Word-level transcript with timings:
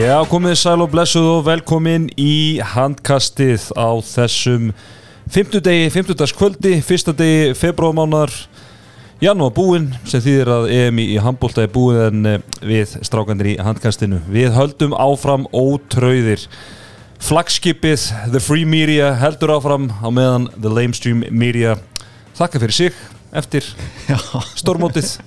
Já, 0.00 0.16
komið 0.24 0.54
sæl 0.56 0.80
og 0.80 0.88
blessuð 0.94 1.26
og 1.28 1.40
velkomin 1.44 2.06
í 2.16 2.56
handkastið 2.64 3.66
á 3.76 4.00
þessum 4.00 4.70
fymtudegi, 5.28 5.90
fymtudagskvöldi, 5.92 6.78
fyrsta 6.86 7.12
degi 7.12 7.50
februarmánar, 7.58 8.32
janúar 9.20 9.52
búinn 9.52 9.90
sem 10.08 10.22
þýðir 10.24 10.50
að 10.54 10.68
EM 10.72 11.02
í 11.04 11.18
handbólta 11.20 11.66
er 11.66 11.72
búinn 11.74 12.00
en 12.06 12.30
eh, 12.30 12.46
við 12.64 12.94
strákandir 13.04 13.50
í 13.50 13.54
handkastinu. 13.60 14.22
Við 14.32 14.54
höldum 14.56 14.96
áfram 14.96 15.44
ótröðir. 15.52 16.46
Flagskipið, 17.20 18.08
The 18.32 18.40
Free 18.40 18.64
Media 18.64 19.12
heldur 19.20 19.52
áfram 19.58 19.90
á 20.00 20.08
meðan 20.08 20.48
The 20.56 20.72
Lamestream 20.78 21.26
Media 21.28 21.76
þakka 22.40 22.64
fyrir 22.64 22.78
sig 22.78 23.04
eftir 23.36 23.68
stormótið. 24.62 25.18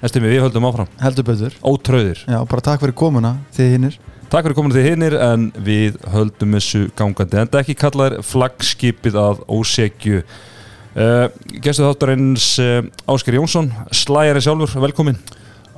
Estimi, 0.00 0.32
við 0.32 0.46
höldum 0.46 0.70
áfram. 0.72 0.88
heldur 1.04 1.28
betur 1.28 1.60
Ótröðir. 1.60 2.24
Já, 2.24 2.40
bara 2.40 2.68
takk 2.72 2.80
fyrir 2.80 2.96
komuna 3.04 3.36
þið 3.52 3.72
hinnir 3.76 4.02
Takk 4.34 4.48
fyrir 4.48 4.56
kominu 4.58 4.74
þið 4.74 4.86
hinnir 4.88 5.14
en 5.22 5.42
við 5.62 5.98
höldum 6.10 6.56
þessu 6.56 6.78
gangandi 6.98 7.36
en 7.38 7.50
það 7.52 7.60
ekki 7.60 7.74
kallaðir 7.78 8.24
flaggskipið 8.26 9.18
að 9.22 9.44
ósegju 9.46 10.16
uh, 10.24 11.28
Gestu 11.62 11.84
þáttarins 11.84 12.48
uh, 12.58 12.80
Ásker 13.14 13.36
Jónsson 13.38 13.70
slæjari 13.94 14.42
sjálfur, 14.42 14.74
velkomin 14.82 15.20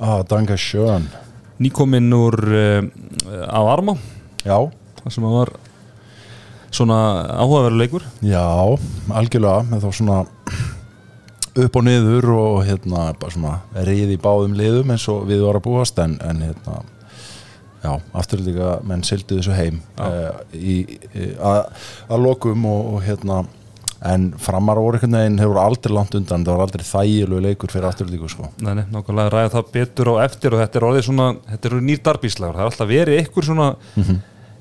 Ah, 0.01 0.23
danke 0.25 0.57
schön. 0.57 1.05
nýkomin 1.61 2.09
úr 2.17 2.39
uh, 2.49 2.81
á 3.45 3.61
Armá 3.61 3.93
Já, 4.41 4.57
þar 5.03 5.13
sem 5.13 5.29
það 5.29 5.37
var 5.37 5.53
svona 6.81 6.99
áhugaveruleikur 7.37 8.09
já, 8.25 8.41
algjörlega 9.21 9.69
með 9.69 9.85
þá 9.85 10.01
svona 10.01 10.19
upp 11.61 11.77
og 11.77 11.89
niður 11.91 12.33
og 12.41 12.59
hérna 12.65 13.11
bara 13.21 13.37
svona 13.37 13.85
reyði 13.85 14.17
báðum 14.17 14.57
liðum 14.57 14.97
eins 14.97 15.05
og 15.13 15.27
við 15.29 15.45
varum 15.45 15.61
að 15.61 15.69
búast 15.69 16.01
en, 16.01 16.17
en 16.25 16.47
hérna 16.49 16.81
já, 17.83 17.91
aftur 18.17 18.41
líka 18.45 18.77
menn 18.87 19.05
sildu 19.07 19.39
þessu 19.39 19.55
heim 19.57 19.79
í, 20.53 20.77
að, 21.37 22.17
lokum 22.23 22.65
og, 22.69 22.93
og 22.95 23.05
hérna 23.05 23.43
en 24.05 24.29
framar 24.37 24.77
einhvern 24.77 25.15
veginn 25.17 25.39
hefur 25.41 25.59
aldrei 25.61 25.93
langt 25.95 26.15
undan, 26.17 26.45
það 26.45 26.57
var 26.57 26.65
aldrei 26.67 26.85
þægilegu 26.85 27.39
leikur 27.47 27.71
fyrir 27.73 27.87
aftur 27.89 28.09
líka 28.11 28.29
sko. 28.29 28.49
Nei, 28.61 28.75
nei, 28.77 28.83
nákvæmlega 28.93 29.33
ræða 29.33 29.53
það 29.55 29.71
betur 29.73 30.11
á 30.13 30.15
eftir 30.27 30.53
og 30.53 30.61
þetta 30.61 30.79
er 30.79 30.87
orðið 30.89 31.07
svona, 31.07 31.29
þetta 31.47 31.71
eru 31.71 31.79
nýr 31.87 32.03
darbíslagur 32.05 32.59
það 32.59 32.65
er 32.65 32.71
alltaf 32.71 32.91
verið 32.91 33.23
ykkur 33.23 33.47
svona 33.47 33.71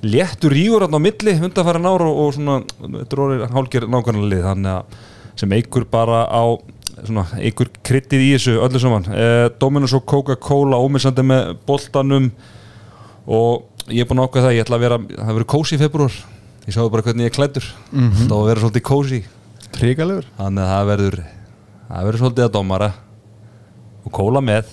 léttur 0.06 0.56
rígur 0.56 0.86
þarna 0.86 1.01
á 1.01 1.06
milli 1.06 1.36
undanfæra 1.36 1.83
nára 1.83 2.08
og, 2.08 2.23
og 2.23 2.33
svona, 2.39 2.56
þetta 2.80 3.19
er 3.19 3.23
orðið 3.27 3.45
hálgir 3.58 3.89
nákvæmlega 3.92 4.33
lið, 4.33 4.48
þannig 4.48 4.73
að 4.73 5.05
sem 5.36 5.53
ykkur 5.53 5.86
bara 5.92 6.25
á 6.33 6.45
svona, 7.05 7.27
ykkur 7.51 7.70
kryttið 7.84 8.25
í 8.25 8.28
þessu 8.36 8.56
öllu 8.64 8.80
saman. 8.80 9.08
Eh, 9.12 9.47
Dominus 9.61 9.95
og 9.97 10.06
Coca-Cola 10.08 10.80
ómissandi 10.80 11.25
með 11.27 11.51
boltanum 11.69 12.30
og 13.27 13.91
ég 13.91 14.03
er 14.03 14.09
búin 14.09 14.23
að 14.23 14.29
ákveða 14.29 14.47
það, 14.47 14.57
ég 14.57 14.67
ætla 14.67 14.79
að 14.79 14.85
vera 14.87 14.99
það 15.13 15.33
verður 15.35 15.51
kósi 15.55 15.77
í 15.77 15.81
februar 15.83 16.17
ég 16.67 16.75
sáðu 16.75 16.93
bara 16.95 17.07
hvernig 17.07 17.27
ég 17.27 17.31
er 17.31 17.37
klæddur. 17.37 17.67
Mm 17.93 18.11
-hmm. 18.11 18.29
þá 18.31 18.37
verður 18.47 18.63
svolítið 18.65 18.87
kósi 18.87 19.21
Tríkalegur 19.77 20.27
þannig 20.39 20.63
að 20.63 20.73
það 20.73 20.89
verður 20.91 21.17
það 21.89 22.09
verður 22.09 22.23
svolítið 22.23 22.45
að 22.45 22.53
dómara. 22.57 22.91
Og 24.07 24.13
kóla 24.13 24.41
með. 24.41 24.67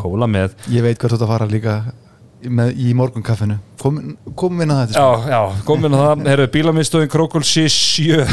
Kóla 0.00 0.26
með. 0.26 0.54
Ég 0.72 0.82
veit 0.82 0.98
hvert 0.98 1.12
þú 1.12 1.24
að 1.26 1.32
fara 1.32 1.46
líka 1.46 1.74
með, 2.40 2.72
í 2.80 2.94
morgunkaffinu. 2.96 3.58
Kom, 3.80 3.98
Komum 4.34 4.62
inn 4.64 4.72
að 4.72 4.86
þetta 4.86 5.00
já, 5.00 5.28
já, 5.28 5.62
komin 5.68 5.96
að 5.96 6.04
það. 6.04 6.24
Herru 6.30 6.46
bílamiðstöðin 6.54 7.12
Krókulsi 7.12 7.66
7 7.68 8.26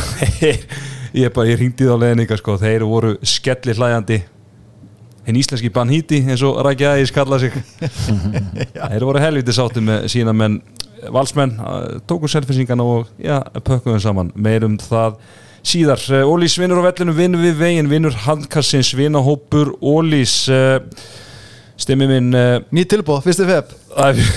ég 1.24 1.40
ég 1.48 1.60
ringdi 1.60 1.88
það 1.88 1.96
á 1.96 2.04
leðninga 2.04 2.38
sko, 2.40 2.58
þeir 2.62 2.86
voru 2.88 3.14
skelli 3.24 3.76
hlæjandi 3.76 4.22
hinn 5.28 5.40
íslenski 5.42 5.72
Banhíti 5.74 6.22
eins 6.24 6.44
og 6.48 6.62
Rækja 6.66 6.96
Ægis 6.98 7.12
kalla 7.16 7.40
sig. 7.42 7.56
Þeir 8.78 9.06
voru 9.06 9.22
helviti 9.22 9.56
sátti 9.56 9.84
með 9.84 10.08
sína 10.12 10.34
menn 10.36 10.62
valsmenn, 11.14 11.58
eh, 11.60 12.00
tóku 12.08 12.30
selfinsingana 12.32 12.86
og 12.86 13.12
já, 13.22 13.42
pökkuðum 13.60 14.02
saman. 14.02 14.32
Meirum 14.36 14.78
það 14.82 15.18
síðar. 15.68 16.04
Eh, 16.16 16.26
Ólís 16.26 16.58
vinnur 16.60 16.80
á 16.80 16.88
vellinu, 16.88 17.16
vinnur 17.18 17.44
við 17.44 17.58
veginn 17.60 17.92
vinnur 17.92 18.16
handkassins, 18.26 18.94
vinnahópur 18.98 19.76
Ólís 19.84 20.46
uh, 20.54 20.80
stimmi 21.78 22.08
minn 22.10 22.32
Nýtt 22.74 22.96
tilbúð, 22.96 23.22
fyrstu 23.28 23.46
feb 23.50 23.74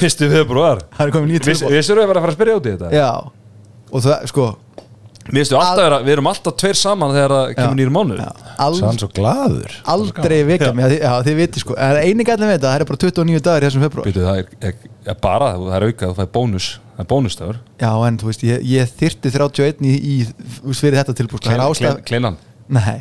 fyrstu 0.01 0.29
februar 0.33 0.83
Viss, 0.99 1.47
tilbúð 1.47 1.77
Vissur 1.77 1.97
við 1.97 2.05
að 2.05 2.11
vera 2.11 2.21
að 2.21 2.25
fara 2.27 2.35
að 2.35 2.37
spyrja 2.37 2.57
út 2.59 2.67
í 2.67 2.75
þetta? 2.75 2.91
Já. 2.93 3.11
Og 3.91 4.05
það, 4.05 4.27
sko 4.31 4.49
Mér 5.31 5.45
veistu 5.45 5.57
alltaf 5.59 5.79
vera, 5.85 5.99
við 6.03 6.13
erum 6.17 6.29
alltaf 6.31 6.57
tveir 6.59 6.79
saman 6.79 7.13
þegar 7.15 7.35
það 7.35 7.53
kemur 7.59 8.19
já, 8.19 8.31
ald, 8.65 8.79
Sann 8.81 8.99
svo 8.99 9.09
glaður. 9.15 9.77
Aldrei 9.95 10.39
vika 10.49 10.71
mig, 10.75 10.97
já, 10.99 11.13
þið 11.27 11.39
viti 11.39 11.63
sko. 11.63 11.77
En 11.79 12.01
eini 12.01 12.27
gætlega 12.27 12.51
við 12.51 12.57
þetta, 12.57 12.73
það 12.73 12.81
er 12.81 12.89
bara 12.91 13.03
29 13.05 13.45
dagar 13.47 13.63
í 13.63 13.69
þessum 13.69 13.85
februar 13.87 14.11
Býtu, 14.11 14.25
það 14.27 14.41
er, 14.43 14.51
er, 14.71 14.91
er 15.15 15.21
bara, 15.23 15.53
það 15.61 15.77
er 15.79 15.87
aukað, 15.89 16.17
það 16.19 16.25
er 16.27 16.33
bónus. 16.35 16.69
Það 16.97 17.05
er 17.05 17.11
bónustöður 17.15 17.61
Já, 17.81 17.91
en 18.09 18.21
þú 18.21 18.31
veist, 18.33 18.45
ég, 18.51 18.69
ég 18.69 18.93
þyrti 19.01 19.35
31 19.39 19.87
í, 19.87 19.95
í 19.97 20.17
þú 20.27 20.73
veist, 20.73 20.85
fyrir 20.85 21.01
þetta 21.01 21.17
tilbúð 21.23 21.41
sko. 21.41 21.49
Það 21.49 21.57
er 21.57 21.67
ástæð 21.69 22.05
Kleinan. 22.11 22.39
Nei. 22.71 23.01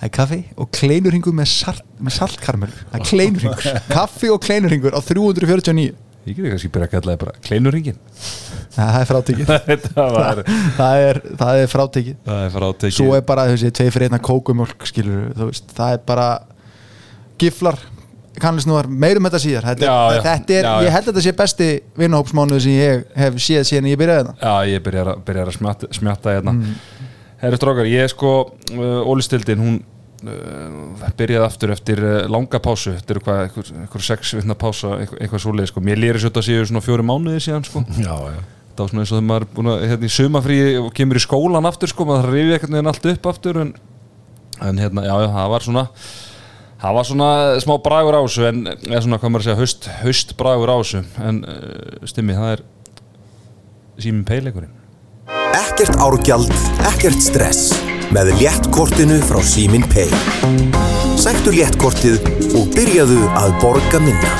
Það 0.00 0.06
er 0.08 0.12
kaffi 0.16 0.38
og 0.56 0.70
kleinurringur 0.72 1.34
með, 1.36 1.50
salt, 1.52 1.84
með 2.00 2.16
saltkarmel. 2.16 2.70
Það 2.72 3.02
er 3.02 3.08
kleinurringur 3.10 3.80
Kaffi 3.98 4.32
og 4.32 4.40
kleinurringur 4.46 4.96
á 4.96 5.00
349 5.04 5.92
Ég 6.28 6.36
geti 6.36 6.50
kannski 6.52 6.68
byrja 6.72 6.86
að 6.88 6.92
kalla 6.94 7.14
það 7.14 7.20
bara 7.22 7.44
Kleinuringin 7.46 8.00
Það 8.74 8.96
er 9.00 9.06
frátekið. 9.08 9.52
Það 9.96 10.10
var 10.14 10.40
það 10.76 11.04
er, 11.04 11.20
það 11.40 11.60
er 11.62 11.70
frátekið. 11.72 12.18
Er 12.36 12.92
Svo 12.94 13.14
er 13.16 13.24
bara 13.26 13.46
þessi 13.50 13.70
tvei 13.74 13.88
fyrir 13.90 14.06
einna 14.10 14.20
kókumjólk 14.22 14.84
skilur 14.86 15.50
það 15.74 15.94
er 15.96 16.02
bara 16.06 16.26
giflar, 17.40 17.78
kannlisnúar 18.40 18.86
meirum 18.86 19.26
þetta 19.26 19.40
síðar. 19.42 19.66
Þetta, 19.72 19.88
Já, 19.88 19.96
er, 19.96 20.18
já. 20.18 20.22
þetta 20.28 20.56
er, 20.58 20.68
Já, 20.68 20.74
ég 20.86 20.94
held 20.96 21.06
að 21.06 21.10
þetta 21.10 21.24
sé 21.26 21.34
besti 21.40 21.68
vinnahópsmánuð 22.02 22.62
sem 22.66 22.76
ég 22.76 23.02
hef 23.24 23.40
séð 23.42 23.64
síðan 23.72 23.88
ég 23.90 24.00
byrjaði 24.00 24.26
þetta 24.28 24.50
Já, 24.52 24.70
ég 24.74 24.84
byrjar 24.86 25.12
að, 25.14 25.22
byrjar 25.30 25.50
að 25.50 25.56
smjatta, 25.56 25.90
smjatta 25.98 26.36
hérna. 26.36 26.54
Herri 27.40 27.58
strókar, 27.58 27.88
ég 27.88 28.04
er 28.06 28.12
sko 28.12 28.34
uh, 28.76 29.08
Ólistildin, 29.08 29.64
hún 29.64 29.80
byrjaði 30.20 31.44
aftur 31.46 31.72
eftir 31.74 32.00
uh, 32.04 32.14
langa 32.30 32.60
pásu 32.62 32.94
Þetta 32.96 33.14
eru 33.14 33.22
hvað, 33.24 33.42
einhver, 33.46 33.70
einhver 33.82 34.04
sex 34.04 34.34
vitna 34.36 34.56
pása 34.58 34.94
eitthvað, 34.98 35.20
eitthvað 35.24 35.44
svoleið, 35.44 35.68
sko. 35.72 35.82
Mér 35.84 36.00
lýri 36.00 36.22
svo 36.22 36.30
þetta 36.30 36.46
séu 36.46 36.64
svona 36.68 36.82
fjóri 36.84 37.06
mánuði 37.06 37.44
síðan, 37.46 37.68
sko. 37.68 37.84
Já, 38.06 38.16
já. 38.34 38.40
Það 38.70 38.82
var 38.84 38.90
svona 38.92 39.02
eins 39.02 39.12
og 39.12 39.16
þegar 39.16 39.28
maður 39.28 39.44
er 39.44 39.54
búin 39.56 39.70
að 39.70 39.86
hérna 39.90 40.06
í 40.08 40.12
sumafríi 40.14 40.66
og 40.80 40.90
kemur 40.96 41.18
í 41.18 41.22
skólan 41.24 41.68
aftur 41.68 41.90
sko, 41.90 42.06
maður 42.08 42.30
rifið 42.32 42.54
eitthvað 42.54 42.74
neginn 42.74 42.90
allt 42.92 43.08
upp 43.10 43.26
aftur 43.28 43.58
en, 43.60 43.72
en 44.64 44.80
hérna, 44.80 45.04
já, 45.04 45.14
já, 45.20 45.28
það 45.34 45.50
var 45.52 45.66
svona 45.66 45.84
það 46.80 46.96
var 46.96 47.08
svona 47.10 47.28
smá 47.60 47.74
bragur 47.84 48.16
á 48.16 48.22
þessu 48.24 48.46
en, 48.48 48.62
eða 48.72 49.02
svona, 49.04 49.20
hvað 49.20 49.34
maður 49.34 49.42
að 49.42 49.48
segja, 49.50 49.60
haust, 49.60 49.90
haust 50.00 50.34
bragur 50.40 50.72
á 50.72 50.76
þessu 50.80 51.04
en 51.28 51.42
uh, 51.44 52.08
stimmi, 52.08 52.38
það 52.38 52.54
er 52.54 52.64
síminn 54.00 54.26
peileikurinn. 54.28 54.76
Ekkert 55.60 56.00
árgjald, 56.00 56.52
ekkert 56.94 57.24
stress. 57.24 57.89
Með 58.10 58.32
léttkortinu 58.40 59.20
frá 59.22 59.38
Símin 59.46 59.84
Pay. 59.86 60.10
Sæktu 61.14 61.52
léttkortið 61.54 62.24
og 62.58 62.72
byrjaðu 62.74 63.18
að 63.38 63.52
borga 63.62 64.00
minna. 64.02 64.30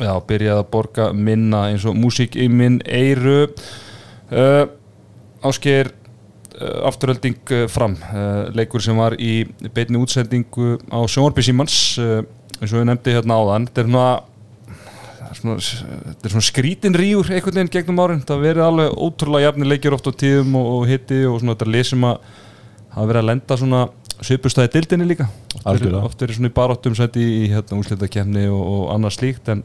Já, 0.00 0.14
byrjaði 0.24 0.62
að 0.62 0.70
borga 0.72 1.08
minna 1.12 1.66
eins 1.68 1.84
og 1.84 1.98
músík 1.98 2.38
í 2.40 2.46
minn 2.48 2.78
eiru 2.88 3.50
uh, 3.50 4.64
Ásgeir 5.44 5.90
uh, 5.92 6.88
afturölding 6.88 7.36
uh, 7.52 7.66
fram 7.68 7.98
uh, 8.00 8.48
leikur 8.56 8.80
sem 8.80 8.96
var 8.96 9.18
í 9.20 9.42
beinni 9.76 10.00
útsendingu 10.00 10.78
á 10.88 11.04
sjónvarpi 11.04 11.44
Símans 11.44 11.76
uh, 12.00 12.22
eins 12.62 12.72
og 12.72 12.78
við 12.80 12.88
nefndi 12.88 13.16
hérna 13.18 13.36
áðan 13.42 13.68
þetta 13.68 13.84
er 13.84 13.90
svona 13.90 14.12
svona, 15.36 16.46
skrítin 16.46 16.96
ríur 16.96 17.28
einhvern 17.28 17.60
veginn 17.60 17.74
gegnum 17.76 18.00
árin, 18.06 18.24
það 18.24 18.46
verið 18.46 18.64
alveg 18.70 18.96
ótrúlega 18.96 19.50
jafnir 19.50 19.70
leikir 19.74 19.96
oft 19.98 20.08
á 20.08 20.12
tíðum 20.16 20.56
og, 20.56 20.72
og 20.78 20.88
hitti 20.88 21.26
og 21.28 21.42
svona 21.42 21.58
þetta 21.58 21.76
lesum 21.76 22.08
að 22.08 22.24
hafa 22.92 23.08
verið 23.08 23.22
að 23.22 23.30
lenda 23.30 23.58
svona 23.58 23.82
svipustæði 24.22 24.70
dildinni 24.76 25.08
líka. 25.08 25.26
Oft 25.64 26.22
er, 26.22 26.28
er 26.28 26.36
svona 26.36 26.50
í 26.50 26.54
baráttum 26.54 26.94
sæti 26.96 27.22
í 27.22 27.48
hérna 27.52 27.80
úrslitakefni 27.80 28.46
og, 28.52 28.62
og 28.62 28.84
annað 28.94 29.16
slíkt 29.16 29.50
en 29.52 29.64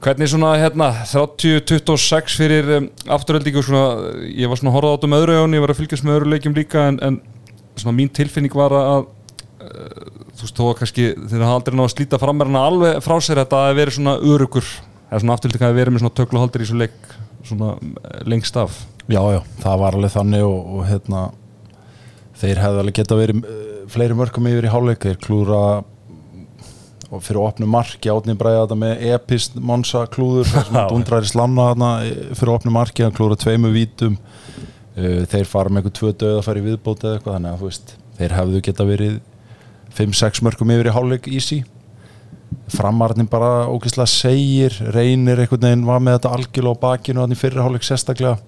hvernig 0.00 0.30
svona 0.32 0.54
hérna 0.60 0.90
30-26 1.04 2.36
fyrir 2.40 2.74
um, 2.78 2.90
afturöldingu 3.16 3.62
svona, 3.64 4.12
ég 4.32 4.48
var 4.48 4.60
svona 4.60 4.72
að 4.72 4.78
horfa 4.78 4.92
á 4.92 4.94
þetta 4.96 5.10
með 5.12 5.24
öðru 5.24 5.38
ögun, 5.38 5.56
ég 5.56 5.64
var 5.64 5.72
að 5.74 5.80
fylgjast 5.80 6.06
með 6.06 6.18
öðru 6.18 6.34
leikjum 6.34 6.56
líka 6.56 6.84
en, 6.88 7.00
en 7.04 7.18
svona 7.76 7.96
mín 7.96 8.12
tilfinning 8.16 8.56
var 8.56 8.74
að 8.76 9.02
uh, 9.02 10.06
þú 10.36 10.46
veist 10.46 10.60
þó 10.60 10.64
að 10.66 10.78
kannski 10.80 11.08
þeir 11.16 11.44
hafa 11.44 11.58
aldrei 11.58 11.76
náða 11.76 11.88
að 11.90 11.96
slíta 11.96 12.20
fram 12.22 12.40
með 12.40 12.52
hana 12.52 12.64
alveg 12.70 13.02
frá 13.04 13.16
sér 13.24 13.42
að 13.42 13.52
það 13.52 13.66
hefði 13.68 13.80
verið 13.80 13.98
svona 13.98 14.16
örugur 14.34 14.70
eða 15.10 15.20
svona 15.22 15.36
afturöldingu 15.36 15.66
hefði 15.66 15.80
verið 15.80 15.96
með 15.96 16.04
svona 16.04 16.16
tökluhaldir 16.20 16.64
í 16.64 16.70
svo 16.70 16.80
leik 16.80 17.12
svona 17.44 17.74
eh, 17.76 18.24
lengst 18.28 18.56
af. 18.60 18.80
Já, 19.10 19.20
já, 19.34 19.40
það 19.60 19.80
var 19.82 19.96
alveg 19.98 20.12
þannig 20.14 20.46
og, 20.46 20.58
og 20.76 20.88
hérna 20.88 21.22
þeir 22.40 22.60
hefði 22.64 22.82
alveg 22.82 22.98
geta 23.00 23.18
verið 23.18 23.40
uh, 23.44 23.62
fleiri 23.90 24.16
mörgum 24.18 24.48
yfir 24.50 24.68
í 24.68 24.72
hálfleik. 24.72 25.06
Þeir 25.06 25.20
klúra 25.24 25.62
og 27.10 27.24
fyrir 27.26 27.42
opnu 27.42 27.66
marki 27.66 28.10
átni 28.12 28.36
bræða 28.38 28.64
þetta 28.64 28.78
með 28.78 29.00
epist 29.16 29.56
Monsa 29.58 30.04
klúður 30.12 30.46
sem 30.46 30.68
hann 30.76 30.92
dundrar 30.92 31.26
í 31.26 31.30
slanna 31.30 31.72
þarna 31.72 31.88
eh, 32.06 32.20
fyrir 32.38 32.54
opnu 32.54 32.74
marki, 32.74 33.02
hann 33.06 33.16
klúra 33.16 33.38
tveimu 33.40 33.72
vítum. 33.74 34.18
Uh, 34.94 35.26
þeir 35.30 35.48
fara 35.48 35.70
með 35.72 35.84
eitthvað 35.84 35.98
tvö 35.98 36.14
döð 36.22 36.38
að 36.38 36.46
fara 36.46 36.62
í 36.62 36.64
viðbót 36.68 37.04
eða 37.04 37.18
eitthvað 37.18 37.36
þannig 37.36 37.52
að 37.52 37.60
þú 37.60 37.68
veist 37.70 37.92
þeir 38.20 38.36
hefðu 38.36 38.62
geta 38.66 38.86
verið 38.88 39.18
5-6 39.96 40.42
mörgum 40.46 40.72
yfir 40.74 40.90
í 40.90 40.94
hálfleik 40.94 41.28
easy. 41.30 41.60
Framarnin 42.70 43.28
bara 43.30 43.66
ógeðslega 43.70 44.10
segir 44.10 44.76
reynir 44.94 45.42
einhvern 45.42 45.66
veginn 45.66 45.86
var 45.86 46.02
með 46.02 46.18
þetta 46.18 46.34
algjörlega 46.36 46.78
á 46.78 46.82
bakinu 46.84 47.22
þannig 47.24 47.40
fyrirháleik 47.40 47.86
sérstaklega 47.86 48.38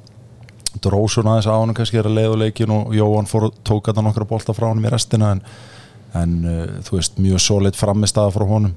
Drósun 0.80 1.28
aðeins 1.28 1.48
á 1.50 1.54
hann 1.54 1.74
kannski 1.76 2.00
er 2.00 2.08
að 2.08 2.16
leiða 2.16 2.38
leikin 2.46 2.72
og 2.72 2.94
Jóhann 2.96 3.28
fór 3.28 3.50
og 3.50 3.56
tók 3.66 3.90
þetta 3.90 4.04
nokkra 4.04 4.28
bolta 4.28 4.54
frá 4.56 4.70
hann 4.70 4.84
í 4.84 4.92
restina 4.92 5.34
en, 5.36 5.42
en 6.16 6.36
uh, 6.48 6.62
þú 6.86 6.96
veist 6.96 7.18
mjög 7.20 7.42
solid 7.44 7.76
frammistaða 7.78 8.32
frá 8.32 8.46
honum. 8.48 8.72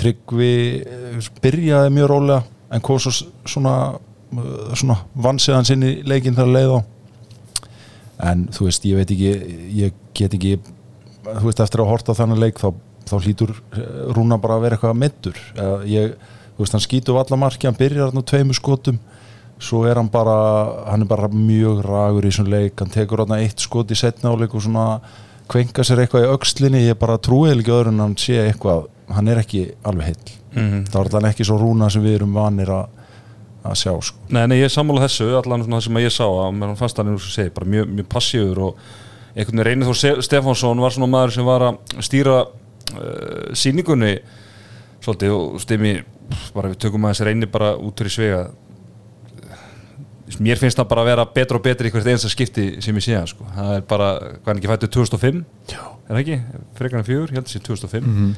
Tryggvi 0.00 0.54
uh, 0.84 1.30
byrjaði 1.44 1.94
mjög 1.96 2.10
rólega 2.12 2.42
en 2.74 2.84
kom 2.84 3.00
svo 3.00 3.14
svona, 3.48 3.74
uh, 3.94 4.74
svona 4.76 4.98
vansiðan 5.14 5.68
sinni 5.68 5.96
leikin 6.04 6.36
þar 6.36 6.50
að 6.50 6.58
leiða 6.58 6.82
en 8.30 8.46
þú 8.54 8.68
veist 8.68 8.84
ég 8.86 9.00
veit 9.00 9.10
ekki 9.10 9.32
ég 9.74 9.96
get 10.14 10.36
ekki 10.36 10.58
þú 11.24 11.48
veist 11.48 11.62
eftir 11.64 11.82
að 11.82 11.90
horta 11.90 12.14
þannig 12.16 12.42
leik 12.42 12.60
þá, 12.60 12.68
þá 13.08 13.16
hlýtur 13.18 13.54
Rúna 14.14 14.38
bara 14.40 14.58
að 14.58 14.66
vera 14.66 14.78
eitthvað 14.78 15.00
mittur 15.00 15.40
ég, 15.88 16.14
þú 16.54 16.62
veist 16.62 16.76
hann 16.76 16.84
skýtur 16.84 17.18
vallamarki 17.18 17.68
hann 17.68 17.78
byrjar 17.78 18.12
hann 18.12 18.22
á 18.22 18.30
tveimu 18.30 18.56
skotum 18.56 19.00
svo 19.62 19.84
er 19.88 20.00
hann 20.00 20.10
bara 20.12 20.36
hann 20.90 21.04
er 21.04 21.10
bara 21.10 21.28
mjög 21.28 21.84
ragur 21.84 22.26
í 22.26 22.32
svona 22.34 22.56
leik 22.56 22.80
hann 22.80 22.90
tekur 22.90 23.24
hann 23.24 23.38
eitt 23.38 23.62
skot 23.62 23.90
í 23.90 23.98
setna 23.98 24.32
áleik 24.34 24.54
og 24.54 24.64
svona 24.64 25.00
kvenka 25.50 25.84
sér 25.84 26.04
eitthvað 26.04 26.26
í 26.26 26.32
aukslinni 26.32 26.82
ég 26.86 26.98
bara 26.98 27.20
trúið 27.20 27.60
ekki 27.60 27.76
öðrun 27.76 28.02
hann 28.02 28.18
sé 28.18 28.40
eitthvað 28.42 28.88
hann 29.14 29.28
er 29.28 29.40
ekki 29.42 29.68
alveg 29.84 30.06
heill 30.10 30.36
mm 30.54 30.68
-hmm. 30.70 30.84
það 30.90 30.98
var 30.98 31.10
allan 31.10 31.30
ekki 31.30 31.44
svo 31.44 31.58
rúna 31.58 31.90
sem 31.90 32.02
við 32.02 32.20
erum 32.20 32.34
vanir 32.34 32.70
að 32.70 32.86
að 33.64 33.78
sjá 33.80 33.92
sko. 34.02 34.18
Nei, 34.28 34.46
nei, 34.46 34.58
ég 34.60 34.72
sammála 34.72 35.06
þessu, 35.06 35.30
allan 35.38 35.64
svona 35.64 35.78
það 35.78 35.86
sem 35.86 35.98
ég 36.02 36.12
sá 36.12 36.24
að 36.28 36.56
mér 36.58 36.76
fannst 36.76 37.00
hann 37.00 37.18
segi, 37.18 37.52
bara 37.54 37.66
mjög, 37.66 37.92
mjög 37.96 38.08
passífur 38.12 38.58
og 38.66 38.76
einhvern 39.34 39.62
veginn 39.62 39.66
reynið 39.66 39.88
þó 39.88 40.22
Stefánsson 40.22 40.82
var 40.84 40.94
svona 40.94 41.10
maður 41.10 41.34
sem 41.38 41.48
var 41.48 41.64
að 41.70 41.78
stýra 42.04 42.34
uh, 42.44 43.54
síningunni 43.56 44.18
svolítið 45.04 45.36
og 45.36 45.56
stimi 45.64 45.94
bara 46.54 46.70
við 46.72 46.82
tökum 46.84 47.06
að 47.06 47.14
þessi 47.14 47.28
reynið 47.30 47.52
bara 47.54 47.72
út 47.80 48.00
fyrir 48.00 48.14
svega 48.14 48.42
mér 50.40 50.60
finnst 50.60 50.78
það 50.78 50.88
bara 50.90 51.04
að 51.04 51.10
vera 51.10 51.26
betra 51.36 51.58
og 51.58 51.64
betra 51.64 51.88
í 51.88 51.92
hvert 51.92 52.10
einsta 52.14 52.30
skipti 52.32 52.66
sem 52.84 52.96
ég 52.96 53.04
sé 53.04 53.16
það 53.16 53.30
sko. 53.34 53.46
það 53.54 53.72
er 53.76 53.86
bara, 53.88 54.10
hvað 54.40 54.52
er 54.52 54.60
ekki 54.60 54.70
fættið 54.72 54.92
2005 54.96 55.40
Já. 55.72 55.80
er 55.84 56.12
það 56.12 56.22
ekki, 56.22 56.38
frekarna 56.78 57.08
fjögur 57.08 57.32
ég 57.32 57.38
held 57.38 57.44
að 57.44 57.50
það 57.50 57.56
sé 57.56 57.64
2005 57.68 58.06
mm 58.06 58.14
-hmm. 58.18 58.34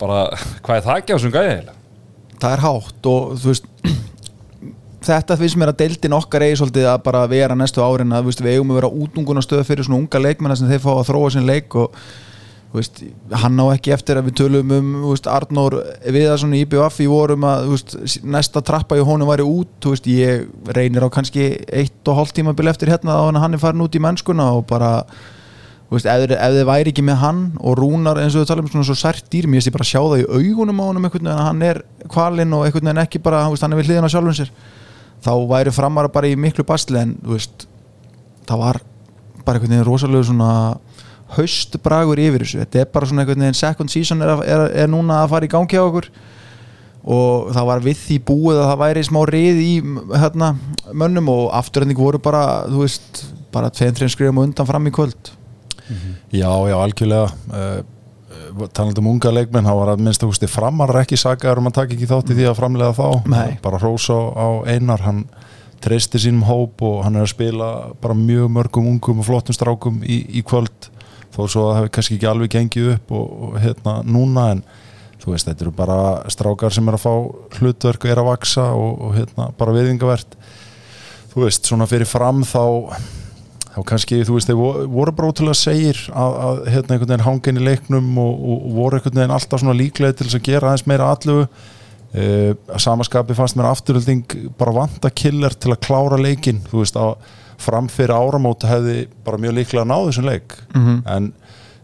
bara, 0.00 0.20
hvað 0.64 0.76
er 0.76 0.86
það 0.86 1.02
ekki 1.02 1.12
á 1.12 1.16
þessum 1.16 1.34
gæði 1.36 1.54
heila? 1.56 1.74
Það 2.38 2.52
er 2.52 2.64
hátt 2.64 3.10
og 3.12 3.34
þú 3.38 3.52
veist 3.52 3.66
þetta 5.08 5.36
finnst 5.38 5.58
mér 5.58 5.72
að 5.72 5.80
deildin 5.82 6.16
okkar 6.16 6.44
eigi 6.46 6.58
svolítið 6.60 6.88
að 6.90 7.02
bara 7.06 7.26
vera 7.30 7.54
næstu 7.58 7.82
árin 7.82 8.12
að 8.12 8.24
veist, 8.28 8.42
við 8.42 8.56
eigum 8.56 8.72
að 8.72 8.80
vera 8.80 8.94
útungunastöð 9.04 9.64
fyrir 9.68 9.86
svona 9.86 10.00
unga 10.02 10.18
leikmennar 10.22 10.58
sem 10.58 10.70
þeir 10.70 10.82
fá 10.82 10.90
að 10.96 11.06
þróa 11.10 11.30
sin 11.34 11.46
leik 11.46 11.74
og 11.78 11.94
Veist, 12.68 13.00
hann 13.32 13.56
á 13.64 13.64
ekki 13.72 13.94
eftir 13.94 14.18
að 14.20 14.26
við 14.26 14.34
tölum 14.42 14.72
um 14.76 14.88
veist, 15.06 15.24
Arnór 15.30 15.78
Viðarsson 16.04 16.52
í 16.52 16.66
IBF 16.66 16.98
í 17.00 17.06
vorum 17.08 17.46
að 17.48 17.70
veist, 17.70 17.94
næsta 18.20 18.60
trappa 18.60 18.98
í 18.98 19.04
honum 19.08 19.30
væri 19.30 19.46
út 19.48 19.88
ég 20.04 20.44
reynir 20.76 21.06
á 21.06 21.08
kannski 21.08 21.46
eitt 21.64 22.10
og 22.12 22.18
hálf 22.20 22.34
tíma 22.36 22.52
bil 22.52 22.68
eftir 22.68 22.92
hérna 22.92 23.16
að 23.16 23.40
hann 23.40 23.56
er 23.56 23.62
farin 23.62 23.80
út 23.86 23.96
í 23.96 24.02
mennskuna 24.04 24.50
og 24.58 24.66
bara 24.68 25.06
ef 25.88 26.04
þið 26.04 26.66
væri 26.68 26.92
ekki 26.92 27.04
með 27.08 27.20
hann 27.22 27.40
og 27.64 27.78
rúnar 27.80 28.20
eins 28.20 28.34
og 28.36 28.42
við 28.42 28.50
talum 28.50 28.66
um 28.66 28.72
svona 28.74 28.84
svo 28.84 28.96
sært 29.00 29.30
dýr 29.32 29.48
mér 29.48 29.64
ég 29.64 29.72
bara 29.72 29.88
sjá 29.88 30.02
það 30.02 30.20
í 30.20 30.26
augunum 30.28 30.82
á 30.84 30.88
honum 30.90 31.08
einhvern 31.08 31.24
veginn 31.24 31.38
að 31.38 31.46
hann 31.46 31.62
er 31.64 31.80
kvalinn 32.12 32.52
og 32.52 32.66
einhvern 32.66 32.90
veginn 32.90 33.00
ekki 33.06 33.22
bara 33.24 33.46
hann 33.48 33.72
er 33.72 33.80
við 33.80 33.88
hliðin 33.88 34.04
á 34.04 34.12
sjálfum 34.12 34.36
sér. 34.36 34.52
Þá 35.24 35.32
væri 35.48 35.72
framara 35.72 36.12
bara 36.12 36.28
í 36.28 36.36
miklu 36.36 36.66
bastli 36.68 37.00
en 37.00 37.16
það 37.24 38.60
var 38.60 38.82
bara 39.46 39.56
einhvern 39.56 39.72
veginn 39.72 39.88
rosalega 39.88 40.28
svona 40.28 40.50
haustbragur 41.36 42.20
yfir 42.22 42.44
þessu. 42.44 42.62
Þetta 42.62 42.80
er 42.82 42.90
bara 42.92 43.08
svona 43.08 43.24
einhvern 43.24 43.44
veginn 43.44 43.58
second 43.58 43.92
season 43.92 44.24
er, 44.24 44.34
er, 44.46 44.64
er 44.84 44.90
núna 44.90 45.22
að 45.22 45.32
fara 45.34 45.48
í 45.48 45.52
gangi 45.52 45.80
á 45.80 45.84
okkur. 45.84 46.08
Og 47.08 47.50
það 47.56 47.68
var 47.70 47.84
við 47.84 48.00
því 48.04 48.16
búið 48.28 48.60
að 48.60 48.70
það 48.70 48.80
væri 48.82 49.04
smá 49.06 49.20
rið 49.30 49.60
í 49.64 49.74
hérna, 50.24 50.48
mönnum 50.92 51.30
og 51.32 51.44
afturhending 51.56 52.00
voru 52.00 52.20
bara 52.20 52.42
þú 52.68 52.82
veist, 52.82 53.22
bara 53.54 53.70
tveim-trein 53.72 54.12
skrifum 54.12 54.42
undan 54.42 54.68
fram 54.68 54.88
í 54.88 54.94
kvöld. 54.94 55.32
Mm 55.88 55.96
-hmm. 55.96 56.14
Já, 56.32 56.52
já, 56.68 56.76
algjörlega. 56.76 57.32
Uh, 57.48 57.84
talandum 58.72 59.06
um 59.06 59.12
unga 59.12 59.30
leikmenn, 59.30 59.64
það 59.64 59.78
var 59.78 59.88
að 59.88 60.02
minnst 60.04 60.22
að 60.22 60.46
framar 60.50 60.96
ekki 61.00 61.16
sagaður 61.16 61.58
um 61.58 61.66
að 61.66 61.74
taka 61.74 61.94
ekki 61.94 62.06
þátt 62.06 62.30
í 62.30 62.34
því 62.34 62.48
að 62.48 62.58
framlega 62.58 62.92
þá, 62.92 63.26
Nei. 63.26 63.58
bara 63.62 63.78
Rósa 63.78 64.14
á 64.14 64.48
einar, 64.66 65.00
hann 65.00 65.24
treystir 65.80 66.20
sínum 66.20 66.42
hóp 66.48 66.82
og 66.82 67.04
hann 67.04 67.16
er 67.16 67.26
að 67.26 67.34
spila 67.34 67.94
bara 68.02 68.14
mjög 68.14 68.50
mörgum 68.50 68.86
ungum 68.86 69.20
og 69.22 69.28
flottum 69.28 69.54
strákum 69.54 70.00
í, 70.02 70.24
í 70.38 70.42
kvöld 70.42 70.90
þó 71.38 71.44
svo 71.46 71.64
að 71.64 71.70
það 71.70 71.78
hefur 71.78 71.94
kannski 71.96 72.18
ekki 72.18 72.30
alveg 72.32 72.52
gengið 72.56 72.90
upp 72.96 73.14
og, 73.14 73.28
og 73.46 73.58
hérna 73.62 73.94
núna 74.06 74.48
en 74.56 74.64
þú 75.22 75.34
veist 75.34 75.48
þetta 75.48 75.64
eru 75.66 75.74
bara 75.78 76.00
strákar 76.34 76.74
sem 76.74 76.90
er 76.90 76.98
að 76.98 77.04
fá 77.04 77.14
hlutverk 77.58 78.04
og 78.04 78.12
er 78.12 78.22
að 78.22 78.28
vaksa 78.32 78.66
og, 78.74 78.90
og 79.06 79.16
hérna 79.18 79.48
bara 79.58 79.76
viðingavert 79.76 80.36
þú 81.32 81.46
veist 81.46 81.70
svona 81.70 81.88
fyrir 81.90 82.10
fram 82.10 82.44
þá 82.46 82.92
þá 83.68 83.80
kannski 83.86 84.20
þú 84.26 84.36
veist 84.38 84.50
þeir 84.50 84.60
voru 84.90 85.14
bara 85.14 85.30
ótrúlega 85.30 85.58
segir 85.58 85.98
að, 86.10 86.38
að 86.48 86.62
hérna 86.74 86.94
einhvern 86.94 87.12
veginn 87.12 87.26
hangin 87.28 87.60
í 87.60 87.66
leiknum 87.66 88.14
og, 88.22 88.46
og 88.52 88.70
voru 88.78 88.98
einhvern 88.98 89.20
veginn 89.20 89.34
alltaf 89.38 89.62
svona 89.62 89.78
líklega 89.78 90.18
til 90.18 90.26
þess 90.26 90.40
að 90.40 90.48
gera 90.50 90.72
aðeins 90.72 90.88
meira 90.90 91.10
allu 91.14 91.42
Uh, 92.08 92.54
að 92.72 92.80
samaskapi 92.80 93.34
fannst 93.36 93.52
mér 93.58 93.66
afturölding 93.68 94.22
bara 94.56 94.72
vanta 94.72 95.10
killer 95.12 95.52
til 95.52 95.74
að 95.74 95.82
klára 95.84 96.16
leikin 96.16 96.62
þú 96.70 96.78
veist 96.80 96.96
að 96.96 97.10
framfyrir 97.58 98.14
áramóta 98.14 98.70
hefði 98.70 99.08
bara 99.26 99.40
mjög 99.42 99.56
líklega 99.58 99.88
náðu 99.88 100.12
þessum 100.12 100.28
leik. 100.28 100.56
Mm 100.74 100.84
-hmm. 100.84 101.02
en 101.16 101.32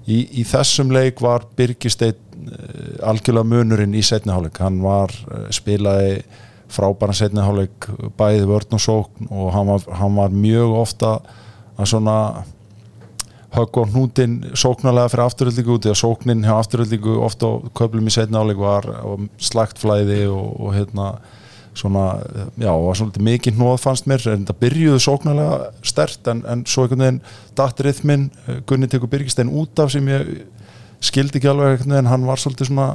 í, 0.06 0.20
í 0.40 0.44
þessum 0.48 0.92
leik 0.94 1.20
var 1.24 1.46
Birgisteinn 1.56 2.16
uh, 2.48 3.08
algjörlega 3.10 3.50
munurinn 3.50 3.94
í 3.94 4.02
setniháleik 4.02 4.58
hann 4.62 4.80
var, 4.84 5.12
uh, 5.30 5.46
spilaði 5.54 6.22
frábæra 6.74 7.14
setniháleik 7.14 7.88
bæði 8.18 8.48
vörn 8.48 8.76
og 8.76 8.82
sókn 8.82 9.30
og 9.30 9.52
hann 9.54 9.70
var, 9.70 9.86
hann 10.00 10.18
var 10.18 10.34
mjög 10.34 10.74
ofta 10.80 11.18
að 11.76 11.90
svona 11.90 12.18
högg 13.54 13.78
og 13.78 13.92
hnútin 13.92 14.40
sóknarlega 14.58 15.12
fyrir 15.12 15.28
afturöldingu 15.28 15.76
út 15.76 15.86
að 15.86 16.00
sóknin 16.00 16.42
hjá 16.42 16.56
afturöldingu 16.56 17.20
ofta 17.22 17.46
á 17.46 17.52
köplum 17.78 18.08
í 18.10 18.14
setniháleik 18.14 18.58
var 18.58 18.88
slagt 19.38 19.78
flæði 19.78 20.24
og, 20.26 20.48
og 20.58 20.74
hérna 20.74 21.12
svona, 21.74 22.04
já, 22.60 22.70
var 22.70 22.98
svolítið 22.98 23.26
mikið 23.28 23.58
hnóð 23.58 23.76
fannst 23.82 24.06
mér, 24.10 24.22
en 24.30 24.46
það 24.48 24.60
byrjuðu 24.62 25.02
sóknarlega 25.02 25.58
stert, 25.86 26.22
en, 26.30 26.44
en 26.50 26.62
svo 26.70 26.84
einhvern 26.84 27.04
veginn 27.04 27.20
datt 27.58 27.82
rithminn, 27.82 28.28
eh, 28.46 28.60
Gunni 28.68 28.88
tekur 28.90 29.10
Birgistein 29.10 29.50
út 29.50 29.82
af 29.82 29.92
sem 29.94 30.08
ég 30.12 30.30
skildi 31.04 31.40
ekki 31.40 31.50
alveg 31.50 31.74
einhvern 31.74 31.96
veginn, 31.96 32.12
hann 32.12 32.26
var 32.28 32.42
svolítið 32.42 32.70
svona 32.70 32.88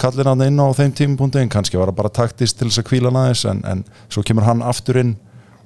kallin 0.00 0.30
hann 0.32 0.46
inn 0.48 0.58
á 0.58 0.66
þeim 0.74 0.94
tímupunkti 0.96 1.42
en 1.42 1.52
kannski 1.52 1.78
var 1.78 1.92
það 1.92 2.00
bara 2.00 2.14
taktist 2.16 2.58
til 2.58 2.68
þess 2.68 2.82
að 2.82 2.88
kvíla 2.88 3.12
næðis 3.14 3.44
en, 3.50 3.60
en 3.68 3.84
svo 4.08 4.24
kemur 4.26 4.46
hann 4.48 4.64
aftur 4.66 4.98
inn 5.00 5.12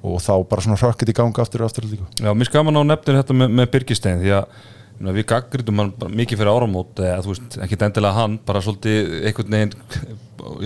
og 0.05 0.21
þá 0.23 0.35
bara 0.49 0.65
svona 0.65 0.79
rökkit 0.79 1.11
í 1.11 1.17
ganga 1.17 1.43
aftur 1.43 1.65
og 1.65 1.71
aftur 1.71 1.87
líka. 1.89 2.07
Já, 2.21 2.31
mér 2.37 2.51
skaman 2.51 2.77
á 2.79 2.83
nefnir 2.87 3.19
þetta 3.23 3.35
með, 3.35 3.55
með 3.61 3.71
Birgistein 3.73 4.21
því 4.23 4.35
að 4.37 4.59
við 4.99 5.27
gaggrítum 5.31 5.83
hann 5.83 5.93
mikið 6.19 6.41
fyrir 6.41 6.53
áramót 6.53 7.03
eða 7.03 7.19
þú 7.23 7.35
veist, 7.35 7.59
ekki 7.63 7.79
endilega 7.87 8.17
hann 8.17 8.39
bara 8.47 8.63
svolítið 8.65 9.13
einhvern 9.29 9.55
veginn 9.55 9.75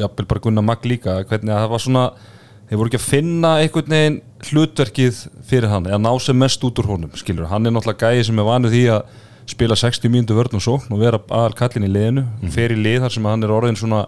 jápil 0.01 0.29
bara 0.29 0.45
Gunnar 0.47 0.65
Magg 0.65 0.87
líka 0.89 1.19
hvernig 1.29 1.53
að 1.53 1.65
það 1.65 1.73
var 1.75 1.85
svona, 1.85 2.05
þeir 2.69 2.81
voru 2.81 2.93
ekki 2.93 3.01
að 3.01 3.09
finna 3.11 3.53
einhvern 3.61 3.97
veginn 3.97 4.21
hlutverkið 4.49 5.21
fyrir 5.51 5.73
hann 5.73 5.91
eða 5.91 6.01
ná 6.01 6.13
sem 6.25 6.39
mest 6.39 6.65
út 6.65 6.81
úr 6.81 6.91
honum 6.95 7.13
skilur, 7.19 7.51
hann 7.53 7.69
er 7.69 7.77
náttúrulega 7.77 8.13
gæði 8.13 8.27
sem 8.31 8.41
er 8.41 8.49
vanuð 8.49 8.77
því 8.77 8.83
að 8.97 9.21
spila 9.53 9.77
60 9.77 10.13
mínútu 10.13 10.37
vörn 10.39 10.57
og 10.57 10.65
svo 10.65 10.79
og 10.81 11.01
vera 11.01 11.21
aðal 11.29 11.57
kallin 11.59 11.89
í 11.89 11.93
liðinu, 11.93 12.25
mm. 12.25 12.53
fer 12.55 12.73
í 12.73 12.79
lið 12.79 13.03
þar 13.05 13.17
sem 13.17 13.27
hann 13.29 13.45
er 13.45 13.53
orðin 13.53 13.79
svona 13.81 14.05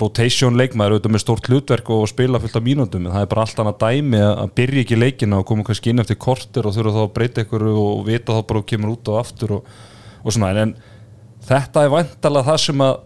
rotation 0.00 0.56
leikmaður 0.58 0.96
auðvitað 0.96 1.14
með 1.14 1.22
stórt 1.22 1.48
hlutverk 1.50 1.90
og 1.94 2.04
spila 2.10 2.40
fullt 2.42 2.58
af 2.58 2.64
mínúndum 2.64 3.06
en 3.06 3.14
það 3.14 3.24
er 3.24 3.30
bara 3.32 3.46
allt 3.46 3.62
annað 3.62 3.80
dæmi 3.82 4.22
að 4.26 4.52
byrja 4.58 4.84
ekki 4.84 4.98
leikina 4.98 5.40
og 5.40 5.48
koma 5.48 5.66
kannski 5.66 5.92
inn 5.92 6.02
eftir 6.02 6.18
korter 6.20 6.68
og 6.68 6.76
þurfa 6.76 6.94
þá 6.96 7.02
að 7.02 7.12
breyta 7.16 7.44
ykkur 7.46 7.66
og 7.72 8.04
vita 8.06 8.36
þá 8.36 8.46
bara 8.50 8.62
og 8.62 8.68
kemur 8.70 8.94
út 8.94 9.10
og 9.12 9.20
aftur 9.20 9.56
og, 9.58 9.74
og 10.22 10.36
svona. 10.36 10.52
En 10.62 10.76
þetta 11.48 11.84
er 11.84 11.92
vantalega 11.96 12.50
það 12.50 12.62
sem 12.66 12.86
að 12.86 12.96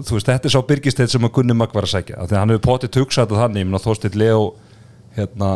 þú 0.00 0.18
veist 0.18 0.30
þetta 0.32 0.48
er 0.48 0.54
sá 0.54 0.60
byrgisteit 0.72 1.12
sem 1.12 1.28
að 1.28 1.34
Gunni 1.36 1.56
Magg 1.56 1.74
var 1.76 1.88
að 1.88 1.96
segja 1.98 2.20
þannig 2.20 2.36
að 2.36 2.40
hann 2.40 2.54
hefur 2.54 2.68
potið 2.68 2.94
tugsat 2.96 3.32
að 3.32 3.42
þannig 3.44 3.82
þó 3.82 3.90
still 3.98 4.20
Leo 4.22 4.44
hérna, 5.16 5.50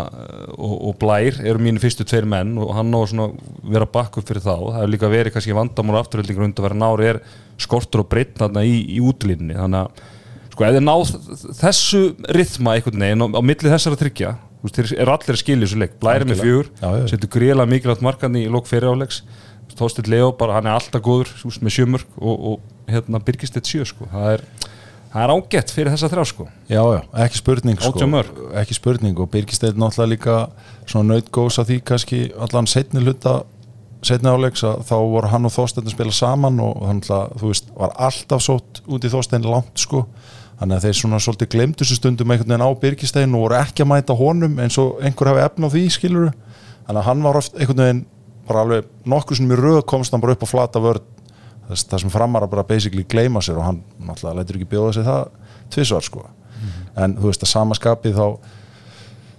og, 0.56 0.74
og 0.90 0.98
Blær 1.00 1.38
eru 1.40 1.62
mínu 1.62 1.80
fyrstu 1.80 2.04
tveir 2.08 2.26
menn 2.28 2.56
og 2.60 2.74
hann 2.76 2.92
á 2.92 3.00
að 3.00 3.38
vera 3.64 3.88
bakkuð 3.88 4.26
fyrir 4.28 4.44
þá. 4.44 4.52
Það 4.52 4.76
hefur 4.80 4.92
líka 4.92 5.12
verið 5.12 5.36
kannski 5.36 5.56
vandamál 5.56 6.00
afturhaldingur 6.02 6.44
undir 6.44 6.60
að 6.60 6.68
vera 6.68 6.80
nári 6.82 7.08
er 7.14 7.20
skortur 7.60 8.04
og 8.04 8.10
breytna 8.12 8.50
í, 8.66 8.76
í 8.96 9.00
útlínni 9.00 9.56
þannig 9.56 9.86
að 9.86 10.04
sko 10.56 10.76
þið 10.76 10.84
náð 10.86 11.10
þessu 11.60 12.02
rithma 12.36 12.76
einhvern 12.76 13.04
veginn 13.06 13.26
á, 13.36 13.40
millið 13.44 13.75
þessara 13.76 14.00
tryggja 14.00 14.36
þú 14.36 14.68
veist, 14.68 14.78
þeir 14.78 14.92
eru 15.04 15.12
allir 15.12 15.36
að 15.36 15.42
skilja 15.42 15.66
þessu 15.66 15.80
leik. 15.82 15.98
Blæri 16.00 16.28
með 16.28 16.40
fjögur, 16.42 16.70
setur 17.12 17.32
gríla 17.36 17.66
mikilvægt 17.68 18.04
markan 18.04 18.38
í 18.40 18.46
lók 18.50 18.70
fyrir 18.70 18.88
álegs 18.94 19.22
Tóstill 19.76 20.08
Leo 20.08 20.30
bara, 20.32 20.54
hann 20.56 20.68
er 20.70 20.78
alltaf 20.78 21.02
góður 21.04 21.28
veist, 21.42 21.60
með 21.60 21.75
sjömörk 21.75 22.14
og, 22.16 22.46
og 22.48 22.88
hérna 22.88 23.20
byrgist 23.20 23.58
þetta 23.58 23.72
sjö 23.72 23.86
sko, 23.90 24.06
það 24.08 24.30
er 24.30 24.44
það 25.12 25.25
er 25.25 25.32
ágætt 25.34 25.72
fyrir 25.75 25.92
þessa 25.92 26.08
þrjá 26.12 26.25
sko. 26.30 26.46
Já, 26.70 26.80
já, 26.80 27.00
ekki 27.25 27.40
spurning 27.40 27.82
sko, 27.82 28.22
ekki 28.60 28.76
spurning 28.78 29.20
og 29.20 29.28
Birgisteinn 29.32 29.76
náttúrulega 29.80 30.12
líka 30.12 30.38
svona 30.88 31.14
nautgóðs 31.16 31.60
að 31.60 31.70
því 31.70 31.78
kannski 31.90 32.22
allan 32.46 32.68
setni 32.70 33.04
hluta 33.04 33.38
setni 34.06 34.30
áleiks 34.30 34.64
að 34.66 34.82
þá 34.88 34.96
voru 34.96 35.30
hann 35.32 35.48
og 35.48 35.54
Þorstein 35.54 35.86
að 35.86 35.94
spila 35.96 36.14
saman 36.14 36.60
og 36.62 36.82
þannig 36.84 37.12
að 37.16 37.36
þú 37.40 37.52
veist 37.52 37.70
var 37.76 37.94
alltaf 38.08 38.44
sótt 38.44 38.82
út 38.86 39.06
í 39.06 39.12
Þorstein 39.12 39.48
langt 39.48 39.82
sko 39.82 40.04
þannig 40.60 40.76
að 40.76 40.86
þeir 40.86 40.98
svona 41.00 41.20
svolítið 41.22 41.52
glemdu 41.52 41.84
þessu 41.84 41.98
stundum 42.00 42.32
einhvern 42.32 42.52
veginn 42.52 42.66
á 42.66 42.80
Birkistein 42.80 43.34
og 43.36 43.46
voru 43.46 43.58
ekki 43.60 43.84
að 43.84 43.90
mæta 43.92 44.16
honum 44.16 44.60
eins 44.62 44.78
og 44.80 45.00
einhver 45.04 45.32
hafi 45.32 45.44
efn 45.44 45.66
á 45.66 45.68
því 45.72 45.82
skiluru 45.92 46.30
þannig 46.86 47.00
að 47.02 47.08
hann 47.10 47.26
var 47.26 47.40
oft 47.40 47.58
einhvern 47.58 47.82
veginn 47.82 48.04
bara 48.46 48.62
alveg 48.62 48.88
nokkuð 49.04 49.40
sem 49.40 49.52
í 49.52 49.58
röð 49.58 49.82
komst 49.90 50.14
hann 50.14 50.22
bara 50.22 50.36
upp 50.36 50.46
á 50.46 50.48
flata 50.48 50.82
vörð 50.82 51.04
þess, 51.68 51.86
það 51.90 52.04
sem 52.04 52.12
framar 52.14 52.46
að 52.46 52.52
bara 52.54 52.66
basically 52.68 53.04
gleyma 53.08 53.42
sér 53.44 53.60
og 53.60 53.66
hann 53.66 53.80
náttúrulega 53.98 54.40
lætur 54.40 54.60
ekki 54.60 54.70
bjóða 54.70 54.92
sig 54.96 55.06
það 55.06 55.25
tvisvar 55.75 56.06
sko. 56.06 56.26
En 56.96 57.16
þú 57.18 57.30
veist 57.30 57.44
að 57.44 57.52
samaskapið 57.52 58.16
þá 58.16 58.26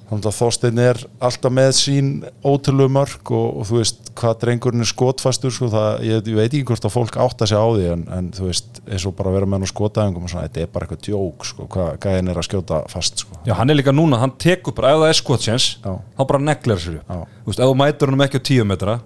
þannig 0.07 0.27
að 0.29 0.37
Þorstein 0.37 0.79
er 0.79 0.99
alltaf 1.27 1.51
með 1.51 1.71
sín 1.75 2.11
ótrúlegu 2.45 2.93
mörg 2.95 3.31
og, 3.35 3.47
og 3.59 3.67
þú 3.67 3.79
veist 3.81 4.11
hvað 4.17 4.37
drengurinn 4.43 4.85
er 4.85 4.89
skotfastur 4.89 5.53
sko, 5.53 5.67
það, 5.73 6.05
ég, 6.07 6.21
ég 6.31 6.37
veit 6.37 6.47
ekki 6.47 6.63
hvort 6.69 6.87
að 6.87 6.93
fólk 6.95 7.17
átta 7.25 7.47
sig 7.49 7.59
á 7.59 7.67
því 7.67 7.89
en, 7.91 8.05
en 8.17 8.29
þú 8.37 8.47
veist 8.47 8.79
eins 8.87 9.07
og 9.09 9.17
bara 9.19 9.33
vera 9.35 9.49
með 9.49 9.59
hann 9.59 9.67
á 9.67 9.73
skotæðingum 9.73 10.29
og 10.29 10.31
svona, 10.31 10.47
þetta 10.47 10.63
er 10.63 10.71
bara 10.73 10.87
eitthvað 10.87 11.03
djók 11.09 11.47
sko, 11.51 11.67
hvað 11.75 11.91
gæðin 12.07 12.31
er 12.31 12.39
að 12.39 12.47
skjóta 12.47 12.81
fast 12.93 13.25
sko. 13.25 13.41
Já, 13.43 13.53
hann 13.59 13.73
er 13.73 13.79
líka 13.81 13.95
núna, 13.95 14.21
hann 14.23 14.35
tekur 14.39 14.77
bara, 14.77 14.95
ef 14.95 15.03
það 15.03 15.11
er 15.11 15.19
skotsjens 15.21 15.69
Já. 15.83 15.91
þá 16.17 16.23
bara 16.23 16.43
neglir 16.47 16.81
sér 16.81 16.99
upp. 17.01 17.13
Þú 17.43 17.51
veist, 17.51 17.63
ef 17.67 17.77
mætur 17.83 18.13
hann 18.13 18.27
ekki 18.27 18.41
á 18.41 18.47
tíu 18.47 18.67
metra 18.67 18.99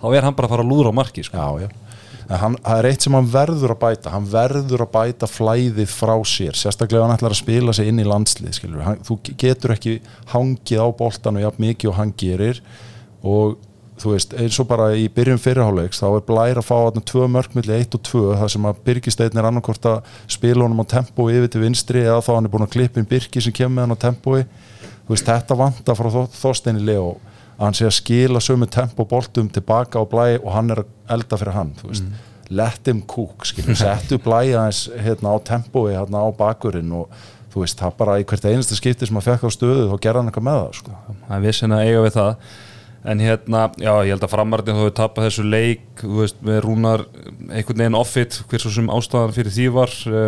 þá 0.00 0.08
er 0.12 0.26
hann 0.26 0.36
bara 0.36 0.48
að 0.48 0.56
fara 0.56 0.64
að 0.66 0.72
lúðra 0.72 0.92
á 0.92 0.98
marki 0.98 1.24
sko. 1.26 1.36
Já, 1.36 1.66
já. 1.66 1.85
En 2.26 2.56
það 2.58 2.78
er 2.80 2.88
eitt 2.90 3.04
sem 3.06 3.14
hann 3.14 3.28
verður 3.30 3.74
að 3.76 3.80
bæta. 3.84 4.10
Hann 4.10 4.24
verður 4.32 4.82
að 4.86 4.90
bæta 4.96 5.28
flæðið 5.30 5.92
frá 5.92 6.14
sér. 6.26 6.56
Sérstaklega 6.58 7.04
hann 7.06 7.14
ætlar 7.14 7.34
að 7.36 7.38
spila 7.42 7.74
sig 7.76 7.88
inn 7.92 8.02
í 8.02 8.06
landslið. 8.08 8.58
Hann, 8.82 8.98
þú 9.06 9.18
getur 9.38 9.76
ekki 9.76 10.00
hangið 10.32 10.82
á 10.82 10.88
boltanu 10.98 11.44
jafn 11.44 11.62
mikið 11.68 11.92
og 11.92 11.98
hann 12.00 12.12
gerir. 12.18 12.58
Og 13.22 13.54
þú 14.02 14.10
veist, 14.12 14.34
eins 14.36 14.58
og 14.60 14.66
bara 14.68 14.90
í 14.98 15.06
byrjun 15.08 15.38
fyrirháleiks 15.40 16.02
þá 16.02 16.08
er 16.18 16.24
blær 16.26 16.58
að 16.60 16.66
fá 16.68 16.74
þarna 16.82 17.04
tvö 17.08 17.28
mörkmilli 17.32 17.78
1 17.78 17.94
og 17.96 18.02
2, 18.04 18.24
það 18.42 18.50
sem 18.52 18.66
að 18.68 18.82
Birgisteinn 18.84 19.38
er 19.40 19.46
annarkort 19.48 19.86
að 19.88 20.10
spila 20.34 20.66
honum 20.66 20.82
á 20.84 20.86
tempói 20.90 21.30
yfir 21.38 21.48
til 21.54 21.62
vinstri 21.62 22.02
eða 22.04 22.18
þá 22.26 22.28
hann 22.34 22.50
er 22.50 22.52
búin 22.52 22.66
að 22.66 22.74
klippa 22.74 23.00
inn 23.00 23.08
Birgi 23.08 23.40
sem 23.46 23.54
kemur 23.56 23.86
hann 23.86 23.96
á 23.96 24.04
tempói. 24.04 24.42
Þú 25.06 25.14
veist, 25.14 25.30
þetta 25.30 25.56
vanta 25.62 25.94
frá 25.96 26.10
Þó- 26.12 26.28
Þorsteini 26.42 26.82
Leo 26.84 27.14
að 27.56 27.64
hann 27.64 27.76
sé 27.78 27.88
að 27.88 27.96
skila 27.98 28.42
sömu 28.44 28.68
tempo 28.68 29.06
boltum 29.08 29.48
tilbaka 29.52 30.00
á 30.00 30.04
blæ 30.04 30.26
og 30.42 30.50
hann 30.54 30.72
er 30.74 30.84
að 30.84 31.14
elda 31.16 31.38
fyrir 31.40 31.56
hann 31.56 31.72
veist, 31.82 32.04
let 32.52 32.88
him 32.88 33.00
cook 33.08 33.46
skilur, 33.48 33.78
settu 33.78 34.20
blæ 34.22 34.42
aðeins 34.44 34.86
hérna 35.02 35.32
á 35.32 35.36
tempói 35.40 35.94
hérna 35.94 36.22
á 36.22 36.28
bakurinn 36.36 36.92
og 37.00 37.10
þú 37.56 37.64
veist, 37.64 37.80
það 37.80 37.94
bara 37.96 38.18
í 38.20 38.24
hvert 38.28 38.44
einasta 38.44 38.76
skipti 38.76 39.08
sem 39.08 39.16
hann 39.16 39.24
fekk 39.24 39.48
á 39.48 39.50
stöðu 39.54 39.88
þá 39.88 39.96
gerði 40.04 40.20
hann 40.20 40.28
eitthvað 40.30 40.48
með 40.48 40.58
það 40.60 40.72
sko. 40.80 40.96
það 41.22 41.36
er 41.36 41.44
vissin 41.46 41.72
að 41.72 41.84
eiga 41.86 42.02
við 42.04 42.16
það. 42.18 42.32
En 43.06 43.22
hérna, 43.22 43.60
já, 43.78 43.92
ég 44.02 44.10
held 44.10 44.24
að 44.26 44.32
framarðin 44.32 44.76
þú 44.76 44.82
hefur 44.82 44.94
tapað 44.98 45.26
þessu 45.28 45.44
leik, 45.46 45.84
þú 46.00 46.16
veist, 46.18 46.40
með 46.42 46.56
rúnar 46.64 47.04
einhvern 47.54 47.80
veginn 47.80 47.96
offit, 47.96 48.40
hver 48.50 48.64
svo 48.64 48.72
sem 48.74 48.90
ástæðan 48.90 49.34
fyrir 49.36 49.54
því 49.54 49.66
var 49.76 49.94
uh, 50.10 50.26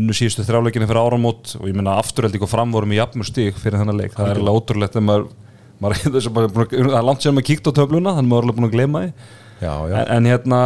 unnu 0.00 0.16
síðustu 0.16 0.46
þrjáleikinu 0.48 0.88
fyrir 0.88 1.02
áramót 1.04 1.52
og 1.60 1.68
ég 1.68 1.76
menna 1.76 1.98
afturhalding 2.00 2.42
stík 5.90 6.14
er 6.22 6.30
maður, 6.30 6.48
að 6.48 6.54
bara, 6.54 6.66
að- 6.70 6.88
það 6.92 6.98
er 7.00 7.06
langt 7.10 7.22
sem 7.26 7.34
maður 7.34 7.48
kíkt 7.50 7.66
á 7.66 7.72
töfluna, 7.80 8.14
þannig 8.16 8.30
maður 8.30 8.42
er 8.42 8.46
alveg 8.48 8.58
búin 8.60 8.68
að 8.70 8.74
gleyma 8.76 9.02
því. 9.02 9.12
Já, 9.62 9.72
já, 9.90 9.96
en, 9.98 10.08
en 10.16 10.28
hérna 10.30 10.60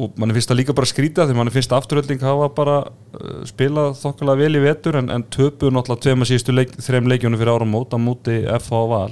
og 0.00 0.14
mann 0.16 0.32
finnst 0.32 0.48
það 0.48 0.58
líka 0.60 0.74
bara 0.78 0.88
skrýta 0.88 1.24
því 1.28 1.34
mann 1.36 1.50
finnst 1.52 1.72
afturhalding 1.76 2.20
hafa 2.22 2.46
bara 2.54 2.76
uh, 2.86 3.40
spilað 3.50 3.96
þokkalega 4.00 4.38
vel 4.46 4.56
í 4.56 4.62
vetur 4.62 4.96
en, 5.00 5.10
en 5.12 5.24
töpu 5.34 5.68
náttúrulega 5.74 6.04
tveima 6.06 6.28
síðustu 6.30 6.54
leik, 6.54 6.70
þreim 6.80 7.08
leikjónu 7.10 7.36
fyrir 7.40 7.50
áramót 7.58 7.92
á 7.92 7.98
móti 8.00 8.38
FH 8.46 8.78
og 8.78 8.88
Val. 8.94 9.10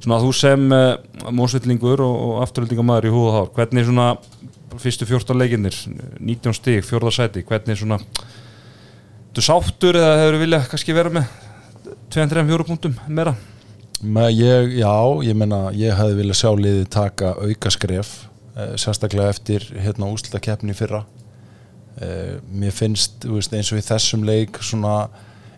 Svona 0.00 0.20
þú 0.22 0.30
sem 0.38 0.64
uh, 0.72 0.84
mósvillingur 1.34 2.00
og, 2.06 2.14
og 2.30 2.38
afturhaldingamæður 2.46 3.08
í 3.10 3.12
húð 3.16 3.26
og 3.32 3.36
hár 3.40 3.50
hvernig 3.58 3.88
svona 3.90 4.06
fyrstu 4.76 5.08
14 5.10 5.38
leikinnir 5.42 5.76
19 6.20 6.54
stig, 6.56 6.82
fjórða 6.86 7.12
sæti 7.18 7.42
hvernig 7.48 7.78
svona 7.80 7.98
þú 9.36 9.44
sáttur 9.44 9.98
eða 10.00 10.16
hefur 10.22 10.40
viljað 10.42 10.66
kannski 10.72 10.96
vera 10.96 11.12
með 11.18 11.28
2-3-4 12.14 12.66
punktum 12.70 12.96
meira? 13.08 13.34
Me, 13.36 13.55
ég, 14.04 14.78
já, 14.78 14.92
ég 15.24 15.36
menna 15.38 15.70
ég 15.72 15.94
hefði 15.96 16.18
viljað 16.20 16.40
sjá 16.40 16.50
liðið 16.60 16.88
taka 16.92 17.34
auka 17.40 17.70
skref 17.72 18.10
eh, 18.56 18.74
sérstaklega 18.76 19.32
eftir 19.32 19.64
hérna 19.80 20.10
úslita 20.12 20.40
keppni 20.42 20.74
fyrra 20.76 21.04
eh, 22.00 22.36
mér 22.52 22.74
finnst 22.76 23.24
veist, 23.24 23.54
eins 23.56 23.72
og 23.72 23.80
í 23.80 23.86
þessum 23.86 24.26
leik 24.28 24.60
svona 24.60 25.08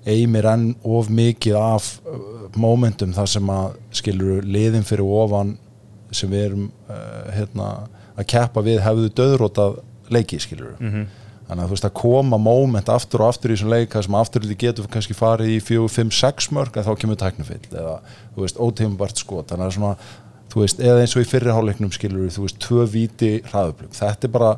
eimir 0.08 0.46
enn 0.48 0.70
of 0.86 1.10
mikið 1.10 1.58
af 1.58 1.90
eh, 2.06 2.26
momentum 2.56 3.12
þar 3.16 3.32
sem 3.34 3.50
að 3.52 3.78
skilur 4.00 4.46
liðin 4.46 4.86
fyrir 4.86 5.04
ofan 5.04 5.56
sem 6.14 6.30
við 6.30 6.44
erum 6.50 6.68
eh, 6.88 7.32
hérna, 7.40 7.72
að 8.16 8.28
keppa 8.32 8.62
við 8.64 8.80
hefðu 8.86 9.10
döðrótað 9.18 9.80
leiki 10.14 10.38
skilur 10.40 10.76
Mhm. 10.80 11.08
Þannig 11.48 11.64
að 11.64 11.68
þú 11.68 11.76
veist 11.76 11.88
að 11.88 11.96
koma 11.96 12.38
moment 12.38 12.90
aftur 12.92 13.24
og 13.24 13.32
aftur 13.32 13.52
í 13.52 13.56
þessum 13.56 13.72
leik 13.72 13.94
þar 13.94 14.06
sem 14.06 14.16
afturliti 14.18 14.58
getur 14.66 14.88
kannski 14.92 15.16
farið 15.16 15.52
í 15.54 15.60
4, 15.64 15.90
5, 15.96 16.10
6 16.20 16.50
mörg 16.56 16.76
en 16.76 16.86
þá 16.86 16.92
kemur 17.00 17.20
tæknufill 17.20 17.62
eða 17.72 17.94
þú 18.34 18.44
veist 18.44 18.60
óteimubart 18.60 19.22
skot. 19.22 19.48
Þannig 19.52 19.68
að 19.68 19.76
svona 19.78 19.94
þú 20.52 20.64
veist 20.64 20.82
eða 20.84 21.04
eins 21.04 21.16
og 21.16 21.24
í 21.24 21.28
fyrri 21.28 21.54
hálfleiknum 21.56 21.94
skilur 21.94 22.28
þú 22.34 22.44
veist 22.44 22.60
tvö 22.64 22.84
víti 22.92 23.32
hraðuplug 23.48 23.96
þetta 23.96 24.28
er 24.28 24.34
bara 24.36 24.52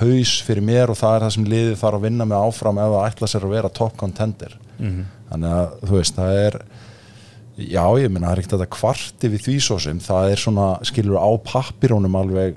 haus 0.00 0.36
fyrir 0.46 0.64
mér 0.64 0.92
og 0.92 0.98
það 0.98 1.14
er 1.16 1.24
það 1.26 1.34
sem 1.36 1.48
liðið 1.52 1.74
þarf 1.82 1.98
að 1.98 2.06
vinna 2.06 2.26
með 2.28 2.46
áfram 2.46 2.78
ef 2.80 2.92
það 2.94 3.08
ætla 3.10 3.28
sér 3.28 3.46
að 3.46 3.54
vera 3.56 3.72
top 3.80 3.96
contender. 4.00 4.54
Þannig 5.32 5.56
að 5.58 5.74
þú 5.82 5.98
veist 5.98 6.16
það 6.16 6.38
er 6.46 6.58
já 7.56 7.84
ég 8.00 8.10
minna 8.10 8.30
það 8.30 8.32
er 8.32 8.40
ekkert 8.42 8.54
að 8.56 8.62
þetta 8.62 8.76
kvarti 8.78 9.30
við 9.32 9.44
því 9.46 9.56
svo 9.60 9.78
sem. 9.78 10.00
Það 10.00 10.30
er 10.30 10.40
svona 10.40 10.68
skilur 10.88 11.20
á 11.20 11.30
pappirónum 11.44 12.16
alveg 12.16 12.56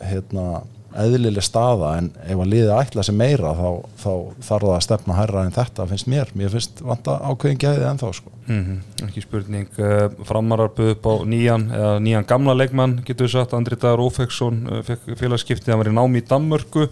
hérna 0.00 0.62
eðlileg 0.96 1.44
staða 1.44 1.90
en 1.98 2.08
ef 2.24 2.40
að 2.40 2.50
liðið 2.52 2.72
ætla 2.78 3.04
sér 3.04 3.16
meira 3.18 3.52
þá, 3.56 3.68
þá 4.00 4.12
þarf 4.46 4.64
það 4.64 4.74
að 4.74 4.84
stefna 4.86 5.16
hærra 5.18 5.44
en 5.44 5.54
þetta 5.54 5.86
finnst 5.90 6.08
mér, 6.08 6.32
mér 6.38 6.54
finnst 6.54 6.80
vanta 6.84 7.18
ákveðin 7.28 7.60
gæðið 7.60 7.86
ennþá 7.90 8.12
sko. 8.16 8.32
Mm 8.48 8.80
ekki 9.04 9.22
spurning 9.22 9.80
uh, 9.84 10.08
framarar 10.26 10.72
buð 10.74 10.94
upp 10.94 11.06
á 11.06 11.14
nýjan 11.28 11.68
nýjan 12.02 12.26
gamla 12.28 12.56
leikmann 12.56 12.98
getur 13.06 13.28
við 13.28 13.36
sagt, 13.36 13.54
Andri 13.54 13.76
Dagur 13.76 14.06
Ófeksson 14.08 14.64
uh, 14.66 14.82
fekk 14.86 15.12
félagskiptið, 15.20 15.74
hann 15.74 15.82
var 15.82 15.92
í 15.92 15.96
námi 15.96 16.22
í 16.22 16.26
Danmörku. 16.28 16.88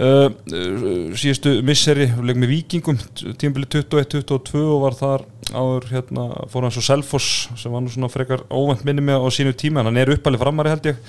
Uh, 0.00 0.28
síðustu 1.18 1.56
misseri, 1.66 2.06
leik 2.22 2.38
með 2.38 2.52
vikingum 2.52 3.00
tímbili 3.40 3.66
21-22 3.66 4.60
og 4.60 4.84
var 4.84 4.96
þar 5.00 5.26
áður 5.50 5.88
hérna, 5.90 6.28
fór 6.52 6.68
hann 6.68 6.76
svo 6.76 6.84
Selfoss 6.84 7.48
sem 7.58 7.72
var 7.74 7.82
nú 7.82 7.90
svona 7.90 8.12
frekar 8.12 8.44
óvænt 8.52 8.84
minni 8.86 9.02
með 9.02 9.24
á 9.24 9.28
sínu 9.34 9.56
tíma, 9.56 9.82
en 9.82 9.90
hann 9.90 9.98
er 10.04 10.12
uppalið 10.14 10.44
framari 10.44 10.76
held 10.76 10.92
ég 10.92 11.00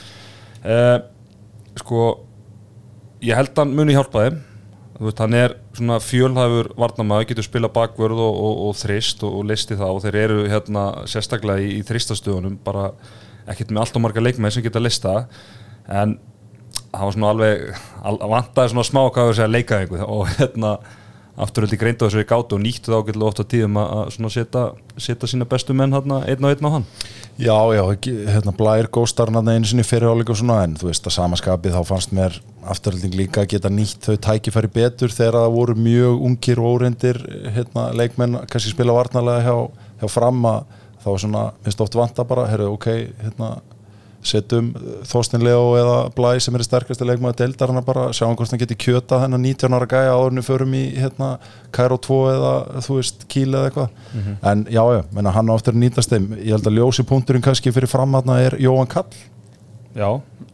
sko 1.80 2.06
ég 3.24 3.38
held 3.38 3.58
hann 3.58 3.76
muni 3.78 3.96
hjálpa 3.96 4.26
þeim. 4.26 4.40
Veist, 5.02 5.22
hann 5.24 5.34
er 5.34 5.56
svona 5.74 5.98
fjölhæfur 6.04 6.68
varnamaður, 6.78 7.32
getur 7.32 7.46
spila 7.48 7.72
bakvörð 7.74 8.20
og, 8.22 8.36
og, 8.38 8.60
og 8.68 8.76
þrist 8.78 9.24
og, 9.26 9.34
og 9.40 9.48
listi 9.50 9.78
það 9.80 9.96
og 9.96 10.04
þeir 10.04 10.18
eru 10.20 10.42
hérna 10.52 10.84
sérstaklega 11.10 11.64
í, 11.64 11.80
í 11.80 11.86
þristastöðunum 11.88 12.60
bara 12.62 12.92
ekkert 13.50 13.72
með 13.72 13.82
allt 13.82 13.98
og 13.98 14.04
marga 14.06 14.22
leikmenn 14.22 14.54
sem 14.54 14.62
geta 14.62 14.82
lista 14.84 15.24
en 15.90 16.20
það 16.92 17.06
var 17.08 17.16
svona 17.16 17.32
alveg 17.34 17.64
al, 18.04 18.20
vantaði 18.36 18.74
svona 18.74 18.88
smá 18.92 19.02
hvað 19.08 19.32
að 19.32 19.34
segja 19.40 19.54
leika 19.56 19.80
einhver 19.82 20.04
og 20.06 20.30
hérna 20.36 20.76
afturöldi 21.40 21.78
greindu 21.80 22.08
þessu 22.08 22.22
í 22.24 22.28
gátu 22.28 22.58
og 22.58 22.64
nýttu 22.64 22.92
það 22.92 23.04
ágætlega 23.06 23.28
oft 23.30 23.40
á 23.40 23.46
tíðum 23.54 23.78
að 23.80 24.02
að 24.02 24.34
setja, 24.36 24.64
setja 24.98 25.30
sína 25.32 25.48
bestu 25.48 25.76
menn 25.78 25.96
hérna 25.96 26.22
einn 26.28 26.44
og 26.44 26.52
einn 26.52 26.68
á 26.68 26.72
hann. 26.76 26.88
Já, 27.40 27.56
já, 27.74 27.84
hérna 28.36 28.54
Blær 28.58 28.90
góstar 28.92 29.32
hann 29.32 29.48
einu 29.48 29.70
sinni 29.70 29.86
fyrir 29.88 30.12
áleika 30.12 30.36
og 30.36 30.42
svona 30.42 30.60
en 30.66 30.76
þú 30.78 30.90
veist 30.90 31.08
að 31.08 31.16
samaskapið 31.16 31.78
þá 31.78 31.82
fannst 31.88 32.14
mér 32.16 32.38
afturhalding 32.74 33.16
líka 33.18 33.46
að 33.46 33.56
geta 33.56 33.72
nýtt 33.72 34.10
þau 34.10 34.20
tækifæri 34.28 34.72
betur 34.76 35.16
þegar 35.16 35.40
það 35.40 35.56
voru 35.56 35.78
mjög 35.80 36.28
ungir 36.28 36.62
og 36.62 36.76
óreindir 36.76 37.22
hérna, 37.56 37.88
leikmenn 37.98 38.42
kannski 38.52 38.76
spila 38.76 38.98
varnalega 39.00 39.48
hjá, 39.48 39.88
hjá 40.04 40.12
fram 40.12 40.46
að 40.52 40.78
þá 41.02 41.12
svona, 41.24 41.46
minnst 41.64 41.82
oft 41.82 41.98
vanta 41.98 42.26
bara 42.28 42.46
herru, 42.52 42.74
ok, 42.76 42.90
hérna 43.24 43.56
setjum 44.28 44.72
Þorstein 45.08 45.44
Leo 45.46 45.74
eða 45.80 45.96
Blæ 46.16 46.36
sem 46.44 46.56
er 46.58 46.64
sterkasti 46.66 47.08
leikmaður 47.08 47.40
deildar 47.42 47.74
hann 47.74 47.86
bara 47.88 48.08
sjáum 48.16 48.36
hvort 48.38 48.54
hann 48.54 48.62
geti 48.62 48.78
kjöta 48.80 49.22
hennar 49.24 49.42
19 49.42 49.78
ára 49.78 49.90
gæja 49.90 50.14
áðurinu 50.16 50.46
förum 50.46 50.78
í 50.78 50.84
hérna 51.00 51.34
Kæró 51.74 51.98
2 51.98 52.22
eða 52.36 52.54
þú 52.86 53.00
veist 53.00 53.28
Kíl 53.32 53.50
eða 53.50 53.68
eitthvað. 53.70 54.00
En 54.52 54.66
já 54.70 54.82
já, 54.82 55.02
menna 55.16 55.34
hann 55.36 55.50
á 55.50 55.56
eftir 55.58 55.76
að 55.76 55.84
nýtast 55.86 56.14
þeim. 56.14 56.32
Ég 56.40 56.56
held 56.56 56.70
að 56.70 56.80
ljósi 56.80 57.08
punkturinn 57.08 57.46
kannski 57.46 57.74
fyrir 57.74 57.92
framatna 57.92 58.42
er 58.46 58.60
Jóhann 58.62 58.90
Kall 58.92 59.10
Já, 59.92 60.08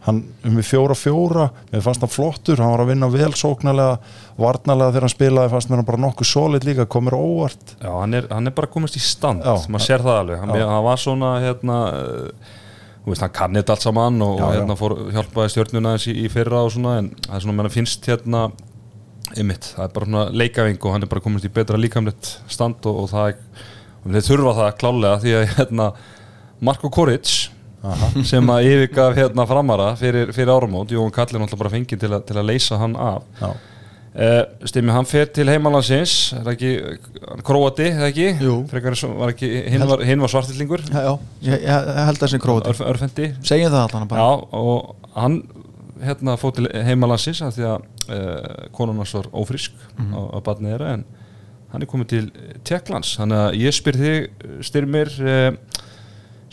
hann 0.08 0.22
um 0.48 0.56
við 0.58 0.66
fjóra 0.66 0.96
fjóra 0.98 1.44
mér 1.70 1.84
fannst 1.86 2.02
hann 2.02 2.10
flottur, 2.10 2.58
hann 2.58 2.72
var 2.74 2.82
að 2.82 2.92
vinna 2.94 3.10
vel 3.14 3.30
sóknarlega, 3.38 4.00
varnarlega 4.40 4.96
þegar 4.96 5.06
hann 5.06 5.14
spilaði 5.14 5.52
fannst 5.52 5.74
hann 5.74 5.86
bara 5.86 6.02
nokkuð 6.02 6.30
solid 6.30 6.66
líka, 6.66 6.88
komur 6.90 7.18
óvart. 7.20 7.76
Já, 7.78 7.92
hann 8.00 8.18
er, 8.18 8.30
hann 8.34 8.50
er 8.50 8.56
bara 8.58 8.72
komist 8.74 8.98
í 8.98 9.04
stand 9.04 9.46
Já. 9.46 9.54
maður 9.70 9.86
sér 9.86 10.06
það 10.06 10.22
alveg, 10.24 10.42
hann, 10.42 10.56
hann 10.72 10.88
var 10.88 11.04
svona 11.04 11.36
hérna, 11.44 11.78
þú 11.94 12.67
veist, 13.14 13.24
hann 13.24 13.34
kann 13.36 13.58
þetta 13.58 13.76
allt 13.76 13.86
saman 13.86 14.22
og 14.26 14.40
Já, 14.40 14.46
já. 14.46 14.60
hérna 14.60 14.78
fór 14.80 14.96
hjálpaði 15.16 15.54
stjórnuna 15.54 15.96
í, 16.00 16.16
í 16.26 16.28
fyrra 16.34 16.64
og 16.68 16.74
svona, 16.76 16.98
en 17.02 17.10
það 17.26 17.36
er 17.38 17.46
svona, 17.46 17.58
menn 17.62 17.74
finnst 17.74 18.10
hérna, 18.12 18.42
ymmit, 19.38 19.72
það 19.76 19.84
er 19.86 19.94
bara 19.96 20.10
svona 20.10 20.24
leikaving 20.44 20.80
og 20.82 20.96
hann 20.96 21.04
er 21.08 21.12
bara 21.12 21.24
komist 21.26 21.48
í 21.48 21.52
betra 21.54 21.80
líkamlegt 21.80 22.34
stand 22.52 22.88
og, 22.88 23.04
og 23.04 23.12
það 23.12 23.32
er, 23.34 23.66
og 24.04 24.12
þeir 24.16 24.28
þurfa 24.32 24.56
það 24.62 24.74
klálega 24.82 25.22
því 25.24 25.36
að 25.40 25.48
hérna, 25.58 25.90
Marko 26.68 26.90
Koric 26.90 27.34
sem 28.28 28.50
að 28.52 28.66
yfirgaf 28.68 29.16
hérna 29.16 29.46
framara 29.48 29.92
fyrir, 30.00 30.32
fyrir 30.36 30.50
áramót, 30.52 30.92
Jón 30.92 31.12
Kallin 31.14 31.44
alltaf 31.46 31.60
bara 31.62 31.72
fengið 31.72 32.02
til, 32.02 32.16
til 32.28 32.40
að 32.42 32.48
leysa 32.50 32.80
hann 32.82 32.96
af. 33.00 33.24
Já, 33.40 33.52
uh, 34.18 34.42
Stimmi, 34.68 34.92
hann 34.96 35.06
fer 35.10 35.30
til 35.34 35.48
heimalandsins 35.52 36.14
er 36.40 36.50
ekki, 36.54 36.72
hann 37.28 37.44
króati, 37.48 37.90
er 37.94 38.08
ekki? 38.10 38.28
Frekar 38.72 38.98
var 39.20 39.34
ekki, 39.34 39.50
hinn 39.74 39.86
var, 39.90 40.04
hinn 40.08 40.24
var 40.24 40.32
svartillingur 40.34 40.84
já, 40.90 41.04
já, 41.06 41.14
ég, 41.52 41.66
ég 41.68 41.92
held 42.10 42.22
það 42.24 42.34
sem 42.34 42.44
króti 42.44 42.72
örf, 42.74 42.82
örfendi. 42.94 43.30
Segjum 43.46 43.74
það 43.76 43.84
allan 43.88 44.10
bara. 44.12 44.26
Já, 44.26 44.64
og 44.64 45.14
hann 45.18 45.40
hérna 46.04 46.36
fór 46.38 46.54
til 46.58 46.68
heimalandsins 46.86 47.42
af 47.46 47.56
því 47.58 47.64
að 47.72 47.86
uh, 48.14 48.68
konan 48.78 49.00
hans 49.02 49.16
var 49.18 49.30
ófrisk 49.34 49.74
Mhm. 49.98 50.12
á, 50.14 50.22
á 50.34 50.38
badnið 50.46 50.74
þeirra 50.76 50.90
en 50.94 51.06
hann 51.74 51.82
er 51.84 51.90
komið 51.90 52.08
til 52.12 52.28
Tjekklands 52.64 53.16
þannig 53.18 53.40
að 53.48 53.56
ég 53.64 53.74
spyr 53.76 53.98
þig, 53.98 54.28
styrmir 54.64 55.10
uh, 55.26 55.48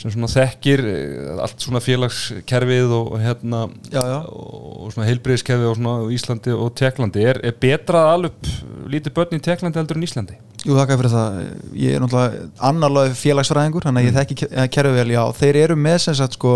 sem 0.01 0.11
svona 0.11 0.31
þekkir 0.33 0.81
uh, 0.85 1.43
allt 1.45 1.63
svona 1.63 1.81
félagskerfið 1.85 2.95
og, 2.97 3.13
og 3.15 3.23
hérna 3.23 3.61
Já, 3.93 4.01
já. 4.01 4.17
og, 4.27 4.65
og 4.87 4.95
svona 4.95 5.09
heilbreyðskerfið 5.11 5.71
og 5.71 5.79
svona 5.79 6.15
Íslandi 6.17 6.57
og 6.57 6.73
Tjekklandi 6.81 7.27
er, 7.31 7.41
er 7.47 7.57
betra 7.63 8.03
að 8.09 8.15
alveg 8.17 8.51
lítið 8.95 9.17
börn 9.19 9.39
í 9.39 9.43
Tjekklandi 9.45 9.81
heldur 9.81 10.01
en 10.01 10.07
Íslandi? 10.09 10.39
Jú, 10.65 10.73
þakka 10.79 10.97
fyrir 10.97 11.13
það. 11.13 11.35
Ég 11.77 11.95
er 11.95 12.01
náttúrulega 12.01 12.47
annarlega 12.65 13.17
félagsfræðingur, 13.21 13.85
þannig 13.85 14.01
að 14.01 14.07
ég 14.09 14.15
þekki 14.17 14.69
kerfið 14.73 14.95
vel, 14.97 15.11
já, 15.13 15.23
þeir 15.37 15.59
eru 15.61 15.77
með 15.77 15.99
sem 16.07 16.17
sagt 16.17 16.39
sko 16.39 16.55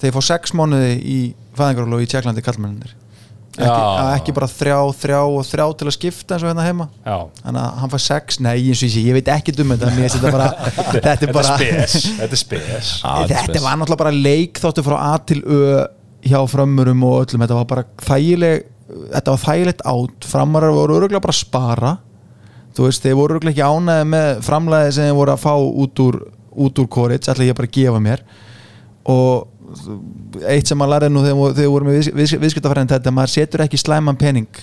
þeir 0.00 0.16
fá 0.16 0.20
sex 0.26 0.54
mánuði 0.58 0.96
í 0.98 1.18
fæðingarólu 1.58 2.00
í 2.02 2.08
Tjekklandi 2.10 2.42
kallmennir 2.44 2.96
ekki, 3.56 4.16
ekki 4.16 4.34
bara 4.36 4.48
þrjá, 4.50 4.78
þrjá 5.02 5.20
og 5.26 5.46
þrjá 5.48 5.64
til 5.80 5.88
að 5.90 5.96
skipta 5.96 6.36
eins 6.36 6.44
og 6.44 6.50
hérna 6.52 6.66
heima. 6.66 6.88
Já, 7.04 7.16
þannig 7.42 7.62
að 7.62 7.78
hann 7.82 7.92
fær 7.94 8.04
sex, 8.06 8.40
nei 8.40 8.52
eins 8.56 8.82
og 8.82 8.86
ég 8.86 8.92
sé, 8.94 9.04
ég 9.06 9.16
veit 9.18 9.30
ekki 9.34 9.54
um 9.58 9.72
þetta, 9.74 9.94
mér 9.94 10.04
finnst 10.06 10.18
þetta 10.18 10.34
bara 10.36 10.50
þetta 11.06 11.28
er 11.28 11.32
bara, 11.34 11.56
Þetta 11.60 12.28
er 12.30 12.42
spes. 12.44 12.92
Þetta 13.32 13.64
var 13.64 13.80
náttúrulega 13.80 14.02
bara 14.04 14.14
leik 14.14 14.60
þáttu 14.62 14.86
frá 14.86 14.98
A 15.00 15.14
til 15.24 15.42
Ö 15.44 15.62
hjá 16.20 16.40
frömmurum 16.52 17.00
og 17.08 17.22
öllum, 17.22 17.40
þetta 17.44 17.56
var 17.56 17.68
bara 17.70 17.84
þægileg 18.04 18.66
þetta 18.90 19.34
var 19.34 19.42
þægilegt 19.44 19.84
átt 19.88 20.26
framarar 20.28 20.74
voru 20.74 20.98
öruglega 20.98 21.22
bara 21.22 21.34
að 21.34 21.40
spara. 21.40 21.92
Þú 22.76 22.86
veist, 22.86 23.04
þeir 23.04 23.16
voru 23.18 23.36
öruglega 23.36 23.54
ekki 23.54 23.66
ánæði 23.66 24.08
með 24.10 24.42
framlæði 24.46 24.92
sem 24.96 25.08
þeir 25.08 25.18
voru 25.18 25.34
að 25.34 25.44
fá 25.44 25.54
út 25.56 26.02
úr 26.04 26.20
út 26.60 26.80
úr 26.82 26.88
kórits, 26.90 27.30
ætla 27.30 27.46
ég 27.46 27.56
bara 27.56 27.70
að 27.70 27.76
gefa 27.78 28.02
mér. 28.02 28.24
Og 29.10 29.46
eitt 30.50 30.70
sem 30.70 30.78
maður 30.78 30.92
lærði 30.96 31.08
nú 31.12 31.22
þegar 31.24 31.56
við 31.58 31.70
vorum 31.70 31.90
með 31.90 32.10
viðs, 32.16 32.34
viðskiptafærin 32.42 32.90
þetta, 32.90 33.14
maður 33.14 33.32
setur 33.34 33.64
ekki 33.66 33.80
slæman 33.80 34.18
pening. 34.20 34.60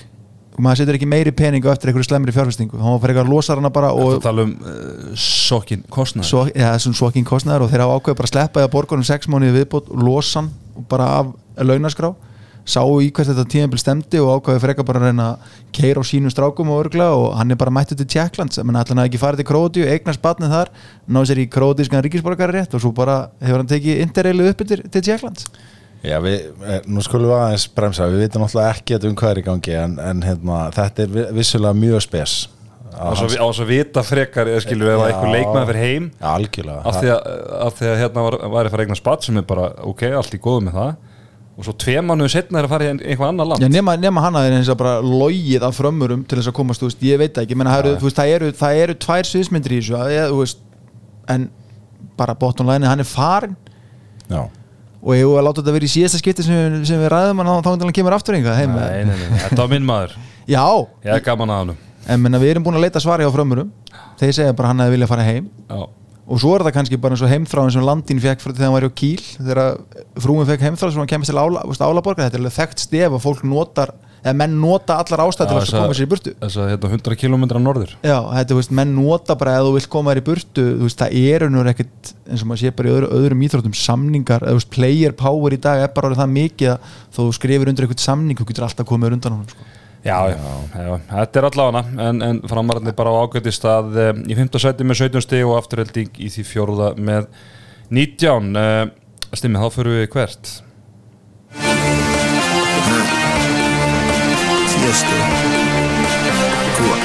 Maður 0.57 0.81
setur 0.81 0.97
ekki 0.97 1.09
meiri 1.09 1.31
pening 1.37 1.65
á 1.69 1.69
eftir 1.69 1.91
einhverju 1.91 2.07
slæmri 2.07 2.33
fjárfestingu, 2.33 2.79
hann 2.81 2.95
var 2.95 3.01
fyrir 3.03 3.13
eitthvað 3.13 3.27
að 3.27 3.33
losa 3.35 3.57
hana 3.57 3.69
bara 3.73 3.91
og 3.93 4.15
Það 4.15 4.23
tala 4.25 4.45
um 4.47 4.53
uh, 4.57 5.11
sokkin 5.21 5.83
kostnæður 5.93 6.29
svo, 6.31 6.45
ja, 6.49 6.71
svona 6.81 6.97
svokking 6.97 7.27
kostnæður 7.29 7.67
og 7.67 7.69
þeir 7.73 7.83
hafa 7.83 7.99
ákveðið 7.99 8.17
bara 8.17 8.29
að 8.29 8.31
sleppa 8.31 8.63
því 8.63 8.65
að 8.65 8.71
borga 8.73 8.97
um 8.97 9.03
sex 9.05 9.29
mánuði 9.29 9.53
viðbót 9.59 9.91
lausan 10.01 10.49
bara 10.89 11.11
af 11.19 11.29
launaskrá 11.61 12.09
sáu 12.67 12.97
í 12.99 13.07
hvert 13.15 13.29
þetta 13.31 13.45
tíðanbíl 13.53 13.79
stemdi 13.79 14.19
og 14.19 14.33
ákveðið 14.41 14.63
frekar 14.65 14.87
bara 14.89 14.99
að 14.99 15.05
reyna 15.07 15.27
að 15.31 15.53
keira 15.77 16.03
á 16.03 16.09
sínum 16.09 16.33
strákum 16.33 16.71
og 16.73 16.81
örgla 16.83 17.07
og 17.15 17.29
hann 17.39 17.53
er 17.55 17.59
bara 17.61 17.71
mættið 17.71 18.01
til 18.03 18.09
Tjekklands 18.17 18.59
menn 18.63 18.75
ætla 18.75 18.91
hann 18.95 19.03
að 19.05 19.09
ekki 19.11 19.21
farið 19.21 19.41
til 19.43 19.47
Krótíu, 19.47 19.87
eignast 19.87 20.21
batnið 20.23 20.51
þar 20.57 20.71
ná 21.07 21.19
sér 21.29 21.39
í 21.39 21.47
krótískan 21.47 22.03
ríkisborgari 22.03 22.57
rétt 22.59 22.75
og 22.75 22.83
svo 22.83 22.91
bara 22.97 23.29
hefur 23.39 23.61
hann 23.63 23.71
tekið 23.71 24.03
interreilu 24.03 24.49
upp 24.51 24.65
til, 24.67 24.81
til 24.83 25.01
Tjekklands 25.07 25.47
Já, 26.05 26.19
við, 26.21 26.51
eh, 26.61 26.83
nú 26.85 27.01
skulum 27.01 27.31
við 27.31 27.39
aðeins 27.39 27.63
bremsa, 27.73 28.05
við 28.11 28.21
vitum 28.27 28.43
náttúrulega 28.43 28.75
ekki 28.75 28.99
um 29.09 29.15
hvað 29.17 29.31
er 29.33 29.39
í 29.41 29.45
gangi 29.47 29.73
en, 29.81 29.95
en 29.99 30.19
hérna, 30.21 30.59
þetta 30.75 31.03
er 31.03 31.09
vi- 31.15 31.23
vissulega 31.39 31.73
mjög 31.73 32.03
spes. 32.05 32.35
Á 32.93 33.09
þess 33.17 33.23
að- 33.25 33.41
á 33.41 33.45
þess 33.49 33.63
að 33.63 33.71
vita 33.71 34.03
frekar 34.05 34.45
eða 34.51 34.61
skilur 34.61 34.91
ef 34.93 35.01
Já. 35.01 35.07
eitthvað 35.07 35.33
leikmaður 35.33 35.67
fyrir 35.71 35.81
heim 35.87 36.05
algjörlega. 36.21 36.81
af 36.85 36.99
því 37.01 37.09
að, 37.15 37.41
af 37.65 37.79
því 37.81 37.89
að 37.89 37.97
hérna 38.03 38.23
var, 38.27 38.37
var 38.53 38.65
að 38.69 38.71
fara 38.75 38.85
eignar 38.85 39.01
spatt 39.01 39.23
sem 39.25 39.37
er 39.41 39.47
bara 39.49 39.65
ok, 39.89 40.03
allt 40.21 40.37
í 40.37 40.39
góðu 40.45 40.63
með 40.67 40.77
það 40.77 40.95
og 41.57 41.65
svo 41.65 41.73
tvei 41.81 41.97
mánuðu 42.05 42.29
setna 42.35 42.59
er 42.61 42.67
að 42.67 42.73
fara 42.73 42.85
í 42.85 42.89
ein- 42.91 42.99
eitthvað 43.01 43.31
annað 43.31 43.47
land. 43.51 43.63
Já, 43.65 43.69
nema, 43.73 43.95
nema 43.97 44.21
hann 44.21 44.35
að 44.37 44.49
þeir 44.53 44.75
bara 44.77 44.95
logið 45.01 45.63
af 45.65 45.77
frömmurum 45.79 46.25
til 46.27 46.37
þess 46.37 46.51
að 46.51 46.57
komast, 46.59 46.81
þú 46.83 46.89
veist, 46.91 47.01
ég 47.07 47.17
veit 47.17 47.39
ekki. 47.41 47.57
Menna, 47.57 47.73
það, 47.73 47.87
eru, 47.97 48.11
það, 48.13 48.33
eru, 48.35 48.51
það 48.59 48.81
eru 48.83 48.95
tvær 49.07 49.29
sviðsmyndir 49.31 49.73
í 49.73 49.79
þessu 49.81 49.97
að, 49.97 50.11
ég, 50.13 50.35
veist, 50.37 50.61
en 51.33 51.49
bara 52.17 52.35
bottom 52.37 52.69
line, 52.69 52.85
hann 52.87 53.01
er 53.01 53.09
farin 53.09 53.55
Já, 54.29 54.43
og 55.01 55.11
ég 55.15 55.25
var 55.29 55.41
að 55.41 55.45
láta 55.47 55.61
þetta 55.63 55.73
vera 55.77 55.87
í 55.87 55.91
síðasta 55.91 56.19
skipti 56.21 56.43
sem, 56.45 56.77
sem 56.85 56.99
við 57.01 57.11
ræðum 57.13 57.41
hann 57.41 57.63
þá 57.63 57.69
hann 57.73 57.93
kemur 57.95 58.15
aftur 58.17 58.35
einhvað 58.37 58.57
heim 58.59 58.73
nei, 58.75 59.03
nei, 59.07 59.15
nei, 59.15 59.41
þetta 59.45 59.61
var 59.61 59.69
minn 59.71 59.85
maður. 59.87 60.15
Já, 60.57 60.63
ég 61.05 61.13
er 61.17 61.23
gaman 61.25 61.53
að 61.53 61.61
hann 61.63 61.75
en 62.07 62.21
menna, 62.23 62.39
við 62.41 62.53
erum 62.53 62.63
búin 62.63 62.77
að 62.79 62.85
leita 62.87 63.01
svari 63.03 63.25
á 63.27 63.31
frömmurum. 63.33 63.71
Þeir 64.19 64.33
segja 64.37 64.53
bara 64.57 64.71
hann 64.71 64.79
hefði 64.79 64.95
viljað 64.95 65.09
fara 65.11 65.25
heim. 65.27 65.49
Já, 65.67 65.81
og 66.27 66.41
svo 66.41 66.55
er 66.57 66.65
það 66.67 66.75
kannski 66.75 66.99
bara 66.99 67.15
eins 67.15 67.23
og 67.23 67.31
heimþráin 67.31 67.71
sem 67.71 67.85
landin 67.87 68.19
fekk 68.23 68.43
þegar 68.43 68.65
hann 68.65 68.75
var 68.75 68.87
í 68.87 68.91
Kíl 68.99 69.23
þegar 69.37 69.61
frúin 70.19 70.49
fekk 70.49 70.65
heimþráin 70.67 70.93
sem 70.95 71.03
hann 71.03 71.13
kemist 71.13 71.31
til 71.31 71.39
ála, 71.39 71.63
álaborgar 71.63 72.27
þetta 72.27 72.35
er 72.35 72.43
alveg 72.43 72.57
þekkt 72.57 72.83
stef 72.83 73.15
að 73.15 73.23
fólk 73.23 73.45
notar 73.47 73.93
eða 74.27 74.33
menn 74.41 74.57
nota 74.59 74.97
allar 75.01 75.23
ástæð 75.27 75.51
til 75.51 75.57
að 75.59 75.71
koma 75.77 75.95
sér 75.95 76.07
í 76.07 76.09
burtu 76.11 76.33
þess 76.41 76.59
að 76.59 76.69
hérna 76.73 76.91
100 76.97 77.17
km 77.21 77.45
norður 77.63 77.93
Já, 78.01 78.17
þetta, 78.33 78.57
veist, 78.57 78.73
menn 78.79 78.93
nota 78.97 79.37
bara 79.39 79.55
ef 79.59 79.67
þú 79.67 79.73
vilt 79.77 79.89
koma 79.93 80.13
þér 80.13 80.21
í 80.21 80.25
burtu, 80.27 80.65
veist, 80.81 80.99
það 80.99 81.17
eru 81.21 81.49
nú 81.53 81.63
ekkert 81.71 82.13
eins 82.27 82.43
og 82.43 82.51
maður 82.51 82.63
sé 82.63 82.73
bara 82.75 82.91
í 82.91 82.95
öðru, 82.97 83.11
öðrum 83.21 83.45
íþróttum 83.47 83.77
samningar, 83.77 84.47
eða 84.49 84.67
player 84.73 85.15
power 85.17 85.55
í 85.55 85.61
dag 85.63 85.85
er 85.85 85.93
bara 85.95 86.11
orðið 86.11 86.23
það 86.23 86.35
mikið 86.35 86.73
að 86.73 86.93
þú 87.17 87.27
skrifir 87.37 87.71
undir 87.71 87.87
eitthvað 87.87 88.07
samning, 88.07 88.39
þú 88.39 88.49
getur 88.51 88.67
alltaf 88.67 88.89
komið 88.89 89.19
undan 89.19 89.37
honum 89.37 89.51
sko. 89.53 89.69
Já, 90.07 90.29
já, 90.29 90.83
já, 90.83 90.99
þetta 91.09 91.39
er 91.39 91.47
allavega 91.49 92.07
en, 92.09 92.21
en 92.23 92.39
framarandi 92.47 92.93
bara 92.95 93.11
á 93.11 93.19
ágæti 93.25 93.51
stað 93.55 93.97
um, 94.05 94.21
í 94.23 94.37
5. 94.37 94.59
sæti 94.63 94.87
með 94.87 95.01
17 95.03 95.25
stig 95.25 95.43
og 95.47 95.57
afturhelding 95.59 96.21
í 96.23 96.29
því 96.31 96.45
fjóruða 96.47 96.93
með 96.95 97.27
19 97.91 98.55
uh, 98.55 98.87
Stimmi, 99.35 99.59
þá 99.59 99.67
fyrir 99.75 99.97
við 99.97 100.05
hvert? 100.13 100.53
Tiesto 104.71 105.17
Kua 106.77 106.97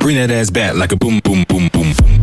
Bring 0.00 0.18
that 0.20 0.30
ass 0.30 0.50
back 0.50 0.74
like 0.76 0.92
a 0.92 0.96
boom, 0.96 1.20
boom, 1.24 1.44
boom, 1.48 1.68
boom. 1.72 2.13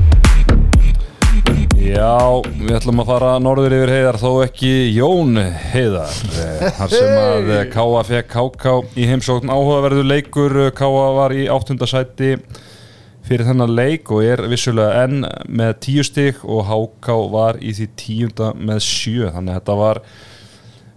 Já, 1.81 2.37
við 2.45 2.75
ætlum 2.77 3.01
að 3.01 3.07
fara 3.09 3.29
norður 3.41 3.73
yfir 3.73 3.89
heiðar 3.89 4.17
þó 4.21 4.29
ekki 4.43 4.69
Jón 4.93 5.39
heiðar. 5.71 6.11
Eh, 6.37 6.65
þar 6.77 6.91
sem 6.93 7.13
að 7.17 7.47
eh, 7.55 7.61
Káa 7.73 8.01
fekk 8.05 8.27
KK 8.29 8.73
í 9.01 9.07
heimsókn. 9.09 9.49
Áhugaverðu 9.49 10.03
leikur 10.05 10.53
eh, 10.67 10.69
Káa 10.77 11.07
var 11.17 11.33
í 11.33 11.47
áttundasæti 11.49 12.35
fyrir 13.25 13.47
þennan 13.47 13.73
leik 13.73 14.11
og 14.13 14.21
er 14.27 14.43
vissulega 14.51 15.07
enn 15.07 15.25
með 15.49 15.73
tíu 15.87 16.05
stig 16.05 16.43
og 16.45 16.69
HK 16.69 17.15
var 17.33 17.57
í 17.57 17.73
því 17.73 17.87
tíunda 17.97 18.51
með 18.59 18.83
sjö. 18.85 19.31
Þannig 19.33 19.55
að 19.55 19.57
þetta 19.57 19.77
var 19.79 20.01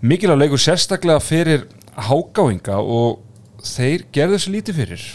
mikilvæg 0.04 0.42
leikur 0.42 0.64
sérstaklega 0.66 1.24
fyrir 1.24 1.64
HK-inga 2.10 2.76
og 2.82 3.24
þeir 3.64 4.04
gerðu 4.12 4.36
þessu 4.36 4.52
lítið 4.58 4.82
fyrir. 4.82 5.08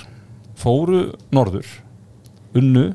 Fóru 0.58 1.04
norður 1.30 1.70
unnu 2.58 2.88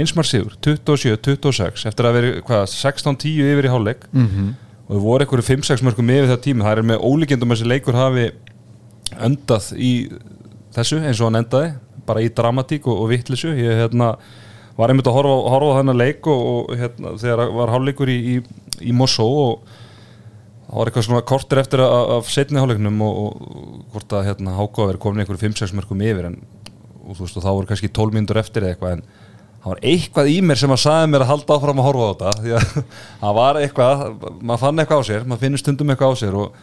einsmar 0.00 0.26
sigur, 0.28 0.56
27-26 0.64 1.86
eftir 1.90 2.08
að 2.08 2.18
vera 2.18 2.32
hvað, 2.48 2.64
16-10 2.72 3.52
yfir 3.52 3.68
í 3.68 3.72
hálfleik. 3.72 4.08
Mm 4.12 4.28
-hmm. 4.28 4.50
og 4.86 4.92
þau 4.94 5.04
voru 5.04 5.24
einhverju 5.24 5.46
5-6 5.48 5.84
mörgum 5.86 6.12
yfir 6.14 6.30
það 6.32 6.44
tíma. 6.46 6.64
Það 6.64 6.78
er 6.78 6.88
með 6.90 7.04
ólíkjendum 7.08 7.52
að 7.52 7.56
þessi 7.56 7.72
leikur 7.72 7.98
hafi 7.98 8.30
öndað 9.28 9.72
í 9.76 9.92
þessu 10.76 11.00
eins 11.02 11.20
og 11.20 11.28
hann 11.28 11.42
endaði, 11.42 11.72
bara 12.06 12.22
í 12.22 12.28
dramatík 12.28 12.86
og, 12.86 13.02
og 13.02 13.10
vittlisu, 13.12 13.52
ég 13.56 13.82
hérna 13.82 14.14
var 14.78 14.92
einmitt 14.92 15.08
að 15.10 15.16
horfa, 15.18 15.36
horfa 15.52 15.74
á 15.74 15.78
þennan 15.80 15.98
leik 15.98 16.26
og, 16.30 16.46
og 16.52 16.78
hérna, 16.78 17.14
þegar 17.18 17.52
var 17.56 17.72
hálfleikur 17.74 18.12
í, 18.12 18.18
í, 18.36 18.36
í 18.80 18.94
Mosó 18.94 19.26
og 19.26 19.72
það 20.68 20.78
var 20.78 20.90
eitthvað 20.90 21.06
svona 21.08 21.24
kortir 21.26 21.62
eftir 21.62 21.82
að, 21.82 22.12
af 22.18 22.30
setni 22.30 22.60
hálfleiknum 22.60 23.02
og, 23.02 23.18
og 23.24 23.80
hvort 23.92 24.14
að 24.14 24.28
hérna 24.28 24.54
Háko 24.58 24.84
að 24.84 24.92
vera 24.92 25.02
komin 25.02 25.24
einhverju 25.24 25.48
5-6 25.48 25.74
mörgum 25.74 26.04
yfir 26.04 26.28
en 26.30 26.38
og, 27.08 27.16
þú 27.16 27.24
veist, 27.24 27.38
og 27.40 27.44
þá 27.46 27.50
voru 27.50 27.70
kannski 27.70 27.90
12 27.98 28.14
mínútur 28.14 28.40
eftir 28.40 28.66
eða 28.66 28.76
eitthvað 28.76 28.98
en 28.98 29.04
það 29.58 29.70
var 29.72 29.84
eitthvað 29.92 30.32
í 30.32 30.40
mér 30.44 30.60
sem 30.60 30.74
að 30.74 30.82
sagði 30.84 31.12
mér 31.12 31.24
að 31.24 31.30
halda 31.32 31.56
áfram 31.58 31.82
að 31.82 31.88
horfa 31.88 32.08
á 32.08 32.10
þetta 32.12 32.34
því 32.42 32.56
að 32.58 32.74
það 33.22 33.38
var 33.38 33.60
eitthvað, 33.62 34.04
maður 34.40 34.64
fann 34.64 34.82
eitthvað 34.82 35.02
á 35.02 35.08
sér 35.10 35.24
maður 35.28 35.44
finnur 35.44 35.62
stundum 35.62 35.94
eitthvað 35.94 36.14
á 36.14 36.20
sér 36.22 36.38
og 36.38 36.60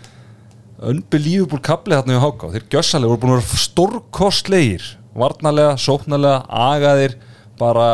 unbelievable 0.85 1.61
kapli 1.63 1.95
þarna 1.95 2.17
í 2.17 2.23
Háká 2.23 2.51
þeir 2.53 2.69
gjössalega 2.73 3.11
voru 3.13 3.21
búin 3.21 3.35
að 3.35 3.41
vera 3.41 3.63
stórkostlegir 3.65 4.87
varnarlega, 5.15 5.75
sóknarlega, 5.79 6.41
agaðir 6.51 7.15
bara 7.59 7.87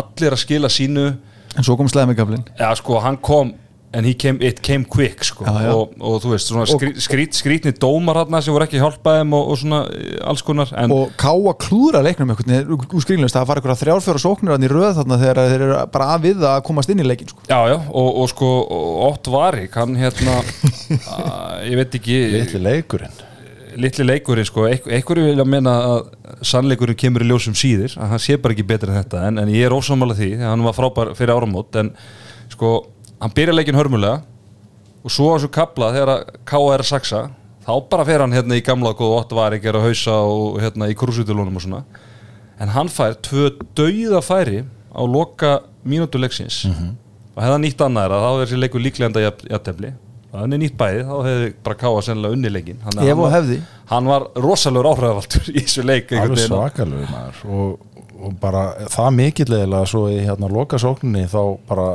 allir 0.00 0.32
að 0.32 0.40
skila 0.40 0.70
sínu. 0.72 1.10
En 1.52 1.66
svo 1.66 1.76
kom 1.76 1.90
slæmikaflin 1.90 2.46
Já, 2.56 2.70
sko, 2.78 2.96
hann 3.04 3.18
kom 3.20 3.52
en 3.92 4.08
came, 4.18 4.38
it 4.40 4.60
came 4.62 4.84
quick 4.84 5.24
sko. 5.24 5.44
Já, 5.44 5.66
já. 5.66 5.72
Og, 5.74 5.92
og 6.00 6.20
þú 6.22 6.32
veist, 6.32 6.48
svona 6.48 6.66
skrít, 6.68 7.00
skrít, 7.04 7.36
skrítni 7.36 7.72
dómar 7.76 8.22
hann 8.22 8.38
sem 8.42 8.54
voru 8.54 8.66
ekki 8.66 8.80
hjálpaðum 8.80 9.34
og, 9.36 9.50
og 9.52 9.58
svona 9.60 9.80
eh, 9.92 10.14
alls 10.28 10.44
konar 10.46 10.72
en, 10.80 10.94
og 10.94 11.16
káa 11.20 11.54
klúra 11.60 12.00
leiknum 12.04 12.32
úr 12.32 13.04
skrýnlust, 13.04 13.36
það 13.36 13.48
var 13.50 13.60
eitthvað 13.60 13.82
þrjárfjóra 13.82 14.22
sóknir 14.22 14.54
hann 14.54 14.64
í 14.64 14.70
röð 14.72 14.94
þarna 15.00 15.18
þegar 15.20 15.42
þeir 15.52 15.66
eru 15.68 15.82
bara 15.92 16.12
að 16.14 16.28
við 16.28 16.46
að 16.52 16.62
komast 16.68 16.92
inn 16.92 17.02
í 17.04 17.08
leikin 17.08 17.32
sko. 17.32 17.44
Já, 17.50 17.60
já, 17.72 17.76
og, 17.90 18.08
og 18.22 18.30
sko 18.32 18.54
Ott 19.10 19.28
Varik, 19.32 19.76
hann 19.76 19.98
hérna 20.00 20.38
að, 21.18 21.60
ég 21.68 21.78
veit 21.82 22.00
ekki 22.00 22.22
litli 22.38 22.62
leikurinn 22.62 23.20
litli 23.80 24.04
leikurinn 24.04 24.46
sko, 24.48 24.66
einhverju 24.68 25.28
vilja 25.30 25.46
menna 25.48 25.76
að 25.86 26.00
sannleikurinn 26.44 26.98
kemur 26.98 27.24
í 27.24 27.28
ljósum 27.30 27.54
síðir 27.56 27.94
að 27.96 28.14
hann 28.14 28.22
sé 28.22 28.36
bara 28.40 28.56
ekki 28.56 28.66
betur 28.68 28.92
en 28.92 28.98
þetta 29.00 29.22
en, 29.28 29.40
en 29.42 29.52
ég 29.52 29.64
er 29.68 29.74
ósámála 29.76 30.16
því, 30.18 30.28
því 30.36 30.44
að 30.44 30.52
hann 30.52 30.66
var 30.66 30.76
frábær 30.76 31.12
fyrir 31.18 31.34
áramót 31.36 31.78
en 31.80 31.92
sko, 32.52 32.74
hann 33.22 33.34
byrja 33.36 33.54
leikin 33.56 33.78
hörmulega 33.78 34.20
og 35.02 35.10
svo 35.14 35.32
á 35.32 35.38
þessu 35.38 35.50
kapla 35.54 35.92
þegar 35.94 36.24
K.A. 36.46 36.62
er 36.74 36.82
að 36.84 36.90
saksa 36.92 37.22
þá 37.62 37.72
bara 37.90 38.04
fer 38.06 38.22
hann 38.24 38.34
hérna 38.34 38.58
í 38.58 38.62
gamla 38.66 38.92
góðu 38.98 39.18
ótt 39.20 39.34
var 39.38 39.54
ekki 39.56 39.70
að 39.70 39.80
hausa 39.86 40.16
og 40.26 40.60
hérna 40.62 40.88
í 40.90 40.96
krúsutulunum 40.98 41.58
og 41.58 41.64
svona 41.64 41.82
en 42.62 42.70
hann 42.74 42.90
fær 42.92 43.16
tvö 43.24 43.48
dauða 43.78 44.20
færi 44.26 44.62
á 44.92 45.02
loka 45.08 45.60
mínútu 45.86 46.20
leiksins 46.22 46.64
og 46.68 47.38
hefða 47.42 47.60
nýtt 47.62 47.80
annað 47.86 48.08
er 48.10 48.14
að 48.16 48.24
þá 48.26 48.30
er 48.32 48.42
þessi 48.46 48.58
leikur 48.62 48.82
líklega 48.84 49.08
enda 49.10 49.22
jafntefli 49.24 49.92
og 50.32 50.36
hann 50.40 50.54
er 50.56 50.60
nýtt 50.62 50.76
bæði 50.80 51.06
þá 51.08 51.14
hefði 51.28 51.48
bara 51.66 51.78
K.A. 51.82 52.02
sennilega 52.08 52.36
unni 52.38 52.52
leikin 52.52 52.78
hann, 52.84 52.98
hann, 52.98 53.10
og 53.14 53.22
var- 53.24 53.34
hefði. 53.38 53.58
hann 53.94 54.10
var 54.12 54.26
rosalegur 54.46 54.90
áhrifavaldur 54.92 55.50
í 55.52 55.58
þessu 55.64 55.86
leik 55.86 56.10
veginn. 56.12 56.38
svakalegu 56.46 57.08
maður 57.10 57.42
og, 57.56 58.06
og 58.22 58.36
bara 58.42 58.62
það 58.92 59.10
mikillega 59.18 59.82
svo 59.90 60.06
í 60.12 60.20
hérna 60.26 60.50
lokasókninni 60.52 61.26
þá 61.32 61.40
bara 61.68 61.88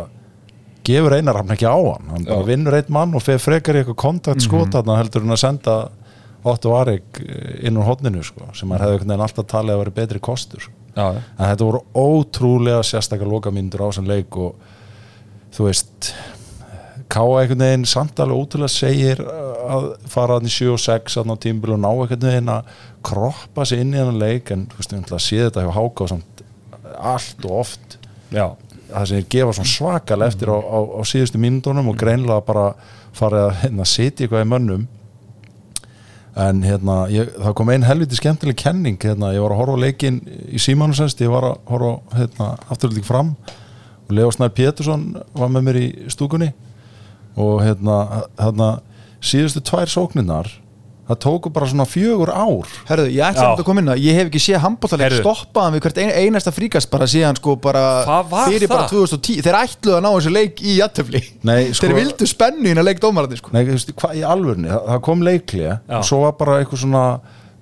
gefur 0.87 1.15
einar 1.17 1.37
hann 1.41 1.53
ekki 1.55 1.67
á 1.69 1.75
hann 1.77 2.09
hann 2.13 2.25
bara 2.27 2.47
vinnur 2.47 2.77
einn 2.79 2.91
mann 2.95 3.15
og 3.17 3.23
fer 3.25 3.37
frekar 3.43 3.75
í 3.77 3.83
eitthvað 3.83 3.99
kontakt 4.05 4.41
skot 4.45 4.67
Mhm. 4.67 4.73
þarna 4.77 4.97
heldur 5.01 5.25
hann 5.25 5.35
að 5.37 5.43
senda 5.43 5.77
Otto 6.47 6.71
Arik 6.77 7.19
inn 7.65 7.75
úr 7.75 7.83
hodninu 7.89 8.21
sko, 8.23 8.45
sem 8.55 8.69
hann 8.71 8.79
hefði 8.79 9.17
alltaf 9.19 9.47
talið 9.51 9.73
að 9.73 9.79
vera 9.81 9.91
betri 9.97 10.19
kostur 10.23 10.61
sko. 10.63 10.71
Já, 10.95 11.13
já. 11.13 11.21
en 11.37 11.45
þetta 11.51 11.65
voru 11.67 11.81
ótrúlega 11.93 12.83
sérstakar 12.87 13.27
lokamyndur 13.27 13.81
á 13.83 13.87
þessum 13.91 14.07
leik 14.07 14.37
og 14.37 14.55
þú 15.53 15.67
veist 15.69 16.13
Ká 17.07 17.21
einhvern 17.23 17.61
veginn 17.63 17.85
samt 17.87 18.19
alveg 18.19 18.35
ótrúlega 18.35 18.69
segir 18.73 19.19
að 19.23 19.85
fara 20.11 20.33
hann 20.39 20.47
í 20.49 20.51
7 20.51 20.73
og 20.73 20.79
6 20.83 21.15
hann 21.21 21.31
á 21.31 21.35
tímbil 21.39 21.71
og 21.75 21.79
ná 21.79 21.87
einhvern 21.93 22.25
veginn 22.27 22.49
að 22.51 22.65
kroppa 23.07 23.65
sig 23.65 23.79
inn 23.79 23.93
í 23.95 23.97
hann 24.01 24.17
leik 24.19 24.51
en 24.51 24.65
þú 24.67 24.75
veist, 24.81 24.91
við 24.91 25.03
ætla 25.05 25.19
að 25.19 25.23
sé 25.23 25.37
þetta 25.45 25.63
hjá 25.63 25.71
Háka 25.77 26.03
og 26.03 26.09
samt 26.09 26.43
allt 26.99 27.45
og 27.45 27.51
oft 27.61 27.97
já. 28.31 28.47
Það 28.89 29.07
sem 29.09 29.21
er 29.21 29.31
gefa 29.33 29.55
svona 29.57 29.71
svakal 29.71 30.19
eftir 30.25 30.51
á, 30.51 30.57
á, 30.57 30.79
á 30.97 31.01
síðustu 31.07 31.41
mínútonum 31.41 31.91
og 31.91 31.97
greinlega 31.99 32.43
bara 32.47 32.67
farið 33.17 33.43
að 33.45 33.57
hérna, 33.63 33.87
sitja 33.87 34.25
eitthvað 34.25 34.45
í 34.45 34.49
mönnum. 34.51 34.87
En 36.37 36.61
hérna 36.61 36.97
ég, 37.09 37.31
það 37.33 37.55
kom 37.57 37.71
ein 37.73 37.87
helviti 37.87 38.19
skemmtileg 38.19 38.59
kenning 38.61 38.99
hérna, 39.01 39.33
ég 39.33 39.41
var 39.41 39.55
að 39.55 39.61
horfa 39.63 39.77
á 39.79 39.83
leikinn 39.87 40.19
í 40.53 40.61
Símanusest 40.61 41.23
ég 41.25 41.33
var 41.33 41.47
að 41.49 41.55
horfa 41.71 42.19
hérna, 42.19 42.51
afturlík 42.69 43.07
fram 43.07 43.33
og 44.07 44.13
Leo 44.13 44.29
Snær 44.31 44.53
Pétursson 44.53 45.09
var 45.33 45.49
með 45.51 45.65
mér 45.65 45.79
í 45.81 45.87
stúkunni 46.13 46.51
og 47.37 47.63
hérna, 47.65 47.97
hérna 48.37 48.69
síðustu 49.17 49.63
tvær 49.65 49.89
sókninnar 49.89 50.51
það 51.07 51.19
tóku 51.23 51.51
bara 51.55 51.67
svona 51.71 51.85
fjögur 51.87 52.29
ár. 52.35 52.67
Herðu, 52.89 53.05
ég 53.15 53.23
ætla 53.29 53.45
að 53.55 53.63
koma 53.67 53.81
inn 53.83 53.91
að 53.93 54.01
ég 54.03 54.17
hef 54.19 54.27
ekki 54.31 54.41
séð 54.43 54.59
handbóltaleg 54.65 55.15
stoppaðan 55.21 55.77
við 55.77 55.83
hvert 55.85 56.01
ein, 56.03 56.11
einasta 56.25 56.51
fríkast 56.55 56.91
bara 56.91 57.07
síðan 57.07 57.39
sko 57.39 57.55
bara 57.63 57.83
var 58.27 58.49
fyrir 58.51 58.67
bara 58.71 58.85
það? 58.89 59.07
2010 59.07 59.41
þeir 59.47 59.59
ætluðu 59.61 59.95
að 59.97 60.03
ná 60.03 60.09
þessu 60.17 60.33
leik 60.35 60.61
í 60.67 60.75
jættöfli 60.81 61.23
Nei, 61.47 61.57
sko- 61.77 61.87
þeir 61.87 61.95
vildu 62.01 62.27
spennu 62.27 62.71
inn 62.73 62.81
að 62.83 62.89
leik 62.91 63.01
dómarandi 63.03 63.39
sko. 63.39 63.55
Nei, 63.55 63.63
þú 63.69 63.77
veist, 63.77 63.95
hvað 64.03 64.19
í 64.19 64.23
alvörni, 64.35 64.71
það, 64.73 64.85
það 64.91 65.01
kom 65.07 65.25
leiklið 65.27 65.67
og 65.97 66.07
svo 66.11 66.21
var 66.25 66.35
bara 66.43 66.59
eitthvað 66.61 66.83
svona 66.83 67.05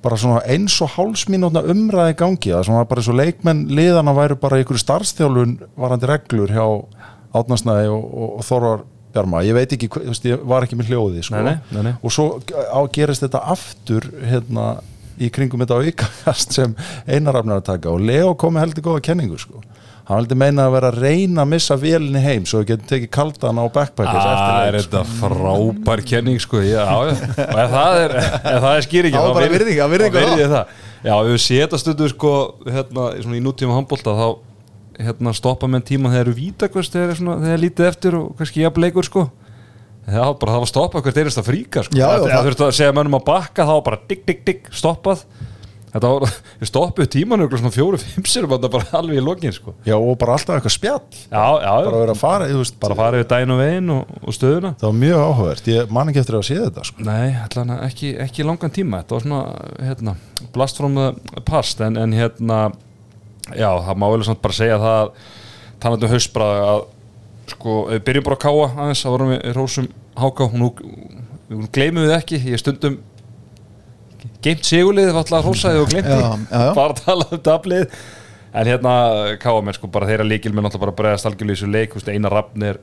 bara 0.06 0.18
svona 0.22 0.42
eins 0.54 0.74
og 0.86 0.92
hálsmínútna 0.94 1.64
umræði 1.74 2.14
í 2.14 2.18
gangi, 2.20 2.52
það 2.54 2.66
svona 2.68 2.84
bara 2.90 3.02
eins 3.02 3.08
og 3.10 3.16
leikmenn 3.18 3.64
liðana 3.74 4.14
væru 4.14 4.36
bara 4.38 4.60
í 4.60 4.62
einhverju 4.62 4.84
starfstjálfun 4.84 5.56
varandi 5.82 6.10
reglur 6.12 6.52
hjá 6.54 6.66
Átnarsnæði 7.36 7.90
og, 7.92 8.04
og, 8.06 8.28
og 8.40 8.46
Þorvar 8.48 8.84
Bjarma 9.16 9.42
ég 9.48 9.56
veit 9.56 9.72
ekki, 9.78 9.88
veist, 9.96 10.26
ég 10.28 10.44
var 10.52 10.66
ekki 10.68 10.76
með 10.80 10.92
hljóði 10.92 11.24
sko. 11.24 11.40
Nei, 11.40 11.56
nei, 11.72 11.82
nei, 11.90 11.94
og 12.04 12.12
svo 12.14 12.26
á, 12.52 12.80
gerist 12.92 13.24
þetta 13.24 13.42
aftur 13.56 14.10
hérna 14.28 14.74
í 15.16 15.30
kringum 15.32 15.62
þetta 15.64 15.78
aukast 15.80 16.52
sem 16.58 16.76
einarafnar 17.08 17.62
að 17.62 17.70
taka. 17.72 17.94
Og 17.96 18.04
Leo 18.04 18.34
kom 18.36 18.58
með 18.58 18.66
heldur 18.68 18.84
góða 18.90 19.04
kenningu 19.08 19.40
sko. 19.40 19.62
hann 20.06 20.20
heldur 20.20 20.38
meina 20.38 20.68
að 20.68 20.74
vera 20.76 20.90
að 20.92 20.98
reyna 21.02 21.42
að 21.42 21.48
missa 21.56 21.76
vélinni 21.82 22.20
heim 22.22 22.44
svo 22.46 22.60
við 22.62 22.68
getum 22.76 22.90
tekið 22.92 23.10
kaldan 23.16 23.58
á 23.58 23.66
backpackers 23.74 24.26
Ah, 24.28 24.34
eftir 24.36 24.68
er 24.68 24.76
leik, 24.76 24.84
þetta 24.84 25.02
frábær 25.22 26.04
kenning 26.12 26.44
sko, 26.44 26.60
já, 26.62 26.84
og 26.94 27.08
ef 27.10 27.72
það 27.72 28.02
er, 28.04 28.14
það 28.44 28.68
er 28.76 28.86
skýringin 28.86 29.18
Já, 29.18 29.24
þá 29.26 29.40
virði 29.56 29.74
ég 30.44 30.52
það. 30.52 30.76
Já, 31.08 31.16
ef 31.16 31.32
við 31.32 31.42
setja 31.48 31.80
stundu 31.82 32.10
sko, 32.12 32.34
hérna, 32.70 33.08
í 33.18 33.42
nútíma 33.48 33.80
handbólta 33.80 34.14
þá 34.20 34.28
hérna, 35.00 35.34
stoppa 35.36 35.68
menn 35.72 35.84
tíma 35.86 36.12
þegar 36.14 36.28
eru 36.28 36.36
vítakvist 36.38 36.94
þegar, 36.96 37.18
svona, 37.20 37.40
þegar 37.44 37.58
er 37.58 37.64
lítið 37.66 37.90
eftir 37.90 38.20
og 38.20 38.30
kannski 38.40 38.64
jafnleikur 38.66 39.08
sko. 39.10 39.26
Já, 40.06 40.22
bara 40.38 40.54
það 40.54 40.62
var 40.62 40.70
stoppað 40.70 41.04
hvert 41.08 41.18
einasta 41.24 41.42
fríka 41.46 41.82
sko. 41.88 41.98
Já, 41.98 42.06
já, 42.06 42.22
það- 42.22 42.32
þú 42.36 42.46
þurftu 42.50 42.66
að 42.70 42.78
segja 42.78 42.94
mönnum 42.94 43.20
að 43.20 43.26
bakka 43.32 43.66
þá 43.66 43.74
var 43.74 43.86
bara 43.90 44.02
digg, 44.08 44.26
digg, 44.30 44.44
digg, 44.46 44.68
stoppað. 44.72 45.26
Þetta 45.96 46.10
var, 46.12 46.26
við 46.60 46.68
stoppuð 46.68 47.08
tímanu 47.08 47.46
svona 47.50 47.72
fjóru, 47.72 47.98
fimm 48.04 48.26
sér 48.28 48.46
bara 48.52 48.84
alveg 49.00 49.16
í 49.16 49.24
lokin 49.24 49.54
sko. 49.56 49.74
Já, 49.88 49.96
og 49.96 50.18
bara 50.20 50.36
alltaf 50.36 50.58
eitthvað 50.60 50.74
spjall. 50.76 51.20
Bara 51.32 51.72
að 51.72 52.00
vera 52.02 52.12
að 52.14 52.20
fara, 52.20 52.50
þú 52.52 52.58
veist, 52.60 52.76
bara 52.84 52.98
farið 53.00 53.22
við 53.24 53.30
daginn 53.32 53.54
og 53.56 53.62
veginn 53.64 53.94
og, 53.96 54.12
og 54.28 54.36
stöðuna. 54.36 54.74
Það 54.82 54.90
var 54.92 54.98
mjög 55.00 55.24
áhugavert, 55.24 55.70
ég 55.72 55.94
man 55.96 56.12
ekki 56.12 56.22
eftir 56.26 56.38
að 56.42 56.44
sé 56.50 56.58
þetta 56.60 56.84
sko. 56.92 57.06
Nei, 57.08 57.30
allan 57.46 57.72
að 57.78 57.86
ekki, 57.88 58.12
ekki 58.28 58.46
langan 58.50 58.76
tíma. 58.76 59.00
Þetta 59.06 59.16
var 59.18 59.26
svona, 59.26 59.42
hérna, 59.88 60.16
blast 60.54 60.82
from 60.84 61.00
the 61.00 61.46
past 61.48 61.82
en, 61.88 61.96
en 62.04 62.14
hérna 62.20 62.60
já, 63.54 63.70
það 63.88 64.02
má 64.02 64.08
vel 64.14 64.26
samt 64.28 64.44
bara 64.44 64.58
segja 64.58 64.82
það 64.82 65.12
talandi 65.84 66.08
um 66.08 66.14
haustbræða 66.16 66.68
að 66.74 66.86
sko, 67.52 67.74
við 67.92 68.04
byrjum 68.08 68.26
bara 68.26 68.40
að 68.40 68.46
káa 68.46 68.70
aðeins 68.86 69.04
þá 69.06 69.10
vorum 69.12 69.34
við 69.34 69.52
rósum 69.58 69.90
háká. 70.18 70.48
Nú, 70.56 70.72
nú 71.52 71.70
gleymum 71.76 72.08
við 72.08 72.16
ekki, 72.18 72.42
ég 72.50 72.62
stundum 72.62 73.00
geimt 74.46 74.66
sigulið, 74.66 75.12
við 75.12 75.22
ætla 75.22 75.42
að 75.42 75.50
rósa 75.50 75.74
já, 75.74 75.82
já. 75.92 76.70
bara 76.74 76.90
að 76.92 77.02
tala 77.04 77.28
um 77.30 77.44
dablið 77.46 78.00
en 78.56 78.70
hérna 78.70 78.92
káa 79.42 79.62
mér 79.66 79.76
sko 79.78 79.90
bara 79.92 80.08
þeirra 80.10 80.26
líkil 80.28 80.54
með 80.56 80.68
náttúrulega 80.70 80.86
bara 80.86 80.96
bregðast 81.00 81.28
algjörlega 81.30 81.56
í 81.56 81.60
þessu 81.60 81.72
leik, 81.74 81.96
veist, 81.98 82.12
eina 82.14 82.32
rafn 82.32 82.64
er 82.70 82.80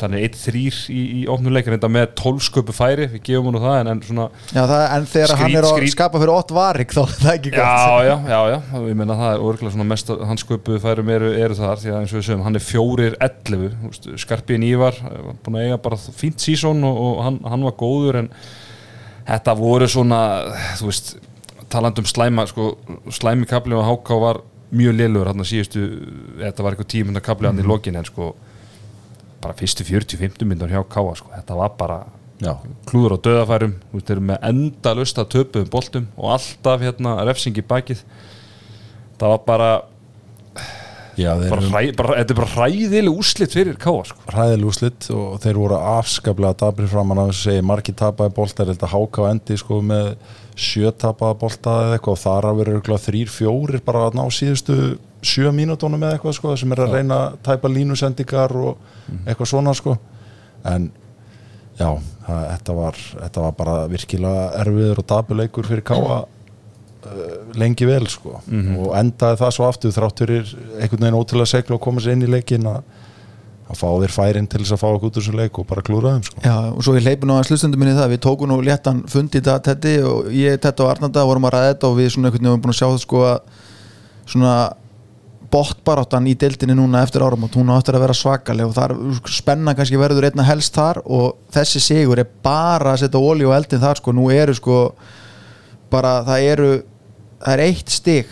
hann 0.00 0.14
er 0.14 0.22
1-3 0.28 0.60
í, 0.92 1.00
í 1.20 1.20
opnuleikin 1.32 1.74
þetta 1.74 1.88
með 1.90 2.06
12 2.20 2.44
sköpu 2.46 2.74
færi, 2.76 3.06
við 3.10 3.22
gefum 3.26 3.48
hún 3.50 3.58
það 3.62 3.76
en, 3.80 3.90
en 3.94 4.02
svona 4.06 4.26
Já, 4.52 4.60
það, 4.68 4.82
en 4.96 5.06
þegar 5.10 5.32
Skrít- 5.32 5.40
hann 5.42 5.56
er 5.60 5.68
að 5.70 5.86
skapa 5.94 6.20
fyrir 6.22 6.32
8 6.36 6.56
varik 6.56 6.94
þá 6.94 7.00
er 7.02 7.14
það 7.16 7.32
ekki 7.32 7.52
gott. 7.54 7.64
Já, 7.64 8.04
já, 8.06 8.14
já, 8.30 8.40
já, 8.54 8.82
ég 8.90 8.98
meina 9.00 9.16
það 9.20 9.32
er 9.34 9.44
orðlega 9.50 9.74
svona 9.74 9.88
mest 9.90 10.12
hans 10.30 10.44
sköpuðu 10.46 10.82
færum 10.84 11.12
eru, 11.16 11.30
eru 11.46 11.58
þar 11.58 11.80
því 11.82 11.92
að 11.94 11.98
eins 12.02 12.14
og 12.14 12.20
við 12.20 12.26
segjum, 12.28 12.44
hann 12.46 12.60
er 12.60 12.66
fjórir 12.66 13.16
11 13.28 14.20
Skarpiðin 14.24 14.68
Ívar, 14.68 15.00
eh, 15.10 15.22
var 15.30 15.40
búin 15.46 15.58
að 15.60 15.66
eiga 15.66 15.80
bara 15.88 16.00
fínt 16.20 16.44
sísón 16.44 16.84
og, 16.86 17.00
og 17.08 17.24
hann, 17.26 17.40
hann 17.50 17.66
var 17.66 17.76
góður 17.80 18.20
en 18.22 18.30
þetta 19.30 19.56
voru 19.58 19.88
svona 19.90 20.20
þú 20.78 20.88
veist, 20.92 21.12
talandi 21.72 22.02
um 22.04 22.08
slæma 22.10 22.46
sko, 22.50 22.72
slæmi 23.14 23.48
kapli 23.50 23.76
og 23.78 23.86
háká 23.88 24.20
var 24.22 24.40
mjög 24.70 24.96
lélur 24.96 25.30
hann 25.30 25.42
að 25.42 25.50
síðustu 25.50 25.82
þetta 26.40 26.64
var 26.64 26.76
eitthvað 26.76 26.92
tímunda 26.94 27.22
kapli 27.24 27.50
hann 27.50 27.60
í 27.62 27.66
lokin 27.66 27.98
en 27.98 28.06
sko 28.06 28.32
bara 29.40 29.56
fyrstu 29.56 29.86
40-50 29.88 30.46
myndar 30.48 30.72
hjá 30.72 30.82
káa 30.84 31.14
sko, 31.18 31.32
þetta 31.34 31.58
var 31.58 31.76
bara 31.80 32.00
Já, 32.40 32.54
klúður 32.88 33.18
á 33.20 33.24
döðafærum 33.26 33.72
þú 33.90 33.98
veist, 33.98 34.06
þeir 34.08 34.14
eru 34.16 34.26
með 34.30 34.44
enda 34.48 34.92
lösta 34.96 35.24
töpuðum 35.28 35.72
boltum 35.72 36.06
og 36.16 36.30
alltaf 36.38 36.80
hérna 36.80 37.18
refsing 37.28 37.58
í 37.60 37.64
bakið. 37.68 38.00
Það 39.20 39.34
var 39.34 39.42
bara, 39.44 39.66
já 41.18 41.30
bara, 41.40 41.66
hræ, 41.66 41.82
bara 41.98 42.18
þetta 42.20 42.34
er 42.34 42.38
bara 42.40 42.52
hræðileg 42.54 43.18
úslit 43.22 43.56
fyrir 43.56 43.78
káa 43.80 44.04
sko. 44.08 44.22
hræðil 44.30 44.68
úslit 44.70 45.08
og 45.14 45.40
þeir 45.42 45.60
voru 45.62 45.80
afskaplega 45.96 46.58
dabri 46.62 46.88
framan 46.90 47.24
þessu 47.26 47.48
segi, 47.48 47.66
margir 47.66 47.98
tapaði 47.98 48.34
bolta 48.36 48.64
er 48.64 48.72
þetta 48.74 48.92
háka 48.94 49.26
á 49.26 49.30
endi 49.30 49.58
sko 49.60 49.80
með 49.84 50.12
sjö 50.60 50.92
tapaði 50.92 51.38
bolta 51.40 51.76
eða 51.84 51.98
eitthvað 51.98 52.16
og 52.16 52.22
þar 52.24 52.48
að 52.50 52.62
vera 52.62 52.98
þrír, 53.06 53.32
fjórir 53.32 53.84
bara 53.84 54.06
að 54.08 54.18
ná 54.20 54.24
síðustu 54.34 54.78
sjö 55.20 55.52
mínútonum 55.52 56.02
eða 56.02 56.16
eitthvað 56.16 56.36
sko 56.38 56.56
sem 56.56 56.72
er 56.72 56.84
að 56.84 56.96
reyna 56.96 57.20
að 57.26 57.38
tæpa 57.46 57.70
línusendingar 57.70 58.56
og 58.56 58.78
eitthvað 59.26 59.50
svona 59.52 59.74
sko. 59.76 59.96
En 60.68 60.90
já, 61.78 61.88
það, 62.26 62.44
þetta, 62.50 62.76
var, 62.76 63.00
þetta 63.14 63.44
var 63.46 63.56
bara 63.58 63.76
virkilega 63.90 64.44
erfiður 64.62 65.02
og 65.02 65.08
dabuleikur 65.12 65.68
fyrir 65.68 65.86
káa 65.86 66.20
lengi 67.60 67.86
vel 67.88 68.06
sko. 68.10 68.40
Og 68.80 68.90
endaði 68.98 69.40
það 69.40 69.54
svo 69.56 69.68
aftur 69.68 69.94
þrátt 69.94 70.24
fyrir 70.24 70.50
einhvern 70.80 71.06
veginn 71.06 71.20
ótrúlega 71.20 71.52
seglu 71.54 71.78
og 71.78 71.84
koma 71.84 72.02
sér 72.02 72.16
inn 72.16 72.26
í 72.26 72.32
leikin 72.32 72.68
að 72.70 72.82
að 73.70 73.78
fá 73.78 73.86
þér 74.02 74.14
færin 74.14 74.48
til 74.50 74.60
þess 74.64 74.74
að 74.74 74.80
fá 74.82 74.86
okkur 74.88 75.10
út 75.10 75.16
úr 75.16 75.22
þessu 75.22 75.36
leik 75.38 75.58
og 75.60 75.66
bara 75.70 75.84
klúra 75.86 76.16
þeim 76.16 76.24
sko. 76.26 76.40
Já, 76.42 76.54
og 76.74 76.82
svo 76.82 76.94
ég 76.96 77.04
leipi 77.06 77.28
nú 77.28 77.36
að 77.38 77.44
slustundum 77.50 77.82
minni 77.82 77.94
það. 77.94 78.12
Við 78.16 78.22
tókum 78.26 78.50
nú 78.50 78.58
léttan 78.66 79.04
fund 79.10 79.36
í 79.38 79.42
dag 79.46 79.62
Teddy 79.62 79.92
og 80.06 80.30
ég, 80.34 80.58
Teddy 80.62 80.82
og 80.82 80.90
Arnanda 80.90 81.26
vorum 81.28 81.46
að 81.46 81.54
ræða 81.54 81.68
þetta 81.74 81.90
og 81.90 81.98
við 82.00 82.08
svona 82.14 82.30
einhvern 82.30 82.40
veginn 82.40 82.50
vorum 82.50 82.64
búin 82.64 82.74
að 82.74 82.80
sjá 82.80 82.88
það 82.88 83.02
sko 83.04 83.22
að 83.28 83.38
svona 84.34 84.54
bóttbaráttan 85.50 86.28
í 86.30 86.36
deildinni 86.38 86.76
núna 86.78 87.02
eftir 87.02 87.24
áram 87.26 87.46
og 87.46 87.54
hún 87.58 87.70
á 87.74 87.78
eftir 87.78 87.96
að 87.98 88.04
vera 88.04 88.14
svakaleg 88.14 88.68
og 88.70 88.76
þar 88.76 88.94
spenna 89.30 89.74
kannski 89.74 89.98
verður 89.98 90.28
einna 90.28 90.46
helst 90.46 90.76
þar 90.76 91.00
og 91.02 91.40
þessi 91.54 91.82
sigur 91.82 92.22
er 92.22 92.28
bara 92.44 92.94
að 92.94 93.02
setja 93.02 93.22
ólí 93.22 93.48
og 93.48 93.56
eldin 93.56 93.82
þar 93.82 93.98
sko, 93.98 94.14
nú 94.14 94.28
eru 94.30 94.54
sko 94.54 94.76
bara 95.92 96.20
það 96.26 96.46
eru 96.52 96.70
það 97.40 97.56
er 97.56 97.64
eitt 97.66 97.92
stig 97.92 98.30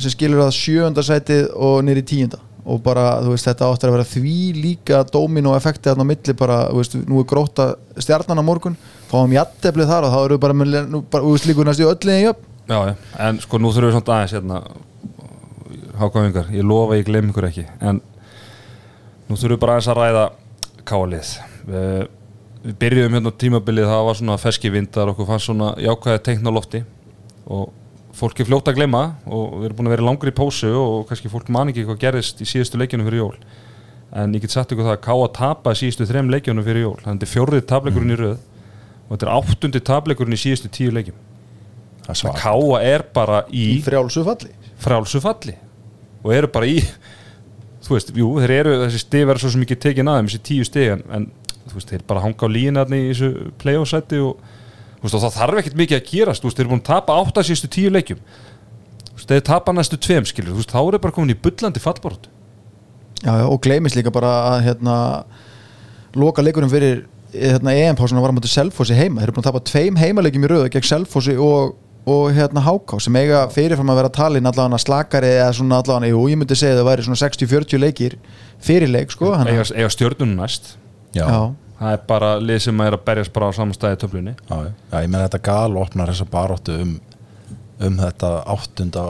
sem 0.00 0.12
skilur 0.12 0.44
að 0.44 0.56
sjöunda 0.56 1.04
sætið 1.04 1.48
og 1.54 1.78
nýri 1.86 2.04
tíunda. 2.04 2.42
Og 2.66 2.80
bara, 2.82 3.20
þú 3.22 3.30
veist, 3.30 3.46
þetta 3.46 3.68
áttur 3.70 3.92
að 3.92 3.94
vera 3.94 4.08
því 4.10 4.38
líka 4.58 5.04
dómino 5.06 5.52
effekti 5.54 5.86
þarna 5.86 6.02
á 6.02 6.10
milli 6.10 6.34
bara, 6.34 6.56
þú 6.72 6.80
veist, 6.80 6.96
nú 7.06 7.20
er 7.22 7.28
gróta 7.30 7.66
stjarnan 7.94 8.42
á 8.42 8.44
morgun, 8.44 8.74
fáum 9.06 9.36
jætteflið 9.36 9.92
þar 9.92 10.08
og 10.08 10.14
þá 10.16 10.18
eru 10.24 10.38
bara, 10.42 10.56
nú, 10.56 11.04
bara, 11.06 11.22
þú 11.22 11.36
veist, 11.36 11.46
líkur 11.46 11.68
næstu 11.68 11.86
öllinni 11.86 12.24
í 12.24 12.30
upp 12.32 12.42
Já, 12.66 12.80
já, 12.82 12.94
en 13.22 13.36
sko 13.38 13.60
nú 13.62 13.70
þurfum 13.70 13.92
við 13.92 13.94
svona 13.94 14.14
aðeins 14.16 14.32
hérna 14.34 14.56
Hákáfingar, 16.00 16.48
ég 16.50 16.66
lofa 16.66 16.96
ég 16.98 17.06
gleym 17.06 17.28
ykkur 17.30 17.46
ekki 17.46 17.62
en 17.78 18.00
nú 19.28 19.36
þurfum 19.38 19.54
við 19.54 19.60
bara 19.62 19.76
aðeins 19.76 19.90
að 19.92 20.00
ræða 20.00 20.24
káalið 20.90 21.30
við, 21.70 22.08
við 22.64 22.76
byrjuðum 22.82 23.16
hérna 23.20 23.32
tímabilið 23.44 23.86
það 23.92 24.02
var 24.08 24.18
svona 24.18 24.38
feski 24.42 24.72
vindar 24.74 25.12
okkur 25.14 25.30
fannst 25.30 25.46
svona 25.46 25.70
jákvæði 25.78 26.24
teikn 26.26 26.50
á 26.50 26.56
lofti 26.58 26.82
og 27.46 27.72
fólk 28.16 28.40
er 28.40 28.48
fljótt 28.48 28.70
að 28.70 28.78
gleyma 28.78 29.02
og 29.28 29.58
við 29.60 29.68
erum 29.68 29.78
búin 29.78 29.90
að 29.90 29.96
vera 29.96 30.06
langur 30.08 30.30
í 30.30 30.34
pósu 30.36 30.72
og 30.72 31.06
kannski 31.10 31.30
fólk 31.32 31.50
man 31.52 31.70
ekki 31.72 31.84
hvað 31.86 32.00
gerðist 32.06 32.40
í 32.40 32.48
síðustu 32.48 32.80
leikjunum 32.80 33.08
fyrir 33.10 33.22
jól. 33.22 33.36
En 34.16 34.32
ég 34.36 34.44
get 34.44 34.54
sagt 34.54 34.72
ykkur 34.72 34.86
það 34.86 34.96
að 34.96 35.04
ká 35.04 35.12
að 35.16 35.32
tapa 35.36 35.74
síðustu 35.76 36.06
þrem 36.08 36.30
leikjunum 36.32 36.66
fyrir 36.66 36.86
jól. 36.86 36.96
Þannig 37.02 37.10
að 37.10 37.18
þetta 37.18 37.28
er 37.28 37.34
fjórið 37.34 37.66
tableikurinn 37.72 38.14
í 38.14 38.18
röð 38.22 38.38
og 38.38 39.12
þetta 39.12 39.28
er 39.28 39.34
áttundi 39.36 39.82
tableikurinn 39.90 40.38
í 40.38 40.40
síðustu 40.40 40.72
tíu 40.72 40.94
leikjum. 40.96 41.20
Það 42.06 42.14
er 42.14 42.20
svart 42.22 42.40
Káa 42.40 42.80
er 42.86 43.06
bara 43.14 43.42
í 43.50 43.68
í 43.76 43.78
frjálsu 43.84 44.24
falli. 44.26 45.56
og 46.22 46.34
eru 46.34 46.50
bara 46.50 46.68
í 46.70 46.80
þú 47.86 47.94
veist, 47.94 48.12
jú, 48.18 48.28
þeir 48.42 48.54
eru 48.60 48.76
þessi 48.84 49.02
stig 49.02 49.26
verður 49.28 49.44
svo 49.44 49.52
sem 49.54 49.64
ekki 49.66 49.78
tekin 49.82 50.10
aðeim, 50.10 50.30
þessi 50.30 50.42
tíu 50.48 50.66
stig 50.66 50.92
en, 50.96 51.04
en 51.14 51.26
þú 51.68 51.78
veist, 51.78 51.92
þeir 51.92 52.06
bara 52.08 52.22
hanga 52.24 52.48
á 52.48 52.50
lína 52.50 52.86
í 52.88 53.02
þessu 53.12 53.30
play-off-sæti 53.62 54.22
og, 54.24 54.40
þú 54.40 54.55
veist, 55.06 55.18
og 55.18 55.24
það 55.24 55.36
þarf 55.40 55.62
ekkert 55.62 55.80
mikið 55.80 56.00
að 56.00 56.06
gerast, 56.12 56.42
þú 56.42 56.50
veist, 56.50 56.58
þeir 56.58 56.66
eru 56.66 56.74
búin 56.74 56.82
að 56.84 56.88
tapa 56.92 57.18
átta 57.22 57.44
síðustu 57.46 57.72
tíu 57.72 57.92
leikjum. 57.94 58.22
Þú 59.06 59.18
veist, 59.18 59.30
þeir 59.32 59.44
tapa 59.50 59.74
næstu 59.76 59.98
tveim, 60.00 60.26
skilur, 60.28 60.54
þú 60.54 60.62
veist, 60.62 60.74
þá 60.74 60.80
eru 60.82 61.02
bara 61.06 61.16
komin 61.16 61.34
í 61.34 61.38
bullandi 61.40 61.82
fallbort 61.82 62.28
já, 63.22 63.32
já, 63.40 63.46
og 63.48 63.60
gleymis 63.64 63.96
líka 63.96 64.12
bara 64.14 64.32
að 64.52 64.62
hérna, 64.68 64.96
loka 66.16 66.44
leikurinn 66.44 66.72
fyrir 66.72 67.02
hérna, 67.32 67.74
EM-pásuna 67.74 68.22
var 68.22 68.32
á 68.32 68.36
móti 68.36 68.50
Selfossi 68.50 68.96
heima. 68.96 69.20
Þeir 69.20 69.28
eru 69.28 69.36
búin 69.36 69.44
að 69.44 69.50
tapa 69.50 69.64
tveim 69.66 69.98
heimaleikjum 70.00 70.46
í 70.46 70.52
röðu 70.52 70.70
gegn 70.72 70.88
Selfossi 70.88 71.36
og, 71.40 71.76
og 72.06 72.24
hérna 72.36 72.62
Háká 72.64 73.00
sem 73.02 73.18
eiga 73.18 73.44
fyrirfram 73.52 73.92
að 73.92 74.00
vera 74.02 74.14
talin 74.14 74.48
allavega 74.48 74.80
slakari 74.82 75.34
eða 75.40 75.52
svona 75.58 75.80
allavega, 75.82 76.12
jú, 76.12 76.24
ég 76.32 76.40
myndi 76.40 76.58
segja 76.58 76.76
að 76.76 76.82
það 76.82 76.90
væri 76.90 77.06
svona 77.08 77.22
60-40 77.24 77.82
leikir 77.82 78.18
fyrir 78.62 78.92
leik, 78.92 79.14
sko 79.14 79.34
hann, 79.34 79.50
eiga, 79.52 79.68
eiga 79.74 79.92
stjörnunum 79.92 80.40
næst. 80.40 80.76
Já, 81.16 81.24
já, 81.24 81.40
það 81.78 81.92
er 81.92 82.02
bara 82.08 82.32
lið 82.40 82.60
sem 82.66 82.82
er 82.84 82.96
að 82.96 83.04
berjast 83.06 83.32
bara 83.34 83.50
á 83.52 83.56
samanstæði 83.56 84.00
töflunni. 84.02 84.34
Já, 84.48 84.56
ég 85.02 85.08
meina 85.12 85.26
þetta 85.26 85.42
gal 85.48 85.78
opnar 85.80 86.12
þessa 86.12 86.28
baróttu 86.32 86.76
um, 86.82 86.92
um 87.86 87.98
þetta 88.00 88.32
áttunda 88.54 89.06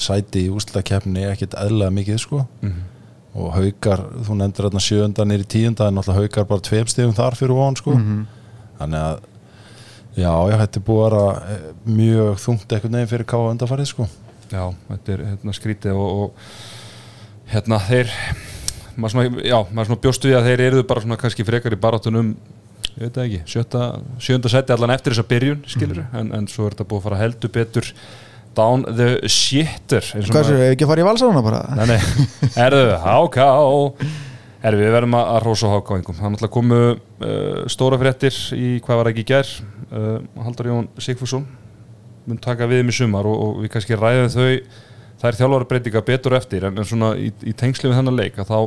sæti 0.00 0.46
í 0.46 0.50
ústakefni 0.54 1.26
ekkit 1.30 1.56
eðlega 1.58 1.94
mikið 1.94 2.20
sko. 2.22 2.44
Og 3.34 3.50
haukar, 3.50 4.04
þú 4.26 4.38
nefndir 4.38 4.68
þarna 4.68 4.82
sjönda 4.82 5.24
nýri 5.26 5.46
tíunda 5.50 5.88
en 5.90 5.96
náttúrulega 5.98 6.28
haukar 6.28 6.50
bara 6.50 6.62
tveim 6.68 6.90
stegum 6.90 7.14
þar 7.16 7.34
fyrir 7.38 7.58
von 7.58 7.78
sko. 7.78 7.96
Þannig 8.78 9.00
að 9.00 9.16
já, 10.14 10.30
þetta 10.60 10.78
er 10.78 10.86
búið 10.86 11.04
að 11.04 11.08
vera 11.08 11.54
eh, 11.54 11.64
mjög 11.98 12.38
þungt 12.44 12.72
eitthvað 12.72 12.94
neginn 12.94 13.10
fyrir 13.10 13.26
káa 13.34 13.50
undarfarið 13.50 13.90
sko. 13.90 14.06
Já, 14.52 14.64
þetta 14.90 15.14
er 15.16 15.24
hérna, 15.32 15.54
skrítið 15.56 15.98
og, 15.98 16.22
og 16.22 17.50
hérna 17.50 17.80
þeir 17.88 18.14
maður 18.96 19.14
svona, 19.14 19.46
já, 19.46 19.56
maður 19.70 19.90
svona 19.90 20.02
bjóstu 20.04 20.30
við 20.30 20.38
að 20.38 20.50
þeir 20.50 20.64
eru 20.68 20.84
bara 20.90 21.04
svona 21.04 21.18
kannski 21.20 21.46
frekar 21.46 21.76
í 21.76 21.80
barátunum 21.80 22.34
ég 22.94 23.00
veit 23.00 23.16
það 23.16 23.24
ekki, 23.24 23.40
sjötta, 23.54 23.86
sjönda 24.22 24.52
seti 24.52 24.74
allan 24.74 24.94
eftir 24.94 25.14
þessa 25.14 25.26
byrjun, 25.30 25.64
skilur 25.70 26.04
en, 26.04 26.30
en 26.36 26.46
svo 26.50 26.68
er 26.68 26.76
þetta 26.76 26.88
búið 26.90 27.00
að 27.00 27.08
fara 27.08 27.22
heldur 27.22 27.54
betur 27.54 27.90
down 28.54 28.84
the 28.86 29.08
shitter 29.30 30.04
hvað 30.28 30.50
sér, 30.50 30.62
ekki 30.70 30.86
að 30.86 30.92
fara 30.92 31.02
í 31.02 31.08
valsána 31.08 31.42
bara? 31.44 31.64
Nei, 31.80 31.88
nei, 31.94 32.28
erðu, 32.66 32.86
háká 33.02 33.48
Erðu, 34.64 34.80
við 34.80 34.94
verðum 34.94 35.14
að 35.18 35.26
að 35.28 35.42
hrósa 35.42 35.70
hákáingum 35.74 36.16
Það 36.16 36.24
er 36.24 36.30
náttúrulega 36.32 36.54
komu 36.54 36.76
uh, 36.94 37.58
stóra 37.68 37.98
fréttir 38.00 38.38
í 38.56 38.68
hvað 38.86 38.96
var 38.96 39.10
ekki 39.10 39.20
í 39.20 39.26
gær. 39.28 39.50
Uh, 39.90 40.14
Haldur 40.40 40.70
Jón 40.70 40.86
Sigfússon 41.04 41.44
mun 42.24 42.40
taka 42.40 42.68
við 42.70 42.80
um 42.84 42.92
í 42.92 42.94
sumar 42.96 43.28
og, 43.28 43.36
og 43.36 43.58
við 43.60 43.74
kannski 43.74 43.98
ræðum 43.98 44.30
þau 44.32 44.46
það 45.20 45.28
er 45.28 45.38
þjálfara 45.40 45.68
breytinga 45.68 46.02
betur 46.04 46.36
eftir 46.38 46.64
en, 46.68 46.80
en 46.80 46.88
svona 46.88 47.12
í, 47.20 47.28
í 47.44 47.52
tengslu 47.56 47.90
við 47.90 47.98
þennan 48.00 48.16
leik 48.16 48.40
að 48.40 48.50
þá 48.50 48.58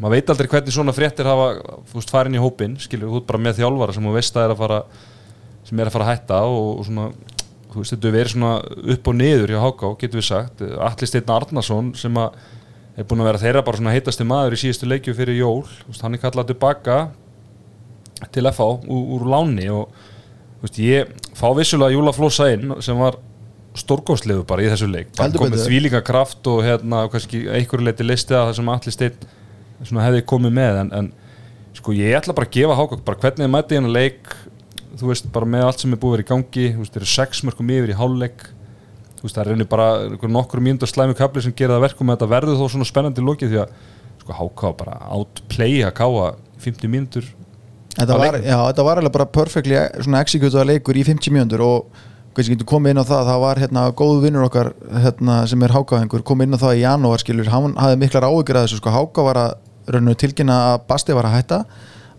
maður 0.00 0.16
veit 0.16 0.32
aldrei 0.32 0.50
hvernig 0.52 0.74
svona 0.74 0.94
fréttir 0.96 1.28
hafa 1.28 1.48
þú 1.90 1.98
veist 1.98 2.12
farin 2.12 2.36
í 2.36 2.42
hópin, 2.42 2.76
skilur 2.82 3.12
þú 3.12 3.20
ert 3.20 3.28
bara 3.30 3.42
með 3.46 3.60
þjálfara 3.60 3.96
sem 3.96 4.08
þú 4.08 4.14
veist 4.16 4.38
að 4.38 4.46
er 4.46 4.54
að 4.54 4.62
fara 4.62 4.80
sem 5.64 5.80
er 5.80 5.88
að 5.88 5.96
fara 5.96 6.06
að 6.06 6.12
hætta 6.12 6.40
og, 6.50 6.66
og 6.78 6.88
svona 6.88 7.06
þú 7.74 7.82
veist 7.82 7.94
þetta 7.94 8.14
verið 8.14 8.32
svona 8.34 8.52
upp 8.94 9.10
og 9.10 9.16
niður 9.18 9.54
hjá 9.54 9.60
Háká 9.64 9.90
getur 10.02 10.20
við 10.20 10.28
sagt, 10.28 10.64
Atli 10.86 11.08
Steinn 11.10 11.34
Arnason 11.34 11.92
sem 11.98 12.20
að 12.20 12.38
er 12.94 13.06
búin 13.10 13.24
að 13.24 13.30
vera 13.32 13.42
þeirra 13.42 13.64
bara 13.66 13.80
svona 13.80 13.94
heitasti 13.94 14.26
maður 14.28 14.54
í 14.54 14.60
síðustu 14.62 14.88
leikju 14.88 15.14
fyrir 15.18 15.38
jól 15.40 15.64
þú 15.66 15.90
veist, 15.90 16.02
hann 16.04 16.14
er 16.14 16.22
kallað 16.22 16.52
tilbaka 16.52 16.98
til 18.34 18.46
FH 18.46 18.68
úr, 18.86 19.06
úr 19.16 19.24
láni 19.32 19.66
og 19.74 19.88
þú 20.60 20.68
veist, 20.68 20.82
ég 20.84 21.14
fá 21.34 21.48
vissulega 21.58 21.96
Júla 21.96 22.14
Flossa 22.14 22.50
inn 22.54 22.76
sem 22.84 23.00
var 23.00 23.18
stórgóðslegu 23.74 24.44
bara 24.46 24.62
í 24.62 24.70
þessu 24.70 24.86
leik 24.86 25.10
bara 25.18 25.34
komið 25.34 25.56
betur. 25.56 25.66
þvílíka 25.66 26.02
kraft 26.06 26.46
og 26.50 26.62
hérna 26.62 27.08
kannski 27.10 27.48
einhverju 27.50 27.88
leiti 27.88 28.06
listi 28.06 28.36
að 28.36 28.52
það 28.52 28.58
sem 28.60 28.70
Atli 28.76 28.94
Steinn 28.94 29.32
svona 29.82 30.06
hefði 30.06 30.24
komið 30.30 30.56
með 30.58 30.80
en, 30.82 30.92
en 31.00 31.12
sko 31.74 31.94
ég 31.96 32.16
ætla 32.18 32.36
bara 32.36 32.48
að 32.48 32.56
gefa 32.58 32.76
Hákok 32.78 33.04
bara 33.06 33.20
hvernig 33.24 33.44
þið 33.44 33.54
mæti 33.54 33.78
hérna 33.78 33.94
leik 33.94 34.34
þú 34.94 35.10
veist 35.10 35.30
bara 35.34 35.48
með 35.50 35.66
allt 35.68 35.82
sem 35.82 35.94
er 35.94 36.00
búið 36.02 36.16
vera 36.16 36.26
í 36.26 36.30
gangi 36.30 36.68
þú 36.74 36.84
veist 36.84 36.94
þeir 36.94 37.02
eru 37.02 37.12
sex 37.14 37.42
mörgum 37.46 37.72
yfir 37.74 37.92
í 37.92 37.98
hálfleik 37.98 38.46
þú 39.18 39.26
veist 39.26 39.34
það 39.34 39.42
er 39.44 39.50
reynir 39.50 39.70
bara 39.72 39.88
nokkur 40.38 40.62
mínútur 40.62 40.90
slæmi 40.90 41.16
kapli 41.18 41.42
sem 41.42 41.56
gera 41.56 41.76
það 41.76 41.86
verkum 41.88 42.14
þetta 42.14 42.30
verður 42.30 42.60
þó 42.60 42.66
svona 42.70 42.88
spennandi 42.88 43.24
í 43.24 43.26
lokið 43.26 43.54
því 43.54 43.62
að 43.64 43.74
sko 44.24 44.36
Háká 44.38 44.72
bara 44.78 44.98
outplay 45.12 45.82
að 45.84 45.94
káa 45.98 46.28
50 46.64 46.88
mínútur. 46.90 47.26
Þetta 47.94 48.16
var, 48.82 48.98
alveg 48.98 49.12
bara 49.14 49.28
perfectly 49.30 49.76
svona 50.02 50.22
executaða 50.24 50.66
leikur 50.72 50.98
í 50.98 51.04
50 51.06 51.34
mjöndur 51.34 51.62
og 51.62 52.00
kannski 52.34 52.56
getur 52.56 52.68
komið 52.68 52.94
inn 52.94 53.02
á 53.02 53.10
það 53.10 53.28
það 53.30 53.42
var 53.44 53.60
hérna 53.62 53.84
góðu 53.96 54.22
vinnur 54.24 54.46
okkar 54.48 54.72
hérna, 55.04 55.40
sem 55.50 55.62
er 55.62 55.74
Hákahengur, 55.74 56.24
kom 56.26 56.42
inn 56.44 56.56
á 56.56 56.58
það 56.58 56.78
í 56.78 56.84
janúar 56.84 57.22
skilur, 57.22 57.50
hann 57.52 57.76
hafði 57.78 58.00
miklar 58.02 58.26
áhyggjur 58.28 58.60
að 58.60 58.66
þessu 58.66 58.80
sko, 58.80 58.94
Háka 58.94 59.26
var 59.26 59.40
að 59.40 59.52
rauninu 59.90 60.16
tilkynna 60.18 60.60
að 60.70 60.86
Basti 60.88 61.16
var 61.16 61.28
að 61.28 61.36
hætta. 61.38 61.60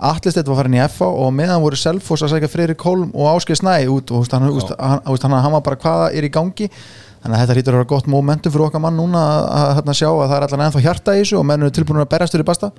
Atlistedt 0.05 0.49
var 0.51 0.59
farin 0.59 0.75
í 0.75 0.81
FA 0.91 1.07
og 1.07 1.31
meðan 1.33 1.63
voru 1.63 1.79
Selfoss 1.79 2.25
að 2.25 2.35
segja 2.35 2.51
Freyri 2.51 2.75
Kolm 2.77 3.13
og 3.15 3.29
Áskeið 3.31 3.61
Snæ 3.61 3.75
út 3.91 4.11
og 4.11 4.27
hann, 4.33 4.49
hann, 4.75 5.37
hann, 5.39 5.55
var 5.55 5.63
bara 5.63 5.79
hvaða 5.79 6.09
er 6.11 6.27
í 6.27 6.31
gangi. 6.33 6.67
Þannig 7.23 7.37
að 7.37 7.41
þetta 7.41 7.55
hýtur 7.57 7.73
að 7.73 7.79
vera 7.79 7.89
gott 7.89 8.09
momentum 8.11 8.53
fyrir 8.53 8.67
okkar 8.67 8.83
mann 8.83 8.99
núna 8.99 9.23
að, 9.23 9.47
að, 9.47 9.71
að, 9.71 9.89
að 9.89 9.97
sjá 10.01 10.09
að 10.11 10.27
það 10.27 10.35
er 10.37 10.45
allan 10.47 10.65
ennþá 10.67 10.83
hjarta 10.83 11.15
í 11.15 11.23
þessu 11.23 11.39
og 11.39 11.47
menn 11.49 11.65
eru 11.65 11.73
tilbúin 11.73 12.03
að 12.03 12.11
berjast 12.11 12.35
fyrir 12.35 12.47
Basta. 12.51 12.71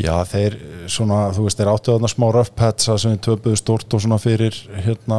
Já, 0.00 0.14
þeir 0.24 0.56
svona, 0.88 1.26
þú 1.36 1.44
veist, 1.44 1.60
þeir 1.60 1.70
áttu 1.74 1.92
þarna 1.92 2.08
smá 2.08 2.26
að 2.32 2.48
sem 2.80 3.12
við 3.12 3.18
töpuðu 3.28 3.58
stort 3.60 3.94
og 3.94 4.00
svona 4.00 4.18
fyrir 4.22 4.56
hérna, 4.86 5.18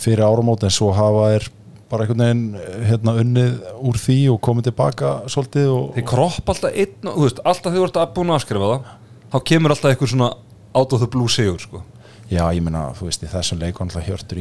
fyrir 0.00 0.24
áramót 0.24 0.66
en 0.66 0.74
svo 0.74 0.90
hafa 0.96 1.28
þeir 1.32 1.48
bara 1.90 2.06
einhvern 2.06 2.22
veginn 2.24 2.86
hérna 2.88 3.16
unnið 3.20 3.56
úr 3.84 3.98
því 4.00 4.18
og 4.32 4.40
komið 4.44 4.70
tilbaka 4.70 5.14
svolítið 5.30 5.72
og 5.74 5.90
þeir 5.98 6.06
kropp 6.10 6.54
alltaf 6.54 6.78
einn 6.84 7.10
og 7.10 7.18
þú 7.18 7.26
veist 7.26 7.42
alltaf 7.44 7.70
þegar 7.70 7.80
þú 7.80 7.88
ert 7.88 8.00
að 8.00 8.14
búin 8.16 8.32
að 8.32 8.40
afskrifa 8.40 8.70
það 8.70 8.88
þá 9.34 9.38
kemur 9.50 9.74
alltaf 9.74 9.92
eitthvað 9.92 10.14
svona 10.14 10.30
out 10.74 10.96
of 10.96 11.04
the 11.04 11.10
blue 11.10 11.30
sigur 11.30 11.60
sko 11.62 11.84
já, 12.30 12.44
ég 12.56 12.64
meina, 12.64 12.88
þú 12.96 13.08
veist, 13.08 13.22
í 13.24 13.30
þessum 13.30 13.60
leik 13.62 13.78
hann 13.78 13.92
alltaf 13.92 14.08
Hjörtur 14.08 14.40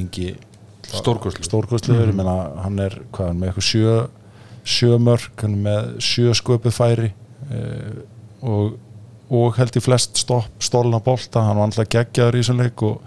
Stórkostlegur. 0.94 1.48
stórkostlegur, 1.48 2.10
ég 2.12 2.18
meina, 2.18 2.36
hann 2.62 2.80
er 2.84 2.98
hvað, 3.16 3.30
er 3.32 3.38
með 3.40 3.50
eitthvað 3.50 3.68
sjö 3.70 3.94
sjö 4.64 4.98
mörg, 5.02 5.32
hann 5.42 5.56
er 5.56 5.64
með 5.68 5.88
sjö 6.04 6.34
sköpuð 6.38 6.76
færi 6.76 7.10
eh, 7.50 8.02
og, 8.46 8.76
og 9.34 9.58
held 9.58 9.80
í 9.80 9.84
flest 9.84 10.20
stopp, 10.22 10.52
stólna 10.64 11.00
bolta, 11.04 11.44
hann 11.48 11.60
var 11.60 11.70
alltaf 11.70 11.90
geggjaður 11.92 12.38
í 12.38 12.44
þessum 12.44 12.62
leik 12.62 12.86
og 12.86 13.02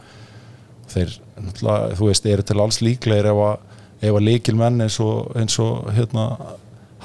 þeir, 0.92 1.14
náttúrulega, 1.40 1.94
þú 1.98 2.10
veist, 2.10 2.26
eru 2.26 2.44
til 2.46 2.60
alls 2.64 2.80
líklegir 2.84 3.30
ef 3.32 3.40
að, 3.46 3.64
að 4.10 4.20
líkil 4.26 4.56
menn 4.58 4.84
eins 4.86 4.98
og, 5.04 5.32
eins 5.36 5.58
og 5.62 5.90
hérna, 5.96 6.28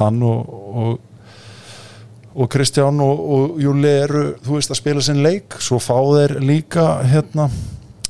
hann 0.02 0.22
og, 0.24 0.54
og 0.84 1.00
og 2.32 2.48
Kristján 2.48 3.00
og, 3.04 3.20
og 3.36 3.58
Júli 3.60 3.90
eru 4.06 4.22
þú 4.46 4.56
veist 4.56 4.72
að 4.72 4.80
spila 4.80 5.02
sinn 5.04 5.20
leik 5.24 5.58
svo 5.60 5.82
fá 5.84 5.98
þeir 6.00 6.38
líka 6.40 6.86
hérna 7.04 7.50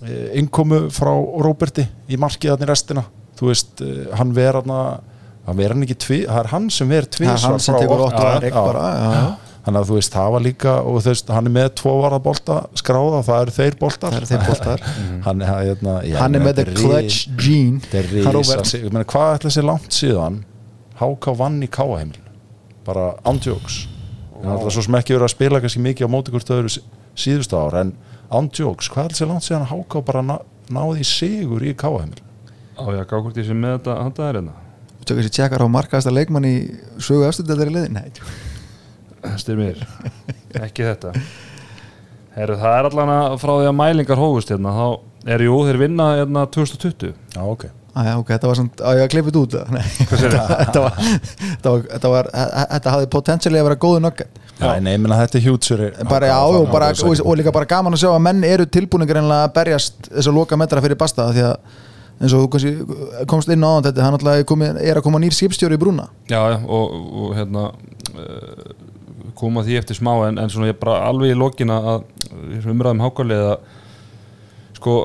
eh, 0.05 0.37
innkomu 0.37 0.83
frá 0.93 1.09
Róberti 1.41 1.87
í 2.05 2.19
markiðarnir 2.21 2.69
restina 2.69 3.01
þú 3.39 3.49
veist, 3.49 3.81
eh, 3.81 4.11
hann 4.19 4.33
ver 4.37 4.59
hann 4.59 4.75
hann 5.47 5.57
ver 5.57 5.73
hann 5.73 5.85
ekki 5.87 5.97
tvi, 6.03 6.19
það 6.27 6.43
er 6.43 6.51
hann 6.51 6.69
sem 6.69 6.91
ver 6.91 7.07
Það 7.07 7.15
tvisvar 7.17 7.39
er 7.39 7.55
hann 7.55 7.63
sem 7.65 7.79
Otto. 7.79 7.97
óttu 8.05 8.27
að 8.27 8.37
reik 8.45 8.59
bara 8.59 8.83
já, 8.91 9.09
já. 9.15 9.50
Þannig 9.65 9.79
að 9.81 9.89
þú 9.91 9.97
veist, 9.99 10.13
það 10.15 10.29
var 10.35 10.43
líka 10.45 10.71
og 10.81 10.95
þú 11.03 11.11
veist, 11.11 11.27
hann 11.35 11.49
er 11.49 11.53
með 11.57 11.67
tvo 11.81 11.91
varðabolta 12.01 12.55
skráða, 12.81 13.19
það 13.27 13.41
eru 13.45 13.55
þeir 13.57 13.75
boltar. 13.81 14.15
Það 14.15 14.17
eru 14.21 14.29
þeir 14.31 14.45
boltar. 14.47 14.85
hann, 15.27 15.41
er- 15.45 15.51
hérna, 15.67 15.95
já, 16.07 16.15
hann 16.21 16.35
er 16.39 16.45
með 16.47 16.55
the 16.59 16.65
þetta 16.65 16.81
clutch 16.81 17.19
gene. 17.37 17.79
þetta 17.91 18.99
er 19.01 19.05
hvað 19.13 19.35
ætla 19.37 19.53
sér 19.57 19.67
langt 19.69 19.93
síðan 19.93 20.39
HK 21.01 21.35
vann 21.37 21.59
í 21.65 21.69
Káaheimil 21.71 22.19
bara 22.85 23.11
ándjóks 23.29 23.83
það 24.41 24.65
er 24.65 24.73
svo 24.73 24.81
sem 24.87 24.95
ekki 24.97 25.13
verið 25.13 25.27
að 25.27 25.33
spila 25.35 25.59
kannski 25.61 25.81
mikið 25.85 26.07
á 26.09 26.13
móti 26.13 26.33
hvort 26.33 26.49
öðru 26.53 26.69
sí- 26.73 26.83
síðustu 27.13 27.57
ár 27.57 27.77
en 27.83 27.91
ándjóks, 28.33 28.89
hvað 28.89 29.09
ætla 29.11 29.19
sér 29.21 29.29
langt 29.29 29.45
síðan 29.45 29.67
HK 29.69 30.01
bara 30.07 30.21
ná, 30.25 30.35
náði 30.73 31.03
í 31.03 31.07
sigur 31.09 31.61
í 31.65 31.73
Káaheimil 31.77 32.21
á 32.77 32.83
ég 32.89 33.01
að 33.03 33.09
gá 33.11 33.15
hvort 33.21 33.37
ég 33.37 33.45
sé 33.49 33.53
með 33.57 33.75
þetta 33.77 33.97
hann 34.01 34.15
það 34.17 34.29
er 34.31 34.39
hérna? 34.39 34.55
Þú 35.01 35.07
tekur 35.11 35.25
sér 35.27 35.35
tjekkar 35.37 35.65
á 35.65 35.75
markaðasta 35.77 36.13
leikmann 36.13 36.45
í 36.49 36.55
sögu 37.01 37.27
eftirdeldari 37.29 37.73
liði 37.75 37.93
Nei. 37.93 38.09
Styrmir, 39.41 39.81
ekki 40.57 40.85
þetta. 40.87 41.13
Heru, 42.35 42.55
Það 42.61 42.77
er 42.77 42.87
allan 42.89 43.11
að 43.11 43.37
frá 43.41 43.51
því 43.57 43.67
að 43.67 43.77
mælingar 43.77 44.19
hófust 44.21 44.51
hérna, 44.53 44.71
þá 44.71 45.31
er 45.35 45.43
jú 45.45 45.61
þeir 45.67 45.79
vinna 45.81 46.07
hérna 46.21 46.45
2020 46.47 47.11
Já, 47.35 47.41
ok. 47.43 47.65
Æja, 47.91 48.13
ok, 48.21 48.29
þetta 48.31 48.47
var 48.47 48.55
samt, 48.55 48.79
á 48.79 48.89
ég 48.95 49.03
að 49.03 49.09
klippa 49.11 49.33
þetta 49.33 49.41
út? 49.41 49.55
Nei, 49.75 49.81
þetta 50.21 50.83
var 50.85 50.93
þetta 51.01 51.73
var, 51.73 51.83
þetta 51.91 52.11
var, 52.13 52.29
þetta 52.71 52.93
hafði 52.95 53.09
potensiali 53.11 53.59
að 53.59 53.67
vera 53.67 53.79
góðu 53.83 54.03
nöggat 54.05 54.39
Já, 54.61 54.67
nei, 54.79 54.93
ég 54.93 55.01
meina 55.03 55.19
þetta 55.19 55.39
er 55.41 55.45
hjút 55.49 55.67
sér 55.67 55.83
bara, 56.07 56.29
já, 56.31 56.37
og, 56.39 56.69
bara, 56.71 56.91
og, 56.95 57.23
og 57.25 57.35
líka 57.35 57.51
bara 57.51 57.67
gaman 57.67 57.97
að 57.97 58.05
sjá 58.05 58.11
að 58.13 58.23
menn 58.29 58.43
eru 58.47 58.67
tilbúningar 58.69 59.19
einlega 59.19 59.49
að 59.49 59.55
berjast 59.57 60.07
þess 60.07 60.31
að 60.31 60.37
loka 60.39 60.59
metra 60.61 60.83
fyrir 60.85 60.99
basta 61.01 61.27
því 61.33 61.43
að 61.49 61.55
eins 62.21 62.35
og 62.37 62.43
þú 62.45 62.49
kannski 62.53 62.71
komst 63.29 63.51
inn 63.51 63.65
á 63.65 63.71
þetta, 63.81 64.05
hann 64.05 64.15
alltaf 64.17 64.37
er, 64.37 64.47
komið, 64.47 64.79
er 64.85 64.99
að 64.99 65.05
koma 65.07 65.21
nýr 65.21 65.33
skipstjóri 65.33 65.77
í 65.77 65.81
brúna. 65.81 66.05
Já, 66.29 66.37
já, 66.53 66.57
og, 66.61 66.93
og 67.25 67.31
hérna 67.33 67.63
uh, 68.13 68.73
koma 69.37 69.63
því 69.65 69.77
eftir 69.79 69.97
smá 69.97 70.11
en, 70.27 70.39
en 70.41 70.51
svona 70.51 70.71
ég 70.71 70.79
bara 70.81 71.01
alveg 71.07 71.33
í 71.33 71.37
lokina 71.37 71.77
að 71.93 72.03
umræðum 72.71 73.03
hákalið 73.05 73.45
að 73.51 73.69
sko, 74.81 74.95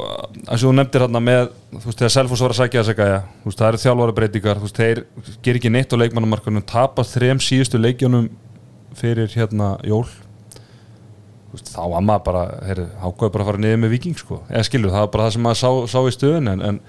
eins 0.46 0.62
og 0.62 0.70
þú 0.70 0.74
nefndir 0.78 1.04
hérna 1.04 1.22
með 1.22 1.48
þú 1.74 1.82
veist, 1.84 1.98
þegar 2.00 2.12
Selfoss 2.14 2.44
var 2.44 2.54
að 2.54 2.60
sækja 2.62 2.82
þess 2.82 2.92
að 2.94 3.00
gæja 3.02 3.18
þú 3.26 3.50
veist, 3.50 3.60
það 3.60 3.68
eru 3.68 3.80
þjálfara 3.82 4.16
breytingar, 4.18 4.60
þú 4.60 4.68
veist, 4.68 4.80
þeir 4.80 5.40
ger 5.44 5.58
ekki 5.60 5.72
neitt 5.72 5.92
á 5.92 6.00
leikmannumarkunum, 6.00 6.64
tapast 6.70 7.16
þrem 7.16 7.42
síðustu 7.44 7.80
leikjónum 7.80 8.30
fyrir 8.96 9.28
hérna 9.36 9.74
jól. 9.84 10.06
Þú 10.06 11.58
veist, 11.58 11.72
þá 11.74 11.82
var 11.92 12.06
maður 12.08 12.24
bara, 12.30 12.44
heyrðu, 12.70 12.86
hákaði 13.02 13.34
bara 13.34 13.44
að 13.44 13.50
fara 13.50 13.62
niður 13.66 13.82
með 13.82 13.92
viking, 13.96 14.16
sko, 14.16 14.40
eða 14.48 14.64
skilur, 14.70 14.94
það 14.94 15.04
var 15.04 15.12
bara 15.12 15.26
það 15.26 15.36
sem 15.36 15.46
maður 15.46 15.60
sá, 15.60 15.70
sá 15.92 16.00
í 16.00 16.16
stöðun 16.16 16.54
en, 16.54 16.64
en 16.70 16.80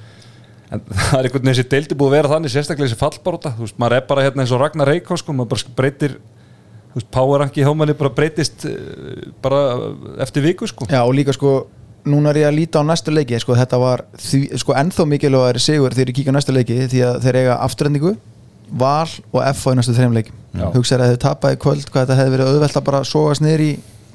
en 0.67 0.81
það 0.91 1.19
er 1.19 1.27
einhvern 1.27 1.45
veginn 1.45 1.53
þessi 1.53 1.69
deildi 1.71 1.95
búið 1.95 2.09
að 2.09 2.17
vera 2.17 2.31
þannig 2.33 2.51
sérstaklega 2.51 2.89
þessi 2.89 2.99
fallbaróta, 2.99 3.53
þú 3.55 3.63
veist, 3.63 3.77
maður 3.79 3.97
er 3.97 4.07
bara 4.09 4.25
hérna 4.25 4.43
eins 4.43 4.51
og 4.51 4.59
Ragnar 4.59 4.89
Reykjá, 4.91 5.19
sko, 5.21 5.35
maður 5.35 5.53
bara 5.53 5.75
breytir 5.77 6.17
powerranki 7.13 7.61
í 7.61 7.67
hómanni 7.67 7.95
bara 7.97 8.13
breytist 8.13 8.65
eh, 8.69 9.27
bara 9.43 9.61
eftir 10.23 10.45
viku, 10.45 10.69
sko. 10.69 10.87
Já, 10.89 11.01
og 11.03 11.13
líka 11.17 11.35
sko, 11.35 11.67
núna 12.07 12.31
er 12.31 12.41
ég 12.43 12.49
að 12.49 12.57
líta 12.61 12.81
á 12.81 12.87
næstu 12.87 13.13
leiki 13.13 13.39
sko, 13.43 13.57
þetta 13.57 13.81
var 13.81 14.05
því, 14.15 14.41
sko, 14.63 14.75
ennþá 14.79 15.07
mikilvægari 15.11 15.61
sigur 15.61 15.95
þegar 15.97 16.13
ég 16.13 16.19
kíka 16.21 16.33
á 16.33 16.37
næstu 16.37 16.55
leiki 16.55 16.79
því 16.87 17.03
að 17.09 17.19
þeir 17.25 17.41
eiga 17.43 17.59
afturhendingu, 17.67 18.15
val 18.77 19.09
og 19.31 19.43
F 19.51 19.67
á 19.67 19.69
í 19.71 19.77
næstu 19.79 19.95
þreim 19.95 20.15
leiki 20.17 20.33
hugsaður 20.73 21.05
að 21.05 21.13
þau 21.13 21.21
tapaði 21.27 21.57
í 21.57 21.61
kvöld, 21.63 21.85
hvað 21.91 22.03
þetta 22.03 22.17
hefði 22.21 22.33
verið 22.33 22.49
auðvelt 22.51 22.79
að 22.79 22.87
bara 22.89 23.05
sóast 23.07 23.43
niður 23.43 23.63
í 23.67 23.71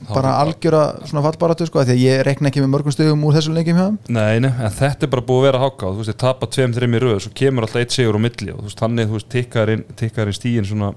bara 0.09 0.33
algjöra 0.41 0.83
svona 1.07 1.23
fallbaratu 1.27 1.67
sko, 1.69 1.81
af 1.83 1.89
því 1.89 1.95
að 1.95 2.03
ég 2.03 2.23
rekna 2.27 2.51
ekki 2.51 2.63
með 2.63 2.73
mörgum 2.75 2.95
stöðum 2.95 3.23
úr 3.29 3.37
þessum 3.37 3.57
leikjum 3.57 3.79
hjá. 3.79 3.87
Nei, 4.11 4.41
nei, 4.43 4.51
en 4.51 4.75
þetta 4.75 5.07
er 5.07 5.13
bara 5.13 5.25
búið 5.29 5.43
að 5.43 5.47
vera 5.49 5.63
háka 5.63 5.89
og 5.89 5.95
þú 5.95 6.03
veist, 6.03 6.11
þeir 6.11 6.21
tapa 6.25 6.49
tveim, 6.57 6.75
þreim 6.77 6.97
í 6.97 7.03
röð 7.05 7.19
svo 7.25 7.33
kemur 7.39 7.67
alltaf 7.67 7.83
eitt 7.83 7.95
sigur 7.95 8.19
á 8.19 8.21
milli 8.25 8.51
og 8.53 8.61
þú 8.63 8.69
veist, 8.69 8.83
þannig, 8.83 9.11
þú 9.11 9.19
veist, 9.19 9.31
tikkar 9.37 9.73
inn, 9.77 9.85
inn 10.09 10.37
stíin 10.39 10.69
svona, 10.69 10.93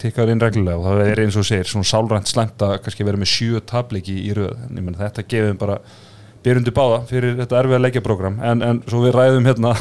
tikkar 0.00 0.30
inn 0.32 0.40
reglulega 0.42 0.78
og 0.78 0.86
það 0.86 1.10
er 1.10 1.22
eins 1.24 1.36
og 1.40 1.46
segir, 1.48 1.68
svona 1.68 1.88
sálrænt 1.88 2.30
slæmt 2.30 2.62
að 2.64 2.78
kannski 2.84 3.06
vera 3.06 3.20
með 3.20 3.32
sjö 3.32 3.60
tableiki 3.66 4.16
í 4.26 4.32
röð. 4.36 4.54
En 4.68 4.78
ég 4.80 4.86
menn 4.86 4.98
þetta 4.98 5.26
gefum 5.30 5.60
bara 5.60 5.80
byrjundi 6.44 6.72
báða 6.72 7.02
fyrir 7.10 7.36
þetta 7.40 7.58
erfiða 7.60 7.82
leikjaprógram 7.84 8.38
en, 8.48 8.62
en 8.64 8.82
svo 8.88 9.02
við 9.04 9.16
ræðum 9.18 9.48
hérna, 9.50 9.74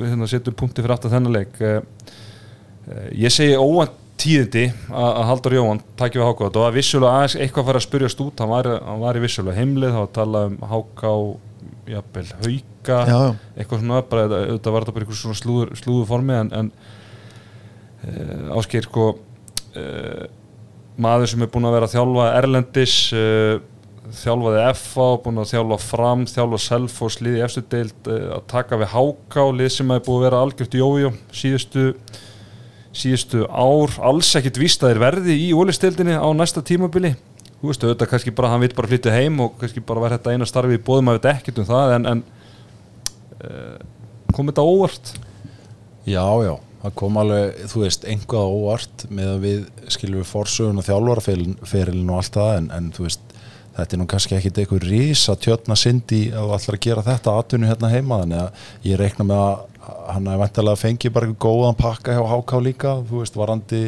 hérna 0.00 0.28
setjum 0.30 0.56
punkti 0.58 0.82
fyrir 0.82 0.96
aftur 0.96 1.12
þennan 1.14 1.36
leik. 1.38 1.54
Eh, 1.62 1.80
eh, 2.90 3.08
ég 3.26 3.34
segi 3.34 3.54
óvænt 3.58 3.94
tíðindi 4.18 4.64
að 4.90 5.20
Haldur 5.28 5.54
Jóhann 5.54 5.82
takja 5.98 6.18
við 6.18 6.26
Háká. 6.26 6.48
Þetta 6.48 6.62
var 6.64 6.72
vissulega 6.74 7.18
aðeins 7.20 7.36
eitthvað 7.38 7.62
að 7.62 7.68
fara 7.70 7.80
að 7.82 7.86
spyrjast 7.86 8.22
út. 8.24 8.40
Hann 8.42 8.50
var, 8.50 8.68
hann 8.88 9.02
var 9.04 9.18
í 9.18 9.22
vissulega 9.22 9.60
heimlið 9.60 9.94
þá 9.94 9.98
var 10.00 10.08
að 10.08 10.16
tala 10.18 10.40
um 10.48 10.56
Háká 10.72 11.12
jafnvel, 11.88 12.26
Hauka 12.42 12.98
Já, 13.06 13.18
já. 13.22 13.34
eitthvað 13.56 13.82
svona, 13.82 14.02
bara, 14.10 14.24
þetta- 14.28 14.72
var 14.74 14.84
þetta 14.84 14.94
bara 14.96 15.04
eitthvað 15.04 15.20
svona 15.22 15.38
slúður, 15.38 15.70
slúður 15.78 16.08
formi 16.10 16.34
en, 16.36 16.50
en 16.52 16.72
ásker 18.58 18.86
sko 18.86 19.08
uh, 19.14 20.28
maður 20.98 21.32
sem 21.32 21.42
er 21.42 21.50
búinn 21.52 21.68
að 21.68 21.76
vera 21.78 21.88
að 21.88 21.96
þjálfa 21.96 22.28
Erlendis 22.38 22.94
uh, 23.16 23.58
þjálfaði 24.18 24.62
FA, 24.78 25.08
búinn 25.24 25.42
að 25.42 25.50
þjálfa 25.52 25.78
fram 25.82 26.24
þjálfa 26.30 26.60
Selfoss, 26.64 27.18
liði 27.24 27.44
eftir 27.44 27.66
deild 27.74 28.10
uh, 28.10 28.38
að 28.38 28.46
taka 28.50 28.78
við 28.80 28.92
Háká, 28.94 29.44
lið 29.60 29.74
sem 29.74 29.92
er 29.94 30.02
búið 30.06 30.18
að 30.18 30.26
vera 30.28 30.42
algjört 30.46 30.78
jójó 30.78 31.12
síðustu 31.34 31.92
síðustu 32.98 33.44
ár, 33.46 33.92
alls 34.02 34.30
ekkit 34.38 34.58
víst 34.58 34.82
að 34.82 34.94
þeir 34.94 35.02
verði 35.02 35.36
í 35.38 35.50
ólistildinni 35.54 36.16
á 36.18 36.26
næsta 36.34 36.64
tímabili. 36.66 37.12
Þú 37.58 37.70
veist, 37.70 37.84
auðvitað 37.84 38.10
kannski 38.12 38.32
bara 38.34 38.52
hann 38.52 38.62
vill 38.62 38.74
bara 38.74 38.90
flytja 38.90 39.14
heim 39.14 39.38
og 39.44 39.54
kannski 39.60 39.82
bara 39.84 40.02
vera 40.04 40.18
þetta 40.18 40.34
eina 40.34 40.48
starfi 40.48 40.78
í 40.78 40.82
bóðum 40.82 41.12
að 41.12 41.18
veit 41.18 41.28
ekkert 41.34 41.60
um 41.62 41.68
það 41.68 41.94
en, 41.96 42.08
en 42.12 42.22
uh, 43.44 43.76
kom 44.34 44.50
þetta 44.50 44.66
óvart? 44.66 45.12
Já, 46.08 46.24
já, 46.46 46.54
það 46.88 46.96
kom 46.98 47.18
alveg, 47.20 47.64
þú 47.70 47.84
veist, 47.84 48.04
einhvað 48.08 48.52
óvart 48.56 49.06
með 49.12 49.32
að 49.32 49.42
við 49.44 49.64
skilum 49.94 50.22
við 50.22 50.30
forsögun 50.32 50.80
og 50.80 50.86
þjálfaraferilin 50.88 52.12
og 52.12 52.20
allt 52.20 52.38
það 52.38 52.52
en, 52.56 52.68
en 52.76 52.92
þú 52.96 53.06
veist, 53.06 53.34
þetta 53.78 53.94
er 53.94 54.00
nú 54.00 54.06
kannski 54.10 54.36
ekkit 54.38 54.60
eitthvað 54.62 54.86
rísa 54.88 55.36
tjötna 55.38 55.76
syndi 55.78 56.22
að 56.34 56.54
ætlar 56.56 56.78
að 56.78 56.84
gera 56.88 57.04
þetta 57.06 57.34
atvinnu 57.38 57.68
hérna 57.70 57.92
heima 57.92 58.22
þannig 58.24 58.40
að 58.42 58.88
ég 58.88 59.00
reikna 59.00 59.28
með 59.28 59.42
að 59.44 59.66
hann 60.08 60.28
er 60.28 60.40
vantilega 60.40 60.76
að 60.76 60.82
fengi 60.82 61.12
bara 61.12 61.28
eitthvað 61.28 61.44
góðan 61.44 61.78
pakka 61.78 62.16
hjá 62.16 62.22
HK 62.32 62.62
líka, 62.64 62.94
þú 63.08 63.22
veist, 63.22 63.38
varandi 63.38 63.82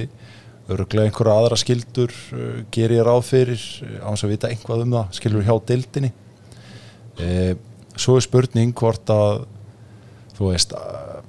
örglega 0.70 1.08
einhverja 1.08 1.38
aðra 1.40 1.58
skildur 1.58 2.12
uh, 2.36 2.60
ger 2.72 2.94
ég 2.94 3.06
ráð 3.06 3.24
fyrir 3.26 3.64
uh, 3.86 4.06
á 4.06 4.08
þess 4.12 4.26
að 4.26 4.34
vita 4.34 4.50
einhvað 4.52 4.84
um 4.84 4.94
það, 4.94 5.16
skilur 5.18 5.46
hjá 5.48 5.54
deildinni. 5.70 6.12
Uh, 7.20 7.52
svo 7.98 8.16
er 8.16 8.24
spurning 8.24 8.74
hvort 8.78 9.10
að 9.12 9.42
þú 10.36 10.52
veist 10.52 10.76
að 10.76 11.19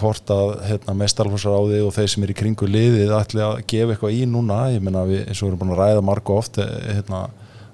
hvort 0.00 0.32
að 0.34 0.54
hérna, 0.66 0.94
mestarflósaráði 1.00 1.82
og 1.84 1.92
þeir 1.94 2.10
sem 2.12 2.24
er 2.26 2.32
í 2.32 2.36
kringu 2.38 2.68
liðið 2.68 3.14
ætli 3.16 3.44
að 3.44 3.60
gefa 3.70 3.94
eitthvað 3.94 4.16
í 4.16 4.24
núna. 4.28 4.62
Ég 4.74 4.82
meina 4.84 5.04
við, 5.08 5.22
eins 5.26 5.40
og 5.40 5.46
við 5.46 5.52
erum 5.52 5.62
búin 5.62 5.74
að 5.76 5.82
ræða 5.82 6.02
margu 6.08 6.34
oft 6.36 6.60
eh, 6.62 6.74
hérna, 6.96 7.22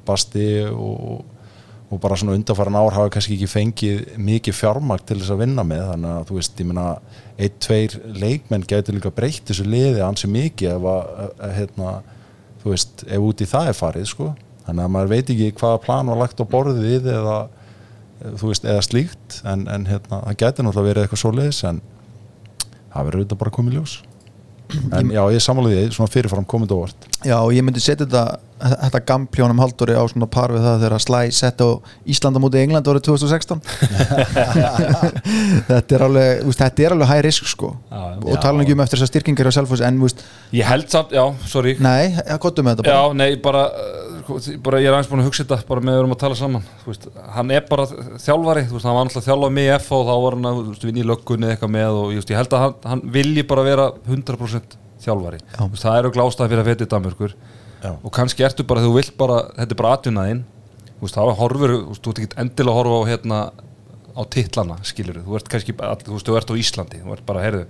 Basti 0.07 0.47
og, 0.71 1.25
og 1.91 2.01
bara 2.03 2.19
svona 2.19 2.37
undarfæran 2.39 2.79
ár 2.79 2.95
hafa 2.95 3.11
kannski 3.17 3.35
ekki 3.35 3.49
fengið 3.51 4.05
mikið 4.23 4.55
fjármagn 4.55 5.03
til 5.09 5.19
þess 5.19 5.35
að 5.35 5.43
vinna 5.43 5.65
með. 5.67 5.85
Þannig 5.93 6.13
að 6.13 6.29
þú 6.29 6.39
veist, 6.39 6.61
ég 6.63 6.71
meina 6.71 6.87
ein, 7.35 7.57
tveir 7.67 7.97
leikmenn 8.23 8.67
gæti 8.71 8.95
líka 8.95 9.15
breytt 9.15 9.51
þessu 9.51 9.67
liði 9.67 10.05
ansi 10.07 10.31
mikið 10.31 10.77
ef 10.77 10.89
að, 10.93 11.13
að 11.49 11.57
hérna, 11.59 11.97
þú 12.63 12.75
veist, 12.75 13.07
ef 13.09 13.29
út 13.31 13.43
í 13.43 13.51
það 13.51 13.73
er 13.73 13.79
farið 13.81 14.09
sko, 14.13 14.31
þannig 14.67 14.87
að 14.87 14.95
maður 14.95 15.13
veit 15.15 15.35
ekki 15.35 15.53
hvaða 15.59 15.83
plan 15.83 16.13
var 16.13 16.23
lagt 16.23 16.43
á 16.43 16.45
borðið 16.55 17.11
eða 17.17 17.37
þú 18.23 18.51
veist, 18.51 18.65
eða 18.65 18.85
slíkt. 18.85 19.41
En, 19.45 19.67
en 19.71 19.87
hérna, 19.91 20.23
það 20.25 20.41
gæti 20.43 20.65
náttúrulega 20.65 20.91
verið 20.91 21.07
eitthvað 21.07 21.23
svoleiðis 21.23 21.63
en 21.69 21.83
það 22.93 23.09
verður 23.09 23.25
auðvitað 23.25 23.43
bara 23.43 23.57
í 23.57 23.77
ljós. 23.77 23.97
En 24.97 25.13
já, 25.15 25.23
ég 25.31 25.43
samanlega 25.43 25.85
því, 25.85 25.95
svona 25.95 26.11
fyrirfram 26.11 26.47
komið 26.49 26.75
óvart. 26.75 27.07
Já, 27.23 27.37
og 27.39 27.53
ég 27.55 27.63
myndi 27.63 27.83
setja 27.83 28.03
þetta 28.07 28.25
þetta 28.57 29.01
gampljónum 29.05 29.59
halduri 29.61 29.97
á 29.97 30.05
svona 30.09 30.29
par 30.33 30.53
við 30.55 30.63
það 30.65 30.85
þegar 30.85 31.03
Slæ 31.05 31.19
sett 31.37 31.61
á 31.61 31.69
Íslanda 32.09 32.41
mútið 32.41 32.63
England 32.65 32.89
árið 32.89 33.05
2016 33.11 33.61
þetta 35.69 35.99
er 35.99 36.05
alveg 36.07 36.41
þú 36.41 36.49
veist, 36.49 36.63
þetta 36.63 36.87
er 36.87 36.95
alveg 36.97 37.11
high 37.11 37.25
risk 37.27 37.51
sko. 37.51 37.75
Já, 37.91 38.01
og 38.17 38.41
tala 38.41 38.65
ekki 38.65 38.77
um 38.77 38.85
eftir 38.85 38.97
þessar 39.01 39.13
styrkingar 39.13 39.51
á 39.53 39.57
Selfoss 39.59 39.85
en 39.85 40.01
þú 40.01 40.09
veist, 40.09 40.25
ég 40.57 40.71
held 40.71 40.89
samt, 40.93 41.13
já, 41.17 41.25
sorry. 41.51 41.77
Nei, 41.85 42.17
gottum 42.41 42.69
með 42.69 42.79
þetta 42.79 42.89
bara. 42.89 42.97
Já, 42.97 43.19
nei, 43.21 43.31
bara, 43.45 43.67
bara 44.65 44.81
ég 44.83 44.89
er 44.89 44.95
aðeins 44.97 45.11
búin 45.11 45.23
að 45.23 45.29
hugsa 45.31 45.45
þetta 45.45 45.69
bara 45.69 45.83
með 45.85 45.97
við 45.97 46.01
erum 46.03 46.15
að 46.15 46.21
tala 46.23 46.39
saman. 46.39 46.65
Veist, 46.87 47.07
hann 47.37 47.53
er 47.55 47.67
bara 47.69 47.87
þjálfari 48.23 48.65
veist, 48.71 48.87
hann 48.87 48.97
var 48.97 49.07
alltaf 49.07 49.27
þjálfað 49.27 49.55
með 49.59 49.71
F 49.77 49.93
og 49.97 50.09
þá 50.09 50.15
var 50.25 50.37
hann 50.39 50.49
að 50.51 50.59
vinna 50.87 51.03
í 51.03 51.07
löggunni 51.11 51.51
eitthvað 51.53 51.73
með 51.77 52.01
og 52.01 52.15
ég, 52.17 52.33
held 52.41 52.57
að 52.57 52.65
hann, 52.65 52.77
hann 52.93 53.05
vilji 53.19 53.47
bara 53.51 53.67
vera 53.67 53.87
100% 54.09 54.77
þjálfari. 55.05 55.43
Veist, 55.61 55.85
það 55.85 56.01
eru 56.01 56.13
glástað 56.17 56.53
fyrir 56.53 56.65
að 56.65 56.71
feta 56.73 56.87
í 56.87 56.93
Danmörkur. 56.95 57.37
Og 57.97 58.11
kannski 58.15 58.47
ertu 58.47 58.67
bara, 58.67 58.83
þú 58.83 58.97
vilt 58.97 59.15
bara 59.21 59.43
þetta 59.55 59.77
er 59.77 59.81
bara 59.83 59.95
atvinnaðinn 59.97 60.45
þá 61.07 61.21
horfur, 61.39 61.73
þú 61.93 62.11
ert 62.11 62.21
ekki 62.23 62.39
endilega 62.41 62.73
að 62.73 62.79
horfa 62.81 62.97
á 62.99 63.09
hérna 63.11 63.41
á 64.17 64.23
titlana, 64.33 64.79
skilur 64.87 65.21
þú 65.23 65.37
ert 65.37 65.51
kannski, 65.53 65.75
all, 65.85 66.01
þú 66.01 66.37
ert 66.39 66.51
á 66.51 66.55
Íslandi 66.57 67.03
þú 67.03 67.13
ert 67.15 67.27
bara, 67.29 67.43
heyrðu, 67.45 67.65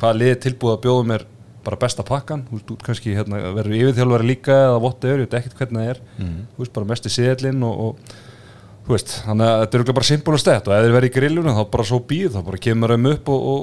hvaða 0.00 0.18
liði 0.18 0.38
tilbúið 0.46 0.74
að 0.74 0.82
bjóða 0.86 1.08
mér 1.10 1.26
bara 1.64 1.78
besta 1.80 2.02
pakkan, 2.06 2.44
þú 2.48 2.58
veist, 2.58 2.72
kannski 2.86 3.14
hérna, 3.16 3.38
verður 3.56 3.78
yfirþjálfari 3.78 4.26
líka 4.28 4.56
eða 4.66 4.80
whatever, 4.82 5.22
ég 5.22 5.28
veit 5.28 5.38
ekkert 5.40 5.58
hvernig 5.60 5.80
það 5.82 5.90
er. 5.94 6.02
Þú 6.56 6.64
veist, 6.64 6.72
bara 6.78 6.90
mesti 6.92 7.12
siðallinn 7.12 7.62
og, 7.68 7.80
og 7.86 8.14
þú 8.82 8.94
veist, 8.96 9.12
þannig 9.22 9.46
að 9.46 9.60
þetta 9.62 9.76
er 9.76 9.80
örugglega 9.80 9.98
bara 9.98 10.08
simpul 10.08 10.34
og 10.34 10.40
stætt 10.42 10.66
og 10.68 10.72
ef 10.74 10.80
þeir 10.82 10.94
verður 10.96 11.06
í 11.06 11.12
grillunum 11.14 11.54
þá 11.58 11.64
bara 11.70 11.84
svo 11.86 11.98
býð 12.10 12.30
þá 12.34 12.40
bara 12.48 12.58
kemur 12.66 12.90
þeim 12.96 13.06
upp 13.12 13.26
og, 13.30 13.38
og, 13.52 13.58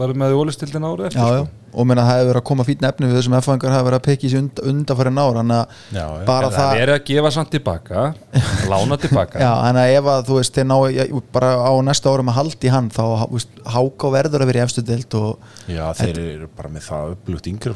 verður 0.00 0.18
með 0.22 0.34
í 0.34 0.38
ólistildin 0.40 0.86
árið 0.88 1.06
eftir 1.08 1.20
Já, 1.20 1.26
já, 1.30 1.42
sko. 1.44 1.48
og 1.74 1.82
meina 1.90 2.02
það 2.06 2.18
hefur 2.18 2.28
verið 2.30 2.40
að 2.40 2.48
koma 2.50 2.66
fýtn 2.68 2.88
efni 2.88 3.06
við 3.10 3.16
þessum 3.18 3.36
F-fangar 3.38 3.74
hafa 3.74 3.86
verið 3.88 3.98
að 4.00 4.06
pekja 4.08 4.28
sig 4.32 4.40
und, 4.42 4.54
undanfæri 4.72 5.12
nára 5.14 5.38
þannig 5.38 5.58
að 5.60 5.66
Já, 5.94 6.06
já. 6.10 6.24
bara 6.26 6.48
það 6.50 6.58
það 6.58 6.82
er 6.82 6.90
að 6.94 7.02
gefa 7.10 7.30
samt 7.38 7.50
tilbaka 7.54 7.98
lána 8.72 8.96
tilbaka 9.04 9.36
Já, 9.38 9.52
þannig 9.62 9.82
að 9.84 9.94
ef 9.94 10.04
að 10.14 10.20
þú 10.28 10.34
veist, 10.40 10.54
þeir 10.58 10.68
ná 10.70 10.76
já, 10.90 11.04
bara 11.38 11.50
á 11.54 11.72
næsta 11.86 12.10
árum 12.10 12.30
að 12.34 12.38
haldi 12.40 12.68
hann 12.74 12.88
þá 12.94 13.04
háká 13.74 14.06
verður 14.18 14.42
að 14.42 14.50
vera 14.50 14.58
í 14.58 14.64
efstu 14.66 14.82
deild 14.86 15.12
og 15.18 15.30
Já, 15.70 15.86
þeir 15.98 16.18
eru 16.24 16.48
bara 16.54 16.70
með 16.74 16.82
það 16.90 17.14
upplugt 17.14 17.46
yngri 17.50 17.72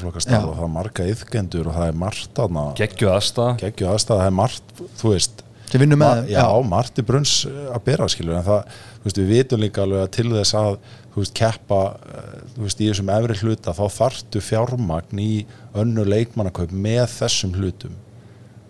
Já. 5.68 5.78
er 5.78 5.84
er 5.84 5.84
margt 5.84 5.84
er 5.84 5.84
margt, 5.84 5.84
sem 5.84 5.84
vinnur 5.84 6.00
með 6.00 6.22
þeim, 6.22 6.32
já, 6.34 6.68
Marti 6.68 7.02
Brunns 7.02 7.34
að 7.46 7.84
bera 7.84 8.08
skilur 8.08 8.38
en 8.38 8.48
það, 8.48 8.74
þú 8.96 9.08
veist, 9.08 9.22
við 9.22 9.30
vitum 9.34 9.62
líka 9.62 9.84
alveg 9.84 10.04
að 10.04 10.10
til 10.16 10.28
þess 10.32 10.58
að, 10.58 10.76
þú 11.14 11.22
veist, 11.22 11.36
keppa 11.38 11.80
eh, 12.08 12.34
þú 12.56 12.66
veist, 12.66 12.80
í 12.80 12.90
þessum 12.90 13.14
efri 13.14 13.38
hluta 13.42 13.76
þá 13.76 13.86
þarftu 14.00 14.44
fjármagn 14.44 15.22
í 15.22 15.32
önnu 15.78 16.04
leikmannakaup 16.08 16.72
með 16.72 17.06
þessum 17.18 17.56
hlutum 17.58 17.96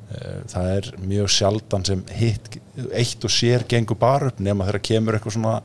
Eh, 0.08 0.40
það 0.48 0.68
er 0.72 0.86
mjög 1.04 1.26
sjaldan 1.28 1.84
sem 1.84 2.00
hitt, 2.16 2.54
eitt 2.96 3.24
og 3.28 3.32
sér 3.32 3.66
gengur 3.68 3.98
bara 4.00 4.30
upp 4.30 4.38
nema 4.40 4.64
þegar 4.64 4.84
kemur 4.88 5.18
eitthvað 5.18 5.34
svona 5.34 5.56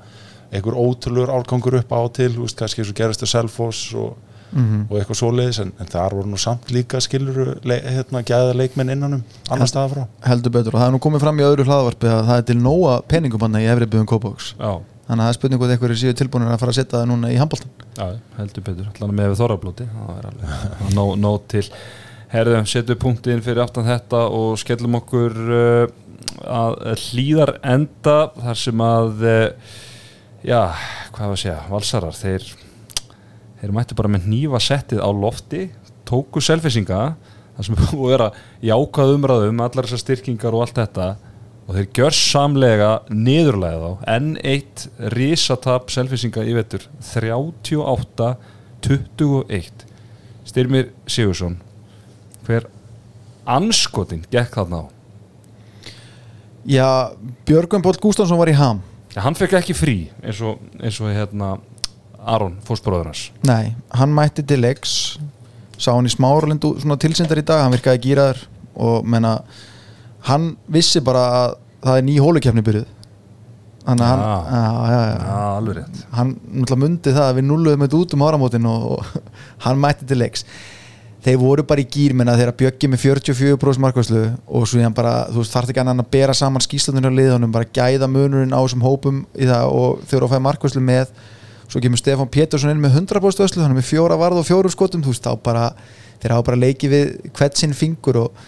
eitthvað 0.52 0.80
ótrúlur 0.82 1.32
álgangur 1.32 1.78
upp 1.80 1.94
á 1.96 2.02
til 2.12 2.34
þú 2.34 2.44
veist, 2.44 2.58
kannski 2.60 2.84
eins 2.84 2.92
og 2.92 2.98
gerist 2.98 3.24
að 3.24 3.32
Selfoss 3.32 3.94
og, 3.96 4.18
Mhm. 4.54 4.86
og 4.90 4.98
eitthvað 5.00 5.20
svoleiðis 5.20 5.60
en, 5.64 5.72
en 5.82 5.88
þar 5.90 6.14
voru 6.18 6.30
nú 6.30 6.38
samt 6.38 6.72
líka 6.72 7.00
skilur 7.02 7.58
hérna, 7.66 8.22
gæða 8.24 8.54
leikmenn 8.60 8.94
innanum 8.94 9.24
annar 9.50 9.68
staða 9.72 9.90
frá. 9.94 10.04
heldur 10.28 10.52
betur 10.54 10.76
og 10.76 10.82
það 10.82 10.88
er 10.88 10.94
nú 10.96 11.00
komið 11.02 11.24
fram 11.26 11.40
í 11.42 11.46
öðru 11.48 11.66
hlaðvarpi 11.68 12.10
að 12.12 12.26
það 12.30 12.38
er 12.42 12.48
til 12.52 12.58
nóga 12.62 12.96
peningumanna 13.10 13.62
í 13.64 13.70
efri 13.74 13.88
byggum 13.90 14.10
Kópavogs. 14.14 14.54
Já, 14.60 14.78
þannig 15.08 15.20
að 15.20 15.26
það 15.26 15.32
er 15.34 15.38
spurning 15.40 15.60
hvort 15.64 15.74
einhverju 15.76 16.00
séu 16.04 16.18
tilbúinir 16.22 16.54
að 16.54 16.62
fara 16.62 16.74
að 16.76 16.80
setja 16.80 17.00
það 17.00 17.10
núna 17.12 17.32
í 17.34 17.40
handbóltan 17.42 17.72
já, 17.98 18.08
heldur 18.38 18.66
betur. 18.70 18.92
Allan 18.94 19.16
með 19.20 19.36
þorrablóti? 19.42 19.88
Það 19.94 20.18
er 20.20 20.30
alveg 20.32 20.94
nóg, 20.98 21.12
nóg 21.24 21.40
til. 21.54 21.66
Herðum, 22.34 22.66
setjum 22.66 22.98
punktinn 23.02 23.42
fyrir 23.46 23.62
aftan 23.62 23.86
þetta 23.86 24.24
og 24.34 24.56
skellum 24.58 24.96
okkur 24.98 25.36
uh, 25.54 25.84
að 26.50 26.78
hlýðar 27.12 27.52
enda 27.62 28.16
þar 28.42 28.58
sem 28.58 28.82
að 28.82 29.26
uh, 29.30 29.76
já, 30.44 30.62
hvað 31.14 31.28
var 31.30 31.36
að 31.36 31.42
segja, 31.44 31.60
valsarar 31.70 32.18
þeir, 32.18 32.48
þeir 33.64 33.72
mættu 33.72 33.96
bara 33.96 34.12
með 34.12 34.28
nýfa 34.28 34.60
settið 34.60 35.00
á 35.00 35.08
lofti 35.16 35.72
tóku 36.04 36.44
selfisinga 36.44 37.16
það 37.56 37.64
sem 37.68 37.76
er 37.78 37.84
búið 37.94 38.04
að 38.04 38.12
vera 38.14 38.28
jákað 38.68 39.14
umræðum 39.16 39.64
allar 39.64 39.88
þessar 39.88 40.04
styrkingar 40.04 40.54
og 40.58 40.62
allt 40.66 40.78
þetta 40.82 41.08
og 41.64 41.72
þeir 41.78 41.88
gjör 41.96 42.14
samlega 42.18 42.92
niðurlega 43.08 43.80
þá. 43.80 44.04
Enn 44.12 44.36
eitt 44.44 44.92
risatap 45.16 45.88
selfisinga 45.94 46.42
í 46.44 46.52
vetur 46.58 46.84
38-21 47.08 49.88
Styrmir 50.44 50.92
Sigursson 51.08 51.56
hver 52.44 52.68
anskotin 53.48 54.26
gekk 54.32 54.58
þarna 54.58 54.78
á? 54.84 54.86
Já, 56.68 56.90
Björgvin 57.48 57.84
Póll 57.84 58.00
Gústafsson 58.00 58.40
var 58.40 58.52
í 58.52 58.56
ham. 58.56 58.80
Ja, 59.16 59.22
hann 59.24 59.36
fekk 59.40 59.54
ekki 59.60 59.76
frí 59.76 59.98
eins 60.24 60.40
og, 60.44 60.60
eins 60.80 61.00
og 61.04 61.08
hérna 61.12 61.58
Aron 62.24 62.58
fórsbróður 62.66 63.12
hans? 63.12 63.28
Nei, 63.48 63.76
hann 63.92 64.14
mætti 64.16 64.46
til 64.48 64.62
leiks 64.64 64.98
sá 65.84 65.94
hann 65.94 66.08
í 66.08 66.14
smárlindu 66.14 66.76
svona 66.82 67.00
tilsindar 67.02 67.42
í 67.42 67.46
dag, 67.46 67.64
hann 67.66 67.74
virkaði 67.76 68.04
gýraður 68.06 68.44
og 68.88 69.08
menna 69.10 69.38
hann 70.30 70.54
vissi 70.72 71.02
bara 71.04 71.24
að 71.40 71.56
það 71.84 72.00
er 72.00 72.06
ný 72.08 72.20
hólukefni 72.24 72.64
byrjuð. 72.66 72.92
Þannig 73.84 74.06
að 74.06 74.14
hann, 74.14 74.22
já. 74.88 75.00
Já, 75.04 75.40
alveg 75.58 75.76
rétt. 75.82 75.98
Hann 76.16 76.30
náttúrulega 76.40 76.84
mundi 76.86 77.12
það 77.18 77.26
að 77.26 77.36
við 77.40 77.46
nulluðum 77.50 77.84
þetta 77.84 78.00
út 78.00 78.16
um 78.16 78.24
áramótin 78.24 78.70
og, 78.72 78.86
og 78.94 79.34
hann 79.66 79.82
mætti 79.84 80.08
til 80.08 80.20
leiks. 80.22 80.46
Þeir 81.24 81.38
voru 81.40 81.66
bara 81.68 81.84
í 81.84 81.88
gýr 81.88 82.16
menna 82.20 82.36
þegar 82.40 82.56
Bjöggi 82.60 82.88
með 82.92 83.04
44% 83.04 83.84
markvæslu 83.84 84.24
og 84.48 84.66
svo 84.68 84.80
hann 84.84 84.96
bara, 84.96 85.14
þú 85.32 85.40
veist, 85.40 85.56
þarf 85.56 85.72
ekki 85.72 85.84
annan 85.84 86.04
að 86.04 86.10
bera 86.16 86.36
saman 86.36 86.64
skýslandinu 86.64 87.12
á 87.12 87.18
liðunum, 87.20 87.52
bara 87.52 87.68
gæða 87.76 88.10
munurinn 88.12 88.56
á 88.56 88.60
þessum 88.60 88.84
hópum 88.84 89.22
í 89.36 89.48
það 89.48 89.68
og 89.72 90.02
þeir 90.08 90.18
eru 90.20 90.28
að 90.28 90.34
fæða 90.34 90.46
markvæslu 90.48 90.84
með 90.84 91.14
svo 91.74 91.82
kemur 91.82 91.98
Stefán 92.00 92.30
Pétursson 92.32 92.74
inn 92.74 92.82
með 92.82 93.00
100% 93.02 93.48
öslu, 93.48 93.64
hann 93.64 93.74
er 93.74 93.80
með 93.80 93.90
fjóra 93.90 94.18
varð 94.20 94.44
og 94.44 94.50
fjórum 94.50 94.74
skotum, 94.74 95.06
veist, 95.06 95.26
bara 95.46 95.72
þeir 96.22 96.36
hafa 96.36 96.52
bara 96.52 96.62
leikið 96.62 96.94
við 96.94 97.16
hvert 97.34 97.58
sinn 97.58 97.74
fingur 97.76 98.20
og 98.28 98.44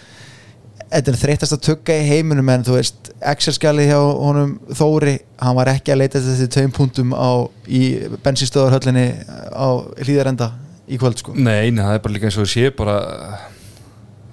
þetta 0.86 1.12
er 1.12 1.18
þreytast 1.18 1.56
að 1.56 1.64
tugga 1.66 1.96
í 1.98 2.06
heiminum 2.06 2.52
en 2.52 2.66
þú 2.66 2.76
veist, 2.78 3.10
Excel-skjalið 3.26 3.90
hjá 3.90 3.98
honum 3.98 4.54
Þóri, 4.76 5.16
hann 5.42 5.58
var 5.58 5.72
ekki 5.72 5.94
að 5.94 6.00
leita 6.04 6.22
þessi 6.22 6.46
tveim 6.54 6.72
punktum 6.76 7.16
á, 7.16 7.50
í 7.66 7.82
bensinstöðarhöllinni 8.22 9.08
á 9.50 9.68
hlýðarenda 10.04 10.52
í 10.86 10.98
kvöld 11.00 11.18
sko. 11.18 11.34
Nei, 11.34 11.72
nei, 11.74 11.82
það 11.82 11.96
er 11.96 12.02
bara 12.04 12.14
líka 12.14 12.30
eins 12.30 12.38
og 12.38 12.50
sé 12.50 12.70
bara 12.76 12.96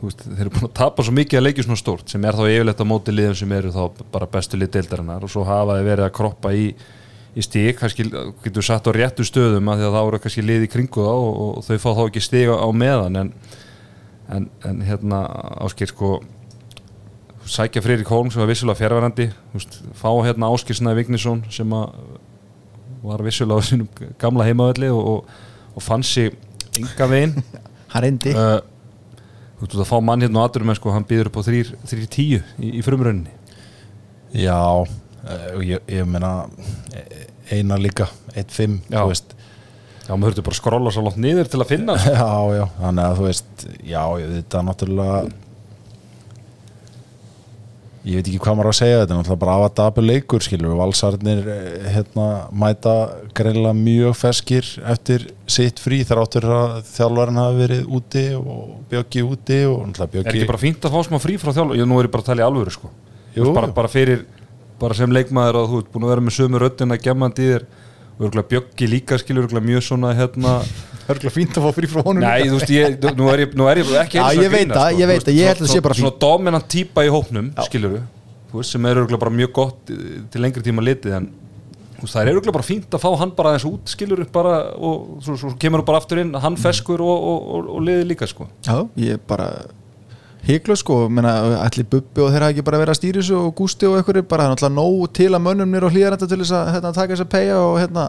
veist, 0.04 0.24
þeir 0.28 0.46
eru 0.46 0.54
búin 0.54 0.68
að 0.68 0.76
tapa 0.78 1.06
svo 1.06 1.16
mikið 1.16 1.40
að 1.40 1.46
leikja 1.48 1.66
svona 1.66 1.82
stórt 1.82 2.14
sem 2.14 2.28
er 2.28 2.38
þá 2.38 2.44
yfirleitt 2.46 2.84
á 2.84 2.92
móti 2.92 3.16
liðum 3.16 3.38
sem 3.40 3.56
eru 3.58 3.72
þá 3.74 4.04
bara 4.14 4.30
bestu 4.30 4.60
lið 4.60 4.76
deildarinnar 4.76 5.26
og 5.26 5.32
svo 5.34 5.46
hafa 5.48 5.80
þeir 5.80 5.90
verið 5.90 6.08
að 6.08 6.16
kroppa 6.20 6.54
í, 6.54 6.68
í 7.34 7.44
stík, 7.44 7.80
kannski 7.80 8.06
getur 8.44 8.66
satt 8.66 8.86
á 8.86 8.92
réttu 8.94 9.26
stöðum 9.26 9.72
að 9.72 9.82
því 9.82 9.88
að 9.88 9.96
það 9.98 10.08
voru 10.08 10.22
kannski 10.24 10.46
lið 10.46 10.68
í 10.68 10.72
kringu 10.74 11.06
þá 11.08 11.14
og, 11.14 11.42
og 11.46 11.66
þau 11.66 11.78
fá 11.82 11.90
þá 11.90 12.04
ekki 12.06 12.24
stík 12.24 12.54
á 12.54 12.68
meðan 12.70 13.20
en, 13.22 13.32
en, 14.30 14.50
en 14.70 14.84
hérna 14.86 15.24
áskil 15.66 15.90
sko 15.90 16.12
sækja 17.50 17.82
Freyrík 17.84 18.12
Holm 18.12 18.30
sem 18.32 18.42
var 18.42 18.52
vissulega 18.52 18.80
fjárverandi 18.80 19.30
fá 20.00 20.10
hérna 20.24 20.52
Áskil 20.54 20.78
Snæði 20.78 21.02
Vignisson 21.02 21.44
sem 21.52 21.74
að 21.76 21.98
var 23.04 23.24
vissulega 23.26 23.60
á 23.60 23.68
sínum 23.68 23.90
gamla 24.20 24.48
heimavelli 24.48 24.92
og, 24.94 25.04
og, 25.04 25.32
og 25.76 25.84
fann 25.84 26.06
sig 26.08 26.32
ynga 26.80 27.08
veginn. 27.12 27.36
Hann 27.94 28.06
reyndi, 28.06 28.32
uh, 28.34 28.62
þú 29.60 29.68
veist 29.68 29.82
að 29.84 29.90
fá 29.92 29.98
mann 30.02 30.24
hérna 30.24 30.42
á 30.42 30.46
aturum 30.48 30.72
en 30.72 30.78
sko 30.80 30.94
hann 30.96 31.06
býður 31.06 31.30
upp 31.30 31.38
á 31.38 31.42
3-10 31.46 32.24
í, 32.24 32.70
í 32.80 32.82
frumrönni 32.82 33.30
Já, 34.34 34.58
og 35.24 35.64
ég, 35.68 35.80
ég 35.88 36.08
meina 36.10 36.34
eh, 36.96 37.24
eina 37.58 37.78
líka, 37.80 38.10
1-5 38.34 38.80
Já. 38.92 39.00
þú 39.04 39.08
veist 39.14 39.36
já 40.04 40.12
maður 40.18 40.34
þurfti 40.34 40.44
bara 40.44 40.56
að 40.58 40.60
skrolla 40.60 40.92
svo 40.92 41.06
langt 41.06 41.20
niður 41.24 41.48
til 41.48 41.62
að 41.64 41.70
finna 41.70 41.94
sko. 41.96 42.12
Já, 42.20 42.58
já, 42.58 42.66
þannig 42.82 43.06
að 43.08 43.18
þú 43.22 43.28
veist 43.30 43.66
já, 43.88 44.02
ég, 44.20 44.34
þetta 44.40 44.60
er 44.60 44.66
náttúrulega 44.68 45.22
ég 48.04 48.18
veit 48.20 48.28
ekki 48.28 48.40
hvað 48.44 48.58
maður 48.60 48.68
að 48.74 48.76
segja 48.82 48.96
þetta 49.00 49.14
er 49.14 49.20
náttúrulega 49.22 49.42
bara 49.46 49.54
af 49.56 49.62
að 49.70 49.76
dabur 49.80 50.04
leikur 50.10 50.44
skilur 50.44 50.74
valsarnir 50.76 51.46
eh, 51.54 51.86
hérna 51.94 52.26
mæta 52.52 52.96
greinlega 53.38 53.78
mjög 53.80 54.18
feskir 54.20 54.68
eftir 54.92 55.24
sitt 55.48 55.80
frí 55.80 56.02
þar 56.10 56.26
áttur 56.26 56.50
að 56.52 56.74
þjálfarinn 56.90 57.40
hafi 57.40 57.62
verið 57.62 57.86
úti 58.00 58.26
og 58.42 58.74
bjöggi 58.92 59.24
úti 59.24 59.62
og 59.70 59.86
náttúrulega 59.88 60.10
er 60.10 60.14
bjöggi 60.18 60.34
ekki 60.34 60.52
bara 60.52 60.64
fínt 60.66 60.84
að 60.90 60.98
fá 60.98 61.08
smá 61.08 61.22
frí 61.24 61.38
frá 61.40 61.54
þjálf 61.56 61.78
ég 61.80 61.88
nú 61.88 62.02
er 62.02 62.10
ég 62.10 62.16
bara 62.18 62.26
að 62.26 62.32
tala 62.34 62.44
í 62.44 62.48
alvöru 62.50 62.76
sko 62.76 62.92
Jú. 63.38 63.48
bara, 63.56 63.72
bara 63.74 63.90
fyrir, 63.90 64.26
bara 64.84 65.00
sem 65.00 65.16
leikmaður 65.16 65.62
og 65.64 65.70
þú 65.72 65.82
ert 65.84 65.92
búin 65.94 66.08
að 66.08 66.14
vera 66.14 66.26
með 66.28 66.38
sömu 66.38 66.64
röddina 66.64 67.00
gemmandi 67.02 67.46
í 67.48 67.52
þér. 67.54 67.68
Og 68.14 68.26
örgulega 68.28 68.50
bjöggi 68.52 68.88
líka 68.92 69.18
skilur 69.18 69.48
örgulega 69.48 69.66
mjög 69.72 69.88
svona 69.88 70.12
hérna. 70.14 70.58
Örgulega 71.10 71.34
fínt 71.36 71.58
að 71.58 71.66
fá 71.66 71.76
frí 71.76 71.88
frá 71.92 72.04
honum 72.06 72.24
Nei, 72.24 72.46
þú 72.48 72.60
veist, 72.62 72.70
ég, 72.72 72.94
nú, 73.18 73.26
er 73.34 73.42
ég, 73.44 73.56
nú 73.60 73.66
er 73.68 73.82
ég 73.82 73.90
ekki 74.06 74.20
Já, 74.22 74.28
ég 74.38 74.54
veit 74.54 74.70
grínast, 74.70 74.78
það, 74.78 75.00
ég 75.02 75.10
veit 75.10 75.18
veist, 75.18 75.26
það, 75.28 75.36
ég 75.36 75.50
held 75.50 75.58
að 75.58 75.66
það 75.66 75.74
sé 75.74 75.82
bara 75.84 75.98
Svona 75.98 76.20
dominant 76.24 76.68
típa 76.72 77.04
í 77.04 77.10
hópnum, 77.12 77.50
skilur 77.68 77.98
þú 78.54 78.62
veist, 78.62 78.76
sem 78.76 78.86
er 78.86 79.02
örgulega 79.02 79.24
bara 79.26 79.34
mjög 79.34 79.52
gott 79.58 79.92
eh, 79.92 80.22
til 80.32 80.44
lengri 80.46 80.64
tíma 80.64 80.86
litið 80.86 81.16
en 81.18 81.28
þú 81.98 82.06
veist, 82.06 82.14
það 82.14 82.22
er 82.22 82.32
örgulega 82.34 82.56
bara 82.56 82.68
fínt 82.68 82.96
að 82.96 83.02
fá 83.04 83.10
hann 83.20 83.32
bara 83.36 83.54
aðeins 83.54 83.68
út, 83.68 83.94
skilur 83.98 84.22
bara 84.34 84.56
og 84.78 85.24
svo, 85.26 85.38
svo 85.42 85.54
kemur 85.60 85.82
þú 85.82 85.88
bara 85.90 86.02
aftur 86.04 86.22
inn, 86.22 86.36
hann 86.44 86.60
feskur 86.62 87.02
og, 87.02 87.28
og, 87.32 87.48
og, 87.58 87.72
og 87.74 87.88
liðið 87.88 88.12
líka, 88.12 88.30
sko. 88.30 88.48
Já, 88.68 88.78
ég 89.02 89.24
bara 89.28 89.50
híklu 90.48 90.76
sko, 90.76 90.98
menna, 91.10 91.34
allir 91.64 91.86
Bubbi 91.88 92.22
og 92.26 92.34
þeir 92.34 92.44
hafa 92.44 92.52
ekki 92.56 92.66
bara 92.68 92.80
verið 92.82 92.94
að 92.96 93.00
stýri 93.00 93.22
þessu 93.22 93.38
og 93.40 93.54
Gústi 93.56 93.88
og 93.88 93.96
einhverju 94.02 94.26
bara 94.28 94.50
náttúrulega 94.52 94.76
nóg 94.76 95.06
til 95.16 95.30
að 95.32 95.44
mönnum 95.46 95.72
nýr 95.72 95.86
og 95.88 95.94
hlýðarenda 95.96 96.28
til 96.28 96.40
þess 96.44 96.56
að 96.58 96.72
hérna, 96.76 96.92
taka 96.98 97.14
þess 97.16 97.26
að 97.26 97.32
peyja 97.38 97.58
og 97.64 97.78
hérna 97.80 98.06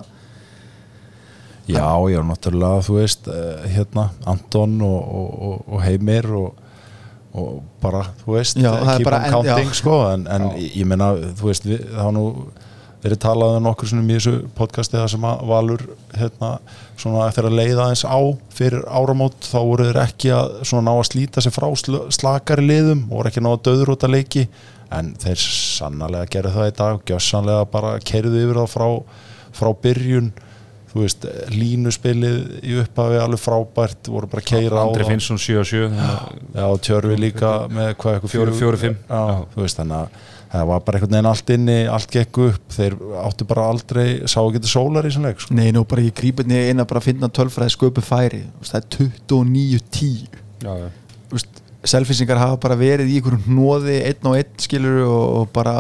Já, 1.65 1.87
já, 2.13 2.21
náttúrulega, 2.21 2.83
þú 2.85 2.97
veist, 2.99 3.29
uh, 3.33 3.63
hérna, 3.73 4.11
Anton 4.29 4.75
og, 4.85 4.99
og, 5.01 5.31
og, 5.49 5.63
og 5.73 5.81
Heimir 5.81 6.27
og, 6.37 6.59
og 7.41 7.55
bara, 7.81 8.03
þú 8.21 8.35
veist, 8.37 8.59
Já, 8.61 8.73
keep 8.99 9.09
on 9.09 9.15
en- 9.17 9.31
counting, 9.33 9.71
já. 9.73 9.79
sko, 9.79 9.95
en, 10.13 10.27
en 10.29 10.45
ég, 10.61 10.85
meina, 10.91 11.09
þú 11.39 11.49
veist, 11.49 11.65
við, 11.71 11.87
var 11.97 12.13
nú 12.13 12.27
verið 13.05 13.21
talað 13.21 13.59
um 13.59 13.67
nokkur 13.67 13.91
svona 13.91 14.05
í 14.09 14.17
þessu 14.17 14.35
podcasti 14.57 14.97
það 14.97 15.11
sem 15.13 15.27
að 15.29 15.43
Valur, 15.51 15.83
hérna, 16.17 16.51
svona 17.01 17.27
eftir 17.29 17.49
að 17.49 17.59
leiða 17.59 17.89
eins 17.93 18.05
á 18.09 18.19
fyrir 18.57 18.87
áramót, 18.89 19.37
þá 19.45 19.59
voru 19.61 19.89
þeir 19.91 20.01
ekki 20.07 20.33
að 20.33 20.55
svona 20.65 20.87
ná 20.89 20.95
að 20.95 21.09
slíta 21.11 21.45
sig 21.45 21.55
frá 21.55 21.67
sl- 21.77 22.07
slakari 22.15 22.65
liðum 22.65 23.05
og 23.11 23.19
voru 23.19 23.31
ekki 23.33 23.43
að 23.43 23.47
ná 23.47 23.51
að 23.53 23.63
döður 23.69 23.93
út 23.95 24.07
að 24.09 24.15
leiki, 24.17 24.47
en 24.95 25.13
þeir 25.21 25.45
sannarlega 25.45 26.31
gerðu 26.33 26.55
það 26.57 26.71
í 26.71 26.75
dag, 26.81 27.05
gjössanlega 27.11 27.69
bara 27.75 27.95
kerðu 28.09 28.43
yfir 28.47 28.63
það 28.63 28.73
frá, 28.73 28.89
frá 29.61 29.71
byrjun 29.85 30.33
þú 30.95 31.03
veist, 31.03 31.25
línuspilið 31.51 32.37
í 32.63 32.77
upphafi 32.85 33.17
alveg 33.19 33.41
frábært, 33.43 34.11
voru 34.15 34.29
bara 34.31 34.45
að 34.45 34.51
keira 34.53 34.79
á 34.79 34.87
Andri. 34.87 35.07
Finnsson 35.09 35.41
7-7 35.43 35.89
Já, 36.55 36.69
Tjörfi 36.87 37.17
líka 37.19 37.51
með 37.67 37.91
hvað 37.99 38.19
eitthvað 38.19 38.35
Fjórir, 38.37 38.55
fjórir, 38.61 38.81
fimm. 38.85 39.01
Já, 39.09 39.43
þú 39.57 39.65
veist, 39.65 39.81
þannig 39.81 39.99
að 39.99 40.31
það 40.55 40.69
var 40.71 40.85
bara 40.87 41.01
einhvern 41.01 41.17
veginn 41.17 41.31
allt 41.33 41.51
inni, 41.57 41.77
allt 41.91 42.15
gekk 42.15 42.41
upp 42.45 42.77
þeir 42.77 42.95
áttu 43.25 43.49
bara 43.51 43.67
aldrei, 43.73 44.07
sá 44.31 44.39
ekki 44.39 44.61
þetta 44.61 44.71
sólar 44.71 45.09
í 45.09 45.11
svona 45.17 45.33
leik, 45.33 45.43
sko. 45.43 45.57
Nei, 45.59 45.67
nú 45.75 45.83
bara 45.91 46.05
ég 46.07 46.15
grípa 46.15 46.47
inn 46.47 46.55
í 46.55 46.61
eina 46.71 46.87
bara 46.87 47.03
að 47.03 47.09
finna 47.09 47.31
tölfræði 47.35 47.75
sköpu 47.75 48.05
færi 48.07 48.45
Þú 48.47 48.63
veist, 48.63 48.77
það 48.77 48.85
er 48.85 48.89
29-10 49.35 50.39
Já, 50.63 50.73
já 50.79 50.89
Þú 51.27 51.41
veist, 51.41 51.63
Selfisingar 51.85 52.39
hafa 52.41 52.57
bara 52.63 52.79
verið 52.81 53.11
í 53.11 53.19
einhverjum 53.19 53.49
hnóði 53.51 53.99
einn 54.07 54.31
og 54.31 54.39
einn 54.39 54.63
skilur 54.63 55.03
og, 55.05 55.25
og 55.41 55.51
bara 55.53 55.75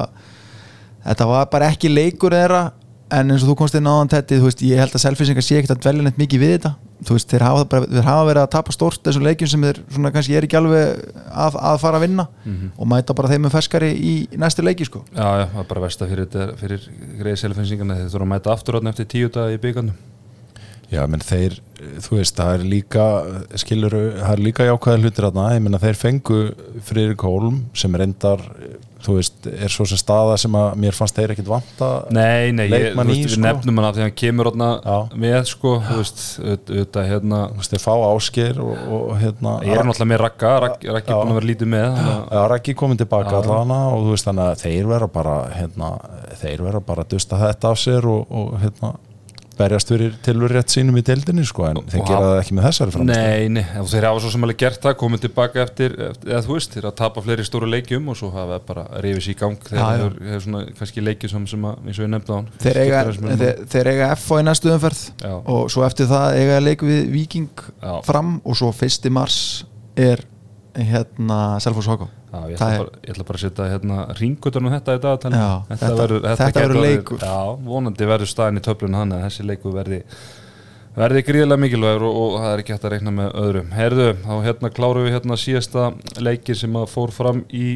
þetta 1.04 1.28
var 1.30 1.46
bara 1.52 1.70
ekki 1.72 1.88
leikur 1.92 2.34
þeirra 2.34 2.64
en 3.12 3.30
eins 3.30 3.42
og 3.44 3.50
þú 3.50 3.54
komst 3.60 3.74
inn 3.78 3.86
á 3.86 3.92
þann 4.00 4.10
tetti 4.14 4.38
þú 4.40 4.46
veist, 4.48 4.62
ég 4.64 4.80
held 4.80 4.94
að 4.96 5.02
selfisingar 5.04 5.44
sé 5.44 5.58
ekkert 5.60 5.74
að 5.76 5.82
dvelja 5.84 6.04
neitt 6.06 6.18
mikið 6.18 6.40
við 6.40 6.52
þetta. 6.56 6.70
Þú 7.04 7.16
veist, 7.18 7.28
þeir 7.34 7.42
hafa, 7.44 7.64
bara, 7.68 7.88
þeir 7.90 8.06
hafa 8.08 8.24
verið 8.30 8.42
að 8.46 8.50
tapa 8.54 8.72
stort 8.72 9.02
þessum 9.04 9.24
leikjum 9.26 9.50
sem 9.52 9.66
þeir 9.66 9.80
svona 9.92 10.12
kannski 10.14 10.36
er 10.38 10.46
ekki 10.46 10.56
alveg 10.56 11.02
að, 11.44 11.58
að 11.60 11.78
fara 11.82 11.98
að 12.00 12.04
vinna 12.06 12.24
og 12.78 12.88
mæta 12.88 13.14
bara 13.18 13.28
þeim 13.28 13.44
með 13.44 13.54
ferskari 13.58 13.90
í 13.92 14.14
næstu 14.40 14.64
leiki 14.64 14.86
sko. 14.88 15.02
Já, 15.12 15.26
já, 15.42 15.46
það 15.52 15.60
er 15.64 15.68
bara 15.74 15.84
versta 15.84 16.08
fyrir, 16.08 16.30
þetta- 16.32 16.56
fyrir 16.62 16.88
greiði 17.20 17.42
selfinsingana 17.44 17.98
þeir 18.00 18.08
þurfa 18.14 18.24
að 18.28 18.32
mæta 18.32 18.54
aftur 18.56 18.78
átni 18.80 18.94
eftir 18.94 19.10
tíu 19.12 19.28
dag 19.36 19.52
í 19.52 19.60
byggandum 19.60 19.94
Já, 20.92 21.00
menn 21.10 21.20
þeir, 21.24 21.58
þú 22.04 22.18
veist, 22.20 22.36
það 22.38 22.54
er 22.58 22.64
líka 22.70 23.04
skilur, 23.60 23.94
það 24.20 24.32
er 24.36 24.42
líka 24.48 24.66
jákvæða 24.70 25.02
hlutir 25.04 25.28
þarna, 25.28 25.50
ég 25.56 25.62
menna 25.66 25.78
þeir 25.82 25.98
fengu 26.00 26.40
Friðrik 26.88 27.24
Hólm 27.28 27.62
sem 27.76 27.94
reyndar 28.00 28.42
þú 29.04 29.18
veist, 29.18 29.46
er 29.52 29.68
svo 29.68 29.84
sem 29.84 29.98
staða 30.00 30.38
sem 30.40 30.54
að 30.56 30.78
mér 30.80 30.96
fannst 30.96 31.18
þeir 31.18 31.34
ekkit 31.34 31.48
vanta 31.50 31.88
Nei, 32.14 32.52
nei, 32.56 32.64
ég, 32.70 32.72
þú 32.72 32.78
leikmann 32.86 33.10
í, 33.12 33.16
veist, 33.18 33.26
við 33.26 33.34
sko. 33.34 33.42
nefnum 33.44 33.76
hann 33.80 33.88
af 33.90 33.94
því 33.94 34.00
að 34.00 34.06
hann 34.08 34.14
kemur 34.22 34.48
Já. 34.54 34.96
með, 35.24 35.36
sko, 35.50 35.72
þú 35.84 35.98
veist, 35.98 36.22
auð- 36.40 36.72
auðvitað, 36.72 37.08
hérna 37.10 37.40
Þú 37.50 37.60
veist, 37.60 37.74
þeir 37.74 37.82
fá 37.84 37.94
áskeir 38.08 38.60
og, 38.64 38.72
og 38.96 39.12
hérna 39.20 39.54
Ég 39.60 39.76
er 39.76 39.84
náttúrulega 39.84 40.10
með 40.14 40.22
Raggi 40.24 40.54
Raggi 40.64 41.12
er 41.12 41.20
búin 41.20 41.34
að 41.34 41.40
vera 41.40 41.50
lítið 41.52 41.68
með 41.74 41.88
að- 42.00 42.24
Já, 42.32 42.42
Raggi 42.54 42.74
komin 42.80 42.96
tilbaka 43.04 43.36
allana 43.42 43.80
og 43.92 44.06
þú 44.06 44.14
veist 44.16 44.30
þannig 44.30 44.48
að 44.54 44.62
þeir 44.64 44.88
vera 44.94 45.06
bara 45.20 45.36
hérna, 45.52 45.92
þeir 46.40 46.64
vera 46.64 46.80
bara 46.80 47.04
berjast 49.58 49.90
fyrir 49.92 50.16
tilur 50.24 50.52
rétt 50.52 50.72
sínum 50.74 50.96
í 50.98 51.04
deildinni 51.06 51.44
sko 51.46 51.66
en 51.68 51.80
þeir 51.90 52.04
gera 52.08 52.30
það 52.30 52.40
ekki 52.40 52.56
með 52.58 52.66
þessari 52.68 52.94
framist 52.94 53.20
Nei, 53.20 53.48
nei, 53.56 53.64
og 53.80 53.88
þeir 53.92 54.08
hafa 54.08 54.22
svo 54.24 54.32
sem 54.34 54.46
alveg 54.46 54.60
gert 54.64 54.82
það 54.84 54.96
komið 55.02 55.24
tilbaka 55.26 55.62
eftir, 55.64 55.96
eftir 56.10 56.32
eða 56.32 56.42
þú 56.46 56.56
veist, 56.56 56.74
þeir 56.74 56.88
að 56.90 56.96
tapa 57.00 57.24
fleiri 57.24 57.46
stóru 57.48 57.70
leikjum 57.70 58.10
og 58.12 58.18
svo 58.20 58.30
hafa 58.34 58.60
bara 58.66 58.86
sér 59.04 59.30
í 59.30 59.36
gang 59.38 59.68
þegar 59.70 60.02
þeir 60.02 60.18
hefur 60.32 60.44
svona 60.48 60.64
kannski 60.80 61.04
leikjum 61.04 61.34
sem, 61.34 61.46
sem 61.54 61.68
að, 61.70 61.80
eins 61.84 62.00
og 62.00 62.06
ég 62.06 62.12
nefndi 62.14 62.34
á 62.34 62.36
hann 62.36 62.50
þeir, 62.64 62.82
eiga, 62.84 63.04
þeir, 63.14 63.64
þeir 63.74 63.92
eiga 63.94 64.10
F 64.16 64.28
í 64.34 64.42
næstu 64.44 64.74
umferð 64.74 65.02
Já. 65.22 65.32
og 65.54 65.64
svo 65.72 65.86
eftir 65.86 66.10
það 66.10 66.38
eiga 66.42 66.60
leik 66.62 66.84
við 66.86 67.10
Viking 67.14 67.66
Já. 67.78 67.94
fram 68.06 68.38
og 68.44 68.58
svo 68.58 68.72
1. 68.74 69.10
mars 69.14 69.38
er 69.94 70.24
hérna 70.74 71.38
Selfoss 71.62 71.86
Hoko 71.90 72.08
ég 72.50 72.56
Það 72.58 72.72
ætla, 72.74 72.78
bara, 72.84 73.02
ég 73.04 73.12
ætla 73.14 73.24
bara 73.28 73.38
að 73.38 73.42
setja 73.44 73.66
hérna 73.70 73.98
ringutunum 74.18 74.72
þetta 74.74 74.94
í 74.96 75.02
dag 75.04 75.26
Já, 75.30 75.50
þetta- 75.70 76.22
þetta 76.24 76.62
verður 76.64 76.80
leikur. 76.82 77.18
Já, 77.22 77.36
vonandi 77.68 78.08
verður 78.10 78.30
staðin 78.32 78.58
í 78.58 78.64
töflun 78.66 78.96
hann 78.98 79.12
að 79.14 79.22
þessi 79.28 79.46
leikur 79.46 79.76
verði 79.76 80.00
verði 80.94 81.22
gríðilega 81.26 81.58
mikilvægur 81.62 82.04
og, 82.06 82.16
og 82.22 82.34
það 82.42 82.52
er 82.54 82.60
ekki 82.62 82.72
hægt 82.74 82.84
að 82.86 82.92
reikna 82.94 83.12
með 83.14 83.30
öðrum. 83.42 83.70
Herðu, 83.74 84.08
þá 84.22 84.32
hérna 84.44 84.70
klárum 84.70 85.06
við 85.08 85.14
hérna 85.16 85.38
síðasta 85.42 85.86
leiki 86.22 86.54
sem 86.58 86.76
að 86.78 86.90
fór 86.92 87.10
fram 87.14 87.44
í 87.50 87.68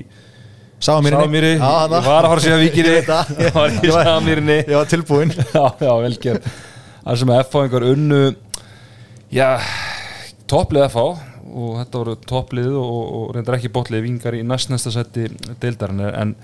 Sámýrinni 0.78 1.48
ég 1.56 1.58
var 1.58 1.90
að 1.98 2.04
fara 2.06 2.28
að 2.36 2.42
segja 2.44 2.58
Víkinni. 2.62 2.92
Ég 3.42 3.54
var 3.56 3.72
í 3.74 3.90
Sámýrinni 3.90 4.58
ég 4.62 4.74
var 4.76 4.86
tilbúinn. 4.90 5.32
Já, 5.54 5.64
já, 5.82 5.90
velgerð 6.04 6.46
Það 7.08 7.18
sem 7.22 7.32
að 7.34 7.40
F-fáingar 7.46 7.86
unnu 7.88 8.20
Já, 9.34 9.48
topplið 10.46 10.86
F-fá 10.86 11.06
og 11.48 11.76
þetta 11.80 12.00
voru 12.02 12.16
topplið 12.28 12.74
og, 12.78 12.98
og 13.18 13.30
reyndar 13.36 13.58
ekki 13.58 13.70
botlið 13.72 14.04
vingar 14.04 14.36
í 14.36 14.44
næstnæsta 14.46 14.92
seti 14.94 15.28
deildarinn 15.62 16.04
en 16.08 16.34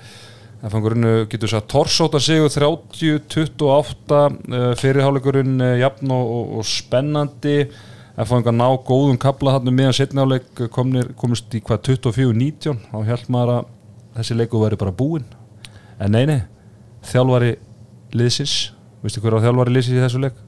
F-fáingar 0.65 0.95
unnu 0.97 1.13
getur 1.29 1.51
þess 1.51 1.59
að 1.59 1.67
Torsóta 1.75 2.21
sigur 2.25 2.49
30-28 2.49 4.21
uh, 4.21 4.71
fyrirháleikurinn 4.81 5.59
uh, 5.61 5.75
jafn 5.83 6.15
og, 6.15 6.31
og, 6.39 6.55
og 6.61 6.69
spennandi 6.69 7.59
F-fáingar 8.15 8.57
ná 8.57 8.67
góðum 8.87 9.19
kabla 9.21 9.59
hann 9.59 9.69
meðan 9.75 9.97
setnáleik 9.99 10.65
komist 10.73 11.53
í 11.53 11.61
hvað 11.61 11.91
24-19 11.91 12.81
þá 12.89 12.99
held 13.11 13.31
maður 13.35 13.55
að 13.59 13.71
þessi 14.17 14.39
leiku 14.39 14.63
væri 14.63 14.81
bara 14.81 14.95
búinn 14.95 15.29
en 16.01 16.15
nei, 16.15 16.25
nei, 16.31 16.41
þjálfari 17.11 17.55
liðsins, 18.15 18.73
veistu 19.03 19.21
hver 19.21 19.37
á 19.37 19.45
þjálfari 19.45 19.75
liðsins 19.75 19.99
í 19.99 20.05
þessu 20.07 20.25
leik? 20.25 20.43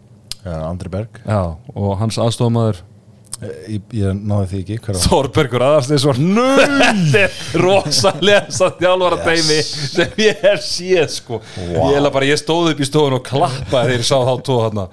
Andri 0.46 0.90
Berg 0.92 1.18
Já, 1.26 1.57
og 1.74 1.96
hans 2.00 2.20
aðstofamaður 2.22 2.84
Eh, 2.84 2.95
Ég, 3.37 3.82
ég 3.93 4.14
náði 4.16 4.47
því 4.49 4.59
ekki 4.62 4.76
var 4.87 5.01
Þorbergur 5.03 5.64
Aðarstinsson 5.66 6.39
Þetta 6.80 7.20
er 7.26 7.34
rosalega 7.61 8.55
satt 8.57 8.80
þjálfara 8.80 9.18
teimi 9.26 9.59
sem 9.66 10.22
ég 10.24 10.41
hef 10.41 10.64
séð 10.64 11.11
sko. 11.12 11.43
Ég, 11.61 11.76
held 11.76 12.09
að 12.09 12.14
bara, 12.14 12.30
ég 12.30 12.41
stóð 12.41 12.70
upp 12.72 12.80
í 12.80 12.89
stofun 12.89 13.18
og 13.18 13.26
klappaði 13.26 13.99
ég 13.99 14.09
sá 14.09 14.16
þá 14.16 14.32
tvo 14.47 14.59
hérna 14.64 14.89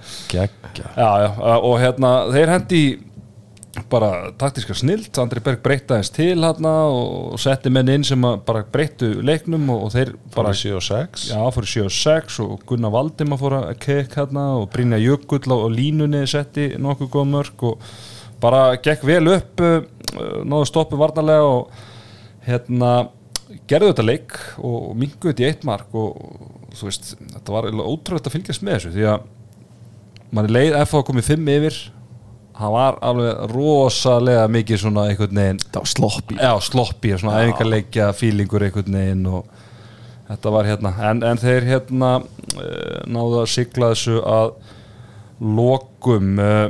og 1.63 1.79
hérna 1.79 2.13
þeir 2.33 2.55
hendi 2.57 2.83
bara 3.89 4.31
taktiska 4.37 4.75
snilt 4.77 5.17
Andri 5.17 5.41
Berg 5.41 5.63
breytta 5.63 5.97
eins 5.97 6.11
til 6.13 6.35
hérna 6.43 6.73
og 6.91 7.39
setti 7.41 7.71
menn 7.73 7.89
inn 7.89 8.05
sem 8.05 8.21
bara 8.45 8.61
breyttu 8.69 9.09
leiknum 9.25 9.65
og, 9.73 9.87
og 9.87 9.93
þeir 9.95 10.11
bara 10.35 10.51
bara 10.51 10.57
7 10.59 10.75
og 10.77 10.85
6 10.85 11.27
Já, 11.31 11.39
fór 11.55 11.65
í 11.65 11.71
7 11.71 11.85
og 11.87 11.95
6 11.97 12.41
og 12.43 12.65
Gunnar 12.69 12.93
Valdimar 12.93 13.41
fór 13.41 13.57
að 13.63 13.71
kekk 13.87 14.17
hérna 14.19 14.49
og 14.59 14.67
Brynja 14.73 14.99
Jökull 15.01 15.47
á 15.49 15.57
línunni 15.73 16.25
setti 16.29 16.73
nokkuð 16.77 17.13
góð 17.15 17.31
mörg 17.33 17.65
og 17.71 17.87
bara 18.43 18.63
gekk 18.83 19.05
vel 19.07 19.23
upp 19.33 19.63
uh, 19.63 19.81
náðu 20.43 20.69
stoppu 20.69 20.99
varnarlega 20.99 21.47
og 21.47 21.83
hérna 22.43 22.93
gerðu 23.69 23.91
þetta 23.91 24.05
leik 24.05 24.37
og 24.59 24.93
minguðu 24.97 25.31
þetta 25.31 25.45
í 25.45 25.49
eitt 25.49 25.65
mark 25.67 25.95
og, 25.97 26.17
og 26.17 26.77
þú 26.77 26.89
veist, 26.89 27.11
þetta 27.21 27.55
var 27.55 27.69
ótrúlega 27.71 28.29
að 28.29 28.35
fylgjast 28.35 28.65
með 28.65 28.79
þessu 28.79 28.93
því 28.95 29.09
að 29.13 29.27
mann 30.33 30.47
er 30.47 30.55
leið 30.57 30.79
FH 30.83 31.03
komið 31.09 31.29
5 31.33 31.51
yfir. 31.57 31.81
Hann 32.53 32.73
var 32.75 32.99
alveg 33.01 33.39
rosalega 33.49 34.45
mikið 34.51 34.81
svona 34.83 35.07
einhvern 35.09 35.39
veginn 35.39 35.59
Það 35.63 35.79
var 35.79 35.89
sloppi 35.89 36.35
Já, 36.37 36.51
sloppi, 36.61 37.13
svona 37.17 37.39
æfingarleikja 37.41 38.09
fílingur 38.13 38.65
einhvern 38.67 38.97
veginn 38.99 39.23
og 39.25 39.47
þetta 40.27 40.51
var 40.53 40.69
hérna, 40.69 40.91
en, 41.09 41.23
en 41.25 41.41
þeir 41.41 41.65
hérna 41.65 42.11
uh, 42.21 42.99
náðu 43.09 43.39
að 43.41 43.49
sigla 43.55 43.89
þessu 43.95 44.19
að 44.21 44.53
lokum 45.41 46.37
uh, 46.37 46.67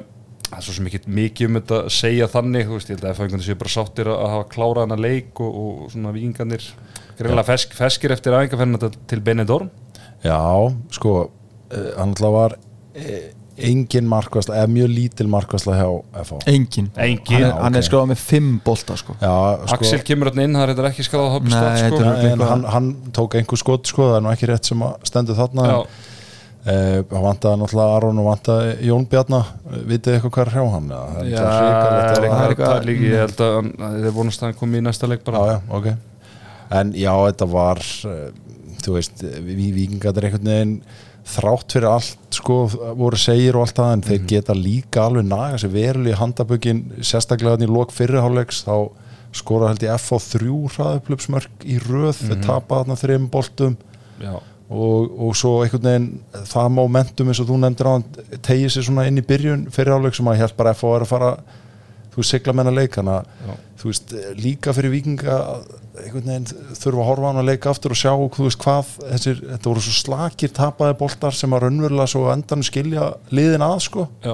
það 0.54 0.62
er 0.62 0.66
svo 0.68 0.76
sem 0.78 0.90
ekki 0.90 1.02
mikið 1.20 1.50
um 1.50 1.60
þetta 1.60 1.78
að 1.82 1.92
segja 1.98 2.30
þannig, 2.32 2.66
þú 2.70 2.78
veist, 2.78 2.90
ég 2.92 3.00
held 3.00 3.08
að 3.10 3.14
FH 3.18 3.46
séu 3.48 3.60
bara 3.62 3.74
sáttir 3.74 4.10
að 4.14 4.26
hafa 4.34 4.50
klárað 4.54 4.88
hana 4.88 5.00
leik 5.02 5.44
og, 5.44 5.60
og 5.64 5.94
svona 5.94 6.14
vikingarnir 6.16 6.68
greinlega 7.20 7.48
fesk, 7.52 7.78
feskir 7.78 8.16
eftir 8.16 8.36
æfingarferðina 8.38 8.92
til 9.10 9.24
Benidorm. 9.26 9.72
Já, 10.24 10.40
sko 10.96 11.16
eh, 11.74 11.90
hann 11.98 12.14
alltaf 12.14 12.34
var 12.34 12.56
eh, 12.96 13.34
engin 13.58 14.08
markvæsla, 14.10 14.56
eða 14.62 14.72
mjög 14.74 14.90
lítil 14.94 15.28
markvæsla 15.30 15.76
hjá 15.78 15.90
FH 16.24 16.40
Engin. 16.50 16.90
Engin, 16.98 17.36
Hann 17.36 17.44
er, 17.44 17.60
hann 17.62 17.78
er 17.78 17.84
ok. 17.84 17.88
skráð 17.90 18.08
með 18.14 18.24
5 18.24 18.48
bolta 18.66 18.98
sko. 18.98 19.16
Já, 19.22 19.34
sko, 19.68 19.78
Axel 19.78 20.02
kemur 20.08 20.32
hérna 20.32 20.48
inn, 20.48 20.58
það 20.58 20.74
er 20.74 20.90
ekki 20.90 21.06
skráð 21.06 21.28
að 21.28 21.36
hoppa 21.36 21.52
Nei, 21.52 21.84
stótt 21.84 22.02
sko. 22.34 22.48
hann, 22.50 22.66
hann 22.74 22.90
tók 23.14 23.38
einhver 23.38 23.62
skot 23.62 23.92
sko, 23.92 24.10
það 24.10 24.18
er 24.18 24.26
nú 24.26 24.34
ekki 24.34 24.50
rétt 24.50 24.72
sem 24.72 24.86
að 24.88 24.96
stendur 25.10 25.38
þarna 25.38 25.68
Já, 25.70 25.76
en, 25.76 25.86
eh, 25.86 26.13
hann 26.64 27.24
vantaði 27.26 27.60
náttúrulega 27.60 27.96
Aron 27.98 28.20
og 28.22 28.28
vantaði 28.30 28.76
Jón 28.88 29.06
Bjarnar 29.12 29.46
Eh, 29.74 29.80
vitið 29.90 30.14
eitthvað 30.16 30.32
hvað 30.32 30.46
er 30.48 30.54
hjá 30.54 30.64
hann 30.72 30.90
Já, 30.90 31.00
það 31.04 31.28
er 31.28 32.28
að- 32.30 32.50
eitthvað 32.50 32.86
líka, 32.88 33.04
ég 33.04 33.20
held 33.24 33.38
að 33.44 33.54
hann- 33.58 33.74
það 33.80 34.06
er 34.08 34.12
vonast 34.12 34.40
að 34.42 34.48
hann 34.48 34.60
komi 34.60 34.78
í 34.78 34.82
næsta 34.86 35.08
leik 35.10 35.24
bara. 35.26 35.38
Já, 35.38 35.54
já, 35.54 35.62
ok. 35.78 35.88
En 36.72 36.94
já, 36.94 37.14
þetta 37.32 37.48
var 37.52 37.78
eh, 37.78 38.30
þú 38.84 38.94
veist, 38.98 39.24
við 39.24 39.74
vikingar 39.76 40.18
er 40.18 40.30
einhvern 40.30 40.44
veginn 40.54 40.82
þrátt 41.24 41.72
fyrir 41.72 41.88
allt 41.88 42.18
sko, 42.36 42.68
voru 43.00 43.16
segir 43.18 43.56
og 43.56 43.62
allt 43.68 43.76
það 43.76 43.94
en 43.94 44.00
Mhm. 44.02 44.08
þeir 44.10 44.28
geta 44.28 44.54
líka 44.54 45.06
alveg 45.08 45.26
naga 45.26 45.56
sér 45.58 45.72
verulega 45.72 46.16
í 46.16 46.20
handabökin, 46.20 46.84
sérstaklega 47.00 47.58
þannig 47.58 47.70
í 47.70 47.74
lok 47.74 47.92
fyrirháleiks, 47.92 48.64
þá 48.66 48.92
skora 49.32 49.68
held 49.70 49.80
ég 49.80 49.94
F 49.96 50.12
á 50.12 50.18
þrjú 50.20 50.70
hraðuplöpsmörk 50.76 51.64
í 51.66 51.80
röð, 51.80 52.22
Mhm. 52.22 52.28
þeir 52.30 52.42
tapa 52.46 52.84
þarna 52.84 52.96
þreim 53.00 53.30
boltum. 53.30 53.78
Já, 54.22 54.40
og, 54.74 55.12
og 55.22 55.36
svo 55.38 55.56
einhvern 55.64 55.86
veginn 55.88 56.08
það 56.50 56.72
momentum 56.78 57.30
eins 57.30 57.42
og 57.44 57.50
þú 57.50 57.60
nefndir 57.62 57.90
á 57.90 57.96
tegið 58.46 58.72
sér 58.74 58.88
svona 58.88 59.06
inn 59.10 59.22
í 59.22 59.26
byrjun 59.28 59.68
fyrirháleik 59.74 60.18
sem 60.18 60.30
að 60.32 60.42
hér 60.42 60.56
bara 60.58 60.74
F 60.74 60.84
á 60.86 60.90
er 60.96 61.06
að 61.06 61.12
fara 61.12 61.32
þú 62.14 62.22
veist, 62.22 62.30
sigla 62.30 62.54
menna 62.54 62.74
leik. 62.74 62.98
Þú 63.82 63.90
veist, 63.90 64.14
líka 64.38 64.74
fyrir 64.76 64.94
vikinga 64.94 65.38
einhvern 66.04 66.30
veginn 66.30 66.46
þurfa 66.78 67.02
að 67.02 67.10
horfa 67.10 67.30
hann 67.30 67.42
að 67.42 67.50
leika 67.50 67.74
aftur 67.74 67.94
og 67.94 68.00
sjá, 68.00 68.14
þú 68.14 68.48
veist, 68.48 68.62
hvað 68.62 68.94
þessir, 69.02 69.42
þetta 69.50 69.70
voru 69.70 69.84
svo 69.86 69.96
slakir 69.98 70.54
tapaði 70.54 70.98
boltar 71.02 71.38
sem 71.38 71.54
að 71.54 71.66
raunverulega 71.66 72.10
svo 72.14 72.24
á 72.30 72.34
endanum 72.34 72.66
skilja 72.66 73.10
liðin 73.34 73.66
að, 73.66 73.76
sko, 73.88 74.08
já, 74.26 74.34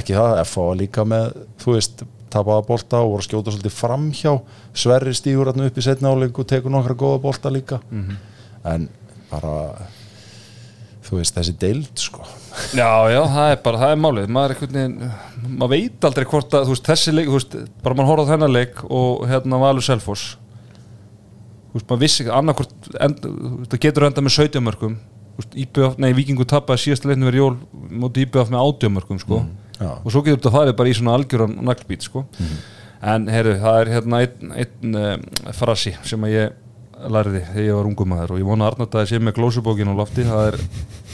ekki 0.00 0.16
það 0.18 0.40
F 0.42 0.56
á 0.60 0.64
líka 0.80 1.06
með, 1.08 1.38
þú 1.62 1.76
veist 1.76 2.04
tapaði 2.34 2.66
bolta 2.68 3.00
og 3.04 3.12
voru 3.12 3.22
að 3.22 3.28
skjóta 3.28 3.54
svolítið 3.54 3.76
framhjá. 3.78 4.34
Sverri 4.74 5.14
stígur 5.14 5.52
hann 5.52 5.68
upp 5.68 5.78
í 5.78 5.84
setna 5.86 6.10
áleik 6.10 6.38
og 6.40 6.48
tekur 6.50 6.72
nokkra 6.74 6.96
góða 6.98 7.20
bolta 7.22 7.52
líka. 7.52 7.78
En 8.64 8.88
bara 9.34 9.54
þú 11.04 11.18
veist, 11.20 11.36
þessi 11.36 11.54
deild, 11.60 11.92
sko. 12.00 12.24
Já, 12.72 12.88
já, 13.12 13.20
það 13.28 13.50
er 13.50 13.58
bara, 13.64 13.80
það 13.82 13.92
er 13.92 14.00
málið. 14.00 14.30
Maður 14.34 14.54
veginn, 14.62 14.94
maður 15.58 15.72
veit 15.74 16.06
aldrei 16.08 16.28
hvort 16.30 16.56
að, 16.56 16.70
veist, 16.72 16.86
þessi 16.86 17.14
leik, 17.14 17.32
veist, 17.34 17.56
bara 17.84 18.06
horfði 18.08 18.24
á 18.24 18.30
þennan 18.32 18.54
leik 18.54 18.84
og 18.88 19.26
hérna 19.28 19.60
Valur 19.62 19.84
Selfoss. 19.84 20.36
Þú 21.72 21.80
veist, 21.80 21.90
maður 21.90 22.04
vissi 22.06 22.28
veist, 22.30 22.78
það 22.94 23.82
getur 23.82 24.08
enda 24.08 24.24
með 24.24 24.38
17 24.38 24.64
mörgum 24.64 24.96
IBF, 25.34 25.96
nei, 25.98 26.12
Víkingu 26.14 26.44
tappaði 26.46 26.84
síðasta 26.84 27.10
leiknum 27.10 27.26
verið 27.26 27.40
jól 27.40 27.54
móti 27.90 28.22
IBF 28.22 28.52
með 28.52 28.60
18 28.60 28.92
mörgum, 28.94 29.18
sko. 29.18 29.40
Já. 29.74 29.88
og 29.90 30.12
svo 30.14 30.20
getur 30.22 30.38
þetta 30.38 30.52
farið 30.54 30.76
bara 30.78 30.90
í 30.90 30.94
svona 30.94 31.16
algjöran 31.18 31.56
naglbít, 31.66 32.06
sko. 32.06 32.22
En, 33.04 33.26
heyrðu, 33.28 33.56
það 33.64 33.78
er 33.80 33.90
hérna 33.96 34.20
einn, 34.22 34.52
einn 34.62 34.98
uh, 35.00 35.50
frasi 35.58 35.96
sem 36.06 36.22
að 36.24 36.36
ég 36.36 36.60
lærði 37.14 37.44
þegar 37.48 37.66
ég 37.66 37.78
var 37.78 37.88
ungum 37.90 38.12
maður 38.14 38.34
og 38.34 38.42
ég 38.42 38.48
vona 38.48 38.70
að 38.70 38.98
að 39.00 39.08
sé 39.10 39.20
með 39.22 39.36
glósubókin 39.38 39.92
á 39.92 39.98
lofti. 39.98 40.26
Það 40.26 40.50
er 40.50 40.58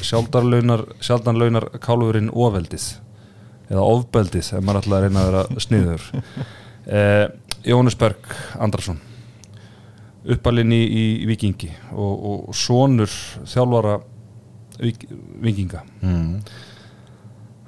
sjaldan 0.05 1.39
launar, 1.41 1.69
kálfurinn 1.83 2.33
ofeldið 2.33 2.89
eða 3.71 3.85
ofbeldið 3.87 4.55
ef 4.57 4.65
maður 4.65 4.83
ætlaði 4.83 4.99
að 4.99 5.07
reyna 5.07 5.23
að 5.23 5.31
vera 5.31 5.67
sniður. 5.67 6.11
Eh, 6.91 7.27
Jóhannes 7.69 7.95
Berg 7.95 8.25
Andrason 8.59 8.97
uppalinn 10.29 10.73
í, 10.75 10.81
í 10.81 11.27
Vikingi 11.29 11.69
og, 11.93 12.25
og 12.49 12.57
sonur 12.57 13.13
þjálfara 13.49 13.99
Vík, 14.81 15.05
Vikinga 15.45 15.83
mm. 16.01 16.39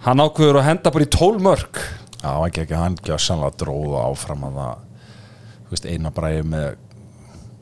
hann 0.07 0.23
ákveður 0.25 0.63
að 0.63 0.69
henda 0.71 0.93
bara 0.95 1.07
í 1.07 1.11
tól 1.13 1.37
mörg 1.45 1.83
Já, 2.23 2.33
ekki 2.47 2.65
ekki, 2.65 2.79
hann 2.79 2.97
gjör 3.05 3.21
sannlega 3.21 3.59
dróða 3.65 4.07
áfram 4.09 4.47
að 4.49 4.59
það 4.61 5.87
eina 5.93 6.13
bræði 6.15 6.43
með 6.47 6.67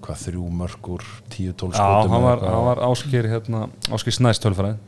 hvað 0.05 0.25
þrjú 0.25 0.47
mörgur, 0.61 1.05
tíu, 1.33 1.53
tól 1.59 1.71
Já, 1.75 1.85
hann 1.85 2.25
var, 2.25 2.43
hann 2.45 2.67
var 2.67 2.83
ásker 2.89 3.29
hérna, 3.31 3.67
ásker 3.93 4.17
snæst 4.17 4.45
tölfræði 4.45 4.79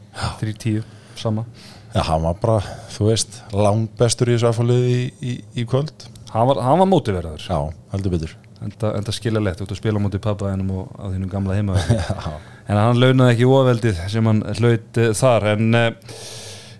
3-10, 0.40 0.82
sama. 1.20 1.46
Já, 1.92 2.00
hann 2.08 2.24
var 2.24 2.38
bara, 2.40 2.76
þú 2.94 3.10
veist, 3.10 3.42
langt 3.52 3.92
bestur 4.00 4.30
í 4.32 4.36
þessu 4.36 4.48
aðfáliði 4.50 4.92
í, 4.92 5.02
í, 5.20 5.34
í 5.60 5.66
kvöld. 5.68 6.06
Hann 6.32 6.48
var, 6.48 6.62
hann 6.64 6.80
var 6.80 6.88
mótiveraður. 6.88 7.44
Já, 7.44 7.58
heldur 7.92 8.14
betur. 8.14 8.36
Enda, 8.62 8.92
enda 8.96 9.12
skilja 9.12 9.42
lett 9.42 9.60
út 9.64 9.72
að 9.74 9.80
spila 9.80 9.98
á 9.98 10.04
móti 10.04 10.20
pappaðinum 10.22 10.70
og 10.78 10.92
að 11.02 11.16
þínum 11.16 11.30
gamla 11.32 11.56
heima 11.58 11.80
en 12.70 12.78
hann 12.78 13.00
launaði 13.00 13.34
ekki 13.34 13.48
ofaveldið 13.48 14.02
sem 14.12 14.28
hann 14.30 14.44
hlaut 14.60 15.00
uh, 15.02 15.10
þar. 15.18 15.48
En 15.56 15.80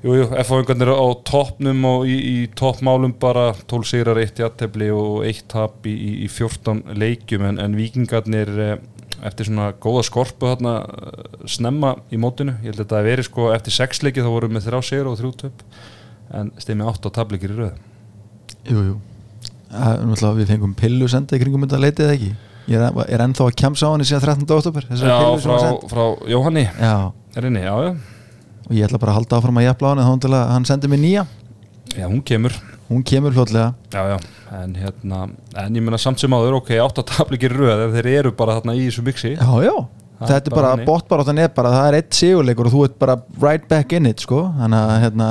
uh, 0.03 0.07
jú, 0.07 0.17
jú, 0.19 0.27
F-fáingarnir 0.43 0.93
á 0.93 1.07
toppnum 1.29 1.85
og 1.89 2.07
í, 2.11 2.17
í 2.19 2.37
toppmálum 2.59 3.15
bara 3.23 3.53
12 3.71 3.89
sigrar, 3.89 4.21
1 4.23 4.43
jattefli 4.43 4.91
og 4.95 5.23
1 5.29 5.47
tap 5.53 5.87
í, 5.87 5.95
í 6.25 6.29
14 6.31 6.83
leikjum. 6.99 7.47
En, 7.51 7.63
en 7.63 7.79
vikingarnir 7.79 8.53
uh, 8.57 8.75
eftir 9.23 9.49
svona 9.49 9.71
góða 9.83 10.05
skorpu 10.09 10.51
þarna 10.51 10.77
uh, 10.83 11.25
snemma 11.47 11.97
í 12.11 12.21
mótinu, 12.21 12.59
ég 12.61 12.73
held 12.73 12.81
að 12.81 12.85
þetta 12.85 13.01
að 13.01 13.11
veri 13.11 13.27
sko 13.29 13.49
eftir 13.55 13.79
6 13.79 14.05
leiki 14.07 14.25
þá 14.25 14.31
vorum 14.35 14.59
við 14.59 14.69
3 14.71 14.85
sigur 14.91 15.13
og 15.13 15.19
3 15.23 15.35
töp 15.47 15.67
en 16.33 16.53
stemi 16.63 16.87
8 16.89 17.13
tapleikir 17.13 17.53
í 17.53 17.59
röð. 17.59 17.75
Jú, 18.69 18.87
jú. 18.93 18.95
Það 19.73 19.93
er 19.93 20.09
náttúrulega 20.09 20.39
við 20.39 20.51
fengum 20.53 20.73
pillu 20.77 21.09
senda 21.09 21.37
í 21.37 21.41
kringum 21.41 21.65
þetta 21.65 21.81
leitið 21.81 22.11
ekki? 22.17 22.33
Ég 22.71 22.79
er, 22.79 22.99
er 23.09 23.25
ennþá 23.25 23.49
að 23.49 23.57
kemsa 23.59 23.89
á 23.91 23.93
henni 23.95 24.07
síðan 24.07 24.23
13. 24.45 24.45
oktober 24.55 24.85
Já, 24.93 25.17
frá, 25.43 25.57
frá 25.91 26.03
Jóhanni. 26.31 26.67
Já, 26.79 27.11
er 27.37 27.49
inni, 27.49 27.63
já, 27.65 27.73
já, 27.89 27.93
og 28.69 28.75
ég 28.77 28.85
ætla 28.87 28.99
bara 29.03 29.13
að 29.15 29.19
halda 29.21 29.39
áfram 29.41 29.59
að 29.61 29.67
jafla 29.69 29.89
á 29.89 29.93
henni 29.93 30.07
þá 30.09 30.21
til 30.27 30.33
að 30.39 30.53
hann 30.53 30.69
sendi 30.69 30.89
mér 30.93 31.03
nýja. 31.03 31.25
Já, 31.97 32.07
hún 32.09 32.23
kemur. 32.25 32.55
Hún 32.89 33.03
kemur 33.09 33.33
fljótlega. 33.35 33.73
Já, 33.93 34.03
já, 34.13 34.19
en 34.63 34.75
hérna 34.77 35.19
en 35.57 35.75
ég 35.77 35.83
meina 35.85 35.99
samt 36.01 36.21
sem 36.21 36.31
áður, 36.37 36.59
ok, 36.61 36.71
átt 36.85 37.01
að 37.03 37.09
tapleikir 37.13 37.53
röð 37.57 37.87
ef 37.89 37.97
þeir 37.99 38.09
eru 38.19 38.33
bara 38.37 38.59
þarna 38.61 38.75
í 38.77 38.87
þessu 38.87 39.05
mixi. 39.07 39.35
Já, 39.37 39.53
já, 39.65 39.75
Það 40.23 40.29
þetta 40.31 40.47
er 40.47 40.55
bara 40.55 40.63
bara 40.63 40.73
þannig. 40.77 40.87
botbaráttan 40.87 41.39
er 41.43 41.49
bara, 41.57 41.71
það 41.75 41.87
er 41.89 41.97
eitt 41.99 42.15
sigurleikur 42.15 42.69
og 42.69 42.73
þú 42.77 42.83
ert 42.87 42.99
bara 43.01 43.17
right 43.43 43.65
back 43.69 43.93
in 43.93 44.07
it 44.07 44.21
sko. 44.23 44.43
þannig 44.61 44.79
að 44.93 45.01
hérna 45.03 45.29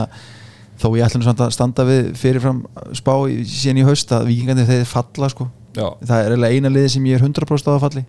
þó 0.82 0.88
ég 0.98 1.06
ætlum 1.06 1.24
samt 1.24 1.40
að 1.46 1.52
standa 1.56 1.86
við 1.88 2.10
fyrirfram 2.20 2.64
spá 2.98 3.14
í- 3.30 3.46
síðan 3.48 3.80
í 3.80 3.86
haust 3.88 4.12
að 4.12 4.26
vikingandi 4.28 4.66
þeir 4.68 4.86
falla 4.90 5.30
sko. 5.32 5.48
Já, 5.78 5.88
það 6.04 6.18
er 6.26 6.32
eiginlega 6.36 6.58
eina 6.58 6.70
liði 6.74 6.90
sem 6.98 7.06
ég 7.08 7.16
er 7.22 7.24
100% 7.24 7.72
á 7.72 7.74
að 7.78 7.84
falli. 7.86 8.04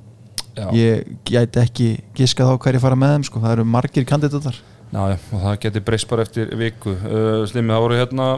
Já, 0.56 0.66
ég 0.74 1.04
gæti 1.24 1.60
ekki 1.62 1.88
giskað 2.18 2.50
á 2.50 2.54
hverju 2.58 2.80
fara 2.82 2.96
með 2.98 3.14
þeim 3.14 3.24
sko. 3.30 3.40
það 3.40 3.52
eru 3.58 3.64
margir 3.64 4.04
kandidatar 4.04 4.58
já, 4.92 5.18
það 5.32 5.58
geti 5.64 5.82
breyst 5.84 6.08
bara 6.10 6.26
eftir 6.26 6.52
viku. 6.60 6.94
Uh, 7.00 7.42
Slimmi, 7.48 7.72
það 7.72 7.84
voru 7.86 7.98
hérna 8.00 8.28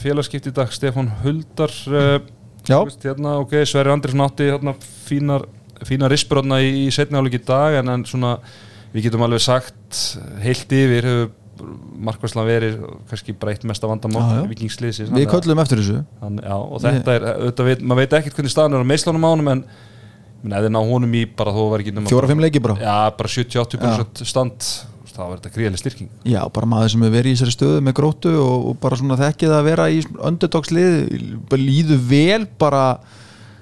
félagskipti 0.00 0.52
í 0.52 0.56
dag 0.56 0.72
Stefán 0.74 1.10
Huldar 1.24 1.74
uh, 1.90 2.16
veist, 2.64 3.04
hérna, 3.04 3.36
ok, 3.42 3.58
Sverri 3.68 3.92
Andrisson 3.92 4.24
átti 4.24 4.48
hérna 4.50 4.74
fínar, 4.80 5.44
fínar 5.86 6.12
rispurotna 6.12 6.60
í, 6.64 6.86
í 6.86 6.88
setni 6.94 7.20
áleik 7.20 7.40
í 7.40 7.44
dag 7.44 7.80
en, 7.82 7.92
en 7.96 8.06
svona, 8.08 8.38
við 8.94 9.08
getum 9.08 9.26
alveg 9.26 9.44
sagt 9.44 10.00
heilt 10.42 10.72
yfir 10.72 11.08
hefur 11.10 11.36
markværslan 12.00 12.46
verið 12.48 12.76
kannski 13.10 13.34
breytt 13.36 13.64
mesta 13.68 13.84
Já, 13.84 13.88
já. 13.88 13.92
vandamál 13.92 14.48
vikingslýsi 14.48 15.08
við 15.12 15.26
köllum 15.30 15.60
eftir 15.62 15.82
þessu. 15.82 16.02
Þann, 16.20 16.38
já, 16.44 16.54
og 16.56 16.82
þetta 16.84 17.16
er, 17.16 17.26
auðvitað, 17.34 17.70
veit, 17.70 17.82
maður 17.84 18.00
veit 18.00 18.16
ekkert 18.20 18.38
hvernig 18.38 18.54
staðan 18.54 18.78
er 18.78 18.84
á 18.84 18.90
meðslunum 18.90 19.26
á 19.26 19.30
honum 19.30 19.50
en 19.52 19.64
þið 20.40 20.70
ná 20.72 20.80
honum 20.80 21.16
í 21.20 21.24
bara 21.36 21.52
þó 21.52 21.60
var 21.74 21.84
ekki 21.84 21.94
nema 21.96 22.12
fjóra-fimm 22.12 22.40
leiki 22.40 22.62
bara. 22.64 22.78
Já, 22.80 22.96
bara 23.18 23.32
70-80% 23.34 24.24
stand 24.30 24.70
þá 25.16 25.22
er 25.24 25.32
þetta 25.38 25.52
gríðileg 25.54 25.80
styrking. 25.80 26.10
Já, 26.28 26.40
bara 26.54 26.68
maður 26.68 26.92
sem 26.92 27.02
hefur 27.04 27.16
verið 27.16 27.32
í 27.32 27.38
þessari 27.38 27.54
stöðu 27.56 27.80
með 27.86 27.96
grótu 27.98 28.32
og, 28.40 28.68
og 28.70 28.78
bara 28.82 28.98
svona 29.00 29.18
þekkið 29.20 29.56
að 29.56 29.66
vera 29.66 29.88
í 29.90 29.98
underdogslið, 30.30 30.96
bara 31.50 31.66
líður 31.66 32.00
vel 32.10 32.46
bara, 32.60 32.84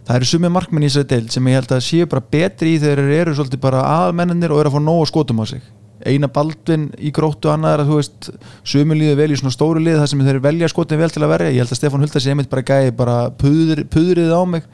það 0.09 0.21
eru 0.21 0.31
sumi 0.33 0.53
markmenn 0.53 0.87
í 0.87 0.91
þessari 0.91 1.11
deild 1.15 1.35
sem 1.35 1.51
ég 1.51 1.59
held 1.59 1.75
að 1.77 1.85
séu 1.89 2.11
bara 2.11 2.29
betri 2.37 2.75
í 2.75 2.81
þegar 2.83 3.03
þeir 3.05 3.19
eru 3.23 3.37
svolítið 3.39 3.65
bara 3.65 3.83
aðmennir 3.97 4.55
og 4.55 4.63
eru 4.63 4.73
að 4.73 4.79
fá 4.79 4.85
nóg 4.85 5.03
að 5.03 5.11
skotum 5.13 5.43
á 5.43 5.45
sig. 5.53 5.67
Eina 6.07 6.29
baldvin 6.31 6.89
í 7.03 7.11
gróttu 7.11 7.51
annað 7.51 7.75
er 7.75 7.83
að 7.83 7.89
þú 7.91 7.97
veist 7.99 8.29
sumi 8.71 8.99
líður 9.01 9.19
vel 9.19 9.33
í 9.35 9.39
svona 9.41 9.55
stóru 9.55 9.83
lið 9.83 9.99
þar 9.99 10.11
sem 10.13 10.21
þeir 10.29 10.39
velja 10.45 10.71
skotin 10.71 11.01
vel 11.01 11.11
til 11.11 11.25
að 11.27 11.33
verja. 11.35 11.51
Ég 11.57 11.65
held 11.65 11.75
að 11.75 11.81
Stefán 11.81 12.05
Hulda 12.05 12.23
sé 12.23 12.31
einmitt 12.31 12.51
bara 12.53 12.67
gæði 12.71 12.93
bara 13.01 13.17
puður, 13.35 13.83
puðrið 13.91 14.31
á 14.31 14.43
mig. 14.47 14.69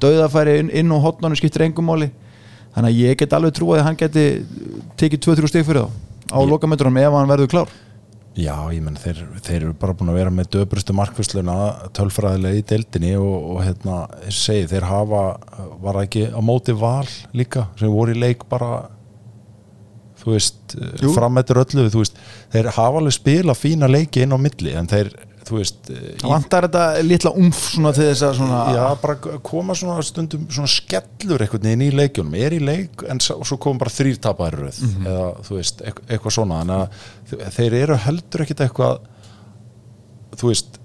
Dauðafæri 0.00 0.56
inn, 0.62 0.70
inn 0.72 0.94
og 0.96 1.04
hotnanum 1.04 1.36
skiptir 1.36 1.66
engum 1.66 1.90
máli. 1.90 2.08
Þannig 2.72 2.94
að 2.94 3.02
ég 3.02 3.18
get 3.20 3.36
alveg 3.36 3.58
trúið 3.58 3.82
að 3.82 3.88
hann 3.90 3.98
geti 4.00 4.24
tekið 5.00 5.26
2-3 5.26 5.52
stig 5.52 5.68
fyrir 5.68 5.84
þá 5.84 6.09
á 6.30 6.38
lokamöndunum 6.46 7.00
ef 7.02 7.16
hann 7.16 7.30
verður 7.30 7.52
klár? 7.52 7.72
Já, 8.38 8.54
ég 8.70 8.78
menn 8.84 8.98
þeir, 8.98 9.24
þeir 9.42 9.56
eru 9.58 9.72
bara 9.78 9.94
búin 9.98 10.12
að 10.12 10.20
vera 10.20 10.32
með 10.32 10.52
döbrustu 10.54 10.94
markvösluna 10.94 11.56
tölfræðilega 11.96 12.60
í 12.60 12.66
deildinni 12.70 13.10
og, 13.18 13.34
og 13.56 13.58
hérna, 13.66 13.96
segi, 14.30 14.68
þeir 14.70 14.86
hafa 14.86 15.24
var 15.82 15.98
ekki 16.04 16.28
á 16.30 16.38
móti 16.38 16.76
val 16.78 17.08
líka 17.36 17.66
sem 17.80 17.90
voru 17.90 18.14
í 18.14 18.20
leik 18.22 18.46
bara 18.50 18.86
þú 20.20 20.36
veist, 20.36 20.76
frammetur 21.16 21.62
öllu 21.64 21.88
þú 21.90 22.04
veist, 22.04 22.22
þeir 22.52 22.70
hafa 22.76 23.00
alveg 23.00 23.16
spila 23.16 23.56
fína 23.56 23.90
leiki 23.90 24.22
inn 24.22 24.36
á 24.36 24.38
milli, 24.38 24.76
en 24.78 24.88
þeir 24.90 25.10
þú 25.50 25.58
veist, 25.58 25.90
Það 26.22 26.30
vantar 26.32 26.66
þetta 26.68 26.82
litla 27.06 27.32
umf 27.42 27.60
svona 27.74 27.92
til 27.96 28.06
þess 28.08 28.22
að 28.28 28.34
svona 28.38 28.60
Já, 28.76 28.84
bara 29.02 29.16
koma 29.50 29.74
svona 29.78 30.04
stundum 30.06 30.46
svona 30.52 30.70
skellur 30.70 31.44
einhvern 31.44 31.66
veginn 31.68 31.84
í 31.86 31.90
leikjunum. 31.98 32.36
Er 32.38 32.56
í 32.56 32.60
leik 32.64 33.04
en 33.10 33.20
svo 33.26 33.58
koma 33.60 33.82
bara 33.84 33.92
þrýr 33.94 34.20
tapar 34.22 34.56
röð 34.60 34.80
eða 35.02 35.28
þú 35.48 35.58
veist, 35.58 35.82
eit- 35.84 36.02
eitthvað 36.08 36.36
svona. 36.38 36.62
Þannig 36.62 36.80
að 36.80 37.04
þe- 37.32 37.52
þeir 37.58 37.78
eru 37.82 37.98
heldur 38.06 38.46
ekkit 38.46 38.64
eitthvað 38.68 38.98
þú 40.40 40.52
veist 40.54 40.80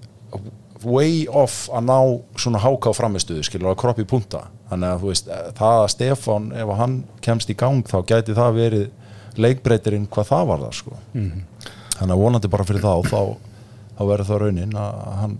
way 0.86 1.24
off 1.32 1.70
að 1.74 1.86
ná 1.88 1.96
svona 2.38 2.60
háká 2.62 2.92
framistuðu 2.94 3.42
skilur 3.46 3.72
að 3.72 3.78
kroppi 3.80 4.04
punta. 4.06 4.44
Þannig 4.70 4.92
að 4.92 5.00
þú 5.02 5.08
veist, 5.10 5.30
það 5.56 5.80
að 5.80 5.88
Stefán 5.94 6.50
ef 6.54 6.68
að 6.74 6.78
hann 6.82 6.96
kemst 7.24 7.50
í 7.50 7.56
gang 7.58 7.82
þá 7.86 7.96
gæti 8.06 8.34
það 8.36 8.58
verið 8.60 8.86
leikbreytirinn 9.36 10.06
hvað 10.12 10.28
það 10.30 10.46
var 10.48 10.62
það 10.66 10.76
sko 10.78 10.98
þannig 11.96 12.12
að 12.14 12.20
vonandi 12.22 12.48
bara 12.52 12.64
fyrir 12.68 12.80
þá 12.84 12.92
þá, 13.08 13.20
þá 13.96 14.02
verður 14.04 14.30
það 14.30 14.42
raunin 14.44 14.78
að 14.80 15.04
hann 15.20 15.36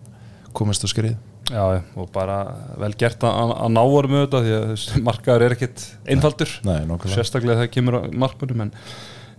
komist 0.56 0.84
á 0.84 0.88
skrið. 0.90 1.16
Já, 1.46 1.62
og 1.94 2.08
bara 2.10 2.40
vel 2.80 2.90
gert 2.98 3.22
að, 3.22 3.52
að 3.54 3.68
ná 3.70 3.82
vorum 3.86 4.16
með 4.16 4.24
þetta 4.24 4.40
því 4.42 4.54
að 4.56 5.04
markaður 5.06 5.44
er 5.46 5.54
ekkit 5.54 5.84
einfaldur. 6.10 6.56
Nei, 6.66 6.80
nokkulega 6.88 7.20
sérstaklega 7.20 7.60
þegar 7.60 7.72
kemur 7.76 7.98
að 8.00 8.16
markmönnum 8.18 8.64
en 8.66 8.72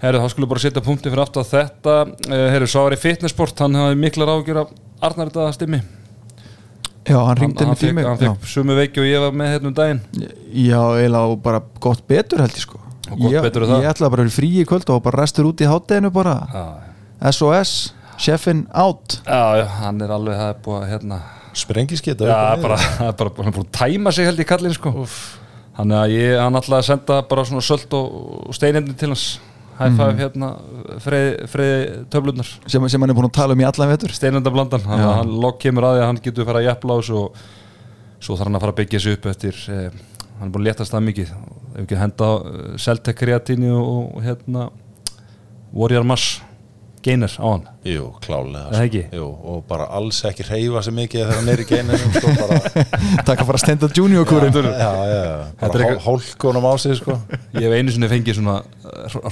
herru, 0.04 0.22
þá 0.24 0.32
skulum 0.32 0.52
bara 0.54 0.64
setja 0.64 0.84
punkti 0.86 1.12
fyrir 1.12 1.26
aftur 1.26 1.44
að 1.44 1.52
þetta. 1.52 1.98
Uh, 2.30 2.46
herru, 2.54 2.70
svo 2.72 2.86
var 2.86 2.96
í 2.96 3.02
fitnessport 3.02 3.64
hann 3.66 3.76
hafði 3.76 4.00
miklar 4.06 4.32
ágjör 4.38 4.62
af 4.64 4.76
Arnar 5.04 5.34
þetta 5.34 5.50
stimmi. 5.58 5.82
Já, 7.08 7.18
hann 7.24 7.38
ringdi 7.40 7.64
til 7.64 7.76
fekk, 7.76 7.96
mig 7.96 8.08
hann 8.08 8.20
fekk 8.20 8.48
sumu 8.52 8.76
veiki 8.76 9.00
og 9.00 9.08
ég 9.08 9.22
var 9.24 9.36
með 9.36 9.54
hérna 9.54 9.70
um 9.70 9.76
daginn. 9.78 10.02
Já, 10.52 10.80
eiginlega 10.98 11.32
og 11.32 11.38
bara 11.44 11.62
gott 11.84 12.04
betur 12.08 12.44
held 12.44 12.56
ég 12.56 12.66
sko. 12.66 12.82
Og 13.08 13.22
gott 13.22 13.32
ég, 13.32 13.44
betur 13.46 13.64
er 13.64 13.72
það. 13.72 13.84
Ég 13.86 13.92
ætla 13.94 14.10
bara 14.12 14.26
að 14.26 14.28
vera 14.28 14.36
frí 14.36 14.50
í 14.60 14.66
kvöld 14.68 14.92
og 14.92 15.04
bara 15.06 15.22
restur 15.24 15.48
út 15.48 15.64
í 15.64 15.70
hátteginu 15.70 16.12
bara. 16.16 16.36
Já, 16.52 16.66
SOS, 17.32 17.72
chefin 18.22 18.66
out. 18.74 19.20
Já, 19.26 19.66
hann 19.82 20.02
er 20.04 20.14
alveg 20.14 20.40
það 20.40 20.54
er 20.54 20.62
búið 20.66 20.80
að 20.80 20.94
hérna. 20.94 21.20
Sprengiskita 21.58 22.28
Já, 22.30 22.40
bara, 22.62 22.78
það 23.00 23.12
er 23.12 23.20
bara, 23.20 23.34
hann 23.40 23.52
er 23.52 23.56
búin 23.56 23.68
að 23.68 23.76
tæma 23.80 24.14
sig 24.14 24.28
held 24.30 24.42
í 24.42 24.48
kallin 24.48 24.76
sko. 24.78 24.94
Þannig 25.78 26.00
að 26.00 26.16
ég, 26.16 26.32
hann 26.42 26.58
ætlaði 26.58 26.84
að 26.84 26.90
senda 26.90 27.20
bara 27.30 27.46
svona 27.46 27.64
sölt 27.66 27.94
og, 27.98 28.18
og 28.50 28.58
steinindi 28.58 28.98
til 28.98 29.12
hans. 29.14 29.28
High 29.78 29.94
five 29.94 30.18
hérna, 30.18 30.48
freði, 31.06 31.34
freði 31.52 31.82
töflunar 32.10 32.48
sem, 32.66 32.86
sem 32.90 33.04
hann 33.04 33.12
er 33.14 33.18
búin 33.18 33.28
að 33.28 33.36
tala 33.38 33.54
um 33.54 33.62
í 33.62 33.66
allan 33.68 33.92
vetur. 33.92 34.14
Steinindablandan, 34.18 34.82
þannig 34.82 35.06
Já. 35.06 35.10
að 35.12 35.18
hann 35.20 35.36
logg 35.44 35.60
kemur 35.62 35.86
að 35.86 35.98
því 35.98 36.02
að 36.02 36.10
hann 36.10 36.22
getur 36.26 36.48
fara 36.50 36.64
að 36.64 36.70
jafla 36.72 36.98
á 36.98 36.98
þessu 36.98 37.20
og 37.20 37.44
svo 38.18 38.38
þarf 38.40 38.50
hann 38.50 38.58
að 38.58 38.66
fara 38.66 38.74
að 38.74 38.80
byggja 38.80 39.02
sig 39.04 39.18
upp 39.20 39.28
eftir 39.30 39.60
eh, 39.76 40.00
hann 40.40 40.50
er 40.50 40.56
búin 40.56 40.64
að 40.64 40.70
léttast 40.72 40.96
það 40.96 41.06
mikið. 41.12 41.36
Ef 41.76 41.80
ekki 41.84 41.98
að 41.98 42.04
henda 42.08 42.32
uh, 42.34 42.66
Celtec 42.82 43.20
kreatíni 43.22 43.70
og, 43.70 44.18
og 44.18 44.26
hérna 44.26 44.66
Warrior 45.78 46.10
Mass 46.10 46.40
Gainer 47.08 47.32
á 47.40 47.48
hann? 47.48 47.64
Jú, 47.88 48.08
klálega 48.24 48.82
ekki? 48.84 49.02
Jú, 49.16 49.28
og 49.48 49.62
bara 49.70 49.86
alls 49.96 50.20
ekki 50.28 50.44
reyfa 50.48 50.82
sem 50.86 50.96
mikið 50.98 51.22
þegar 51.24 51.38
hann 51.40 51.52
er 51.54 51.62
í 51.64 51.66
geininu 51.70 52.00
sko, 52.18 52.34
bara, 52.42 52.58
Takk 53.28 53.44
að 53.44 53.48
fara 53.48 53.58
að 53.60 53.64
stenda 53.64 53.90
junior 53.96 54.28
kúrin 54.28 54.52
já, 54.52 54.68
já, 54.68 54.92
já, 55.08 55.36
Þetta 55.62 55.70
er 55.70 55.74
bara 55.74 55.88
eitthvað- 55.88 56.04
hál, 56.04 56.20
hálkonum 56.28 56.68
á 56.68 56.74
sig 56.84 56.98
sko. 57.00 57.18
Ég 57.56 57.66
hef 57.68 57.76
einu 57.80 57.96
sinni 57.96 58.10
fengið 58.12 58.40
svona 58.42 58.58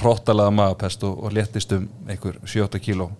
hróttalega 0.00 0.54
magapest 0.56 1.04
og, 1.08 1.18
og 1.28 1.36
léttist 1.36 1.74
um 1.76 1.88
einhver 2.08 2.38
7-8 2.48 2.80
kíló. 2.86 3.10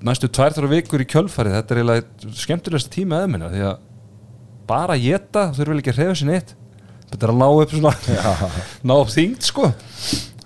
Næstu 0.00 0.30
tvær 0.32 0.54
þrjá 0.56 0.70
vikur 0.72 1.02
í 1.04 1.06
kjölfarið 1.12 1.58
þetta 1.58 1.74
er 1.74 1.80
eiginlega 1.82 2.34
skemmtilegast 2.42 2.90
tíma 2.94 3.22
minna 3.28 3.50
því 3.52 3.64
að 3.68 3.82
bara 4.70 4.96
að 4.96 5.04
geta 5.04 5.42
þurfa 5.52 5.74
vel 5.74 5.82
ekki 5.82 5.92
að 5.92 6.00
reyfa 6.00 6.18
sér 6.22 6.30
neitt. 6.32 6.54
Þetta 7.10 7.26
er 7.26 7.32
að 7.34 7.40
ná 7.42 7.46
upp 7.50 7.74
svona 7.74 7.92
ná 8.88 8.94
upp 8.96 9.10
þyngd 9.12 9.44
sko 9.50 9.68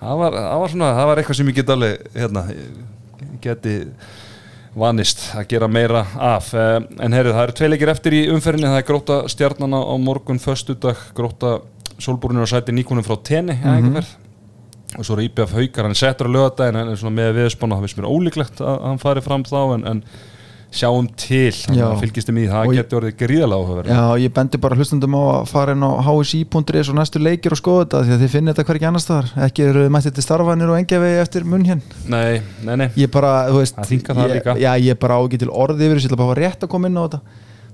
það 0.04 0.20
var, 0.22 0.36
það 0.40 0.60
var 0.62 0.74
svona, 0.74 0.90
það 0.98 1.10
var 1.10 1.22
eitthvað 1.22 1.40
sem 1.40 1.50
ég 1.50 1.58
get 1.58 1.74
alveg 1.74 2.06
hérna, 2.14 2.44
geti 3.44 3.76
vanist 4.74 5.28
að 5.38 5.46
gera 5.52 5.68
meira 5.70 6.02
af. 6.18 6.50
Eh, 6.54 6.76
en 7.06 7.14
herru, 7.14 7.34
það 7.36 7.46
eru 7.46 7.56
tvei 7.60 7.70
leikir 7.70 7.94
eftir 7.94 8.18
í 8.18 8.24
umferðinni. 8.34 8.72
Það 8.72 8.82
er 8.82 8.88
gróta 8.90 9.20
stjarnana 9.30 9.80
á 9.86 9.94
morgun 10.02 10.42
föstudag, 10.42 11.00
gróta 11.14 11.56
sólbúrinu 12.02 12.42
og 12.42 12.50
sæti 12.50 12.74
nýkunum 12.74 13.06
frá 13.06 13.18
tenni 13.22 13.54
mm 13.54 14.04
og 14.94 15.06
svo 15.06 15.16
er 15.16 15.24
IBF 15.26 15.54
haukar, 15.56 15.86
hann 15.88 15.94
er 15.94 15.98
settur 15.98 16.28
á 16.30 16.34
lögadaginn 16.34 16.78
en 16.78 16.98
svona 16.98 17.16
með 17.16 17.38
viðspána, 17.40 17.78
það 17.78 17.86
finnst 17.86 17.98
mér 17.98 18.10
ólíklegt 18.10 18.60
að 18.62 18.76
hann 18.84 19.00
fari 19.02 19.22
fram 19.24 19.44
þá 19.46 19.58
en, 19.74 19.86
en 19.90 20.02
sjáum 20.74 21.06
til, 21.18 21.52
þannig 21.54 21.80
Já. 21.80 21.84
að 21.86 22.00
fylgist 22.02 22.30
um 22.30 22.38
í 22.40 22.44
það 22.50 22.70
getur 22.74 22.98
orðið 22.98 23.14
gríðalega 23.20 23.60
áhugaverð. 23.60 23.90
Já, 23.94 24.22
ég 24.24 24.32
bendi 24.34 24.60
bara 24.64 24.78
hlustundum 24.78 25.14
á 25.14 25.22
að 25.22 25.48
fara 25.50 25.74
inn 25.76 25.86
á 25.86 25.90
hsi.is 26.02 26.90
og 26.90 26.98
næstu 26.98 27.22
leikir 27.22 27.54
og 27.54 27.60
skoða 27.60 27.84
þetta 27.84 28.02
því 28.04 28.14
að 28.16 28.24
þið 28.24 28.32
finnir 28.34 28.56
þetta 28.56 28.66
hvergi 28.70 28.88
annars 28.90 29.06
staðar. 29.06 29.30
Ekki 29.46 29.66
eru 29.68 29.84
mættið 29.94 30.16
til 30.18 30.26
starfanir 30.26 30.72
og 30.74 30.78
engjavegi 30.80 31.20
eftir 31.22 31.46
munn 31.48 31.66
hér 31.68 31.82
Nei, 32.10 32.42
nei, 32.66 32.74
nei. 32.82 32.88
Ég 32.98 33.12
bara, 33.14 33.32
þú 33.50 33.60
veist 33.62 33.78
Það 33.78 33.90
þyngar 33.92 34.20
það 34.20 34.34
líka. 34.34 34.56
Já, 34.64 34.70
ég 34.82 35.00
bara 35.04 35.18
á 35.18 35.20
ekki 35.24 35.42
til 35.44 35.50
orði 35.54 35.88
yfir 35.88 36.00
ég 36.00 36.08
ætla 36.08 36.20
bara 36.20 36.30
að 36.30 36.34
fá 36.34 36.40
rétt 36.42 36.66
að 36.66 36.72
koma 36.74 36.90
inn 36.90 36.98
á 36.98 37.04
þetta. 37.04 37.20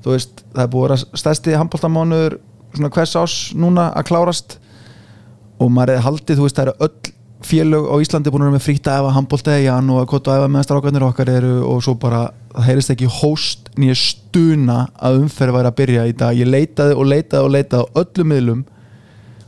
Þú 0.00 0.14
veist, 0.14 0.44
það 0.54 0.64
er 0.64 0.72
búið 0.74 0.84
að 0.84 0.90
vera 0.90 1.22
stærsti 1.22 1.56
handbóltamánuður 1.60 2.36
svona 2.74 2.92
hvers 2.94 3.16
ás 3.20 3.38
núna 3.56 3.88
að 3.96 4.06
klárast. 4.10 4.58
Og 5.60 5.72
maður 5.72 5.96
er 5.96 6.04
haldið, 6.06 6.38
þú 6.38 6.46
veist, 6.46 6.56
það 6.56 6.70
eru 6.70 6.88
öll 6.88 7.14
félög 7.46 7.86
á 7.88 7.94
Íslandi 8.02 8.32
búin 8.32 8.44
að 8.44 8.50
vera 8.50 8.56
með 8.58 8.64
frítt 8.66 8.88
að 8.90 9.00
efa 9.00 9.12
handbólta 9.16 9.56
í 9.56 9.64
jann 9.64 9.92
og 9.92 10.02
að 10.02 10.08
kota 10.12 10.32
að 10.32 10.40
efa 10.40 10.50
meðan 10.50 10.66
strákarnir 10.66 11.06
okkar 11.06 11.30
eru 11.32 11.52
og 11.66 11.80
svo 11.84 11.94
bara, 12.00 12.24
það 12.52 12.66
heyrist 12.68 12.92
ekki 12.94 13.12
hóst 13.20 13.70
nýja 13.80 13.96
stuna 14.00 14.80
að 15.00 15.22
umferð 15.22 15.56
væri 15.56 15.70
að 15.70 15.78
byrja 15.80 16.08
í 16.10 16.16
dag, 16.20 16.36
ég 16.36 16.50
leitaði 16.50 16.98
og 16.98 17.08
leitaði 17.08 17.46
og 17.46 17.54
leitaði 17.56 17.80
á 17.80 17.92
öllum 18.02 18.30
miðlum 18.34 18.66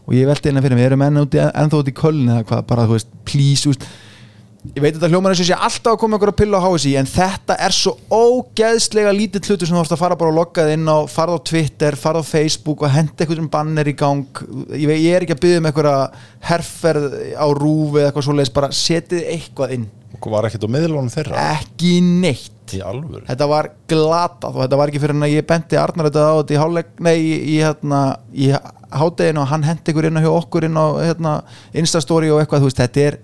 og 0.07 0.17
ég 0.17 0.31
velti 0.31 0.51
hérna 0.51 0.65
fyrir 0.65 0.79
mig, 0.79 0.89
eru 0.89 0.99
menn 1.01 1.21
úti, 1.21 1.43
ennþá 1.43 1.83
út 1.83 1.93
í 1.93 1.97
kölni 1.97 2.33
eða 2.33 2.49
hvað, 2.49 2.65
bara 2.73 2.89
þú 2.89 2.97
veist, 2.97 3.13
please, 3.29 3.63
þú 3.67 3.75
veist 3.75 3.87
ég 4.63 4.79
veit 4.79 4.95
þetta 4.95 5.09
hljómar 5.11 5.33
eins 5.35 5.41
og 5.43 5.49
sé 5.49 5.57
alltaf 5.57 5.97
að 5.97 5.99
koma 5.99 6.19
ykkur 6.19 6.31
að 6.31 6.37
pilla 6.39 6.61
á 6.63 6.67
HSI 6.69 6.93
en 7.01 7.09
þetta 7.11 7.57
er 7.67 7.75
svo 7.75 7.97
ógeðslega 8.15 9.15
lítið 9.17 9.49
hlutur 9.51 9.67
sem 9.67 9.75
þú 9.75 9.81
vorst 9.81 9.95
að 9.97 10.03
fara 10.05 10.19
bara 10.21 10.31
og 10.31 10.37
logga 10.39 10.67
þig 10.69 10.77
inn 10.77 10.87
á 10.87 10.99
farð 11.11 11.35
á 11.35 11.39
Twitter, 11.51 11.99
farð 11.99 12.23
á 12.23 12.31
Facebook 12.31 12.85
og 12.87 12.95
henda 12.95 13.25
eitthvað 13.25 13.49
banner 13.51 13.91
í 13.91 13.97
gang. 13.99 14.43
Ég, 14.71 14.87
veit, 14.87 15.01
ég 15.03 15.17
er 15.17 15.27
ekki 15.27 15.35
að 15.35 15.43
byggja 15.43 15.63
um 15.63 15.69
eitthvað 15.71 16.21
herferð 16.47 17.19
á 17.35 17.47
rúfi 17.59 17.99
eða 17.99 18.13
eitthvað 18.13 18.27
svoleiðis 18.29 18.55
bara 18.55 18.71
setið 18.77 19.27
eitthvað 19.35 19.75
inn. 19.79 19.89
Og 20.23 20.31
var 20.31 20.47
ekkert 20.47 20.69
á 20.71 20.75
miðlunum 20.77 21.11
þeirra? 21.11 21.49
Ekki 21.59 21.97
neitt. 22.23 22.55
Þetta 22.71 23.51
var 23.51 23.73
glatað 23.91 24.55
og 24.55 24.63
þetta 24.63 24.79
var 24.79 24.93
ekki 24.93 25.01
fyrir 25.03 25.17
en 25.19 25.27
að 25.27 25.35
ég 25.35 25.49
benti 25.49 25.77
Arnar 25.77 26.09
þetta 26.09 26.23
á 26.31 26.35
þetta 26.39 26.55
í 26.55 26.61
hálfleik 26.63 27.03
nei, 27.05 27.17
í, 27.19 27.57
hérna, 27.59 28.01
í 28.31 28.49
hádeginu 28.95 29.43
og 29.43 29.51
hann 29.51 29.67
hendi 29.67 29.93
ykkur 29.93 30.09
inn 30.09 30.21
á 30.21 30.25
hjá 30.25 30.31
okkur 30.31 30.69
inn 30.69 30.79
á 30.79 30.87
hérna, 31.03 31.35
Instastory 31.83 32.31
og 32.33 32.41
eitthvað, 32.41 32.63
þú 32.63 32.71
veist, 32.71 32.81
þetta 32.81 33.05
er 33.11 33.19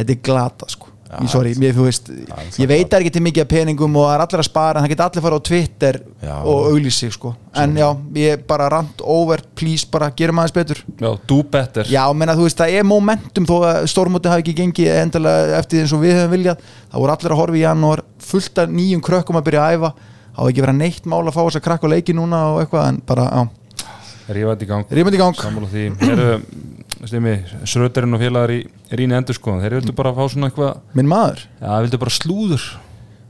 þetta 0.00 0.16
er 0.16 0.24
glatað 0.30 0.74
sko. 0.76 0.90
Já, 1.10 1.16
ég, 1.24 1.30
sorry, 1.32 1.52
mér, 1.58 1.72
þú 1.74 1.84
veist, 1.88 2.08
er 2.12 2.58
ég 2.62 2.68
veit 2.70 2.84
það 2.86 2.94
er 2.94 3.02
ekki 3.02 3.12
til 3.16 3.22
mikið 3.26 3.42
af 3.42 3.48
peningum 3.50 3.96
og 3.98 4.04
það 4.06 4.12
er 4.14 4.22
allir 4.22 4.42
að 4.44 4.46
spara 4.46 4.78
en 4.78 4.84
það 4.84 4.92
geta 4.92 5.08
allir 5.08 5.24
fara 5.24 5.38
á 5.42 5.46
Twitter 5.48 5.98
Já. 6.22 6.34
og 6.38 6.68
auglýsi 6.68 7.08
sko. 7.10 7.32
en 7.64 7.74
já, 7.80 7.88
ég 8.14 8.44
bara 8.46 8.68
rant 8.70 9.02
over 9.02 9.42
please, 9.58 9.88
bara 9.90 10.12
gerum 10.14 10.38
aðeins 10.38 10.54
betur. 10.54 10.84
Já, 11.02 11.10
do 11.26 11.40
better. 11.42 11.90
Já, 11.90 12.04
menna 12.14 12.38
þú 12.38 12.46
veist, 12.46 12.62
það 12.62 12.78
er 12.78 12.86
momentum 12.86 13.50
þó 13.50 13.56
að 13.58 13.90
stórmóti 13.90 14.30
hafi 14.30 14.44
ekki 14.44 14.56
gengið 14.62 14.92
endilega 15.00 15.58
eftir 15.58 15.80
því 15.80 15.82
eins 15.82 15.96
og 15.98 16.04
við 16.06 16.14
höfum 16.20 16.34
viljað 16.36 16.64
það 16.70 17.02
voru 17.02 17.16
allir 17.16 17.34
að 17.34 17.42
horfa 17.42 17.58
í 17.58 17.66
janúar 17.66 18.06
fullt 18.30 18.62
af 18.62 18.74
nýjum 18.78 19.02
krökkum 19.02 19.40
að 19.42 19.48
byrja 19.50 19.66
að 19.66 19.80
æfa. 19.80 19.94
Það 20.30 20.44
var 20.44 20.54
ekki 20.54 20.68
verið 20.68 20.78
neitt 20.84 21.10
mál 21.10 21.24
að 21.26 21.34
fá 21.34 21.42
þess 21.42 21.58
að 21.58 21.66
krakka 21.66 21.90
og 21.90 21.96
leiki 21.96 22.14
núna 22.14 22.44
og 22.54 22.62
eitthvað, 22.62 22.86
en 22.86 23.02
bara, 23.10 23.26
já, 23.34 23.48
Rífandi 24.30 24.62
í 24.62 24.68
gang. 24.70 24.86
Gang. 24.94 25.34
Sammála 25.34 25.66
því 25.72 25.84
Sröterinn 27.00 28.14
og 28.16 28.20
félagar 28.20 28.52
í 28.54 28.60
Ríni 28.92 29.16
endur 29.16 29.36
sko 29.38 29.54
Þeir 29.62 29.78
vildu 29.78 29.94
bara 29.96 30.12
fá 30.16 30.24
svona 30.28 30.50
eitthvað 30.50 30.80
minn 30.98 31.08
maður, 31.08 31.44
Já, 31.60 31.68
þeir 31.70 31.86
vildu 31.86 32.00
bara 32.02 32.16
slúður. 32.16 32.66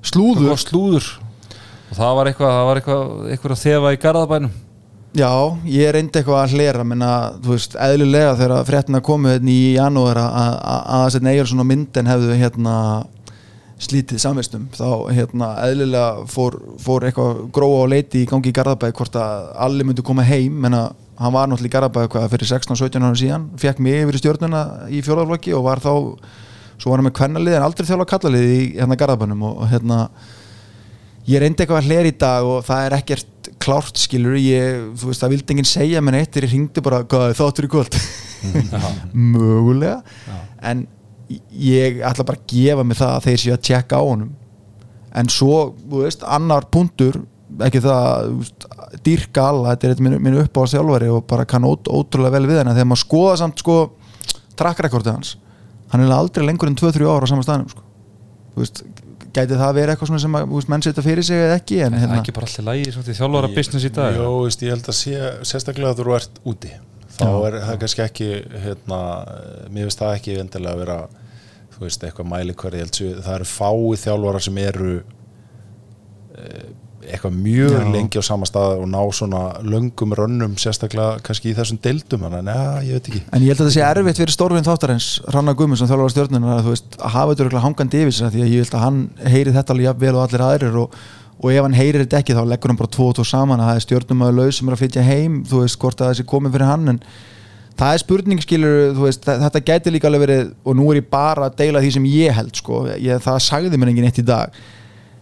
Slúður? 0.03 0.57
Slúður. 0.59 1.07
Og 1.91 1.97
það 1.99 2.17
var 2.19 2.31
eitthvað, 2.31 2.53
það 2.57 2.67
var 2.71 2.81
eitthvað, 2.81 3.07
eitthvað 3.35 3.55
að 3.57 3.63
þefa 3.67 3.93
í 3.95 4.01
garðabænum. 4.07 4.53
Já, 5.19 5.31
ég 5.67 5.91
reyndi 5.97 6.21
eitthvað 6.21 6.41
að 6.45 6.53
hlera 6.55 6.85
menna, 6.87 7.11
þú 7.43 7.51
veist, 7.57 7.73
eðlulega 7.83 8.35
þegar 8.39 8.67
fréttina 8.69 9.01
komu 9.03 9.33
hérna 9.33 9.51
í 9.51 9.73
janúar 9.75 10.21
að 10.23 10.37
að- 10.39 10.85
að 10.95 11.03
þess 11.07 11.19
að 11.21 11.31
Eyjarsson 11.33 11.63
og 11.65 11.67
myndin 11.67 12.07
hefðu 12.13 12.37
hérna 12.39 12.75
slítið 13.81 14.21
samvistum 14.23 14.69
þá 14.77 14.87
hérna 15.17 15.49
eðlilega 15.67 16.27
fór, 16.31 16.57
fór 16.79 17.07
eitthvað 17.09 17.41
gróa 17.57 17.83
og 17.83 17.89
leiti 17.91 18.23
í 18.23 18.29
gangi 18.29 18.53
í 18.53 18.55
Garðabæk 18.55 18.95
hvort 19.01 19.17
að 19.19 19.49
allir 19.67 19.89
myndu 19.89 20.03
koma 20.07 20.23
heim 20.29 20.61
menna 20.63 20.83
hann 21.21 21.35
var 21.35 21.49
náttúrulega 21.51 21.69
í 21.69 21.75
Garðabæk 21.77 22.15
hvað 22.15 22.29
fyrir 22.35 22.51
16-17 22.55 23.05
árum 23.05 23.19
síðan 23.21 23.49
fekk 23.61 23.83
mig 23.85 24.05
yfir 24.05 24.17
í 24.17 24.21
stjórnuna 24.23 24.63
í 24.89 25.03
fjórðarflokki 25.05 25.53
og 25.57 25.67
var 25.67 25.83
þá 25.85 25.93
svo 26.81 26.93
var 26.93 27.01
hann 27.01 27.09
með 27.11 27.17
kvennalið 27.19 27.59
en 27.59 27.67
aldrei 27.67 27.89
þjálfa 27.89 28.09
kallalið 28.15 28.53
í 28.55 28.61
hérna 28.79 28.97
Garðabænum 29.01 29.43
og, 29.51 29.65
hérna 29.69 29.99
ég 31.29 31.43
reyndi 31.43 31.65
eitthvað 31.65 31.83
að 31.83 31.91
hlera 31.91 32.11
í 32.11 32.17
dag 32.21 32.49
og 32.49 32.63
það 32.67 32.87
er 32.87 32.97
ekkert 32.97 33.51
klárt 33.61 34.01
skilur 34.01 34.39
ég, 34.41 34.87
þú 34.97 35.11
veist, 35.11 35.23
það 35.23 35.35
vildi 35.35 35.55
enginn 35.55 35.69
segja 35.69 36.03
menn 36.05 36.17
eitt 36.19 36.33
þegar 36.33 36.47
ég 36.47 36.55
hringdi 36.55 36.85
bara, 36.85 37.03
þáttur 37.37 37.69
í 37.69 37.71
kvöld? 37.71 37.99
Mögulega. 39.35 40.01
En 40.65 40.87
ég 41.53 42.01
ætla 42.07 42.27
bara 42.27 42.41
að 42.41 42.47
gefa 42.55 42.87
mig 42.87 42.99
það 42.99 43.17
að 43.17 43.27
þeir 43.29 43.43
séu 43.45 43.55
að 43.55 43.65
tjekka 43.69 44.01
á 44.01 44.05
honum. 44.07 44.33
En 45.21 45.31
svo, 45.33 45.59
þú 45.85 46.05
veist, 46.07 46.25
annar 46.25 46.67
punktur 46.73 47.21
ekki 47.67 47.83
það, 47.85 48.31
dýrka 49.07 49.47
alla 49.51 49.75
þetta 49.75 49.87
er 49.87 49.95
þetta 49.95 50.07
minn, 50.07 50.19
minn 50.25 50.41
upp 50.43 50.61
á 50.61 50.63
þjálfari 50.75 51.11
og 51.13 51.27
bara 51.31 51.47
kann 51.49 51.67
ót, 51.69 51.91
ótrúlega 51.91 52.37
vel 52.39 52.49
við 52.51 52.61
henni 52.63 52.75
þegar 52.77 52.91
maður 52.91 53.05
skoða 53.05 53.37
samt 53.43 53.63
sko 53.63 53.77
trakkrekordið 54.61 55.17
hans 55.17 55.37
hann 55.93 56.05
er 56.05 56.15
aldrei 56.15 56.47
lengur 56.47 56.71
en 56.71 56.79
2-3 56.79 57.07
ára 57.11 57.27
á 57.27 57.31
sama 57.31 57.47
staðnum 57.47 57.71
sko. 57.73 57.87
þú 58.55 58.65
veist, 58.65 58.83
gæti 59.35 59.59
það 59.59 59.77
verið 59.79 59.95
eitthvað 59.95 60.11
svona 60.11 60.23
sem 60.25 60.37
að, 60.39 60.47
veist, 60.53 60.71
menn 60.73 60.85
setja 60.87 61.07
fyrir 61.07 61.27
sig 61.27 61.43
eða 61.47 61.59
ekki 61.61 61.81
en 61.87 61.97
er 61.97 62.05
hérna, 62.05 62.21
ekki 62.21 62.35
bara 62.37 62.49
alltaf 62.49 62.67
lægi 62.67 62.93
svona 62.95 63.09
til 63.09 63.17
þjálfara 63.21 63.53
business 63.57 63.87
í 63.87 63.93
dag 63.95 64.19
Jó, 64.19 64.29
veist, 64.45 64.65
ég 64.67 64.75
held 64.75 64.91
að 64.91 64.99
sé 65.01 65.33
sérstaklega 65.51 65.95
að 65.95 66.03
þú 66.03 66.17
ert 66.19 66.43
úti 66.51 66.75
þá 67.17 67.25
Já. 67.27 67.33
er 67.47 67.57
það 67.67 67.81
kannski 67.85 68.05
ekki 68.07 68.29
hérna, 68.65 69.01
mér 69.71 69.89
finnst 69.89 70.03
það 70.03 70.15
ekki 70.19 70.37
vendilega 70.39 70.77
að 70.77 70.85
vera 70.85 70.99
þú 71.75 71.87
veist, 71.87 72.05
eitthvað 72.07 72.31
mæli 72.31 72.57
hverði 72.61 72.85
held 72.85 73.01
sér, 73.01 73.23
það 73.25 73.39
eru 73.39 73.49
fái 73.51 74.01
þjálfara 74.05 74.43
sem 74.47 74.61
eru 74.63 74.93
eh, 76.37 76.71
eitthvað 77.15 77.37
mjög 77.45 77.75
Já. 77.75 77.85
lengi 77.95 78.21
á 78.21 78.25
sama 78.25 78.49
stað 78.49 78.81
og 78.81 78.89
ná 78.91 78.99
svona 79.17 79.43
löngum 79.67 80.15
rönnum 80.19 80.57
sérstaklega 80.61 81.21
kannski 81.27 81.53
í 81.53 81.57
þessum 81.57 81.81
deildum 81.83 82.27
að 82.29 82.37
ja, 82.41 82.67
ég 82.87 82.99
veit 82.99 83.09
ekki 83.11 83.23
En 83.31 83.45
ég 83.45 83.53
held 83.53 83.63
að 83.63 83.71
það 83.71 83.75
sé 83.77 83.87
erfitt 83.87 84.21
fyrir 84.23 84.35
stórvinn 84.35 84.67
þáttarins 84.67 85.09
Ranna 85.35 85.55
Guðmundsson 85.59 85.91
þjálfara 85.91 86.15
stjórnuna 86.15 86.53
að, 86.57 86.63
þú 86.67 86.75
veist, 86.75 87.01
að 87.01 87.17
hafa 87.17 87.39
þetta 87.41 87.65
hangandi 87.65 88.05
yfir 88.05 88.17
sér 88.19 88.35
því 88.35 88.45
að 88.45 88.55
ég 88.55 88.65
held 88.65 88.77
að 88.77 88.87
hann 88.87 89.01
heyri 89.35 89.57
þetta 89.57 89.77
alveg 89.77 90.05
vel 90.05 90.15
og 90.15 90.23
allir 90.27 90.47
aðrir 90.47 90.79
og, 90.85 91.01
og 91.41 91.51
ef 91.55 91.67
hann 91.67 91.81
heyrir 91.81 92.05
þetta 92.05 92.23
ekki 92.23 92.39
þá 92.39 92.45
leggur 92.53 92.75
hann 92.75 92.81
bara 92.81 92.95
tvo 92.97 93.11
og 93.11 93.19
tvo 93.19 93.27
saman 93.27 93.61
að 93.61 93.73
það 93.73 93.81
er 93.81 93.87
stjórnum 93.87 94.25
að 94.27 94.41
laus 94.41 94.61
sem 94.61 94.71
er 94.71 94.77
að 94.77 94.83
flytja 94.85 95.07
heim 95.07 95.43
þú 95.49 95.65
veist 95.65 95.81
hvort 95.81 96.01
að 96.01 96.11
það 96.11 96.19
sé 96.21 96.31
komið 96.31 96.57
fyrir 96.57 96.71
hann 96.71 96.95
en 96.95 97.03
það 97.81 97.95
er 97.95 98.03
spurning 98.03 98.43
skilur 98.45 98.77
veist, 98.99 99.25
þetta 99.25 99.63
gæti 99.65 99.95
líka 99.95 100.11
alveg 100.11 100.25
verið 100.27 100.53
og 100.65 100.77
nú 100.77 100.91
er 100.93 101.01
ég 101.01 101.09
bara 101.13 101.49
að 101.49 101.57
deila 101.63 101.83
því 101.83 101.95
sem 101.97 102.09
ég 102.11 102.37
held 102.37 102.53
sko. 102.61 102.83
ég, 102.93 103.23
það 103.25 103.41
sagði 103.47 103.81
mér 103.81 103.93
engin 103.93 104.09
eitt 104.11 104.21
í 104.21 104.27
dag 104.27 104.61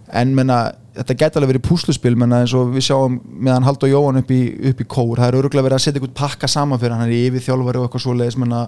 en 0.08 0.34
menna, 0.34 0.58
þetta 0.98 1.16
gæti 1.22 1.38
alveg 1.38 1.54
verið 1.54 1.66
púsluspil 1.68 2.14
menna, 2.18 2.42
eins 2.42 2.54
og 2.58 2.74
við 2.74 2.88
sjáum 2.88 3.18
meðan 3.38 3.66
Hald 3.66 3.84
og 3.86 3.92
Jóhann 3.92 4.20
upp 4.20 4.30
í, 4.34 4.42
upp 4.72 4.82
í 4.82 4.86
kór, 4.88 5.16
það 5.20 5.28
er 5.30 5.38
öruglega 5.40 5.66
verið 5.68 5.78
að 5.78 5.84
setja 5.84 6.00
eitthvað 6.00 6.14
pakka 6.18 6.50
saman 6.50 6.80
fyrir 6.80 6.96
hann, 6.96 7.04
hann 7.06 7.12
er 7.14 7.28
yfir 7.28 7.44
þjálfari 7.46 7.80
og 7.80 7.88
eitthvað 7.88 8.04
svoleiðis 8.04 8.38
menna, 8.42 8.62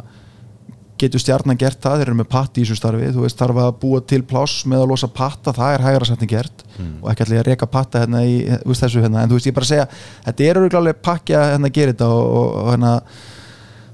getur 1.01 1.23
stjarnan 1.23 1.57
gert 1.57 1.81
það, 1.81 2.03
þeir 2.03 2.11
eru 2.11 2.19
með 2.19 2.29
patti 2.29 2.61
í 2.61 2.65
þessu 2.67 2.77
starfi. 2.77 3.07
Þú 3.15 3.23
veist, 3.25 3.39
þarf 3.41 3.61
að 3.63 3.71
búa 3.81 4.01
til 4.05 4.21
pláss 4.29 4.67
með 4.69 4.83
að 4.85 4.91
losa 4.91 5.09
patta, 5.09 5.55
það 5.57 5.75
er 5.75 5.85
hægra 5.87 6.09
sættin 6.11 6.29
gert. 6.29 6.65
Og 7.01 7.11
ekki 7.13 7.25
allir 7.25 7.41
að 7.41 7.47
reka 7.49 7.69
patta 7.73 8.03
hérna 8.05 8.21
í 8.29 8.35
þessu 8.69 9.01
hérna, 9.01 9.23
en 9.23 9.31
þú 9.31 9.39
veist, 9.39 9.49
ég 9.49 9.57
bara 9.57 9.71
segja 9.71 9.87
þetta 10.27 10.45
er 10.45 10.61
öruglega 10.61 11.01
pakki 11.09 11.37
að 11.41 11.55
hérna 11.55 11.73
gera 11.73 11.95
þetta 11.95 12.11
og, 12.13 12.27
og, 12.37 12.51
og 12.61 12.71
hérna 12.75 12.93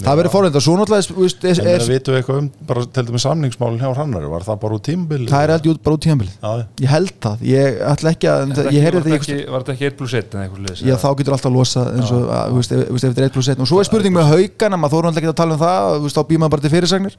það 0.02 0.18
verður 0.20 0.32
fórhund 0.34 0.58
og 0.58 0.64
svo 0.64 0.76
náttúrulega 0.78 1.04
er, 1.06 1.60
en 1.60 1.70
er, 1.72 1.82
það 1.82 1.92
vitum 1.92 2.14
við 2.14 2.20
eitthvað 2.20 2.40
um, 2.40 2.48
bara 2.68 2.84
til 2.96 3.04
dæmis 3.08 3.26
samningsmálin 3.26 3.82
hjá 3.82 3.90
hrannar, 3.92 4.26
var 4.32 4.46
það 4.46 4.60
bara 4.64 4.76
úr 4.76 4.82
tímabili 4.86 5.30
það 5.30 5.46
er 5.46 5.70
út 5.72 5.82
bara 5.86 5.98
út 5.98 6.04
tíðanbilið 6.06 6.34
Já, 6.36 6.64
ég 6.84 6.92
held 6.92 7.12
það, 7.26 7.44
ég 7.50 7.80
ætla 7.92 8.12
ekki 8.12 8.30
að 8.32 8.44
Var 8.46 8.98
þetta 8.98 9.16
ekki, 9.16 9.38
var 9.50 9.64
þetta 9.64 9.76
ekki 9.76 9.88
1 9.90 9.98
plus 10.00 10.16
1 10.20 10.36
eða 10.36 10.46
eitthvað 10.46 10.84
já, 10.86 10.94
þá 11.00 11.08
getur 11.20 11.36
alltaf 11.36 11.50
að 11.50 11.56
losa 11.56 11.84
eins 11.92 12.12
og, 12.14 12.26
að, 12.28 12.52
þú 12.52 12.60
veist, 12.60 12.74
ef, 12.76 12.82
þú 12.86 12.96
veist, 12.96 13.06
ef 13.06 13.14
þetta 13.16 13.24
er 13.24 13.30
1 13.30 13.36
plus 13.36 13.50
1 13.54 13.62
og 13.64 13.70
svo 13.70 13.82
er 13.82 13.88
spurning 13.88 14.16
með 14.16 14.32
haugana, 14.32 14.80
maður 14.80 14.96
þóru 14.96 15.10
alltaf 15.10 15.22
ekki 15.22 15.32
að 15.32 15.38
tala 15.42 15.56
um 15.56 15.62
það 15.62 15.92
þú 15.96 16.06
veist, 16.06 16.18
þá 16.18 16.28
býr 16.30 16.42
maður 16.42 16.56
bara 16.56 16.66
til 16.66 16.74
fyrirsagnir. 16.74 17.16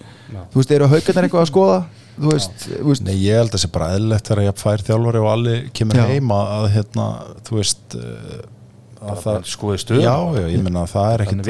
Þú 0.54 0.62
veist, 0.62 0.76
eru 0.78 0.92
haugarnir 0.92 1.28
eitthvað 1.28 1.46
að 1.46 1.52
skoða? 1.52 1.80
Þú 2.18 2.34
veist, 2.34 2.64
þú 2.66 2.92
veist 2.92 3.06
Nei, 3.06 3.16
ég 3.22 3.38
held 3.38 3.52
að 3.52 3.56
það 3.56 3.62
sé 3.62 3.72
bara 3.76 3.90
eðlilegt 3.94 4.30
þegar 4.32 4.44
ég 4.48 4.62
fær 4.62 4.84
þjálfari 4.88 5.20
og 5.22 5.28
allir 5.30 5.66
kemur 5.78 6.00
Já. 6.00 6.06
heim 6.10 6.32
að, 6.34 6.68
hérna, 6.74 7.08
þú 7.46 7.60
veist 7.60 7.98
uh, 8.00 8.40
það 8.42 8.57
skoði 9.48 9.78
stöðum 9.82 10.04
Já, 10.04 10.16
já, 10.38 10.46
ég 10.52 10.64
meina 10.66 10.84
að 10.84 10.92
það 10.94 11.14
er 11.14 11.24
ekkit 11.26 11.42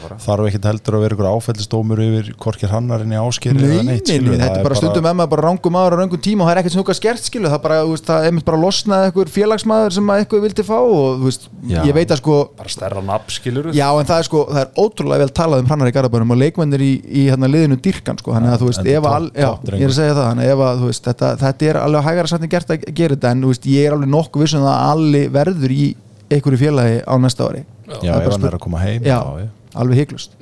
bara. 0.00 0.16
þarf 0.24 0.48
ekkit 0.50 0.66
heldur 0.68 0.96
að 0.96 1.04
vera 1.04 1.16
ykkur 1.16 1.28
áfællistómur 1.30 2.02
yfir 2.04 2.30
korkir 2.40 2.72
hannarinn 2.74 3.14
í 3.14 3.18
áskeri 3.20 3.56
Nei, 3.56 3.64
eða 3.64 3.76
nei, 3.76 3.88
neitt, 3.90 4.04
nei, 4.04 4.16
skilur, 4.16 4.36
þetta 4.40 4.60
er 4.60 4.66
bara 4.68 4.78
stundum 4.80 5.06
með 5.06 5.16
maður 5.20 5.32
bara 5.34 5.44
rangum 5.46 5.74
maður 5.76 5.96
á 5.96 6.00
rangum 6.00 6.22
tíma 6.24 6.44
og 6.44 6.50
það 6.50 6.54
er 6.54 6.60
ekkert 6.62 6.74
sem 6.76 6.82
þú 6.82 6.96
skert 7.00 7.24
skilu 7.24 7.52
það 7.52 7.62
bara, 7.64 7.78
þú 7.86 7.94
veist, 7.94 8.08
það 8.10 8.28
er 8.28 8.40
bara 8.50 8.60
losnaði 8.64 9.08
einhver 9.10 9.32
félagsmaður 9.36 9.96
sem 9.96 10.12
að 10.12 10.22
eitthvað 10.24 10.44
vildi 10.46 10.66
fá 10.68 10.76
og 10.80 11.08
þú 11.20 11.28
veist, 11.28 11.48
Já. 11.70 11.80
ég 11.88 11.96
veit 11.96 12.14
að 12.14 12.20
sko 12.20 12.38
bara 12.60 12.74
stærra 12.74 13.04
nafn 13.10 13.34
skilur 13.36 13.70
Já, 13.76 13.86
en 13.94 14.10
það 14.10 14.22
er 14.22 14.28
sko, 14.28 14.44
það 14.50 14.62
er 14.64 14.70
ótrúlega 14.84 15.24
vel 15.24 15.34
talað 15.40 15.64
um 15.64 15.70
hrannar 15.70 15.90
í 15.90 15.96
Garabænum 15.96 16.34
og 16.34 16.40
leikmennir 16.40 16.84
í, 16.84 16.92
í 17.06 17.26
hérna 17.30 17.50
liðinu 17.50 17.80
dyrkan 17.80 18.20
sko, 18.20 18.34
þannig 18.36 18.54
að 18.54 18.64
þú 18.64 18.70
veist, 18.70 18.90
ef 18.90 19.08
að, 19.10 19.30
ég 19.36 19.86
er 19.86 19.90
að 19.90 19.96
segja 19.96 20.16
það 20.18 20.28
þannig 20.30 20.46
að 20.46 20.54
ef 20.54 20.64
að, 20.66 20.82
þú 20.82 20.90
veist, 20.90 21.08
þetta, 21.10 21.32
þetta 21.44 21.70
er 21.70 21.80
alveg 21.80 22.08
hægara 22.10 22.40
en 22.40 22.52
gert 22.54 22.72
að 22.74 22.86
gera 23.00 23.16
þetta, 23.16 23.32
en 23.34 23.44
þú 23.44 23.52
veist, 23.52 23.68
ég 23.70 23.86
er 23.88 23.96
alveg 23.96 24.12
nokkuð 24.14 24.44
vissum 24.44 24.66
að 24.66 24.80
allir 24.90 25.34
verður 25.34 25.74
í 25.74 25.88
einhverju 26.30 26.58
félagi 26.60 27.00
á 27.06 27.14
næsta 27.20 27.48
ári. 27.50 27.64
Já, 28.02 28.14
er 28.16 28.26
ef 28.28 28.32
hann 28.36 28.44
er 28.46 28.54
að 28.54 28.62
koma 28.62 28.78
heim 28.78 29.02
Já, 29.02 29.18
já. 29.42 29.48
alveg 29.74 29.98
hygglust 30.04 30.32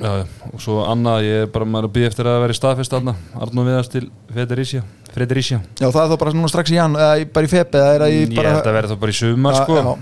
og 0.52 0.60
svo 0.60 0.82
annað, 0.84 1.22
ég 1.24 1.42
er 1.42 1.46
bara 1.52 1.64
að 1.64 1.88
byggja 1.94 2.10
eftir 2.12 2.26
að 2.28 2.40
vera 2.44 2.52
í 2.52 2.58
staðfest 2.58 2.92
Arnó 2.92 3.64
Viðars 3.64 3.88
til 3.92 4.10
Fredericia. 4.32 4.82
Fredericia. 5.12 5.60
Já, 5.80 5.88
það 5.90 6.02
er 6.04 6.12
þá 6.12 6.18
bara 6.20 6.32
núna 6.36 6.48
strax 6.52 6.70
í 6.70 6.76
jan, 6.76 6.92
eða 6.94 7.18
í- 7.22 7.28
bara 7.32 7.46
í 7.46 7.50
febi 7.50 7.78
eða 7.80 7.94
er 7.94 8.04
í 8.12 8.20
Ég 8.28 8.36
bara 8.36 8.52
held 8.52 8.66
að 8.68 8.76
vera 8.78 8.88
það 8.92 9.00
bara 9.00 9.10
í 9.12 9.18
sumar 9.18 9.54
sko. 9.54 9.74
já. 9.80 9.96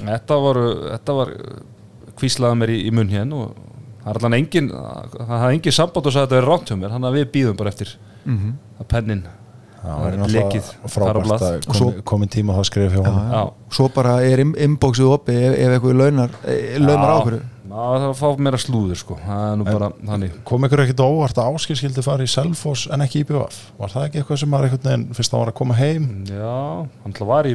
Þetta 0.00 0.36
var, 0.44 0.56
þetta 0.94 1.16
var 1.16 1.32
kvíslaða 2.20 2.58
mér 2.60 2.70
í, 2.74 2.78
í 2.88 2.90
munn 2.94 3.08
hérna 3.12 3.34
og 3.44 3.56
það 4.04 4.10
er 4.12 4.18
allan 4.20 4.36
engin 4.38 4.68
það 4.70 5.26
hafði 5.32 5.54
engin 5.58 5.76
samband 5.76 6.06
og 6.06 6.12
sagði 6.14 6.20
að 6.20 6.28
þetta 6.28 6.38
verið 6.40 6.50
rátt 6.52 6.70
hjá 6.70 6.76
mér. 6.80 6.94
Þannig 6.94 7.10
að 7.10 7.18
við 7.18 7.26
býðum 7.34 7.56
bara 7.60 7.70
eftir 7.74 7.94
Mhm. 8.26 8.52
að 8.80 8.88
pennin 8.92 9.22
Það 9.80 9.94
það 10.00 10.06
er 10.10 10.16
lekið 10.34 10.66
náttúrulega 10.66 10.90
frábært 10.94 11.44
að 11.46 11.68
komi, 11.70 12.02
komin 12.10 12.32
tíma 12.32 12.56
þá 12.58 12.64
skrifa 12.68 12.98
hjá 12.98 13.04
hann 13.06 13.30
Já, 13.32 13.42
svo 13.78 13.86
bara 13.94 14.16
er 14.26 14.42
in- 14.44 14.56
inboxið 14.66 15.12
opið 15.14 15.38
ef, 15.40 15.54
ef 15.56 15.74
eitthvað 15.76 15.96
launar, 16.02 16.34
eh, 16.44 16.76
launar 16.78 17.10
á 17.10 17.16
okkur 17.20 17.38
Já, 17.70 17.76
það 17.78 18.02
er 18.02 18.08
að 18.10 18.18
fá 18.18 18.28
mér 18.42 18.56
að 18.58 18.62
slúður 18.64 18.98
sko. 18.98 19.16
Það 19.22 19.44
er 19.46 19.56
nú 19.56 19.64
bara 19.68 19.88
þannig. 20.08 20.32
kom 20.44 20.64
ykkur 20.66 20.82
ekkit 20.84 21.00
á 21.00 21.06
óvart 21.06 21.38
að 21.38 21.54
Áskil 21.54 21.76
skildi 21.78 22.02
fara 22.02 22.26
í 22.26 22.32
Selfoss 22.32 22.88
en 22.90 23.04
ekki 23.06 23.22
í 23.22 23.28
BVF 23.28 23.60
var 23.78 23.92
það 23.94 24.06
ekki 24.08 24.20
eitthvað 24.20 24.40
sem 24.42 24.50
var 24.50 24.66
einhvern 24.66 24.88
veginn 24.90 25.06
fyrst 25.14 25.30
að 25.30 25.38
hann 25.38 25.44
var 25.46 25.52
að 25.52 25.58
koma 25.60 25.78
heim? 25.78 26.08
Já, 26.26 26.88
hann 27.04 27.14
var 27.30 27.46
í 27.46 27.54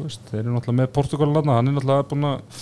veist, 0.00 0.22
þeir 0.30 0.44
eru 0.44 0.54
náttúrulega 0.54 0.78
með 0.80 0.92
Portugalin 0.94 1.36
hann 1.40 1.50
hann 1.56 1.70
er 1.70 1.76
náttúrulega 1.76 2.08
búin 2.10 2.28
að 2.30 2.60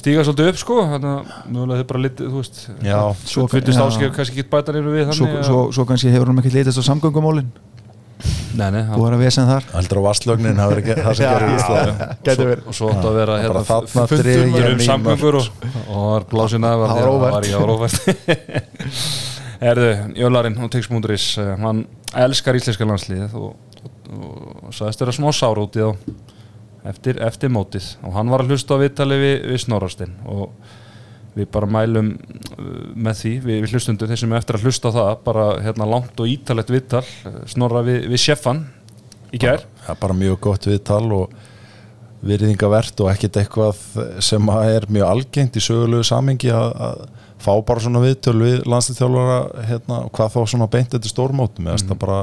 stíga 0.00 0.24
svolítið 0.26 0.52
upp 0.52 0.60
sko 0.60 0.76
þannig 0.94 1.10
að 1.14 1.34
mögulega 1.54 1.80
þið 1.82 1.88
bara 1.92 2.04
litið, 2.06 2.30
þú 2.30 2.40
veist 2.42 2.62
Já. 2.86 3.00
svo 3.32 3.44
fyndist 3.52 3.80
Já. 3.80 3.84
áskil 3.86 4.12
kannski 4.16 4.40
ekki 4.40 4.50
bæta 4.52 4.74
nýru 4.76 4.94
við 4.94 5.10
svo, 5.12 5.26
þannig 5.28 5.50
svo, 5.50 5.60
svo 5.76 5.86
kannski 5.90 6.14
hefur 6.14 6.32
hann 6.32 6.42
ekki 6.42 6.54
litist 6.56 6.80
á 6.80 6.84
samgöngumólin 6.90 7.50
Nei, 8.50 8.66
nei, 8.74 8.82
hann- 8.82 8.98
búið 8.98 9.06
að 9.06 9.12
vera 9.12 9.18
vesen 9.20 9.46
þar. 9.48 9.66
Heldur 9.72 9.98
á 10.00 10.02
vastlögnin 10.04 10.58
það 10.58 10.72
verið 10.74 10.98
það 11.04 11.14
sem 11.16 11.30
gerir 11.30 11.52
Ísland. 11.54 12.64
og 12.66 12.74
svo 12.76 12.88
áttu 12.90 13.06
að 13.08 13.14
vera 13.20 13.36
hérna, 13.40 13.62
dregur 14.20 14.66
um 14.72 14.82
samgöngur 14.84 15.38
og, 15.38 15.46
það 15.86 16.08
var 16.10 16.26
blásin 16.32 16.66
af 16.66 16.82
Það 16.90 17.00
var 17.06 17.46
var 17.62 17.72
óvært 17.76 17.96
Erðu, 19.70 19.88
Jólarinn 20.16 20.58
og 20.64 20.70
Tix.is 20.72 21.26
eh, 21.38 21.54
hann 21.60 21.84
elskar 22.16 22.56
íslenska 22.58 22.86
landslið 22.88 23.34
og, 23.38 23.54
sagðist 24.72 25.04
vera 25.04 25.12
smá 25.14 25.30
sára 25.36 25.64
út 25.64 25.76
í 25.76 25.84
þá 25.84 26.39
eftir, 26.88 27.20
eftir 27.22 27.52
mótið. 27.52 27.96
Og 28.06 28.14
hann 28.16 28.30
var 28.32 28.44
að 28.44 28.54
hlusta 28.54 28.78
á 28.78 28.82
viðtali 28.82 29.18
við, 29.20 29.36
við 29.52 29.62
Snorrastinn 29.64 30.14
og 30.30 30.54
við 31.36 31.46
bara 31.54 31.68
mælum 31.70 32.14
uh, 32.16 32.64
með 32.94 33.20
því, 33.22 33.34
við, 33.44 33.60
við 33.64 33.76
hlustundu 33.76 34.08
þeir 34.10 34.22
sem 34.22 34.32
er 34.32 34.42
eftir 34.42 34.58
að 34.58 34.66
hlusta 34.66 34.90
á 34.90 34.96
það, 34.96 35.12
bara 35.28 35.46
hérna 35.62 35.88
langt 35.88 36.20
og 36.20 36.30
ítalett 36.30 36.72
viðtal, 36.72 37.04
eh, 37.06 37.38
Snorra 37.50 37.84
við, 37.86 38.02
við 38.10 38.24
sjeffan 38.24 38.64
í 39.30 39.38
það 39.38 39.62
er 39.62 40.00
bara 40.00 40.16
mjög 40.16 40.40
gott 40.42 40.66
viðtal 40.66 41.06
og 41.14 41.38
virðingavert 42.26 43.00
og 43.00 43.08
ekkert 43.12 43.38
eitthvað 43.40 43.78
sem 44.20 44.50
er 44.58 44.84
mjög 44.92 45.06
algengt 45.06 45.56
í 45.56 45.62
sögulegu 45.64 46.04
samingi 46.04 46.50
að, 46.52 46.74
að 46.76 47.04
fá 47.40 47.52
bara 47.64 47.80
svona 47.80 48.02
viðtöl 48.04 48.36
við 48.40 48.66
landslýþjálfara 48.68 49.66
hérna, 49.70 50.00
hvað 50.12 50.34
þá 50.34 50.40
svona 50.52 50.68
beint 50.72 50.92
þetta 50.92 51.08
stórmótum. 51.08 51.70
Mm 51.70 51.76
-hmm. 51.76 52.00
bara, 52.02 52.20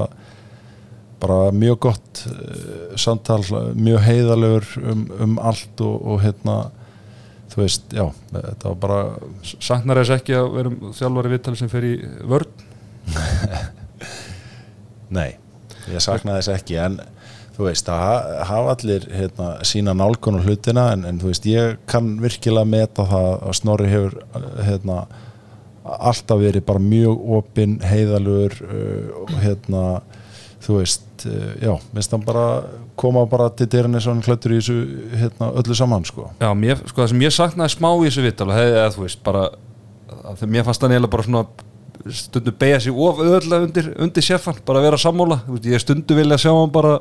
bara 1.22 1.50
mjög 1.54 1.78
gott 1.88 2.22
uh, 2.30 2.94
samtal, 3.00 3.42
mjög 3.74 4.02
heiðalegur 4.06 4.68
um, 4.82 5.04
um 5.26 5.38
allt 5.42 5.82
og, 5.84 5.96
og 6.14 6.22
hérna 6.22 6.58
þú 7.48 7.62
veist, 7.64 7.86
já, 7.96 8.04
þetta 8.32 8.70
var 8.70 8.80
bara 8.82 8.98
Saknar 9.48 9.98
þess 10.02 10.14
ekki 10.18 10.34
að 10.38 10.48
vera 10.54 10.70
um 10.72 10.92
þjálfari 10.94 11.32
viðtali 11.32 11.58
sem 11.58 11.70
fer 11.72 11.86
í 11.88 11.94
vörn? 12.28 12.66
Nei, 15.18 15.30
ég 15.88 16.02
sakna 16.04 16.36
þess 16.36 16.52
ekki 16.52 16.76
en 16.82 16.98
þú 17.56 17.64
veist, 17.66 17.88
það 17.88 18.02
ha- 18.04 18.44
hafa 18.52 18.74
allir 18.76 19.06
hérna, 19.10 19.48
sína 19.66 19.94
nálgun 19.96 20.38
og 20.38 20.44
hlutina 20.46 20.90
en, 20.94 21.06
en 21.08 21.18
þú 21.18 21.32
veist, 21.32 21.48
ég 21.48 21.80
kann 21.90 22.12
virkilega 22.22 22.68
meta 22.68 23.08
það 23.08 23.30
að 23.48 23.56
Snorri 23.58 23.88
hefur 23.90 24.18
hérna, 24.68 25.00
alltaf 25.88 26.38
verið 26.44 26.66
bara 26.68 26.84
mjög 26.84 27.24
opinn, 27.40 27.78
heiðalugur 27.82 28.54
uh, 28.68 29.18
og 29.24 29.34
hérna 29.42 29.84
þú 30.62 30.82
veist, 30.82 31.07
uh, 31.26 31.54
já, 31.62 31.72
minnst 31.94 32.12
hann 32.14 32.26
bara 32.26 32.44
koma 32.98 33.24
bara 33.30 33.48
til 33.54 33.68
dyrinu 33.70 34.00
svona 34.02 34.24
klöttur 34.24 34.54
í 34.54 34.60
þessu 34.60 34.76
hérna, 35.18 35.50
öllu 35.60 35.76
saman 35.78 36.06
sko. 36.08 36.28
Já, 36.42 36.50
mér, 36.58 36.82
sko 36.86 37.02
það 37.02 37.10
sem 37.14 37.24
ég 37.26 37.34
saknaði 37.34 37.74
smá 37.74 37.90
í 37.94 38.04
þessu 38.06 38.26
viðtali 38.26 38.58
hefði, 38.58 38.76
eða 38.76 38.92
þú 38.94 39.04
veist, 39.06 39.22
bara 39.26 39.48
þegar 40.28 40.52
mér 40.54 40.68
fannst 40.68 40.84
það 40.84 40.94
neila 40.94 41.10
bara 41.12 41.26
svona 41.26 41.44
stundu 42.14 42.54
beigja 42.54 42.80
sig 42.86 42.94
of 42.94 43.20
öðlega 43.22 43.66
undir, 43.66 43.90
undir 43.98 44.24
sjeffan, 44.24 44.58
bara 44.66 44.82
vera 44.84 45.00
sammála 45.00 45.42
Þú 45.46 45.56
veist, 45.56 45.68
ég 45.72 45.82
stundu 45.82 46.16
vilja 46.16 46.38
sjá 46.40 46.52
hann 46.52 46.72
bara 46.72 46.98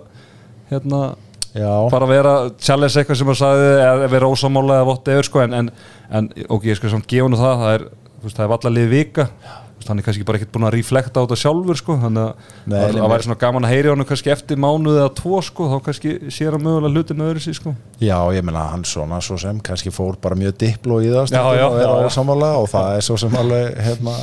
hérna, 0.72 1.01
Já, 1.57 1.70
bara 1.89 2.09
vera 2.09 2.34
challenge 2.61 2.99
eitthvað 2.99 3.20
sem 3.22 3.30
hann 3.32 3.39
sagði 3.39 3.70
eða 3.82 4.09
vera 4.11 4.30
ósammála 4.30 4.82
eða 4.82 4.89
vott 4.89 5.11
eður 5.13 5.30
sko 5.30 5.43
en, 5.45 5.55
en, 5.57 5.72
en 6.13 6.28
ok, 6.47 6.68
ég 6.70 6.80
skal 6.80 6.91
samt 6.93 7.07
gefa 7.09 7.30
hann 7.30 7.38
það 7.39 7.63
það 7.63 7.76
er, 7.78 7.86
þú 8.18 8.28
veist, 8.28 8.38
það 8.38 8.45
er 8.45 8.51
vallalið 8.53 8.91
vika. 8.91 9.28
Þú 9.30 9.45
veist, 9.45 9.57
hann 9.92 10.02
er 10.02 10.06
kannski 10.08 10.26
bara 10.28 10.40
ekkert 10.40 10.54
búin 10.56 10.68
að 10.70 10.76
reflekta 10.78 11.20
á 11.20 11.24
þetta 11.26 11.38
sjálfur 11.42 11.80
sko, 11.80 11.98
þannig 12.04 12.24
að 12.78 13.00
væri 13.14 13.28
svona 13.28 13.40
gaman 13.42 13.68
að 13.68 13.74
heyri 13.76 13.92
á 13.92 13.94
hann 13.96 14.08
kannski 14.10 14.34
eftir 14.34 14.62
mánuð 14.64 15.00
eða 15.02 15.12
tvo 15.22 15.42
sko, 15.46 15.70
þá 15.74 15.78
kannski 15.90 16.16
sér 16.34 16.58
hann 16.58 16.66
mögulega 16.66 16.94
hlutin 16.96 17.26
öðru 17.28 17.44
sí 17.44 17.54
sko. 17.58 17.76
Já, 18.04 18.18
ég 18.38 18.44
meina 18.48 18.68
hann 18.72 18.86
svona 18.88 19.22
svo 19.24 19.38
sem 19.42 19.60
kannski 19.64 19.94
fór 19.96 20.18
bara 20.22 20.38
mjög 20.40 20.58
dipló 20.66 21.00
í 21.04 21.12
það 21.14 21.32
Já, 21.36 21.44
já, 21.60 21.68
og 21.70 21.80
er 21.80 21.88
já. 21.88 22.10
ósamála 22.12 22.52
og 22.64 22.68
það 22.74 22.98
er 23.00 23.08
svo 23.08 23.18
sem 23.22 23.38
alveg 23.42 23.80
hérna, 23.88 24.16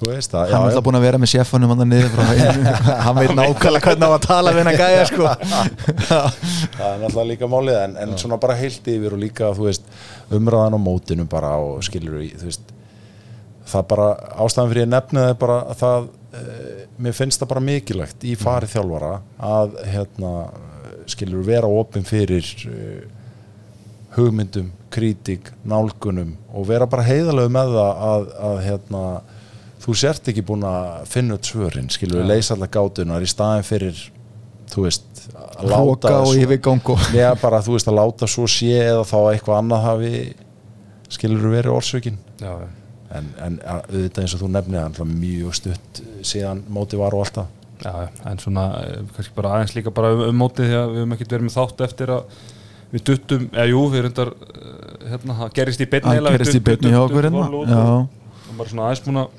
þú 0.00 0.08
veist 0.08 0.32
það 0.32 0.52
hann 0.54 0.62
er 0.64 0.70
alltaf 0.70 0.84
búin 0.86 0.96
að 1.00 1.04
vera 1.04 1.20
með 1.20 1.30
sjefanum 1.34 1.74
hann 1.74 1.90
niður 1.90 2.14
frá 2.14 2.24
hann 3.04 3.18
veit 3.18 3.34
nákvæmlega 3.36 3.82
hvernig 3.84 4.08
á 4.08 4.12
að 4.16 4.24
tala 4.24 4.54
við 4.56 4.62
hennar 4.62 4.78
gæja 4.80 5.06
sko. 5.10 5.28
Það 6.00 6.86
er 6.86 6.98
náttúrulega 7.02 7.28
líka 7.34 7.48
málið 7.52 7.78
en, 7.84 7.96
en 8.04 8.14
svona 8.20 8.38
bara 8.40 8.56
heilt 8.58 8.88
yfir 8.90 9.16
og 9.16 9.20
líka 9.20 9.50
þú 9.56 9.66
veist, 9.68 9.88
umræðan 10.32 10.76
á 10.76 10.80
mótinu 10.80 11.26
bara 11.30 11.52
og 11.60 11.82
skilur 11.84 12.22
þú 12.22 12.48
veist 12.48 12.72
það 13.68 13.86
bara, 13.92 14.08
ástæðan 14.44 14.70
fyrir 14.72 14.82
ég 14.86 14.90
nefni 14.94 15.20
það 15.20 15.28
er 15.34 15.38
bara 15.44 15.58
að 15.72 15.78
það, 15.82 16.08
e, 16.40 16.44
mér 17.04 17.16
finnst 17.16 17.40
það 17.42 17.48
bara 17.52 17.60
mikilvægt 17.68 18.24
í 18.24 18.34
farið 18.40 18.72
þjálfara 18.76 19.10
að 19.50 19.74
hérna, 19.92 20.32
skilur 21.10 21.44
vera 21.46 21.66
opinn 21.80 22.06
fyrir 22.06 22.46
e, 22.70 23.02
hugmyndum, 24.16 24.70
krítik, 24.90 25.52
nálgunum 25.70 26.32
og 26.50 26.66
vera 26.70 26.86
bara 26.90 27.04
heiðalegu 27.06 27.52
með 27.54 27.74
það 27.76 28.00
að, 28.10 28.24
að 28.48 28.56
hérna, 28.66 29.02
þú 29.84 29.94
sért 30.00 30.32
ekki 30.32 30.42
búin 30.48 30.64
að 30.66 31.04
finna 31.12 31.36
upp 31.38 31.46
svörin, 31.46 31.90
skilur 31.94 32.20
við 32.24 32.32
leysa 32.32 32.56
allar 32.56 32.72
gátunar 32.74 33.22
í 33.22 33.30
staðin 33.30 33.64
fyrir 33.68 34.00
þú 34.70 34.84
veist, 34.88 35.06
að 35.36 35.70
láta 35.70 36.10
svo- 36.26 36.40
Já, 37.14 37.30
bara 37.40 37.62
þú 37.62 37.76
veist 37.76 37.88
að 37.90 37.98
láta 38.00 38.28
svo 38.30 38.48
sé 38.50 38.72
eða 38.82 39.06
þá 39.06 39.16
eitthvað 39.32 39.60
annað 39.62 39.86
hafi 39.86 40.12
skilur 41.10 41.48
verið 41.54 41.74
orsökin. 41.74 42.18
Já, 42.38 42.50
já 42.50 42.68
en, 43.18 43.30
en 43.46 43.58
að- 43.64 43.88
auðvitað 43.90 44.22
eins 44.24 44.34
og 44.36 44.42
þú 44.44 44.50
nefnir 44.54 44.94
það 44.96 45.02
er 45.06 45.10
mjög 45.24 45.56
stutt 45.58 46.00
síðan 46.30 46.62
móti 46.70 47.00
var 47.00 47.16
og 47.16 47.26
alltaf 47.26 47.56
Já, 47.80 47.92
já, 47.96 48.08
en 48.28 48.36
svona 48.42 48.64
eh, 48.84 48.96
kannski 49.16 49.32
bara 49.38 49.54
aðeins 49.56 49.72
líka 49.72 49.90
bara 49.96 50.10
um, 50.12 50.20
um 50.28 50.36
mótið 50.42 50.66
því 50.68 50.74
að 50.76 50.90
við 50.90 50.98
höfum 51.00 51.14
ekkert 51.16 51.30
verið 51.32 51.46
með 51.46 51.54
þátt 51.54 51.84
eftir 51.86 52.10
að 52.12 52.34
við 52.90 53.04
duttum, 53.08 53.46
eða 53.54 53.68
jú, 53.70 53.84
við 53.94 54.02
reyndar 54.04 54.30
eh, 54.36 55.06
hérna, 55.14 55.36
það 55.38 55.54
gerist 55.56 55.80
í 55.80 55.86
beinni 55.94 56.12
hann 56.18 56.28
gerist 56.34 56.58
í 56.58 56.60
beinni 56.66 56.92
hjá 56.92 56.98
okkur 57.06 57.28
hérna 57.30 57.46
og 58.50 58.58
bara 58.58 58.72
svona 58.74 58.88
aðeins 58.90 59.06
múin 59.06 59.22
að 59.22 59.38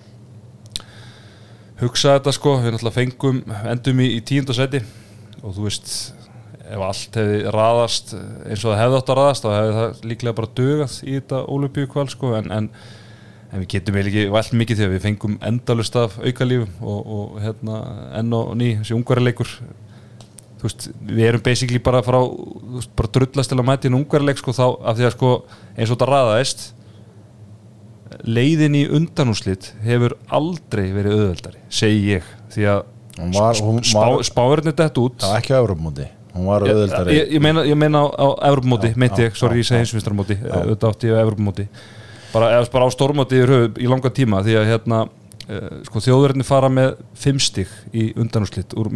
hugsa 1.82 2.16
þetta 2.18 2.34
sko, 2.38 2.56
við 2.64 2.76
náttúrulega 2.76 2.98
fengum 2.98 3.44
endum 3.76 4.02
í, 4.02 4.08
í 4.18 4.24
tíundasæti 4.32 4.82
og 5.42 5.56
þú 5.58 5.68
veist 5.68 5.94
ef 6.72 6.84
allt 6.88 7.18
hefði 7.20 7.40
raðast 7.54 8.14
eins 8.16 8.64
og 8.64 8.72
það 8.72 8.82
hefði 8.82 9.00
átt 9.02 9.12
að 9.14 9.20
raðast 9.22 9.46
þá 9.46 9.50
hefði 9.56 9.78
það 9.78 10.04
líklega 10.12 10.38
bara 10.38 10.52
dögað 10.62 10.98
í 11.04 11.16
þetta 11.18 11.40
olimpíukval 11.56 12.06
sko. 12.14 12.34
En, 12.38 12.52
en, 12.56 12.70
en 13.52 13.62
við 13.62 13.70
getum 13.76 13.98
eiginlega 13.98 14.24
ekki 14.24 14.34
vælt 14.36 14.58
mikið 14.62 14.84
að 14.86 14.94
við 14.96 15.06
fengum 15.06 15.38
endalust 15.48 15.98
af 16.00 16.18
aukalífum 16.22 16.84
og, 16.88 17.00
og 17.16 17.40
hérna 17.44 17.80
enn 18.20 18.36
og 18.38 18.52
ný, 18.60 18.68
þessi 18.80 18.96
ungverðarleikur 18.98 19.56
þú 20.62 20.68
veist, 20.68 20.88
við 21.02 21.26
erum 21.28 21.44
basically 21.46 21.82
bara 21.84 22.04
frá, 22.06 22.20
þú 22.22 22.78
veist, 22.78 22.94
bara 23.00 23.12
drullast 23.18 23.52
til 23.52 23.60
að 23.60 23.68
mæta 23.68 23.90
í 23.90 23.96
ungverðarleik 23.98 24.40
sko 24.42 24.56
þá, 24.56 24.66
af 24.92 25.00
því 25.00 25.10
að 25.10 25.18
sko 25.18 25.34
eins 25.76 25.90
og 25.90 25.98
þetta 25.98 26.10
raðaðist 26.12 26.66
leiðin 28.28 28.78
í 28.78 28.86
undanúslit 28.92 29.72
hefur 29.84 30.16
aldrei 30.30 30.88
verið 30.94 31.18
auðveldari, 31.18 31.62
segi 31.74 32.02
ég. 32.12 32.26
Því 32.54 32.66
að 32.70 32.82
spáurinn 34.28 34.70
er 34.70 34.76
dett 34.78 35.00
út. 35.00 35.16
Það 35.22 35.32
var 35.32 35.40
ekki 35.40 35.56
á 35.56 35.62
Európmóti 35.62 36.10
hún 36.36 36.48
var 36.48 36.66
auðvöldari 36.66 37.16
ég, 37.16 37.32
ég 37.36 37.42
ég 37.68 37.78
meina 37.78 38.04
á, 38.08 38.28
Já, 38.92 38.96
meinti 38.96 39.26
ég, 39.26 39.36
sorry, 39.36 39.60
ég 39.62 39.68
segi 39.68 39.78
já. 39.78 39.84
heimsvistarmóti 39.84 40.38
auðvitað 40.48 40.94
átti 40.94 41.12
á 41.12 41.16
Evropamóti 41.20 41.66
bara, 42.34 42.52
eða 42.58 42.70
bara 42.74 42.88
á 42.88 42.90
stórmóti 42.94 43.42
í, 43.42 43.60
í 43.84 43.90
langa 43.90 44.12
tíma 44.14 44.42
því 44.46 44.58
að 44.62 44.70
hérna 44.72 45.02
uh, 45.08 45.68
sko, 45.88 46.04
þjóðverðinni 46.08 46.48
fara 46.48 46.72
með 46.74 46.96
fimm 47.20 47.42
stig 47.42 47.72
í 47.94 48.12
undanúslitt 48.20 48.76
úr 48.78 48.92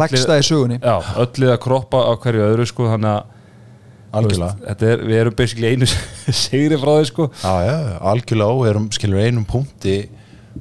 Lægsta 0.00 0.38
í 0.40 0.46
sögunni. 0.46 0.78
Já, 0.80 0.96
öllið 1.24 1.54
að 1.54 1.60
kroppa 1.64 2.04
á 2.08 2.12
hverju 2.22 2.46
öðru 2.46 2.68
sko, 2.68 2.88
þannig 2.94 3.18
að 3.18 4.28
veist, 4.28 4.62
þetta 4.64 4.88
er, 4.88 5.02
við 5.04 5.18
erum 5.22 5.36
basically 5.36 5.72
einu 5.74 5.88
sigri 6.44 6.78
frá 6.80 6.94
því 6.96 7.10
sko. 7.10 7.28
Já, 7.42 7.54
já, 7.68 7.76
algjörlega 8.12 8.56
og 8.56 8.70
erum 8.70 8.88
skilur 8.96 9.20
einum 9.20 9.44
punkti 9.48 9.98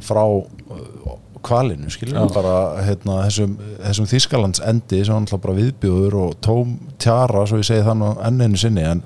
frá 0.04 0.24
uh, 0.28 1.16
kvalinu, 1.48 1.88
skilur. 1.94 2.18
Já. 2.18 2.28
bara 2.34 2.56
hérna, 2.84 3.22
þessum, 3.28 3.56
þessum 3.86 4.10
Þískalands 4.12 4.62
endi 4.68 5.00
sem 5.06 5.16
hann 5.16 5.30
bara 5.32 5.56
viðbjóður 5.58 6.20
og 6.26 6.38
tóm 6.44 6.76
tjara, 7.00 7.46
svo 7.48 7.62
ég 7.62 7.70
segi 7.70 7.86
það 7.88 8.00
nú 8.02 8.12
enn 8.28 8.44
einu 8.44 8.60
sinni 8.60 8.84
en, 8.88 9.04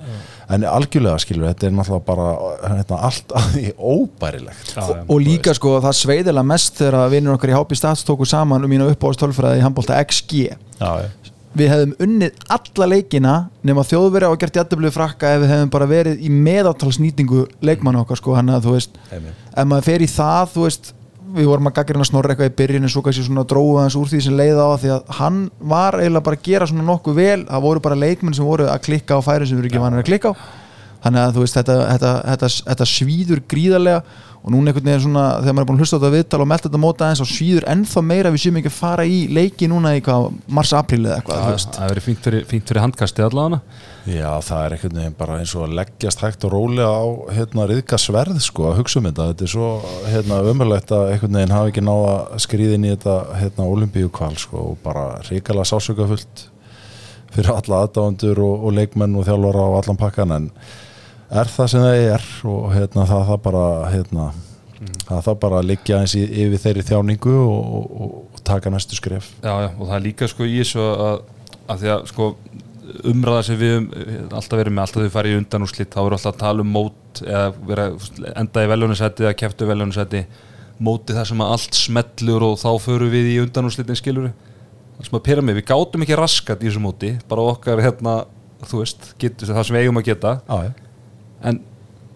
en 0.52 0.66
algjörlega 0.68 1.18
skilur 1.22 1.48
þetta 1.50 1.68
er 1.68 1.74
náttúrulega 1.76 2.06
bara 2.06 2.28
hérna, 2.74 3.00
allt 3.08 3.34
að 3.38 3.48
því 3.56 3.64
óbærilegt 3.78 4.72
Já, 4.76 4.82
já. 4.82 5.02
og 5.06 5.20
líka 5.24 5.54
sko 5.58 5.74
það 5.84 5.98
sveiðilega 6.02 6.48
mest 6.52 6.78
þegar 6.80 7.12
vinnur 7.12 7.36
okkar 7.38 7.52
í 7.52 7.58
HB 7.58 7.78
Stats 7.80 8.06
tóku 8.08 8.28
saman 8.28 8.64
um 8.66 8.72
mínu 8.72 8.88
uppáðstölfræði 8.94 9.60
í 9.62 9.66
handbólta 9.66 9.98
XG 10.04 10.42
Já, 10.80 10.92
við 11.52 11.68
hefðum 11.68 11.94
unnið 12.06 12.46
alla 12.56 12.88
leikina 12.94 13.34
nema 13.68 13.84
þjóðverja 13.84 14.30
og 14.32 14.40
gert 14.40 14.56
jættablu 14.56 14.92
frakka 14.94 15.34
ef 15.36 15.42
við 15.44 15.52
hefðum 15.52 15.72
bara 15.74 15.88
verið 15.90 16.22
í 16.24 16.30
meðaltalsnýtingu 16.32 17.44
leikmanna 17.64 18.04
okkar 18.06 18.20
sko 18.22 18.36
hann 18.38 18.52
að 18.54 18.68
þú 18.68 18.76
veist 18.78 18.96
einmitt. 19.12 19.42
ef 19.52 19.68
maður 19.68 19.88
fer 19.90 20.04
í 20.04 20.08
það 20.08 20.54
þú 20.54 20.64
veist 20.66 20.92
við 21.36 21.48
vorum 21.48 21.68
að 21.70 21.76
gaggrina 21.78 22.06
snorra 22.08 22.34
eitthvað 22.34 22.50
í 22.50 22.56
byrjun 22.58 22.88
en 22.88 22.92
svo 22.92 23.02
kannski 23.04 23.24
svona 23.26 23.46
dróðu 23.48 23.78
hans 23.80 23.96
úr 23.98 24.10
því 24.10 24.20
sem 24.24 24.36
leiða 24.38 24.66
á 24.66 24.72
því 24.80 24.90
að 24.96 25.14
hann 25.18 25.38
var 25.72 25.98
eiginlega 26.00 26.26
bara 26.28 26.38
að 26.40 26.48
gera 26.48 26.68
svona 26.70 26.88
nokkuð 26.88 27.18
vel. 27.20 27.38
Það 27.48 27.64
voru 27.68 27.84
bara 27.86 28.00
leikmenn 28.02 28.36
sem 28.36 28.48
voru 28.48 28.68
að 28.68 28.82
klikka 28.88 29.18
á 29.18 29.20
færi 29.24 29.48
sem 29.48 29.56
við 29.56 29.64
erum 29.64 29.72
ekki 29.72 29.84
vanir 29.86 30.02
að 30.02 30.10
klikka 30.10 30.34
á 30.34 30.61
þannig 31.02 31.22
að 31.22 31.32
þú 31.36 31.46
veist 31.46 31.58
þetta, 31.58 31.78
þetta, 31.92 32.12
þetta, 32.32 32.52
þetta 32.68 32.90
svíður 32.92 33.42
gríðarlega 33.50 34.02
og 34.42 34.50
núna 34.50 34.72
einhvern 34.72 34.88
veginn 34.88 35.04
svona 35.04 35.24
þegar 35.38 35.54
maður 35.54 35.62
er 35.62 35.68
búin 35.68 35.76
að 35.76 35.84
hlusta 35.84 35.98
á 35.98 36.00
þetta 36.02 36.16
viðtal 36.16 36.40
og 36.42 36.48
melda 36.50 36.66
þetta 36.66 36.80
móta 36.82 37.08
eins 37.12 37.20
og 37.22 37.28
svíður 37.30 37.66
ennþá 37.70 38.02
meira 38.02 38.32
við 38.34 38.42
séum 38.42 38.58
ekki 38.58 38.70
að 38.72 38.74
fara 38.74 39.04
í 39.06 39.20
leiki 39.30 39.68
núna 39.70 39.92
í 39.94 40.02
hvað, 40.02 40.26
mars-april 40.58 41.00
eða 41.04 41.18
eitthvað 41.20 41.44
þú 41.44 41.74
það 41.76 41.92
verið 41.92 42.06
fínt 42.08 42.26
fyrir, 42.26 42.46
fyrir 42.50 42.82
handkastið 42.82 43.26
allavega. 43.28 43.60
Já, 44.02 44.30
það 44.42 44.64
er 44.64 44.74
einhvern 44.74 44.98
veginn 44.98 45.16
bara 45.20 45.38
eins 45.38 45.54
og 45.54 45.66
að 45.68 45.76
leggjast 45.78 46.24
hægt 46.26 46.46
og 46.48 46.54
rólega 46.56 46.90
á 46.90 47.04
hérna 47.38 47.68
riðga 47.70 48.00
sverð 48.02 48.42
sko 48.42 48.66
að 48.72 48.78
hugsa 48.80 48.98
um 48.98 49.06
þetta, 49.06 49.28
þetta 49.30 49.46
er 49.46 49.52
svo 49.54 49.68
hérna 50.10 50.42
ömurlegt 50.50 50.94
að 50.96 51.12
einhvern 51.12 51.38
veginn 51.38 51.54
hafi 51.54 51.70
ekki 51.70 51.86
náða 51.86 52.72
inn 52.72 52.88
í 52.88 52.94
þetta 52.96 53.18
hérna 53.38 53.70
olimpíu 53.70 54.10
kval 54.10 54.34
sko 54.42 54.72
og 54.72 54.80
bara 54.82 55.20
ríkala 55.30 55.62
sásökafullt 55.62 56.48
fyrir 57.32 57.54
alla 57.54 57.84
aðdáðandur 57.86 58.42
og, 58.42 58.66
og 58.66 58.74
leikmenn 58.80 59.14
og 59.16 59.28
þjálfara 59.28 59.68
og 59.70 59.78
allan 59.78 60.00
pakkan 60.02 60.34
en 60.34 60.50
er 61.32 61.52
það 61.52 61.70
sem 61.72 61.84
það 61.84 62.00
er 62.12 62.26
og 62.52 62.64
hérna 62.74 63.06
það 63.08 63.28
það 63.30 63.38
bara 63.46 63.66
hérna 63.92 64.26
það 65.06 65.22
það 65.26 65.38
bara 65.44 65.62
liggja 65.64 66.00
eins 66.02 66.16
í, 66.18 66.24
yfir 66.26 66.60
þeirri 66.62 66.84
þjáningu 66.88 67.36
og, 67.38 67.62
og, 67.78 67.86
og 68.06 68.42
taka 68.46 68.72
næstu 68.72 68.98
skref. 68.98 69.30
Já, 69.40 69.52
já, 69.64 69.70
og 69.76 69.86
það 69.86 69.96
er 69.96 70.04
líka 70.06 70.28
sko 70.30 70.48
í 70.48 70.58
þessu 70.60 70.82
að, 70.82 71.24
að 71.70 71.82
því 71.82 71.92
að 71.94 72.06
sko 72.10 72.28
umræða 73.12 73.42
sem 73.46 73.60
við 73.60 73.74
eh, 73.78 74.14
alltaf 74.28 74.58
verið 74.58 74.76
með 74.76 74.84
alltaf 74.84 75.04
þau 75.06 75.14
farið 75.16 75.34
í 75.34 75.40
undanúrslit, 75.40 75.92
þá 75.92 76.00
erum 76.02 76.16
alltaf 76.18 76.32
að 76.32 76.40
tala 76.42 76.64
um 76.64 76.72
mót 76.76 77.22
eða 77.22 77.44
vera, 77.70 77.88
enda 78.34 78.64
í 78.64 78.70
veljónusæti 78.72 79.26
eða 79.26 79.38
keftu 79.42 79.68
veljónusæti 79.70 80.24
móti 80.82 81.14
það 81.14 81.28
sem 81.30 81.42
að 81.44 81.52
allt 81.54 81.78
smellur 81.78 82.46
og 82.48 82.56
þá 82.60 82.70
förum 82.82 83.12
við 83.12 83.34
í 83.36 83.40
undanúrslitin 83.44 83.98
skilur 83.98 84.30
það 84.32 85.08
sem 85.08 85.18
að 85.18 85.26
pyrra 85.28 85.44
mig, 85.46 85.56
við 85.60 85.68
gátum 85.70 86.04
ekki 86.04 86.18
raskat 86.18 86.64
í 86.64 86.68
þessu 86.68 86.82
móti 86.82 87.12
bara 87.30 87.44
okkar 87.54 87.82
hérna, 87.84 88.22
þú 88.66 88.82
veist 88.82 89.12
getur, 89.22 89.52
það 89.52 89.68
sem 89.68 89.78
við 89.78 89.86
eigum 89.86 90.02
að 90.02 90.08
geta. 90.10 90.34
Já, 90.48 90.68
já 90.68 90.91
en 91.48 91.60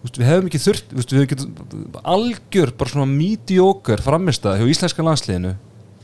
við 0.07 0.27
hefum 0.27 0.49
ekki 0.49 0.61
þurft 0.61 0.93
við 1.13 1.29
getum 1.33 1.95
algjör 2.07 2.73
bara 2.77 2.93
svona 2.93 3.09
mediocre 3.11 3.99
framistað 4.03 4.61
hjá 4.61 4.69
íslenska 4.71 5.05
landsliðinu 5.05 5.55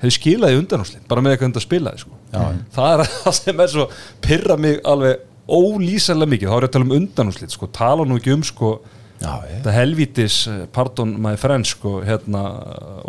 hefur 0.04 0.16
skilaði 0.18 0.60
undanúslið 0.60 1.06
bara 1.12 1.24
með 1.24 1.36
eitthvað 1.36 1.50
undan 1.52 1.64
spilaði 1.64 2.02
sko. 2.04 2.18
Já. 2.34 2.42
það 2.76 2.96
er 2.96 3.14
það 3.24 3.38
sem 3.40 3.64
er 3.64 3.72
svo 3.72 3.86
pyrra 4.24 4.58
mig 4.60 4.82
alveg 4.84 5.30
ólýsalega 5.48 6.34
mikið 6.34 6.50
þá 6.50 6.56
er 6.56 6.66
ég 6.66 6.70
að 6.70 6.76
tala 6.76 6.88
um 6.88 6.98
undanúslið 6.98 7.56
sko. 7.56 7.70
tala 7.76 8.08
nú 8.08 8.18
ekki 8.20 8.34
um 8.36 8.44
sko, 8.48 8.74
þetta 9.20 9.76
helvítis 9.76 10.40
eh, 10.52 10.66
pardon 10.76 11.16
my 11.24 11.36
friend 11.40 11.68
sko, 11.68 11.98
hérna, 12.04 12.44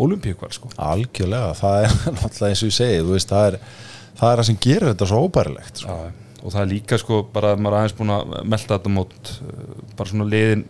olimpíukval 0.02 0.50
sko. 0.54 0.70
Algjörlega, 0.82 1.54
það 1.58 1.80
er 1.80 1.96
náttúrulega 2.18 2.50
eins 2.52 2.62
og 2.62 2.70
ég 2.70 2.78
segi, 2.78 3.02
veist, 3.10 3.30
það 3.34 3.48
er 3.50 3.58
það 4.18 4.28
er 4.30 4.40
það 4.40 4.48
sem 4.50 4.60
gerir 4.62 4.90
þetta 4.92 5.08
svo 5.10 5.22
óbærilegt 5.26 5.82
sko. 5.82 5.96
Já, 5.98 6.23
og 6.44 6.52
það 6.52 6.62
er 6.62 6.70
líka 6.70 7.00
sko 7.00 7.24
bara 7.32 7.54
að 7.54 7.62
maður 7.64 7.78
aðeins 7.80 7.98
búin 7.98 8.14
að 8.14 8.32
melda 8.44 8.76
þetta 8.76 8.92
mót 8.92 9.34
uh, 9.40 9.76
bara 9.96 10.10
svona 10.10 10.28
liðin 10.28 10.64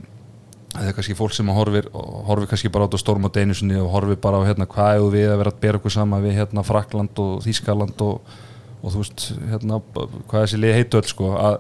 það 0.75 0.89
er 0.89 0.97
kannski 0.97 1.17
fólk 1.19 1.35
sem 1.37 1.51
að 1.51 1.59
horfir 1.61 1.89
horfir 1.95 2.51
kannski 2.51 2.71
bara 2.75 2.87
á 2.87 2.89
þetta 2.89 3.03
stórm 3.03 3.29
á 3.29 3.35
deinusinni 3.35 3.79
og 3.79 3.93
horfir 3.93 4.19
bara 4.23 4.41
á 4.43 4.47
hérna 4.49 4.67
hvað 4.71 4.97
hefur 4.97 5.15
við 5.15 5.29
að 5.31 5.39
vera 5.43 5.55
að 5.55 5.61
bera 5.63 5.81
okkur 5.81 5.95
sama 5.95 6.21
við 6.23 6.37
hérna 6.41 6.67
Frakland 6.67 7.23
og 7.23 7.45
Þískaland 7.45 8.05
og, 8.07 8.35
og 8.83 8.95
þú 8.95 9.03
veist 9.03 9.27
hérna 9.53 9.81
hvað 9.95 10.41
þessi 10.41 10.61
lið 10.61 10.77
heitu 10.81 11.01
öll 11.01 11.11
sko 11.11 11.31
að 11.39 11.57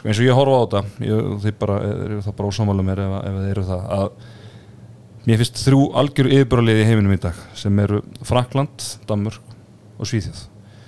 sko, 0.00 0.08
eins 0.08 0.18
og 0.18 0.26
ég 0.26 0.38
horfa 0.40 0.58
á 0.58 0.62
þetta 0.64 1.06
ég, 1.06 1.30
þið 1.44 1.56
bara, 1.62 1.78
eru 1.94 2.20
það 2.26 2.36
bara 2.40 2.50
ósámála 2.50 2.86
mér 2.86 3.04
ef, 3.04 3.16
ef 3.20 3.38
þið 3.38 3.50
eru 3.54 3.66
það 3.70 3.86
að 3.98 4.08
mér 5.28 5.42
finnst 5.42 5.62
þrjú 5.66 5.82
algjör 6.00 6.30
yfirbjörlið 6.34 6.82
í 6.82 6.88
heiminum 6.88 7.14
í 7.14 7.20
dag 7.22 7.38
sem 7.58 7.82
eru 7.84 8.02
Frakland, 8.26 8.86
Danmörk 9.06 9.54
og 10.00 10.10
Svíþjóð 10.10 10.42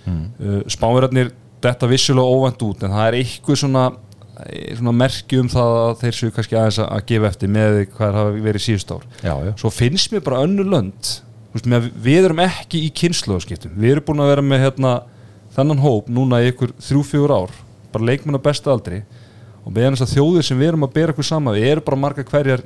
mm. 0.08 0.24
uh, 0.40 0.60
þetta 1.70 1.88
vissulega 1.90 2.32
óvænt 2.36 2.62
út 2.66 2.82
en 2.86 2.90
það 2.96 3.08
er 3.08 3.16
eitthvað 3.20 3.60
svona, 3.62 3.84
eh, 4.46 4.74
svona 4.78 4.94
merki 4.96 5.38
um 5.40 5.48
það 5.52 5.74
að 5.82 5.92
þeir 6.02 6.16
séu 6.18 6.32
kannski 6.36 6.58
aðeins 6.58 6.78
að- 6.82 7.06
gefa 7.06 7.30
eftir 7.32 7.48
með 7.48 7.78
hvað 7.92 8.06
það 8.08 8.18
hafa 8.20 8.42
verið 8.48 8.64
síðust 8.66 8.92
ár. 8.96 9.04
Já, 9.22 9.34
já, 9.46 9.52
svo 9.56 9.70
finnst 9.70 10.12
mér 10.12 10.24
bara 10.24 10.42
önnu 10.46 10.64
lönd 10.64 11.20
við 11.52 12.24
erum 12.24 12.38
ekki 12.40 12.80
í 12.86 12.92
kynnslóðskiptum 12.96 13.74
við 13.76 13.90
erum 13.92 14.04
búin 14.08 14.22
að 14.24 14.30
vera 14.32 14.42
með 14.42 14.62
hérna, 14.64 14.92
þennan 15.54 15.82
hóp 15.84 16.06
núna 16.08 16.40
í 16.40 16.48
ykkur 16.50 16.72
þrjú-fjögur 16.80 17.34
ár 17.36 17.50
bara 17.92 18.04
leikmenn 18.08 18.38
á 18.40 18.42
besta 18.42 18.72
aldri. 18.72 19.02
Og 19.66 19.72
meðan 19.72 19.94
þess 19.94 20.08
að 20.08 20.14
þjóðir 20.16 20.42
sem 20.48 20.58
við 20.58 20.68
erum 20.72 20.86
að 20.88 20.94
bera 20.94 21.12
okkur 21.12 21.24
saman 21.28 21.54
við 21.54 21.66
eru 21.70 21.80
bara 21.84 21.96
marga 22.00 22.24
hverjar 22.24 22.62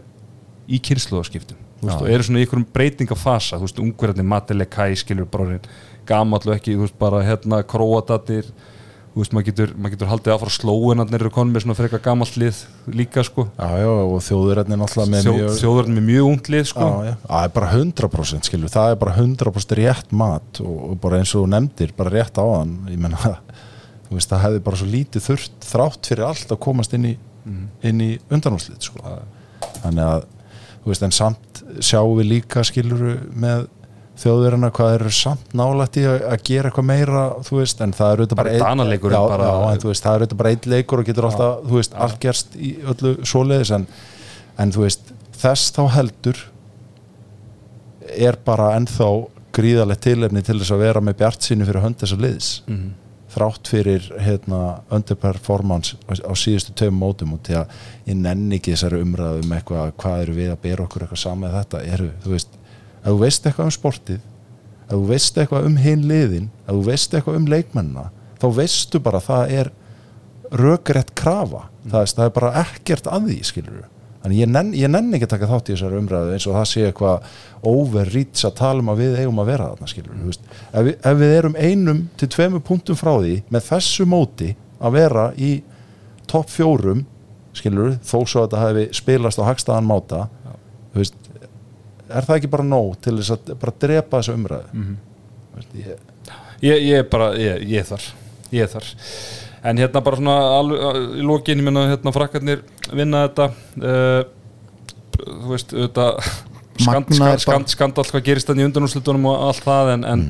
í 0.70 0.78
kynnslóðskiptum 0.80 1.56
og 1.82 2.06
eru 2.08 2.22
svona 2.24 2.38
í 2.40 2.46
einhverjum 2.46 2.66
breytingafasa 2.72 3.58
þú 3.58 3.66
veist, 3.66 3.80
ungverðarnir, 3.82 4.24
Matele 4.24 4.64
Kai 4.70 4.94
skilur 4.94 5.26
bara 5.30 5.58
gamall 6.06 6.40
og 6.46 6.54
ekki, 6.56 6.72
þú 6.78 6.86
veist, 6.86 6.98
bara 6.98 7.20
hérna 7.26 7.62
króatatir 7.66 8.44
þú 9.16 9.22
veist, 9.22 9.32
maður 9.32 9.46
getur, 9.46 9.70
maður 9.80 9.92
getur 9.94 10.08
haldið 10.10 10.32
áfram 10.34 10.52
slóinarnir 10.52 11.22
eru 11.22 11.30
konum 11.32 11.54
með 11.56 11.62
svona 11.64 11.74
frekar 11.78 12.00
gamall 12.04 12.28
lið 12.36 12.58
líka 12.92 13.22
sko, 13.24 13.46
já, 13.56 13.68
já 13.80 13.88
og 13.88 14.18
þjóðurætnin 14.26 14.82
alltaf 14.84 15.08
með 15.08 15.22
Þjó, 15.24 15.32
mjög 15.38 15.54
þjóðarnir 15.62 15.96
með 15.96 16.04
mjög 16.10 16.28
ungt 16.28 16.50
lið 16.52 16.66
sko. 16.68 16.88
Já, 16.90 17.06
já, 17.08 17.14
það 17.22 17.46
er 17.46 17.54
bara 17.54 17.70
100% 17.78 18.50
skilur, 18.50 18.72
það 18.74 18.92
er 18.92 19.00
bara 19.00 19.14
100% 19.16 19.74
rétt 19.80 20.12
mat 20.20 20.60
og, 20.60 20.76
og 20.90 21.00
bara 21.06 21.22
eins 21.22 21.32
og 21.32 21.46
þú 21.46 21.50
nefndir, 21.54 21.94
bara 21.96 22.12
rétt 22.12 22.36
á 22.36 22.44
hann. 22.44 22.76
Ég 22.92 23.00
menna, 23.06 23.32
þú 24.10 24.18
veist, 24.18 24.34
það 24.34 24.44
hefði 24.44 24.62
bara 24.68 24.82
svo 24.82 24.90
lítið 24.92 25.26
þurft 25.30 25.68
þrátt 25.70 26.12
fyrir 26.12 26.28
allt 26.28 26.52
að 26.52 26.62
komast 26.68 27.00
inn 27.00 27.08
í, 27.14 27.16
inn 27.88 28.04
í 28.04 28.12
undanúslið 28.28 28.90
sko. 28.90 29.16
þannig 29.80 30.04
að, 30.10 30.28
þú 30.84 30.92
veist, 30.92 31.08
en 31.08 31.16
samt 31.24 31.64
sjáum 31.80 32.18
við 32.20 32.34
líka 32.34 32.68
skilur 32.68 33.16
með 33.32 33.64
þjóðverðina 34.16 34.70
hvað 34.72 34.94
eru 34.96 35.10
samt 35.12 35.54
nálægt 35.56 35.96
í 36.00 36.04
að, 36.08 36.18
að 36.32 36.42
gera 36.48 36.70
eitthvað 36.70 36.86
meira 36.88 37.22
þú 37.44 37.58
veist, 37.60 37.80
en 37.84 37.92
það 37.96 38.12
er 38.14 38.22
auðvitað 38.22 38.40
Bara 38.40 38.54
Danaleikurinn 38.62 39.16
já, 39.18 39.28
bara- 39.32 39.48
já, 39.50 39.72
en 39.74 39.80
þú 39.82 39.90
veist, 39.92 40.04
það 40.06 40.14
er 40.16 40.24
auðvitað 40.24 40.40
bara 40.42 40.52
einn 40.54 40.70
leikur 40.72 41.02
og 41.02 41.08
getur 41.10 41.28
alltaf, 41.28 41.58
þú 41.68 41.80
veist, 41.80 41.96
allt 42.06 42.20
gerst 42.24 42.56
í 42.56 42.70
öllu 42.92 43.14
svoleiðis 43.28 43.72
en, 43.76 43.86
en 44.64 44.72
þú 44.72 44.84
veist, 44.86 45.12
þess 45.36 45.72
þá 45.76 45.82
heldur 45.98 46.40
er 48.16 48.38
bara 48.46 48.70
ennþá 48.78 49.08
gríðalegt 49.56 50.04
tilefni 50.04 50.42
til 50.44 50.58
þess 50.60 50.72
að 50.76 50.82
vera 50.84 51.00
með 51.04 51.18
bjart 51.22 51.46
sínu 51.46 51.66
fyrir 51.68 51.84
hönd 51.84 51.98
þessa 52.02 52.18
liðs. 52.22 52.50
Mhm. 52.68 52.94
þrátt 53.36 53.68
fyrir 53.68 54.04
hérna, 54.24 54.58
underperformance 54.88 55.96
á, 56.08 56.32
síðustu 56.32 56.72
töfum 56.72 56.96
mótum 57.02 57.34
og 57.34 57.42
til 57.44 57.56
að 57.58 57.66
ég 58.08 58.16
nenni 58.16 58.56
ekki 58.56 58.72
þessari 58.72 59.02
umræðu 59.04 59.42
um 59.44 59.50
eitthvað 59.52 59.90
hvað 60.00 60.22
eru 60.22 60.36
við 60.38 60.52
að 60.54 60.60
bera 60.62 60.84
okkur 60.86 61.02
eitthvað 61.04 61.20
saman 61.20 61.42
með 61.44 61.56
þetta 61.58 61.80
eru, 61.92 62.06
þú 62.24 62.30
veist, 62.32 62.48
ef 63.06 63.12
þú 63.12 63.18
veist 63.22 63.46
eitthvað 63.46 63.70
um 63.70 63.74
sportið 63.76 64.20
ef 64.86 64.92
þú 64.92 65.02
veist 65.10 65.40
eitthvað 65.40 65.66
um 65.70 65.80
hinn 65.80 66.06
liðin 66.10 66.48
ef 66.66 66.72
þú 66.72 66.84
veist 66.90 67.14
eitthvað 67.14 67.40
um 67.40 67.50
leikmennina 67.50 68.06
þá 68.40 68.46
veistu 68.58 69.02
bara 69.02 69.22
að 69.22 69.28
það 69.30 69.52
er 69.60 69.74
rökrétt 70.56 71.08
krafa. 71.18 71.64
Það, 71.86 72.00
er, 72.00 72.10
það 72.18 72.26
er 72.26 72.34
bara 72.36 72.50
ekkert 72.62 73.08
að 73.10 73.30
því 73.30 73.38
skilur 73.48 73.84
þannig 74.26 74.40
ég 74.42 74.50
nenn, 74.50 74.70
ég 74.74 74.90
nenn 74.90 75.14
ekki 75.14 75.26
að 75.28 75.32
taka 75.36 75.48
þátt 75.50 75.68
í 75.70 75.74
þessari 75.74 75.98
umræðu 76.00 76.34
eins 76.34 76.46
og 76.50 76.56
það 76.56 76.68
sé 76.70 76.84
eitthvað 76.88 77.26
overreach 77.70 78.46
að 78.48 78.56
tala 78.58 78.82
um 78.82 78.90
að 78.90 79.02
við 79.04 79.18
eigum 79.20 79.42
að 79.42 79.50
vera 79.52 79.68
þarna 79.70 79.90
skilur 79.92 80.16
mm. 80.16 80.32
ef, 80.32 80.80
við, 80.88 80.94
ef 81.10 81.18
við 81.20 81.34
erum 81.36 81.58
einum 81.58 82.00
til 82.18 82.30
tveimur 82.34 82.64
punktum 82.66 82.98
frá 82.98 83.12
því 83.14 83.36
með 83.54 83.68
þessu 83.68 84.08
móti 84.10 84.50
að 84.76 84.96
vera 84.98 85.28
í 85.38 85.52
topp 86.26 86.50
fjórum 86.50 87.04
skilur, 87.56 87.94
þó 88.02 88.18
svo 88.26 88.42
að 88.42 88.48
þetta 88.48 88.64
hefði 88.64 88.86
spilast 88.98 89.40
á 89.40 89.48
hagstaðan 89.48 89.88
máta 89.88 90.26
er 92.08 92.26
það 92.28 92.36
ekki 92.40 92.50
bara 92.52 92.66
nóg 92.66 92.94
til 93.04 93.16
þess 93.18 93.34
að 93.36 93.54
bara 93.62 93.74
drepa 93.86 94.20
þessu 94.20 94.36
umræðu 94.38 94.70
mm. 94.72 94.96
veist, 95.56 95.74
ég, 95.80 96.06
ég, 96.62 96.86
ég 96.90 97.02
er 97.02 97.08
bara, 97.10 97.32
ég, 97.40 97.62
ég 97.72 97.82
er 97.82 97.88
þar 97.90 98.06
ég 98.54 98.62
er 98.66 98.72
þar 98.76 98.90
en 99.66 99.80
hérna 99.82 100.02
bara 100.06 100.18
svona 100.20 100.36
alveg, 100.60 100.98
í 101.18 101.24
lokin, 101.26 101.58
ég 101.62 101.66
minna 101.66 101.86
hérna 101.90 102.12
frakkarnir 102.14 102.60
vinna 102.94 103.24
þetta 103.26 103.48
uh, 103.82 104.20
þú 105.16 105.48
veist, 105.54 105.72
þetta 105.74 106.10
skand, 106.76 107.14
skand, 107.16 107.42
skand, 107.42 107.72
skand 107.72 107.98
allt 108.02 108.12
hvað 108.14 108.26
gerist 108.28 108.50
þannig 108.50 108.66
í 108.66 108.70
undanúrslutunum 108.70 109.30
og 109.32 109.46
allt 109.48 109.64
það 109.66 109.94
en, 109.96 110.06
en, 110.14 110.26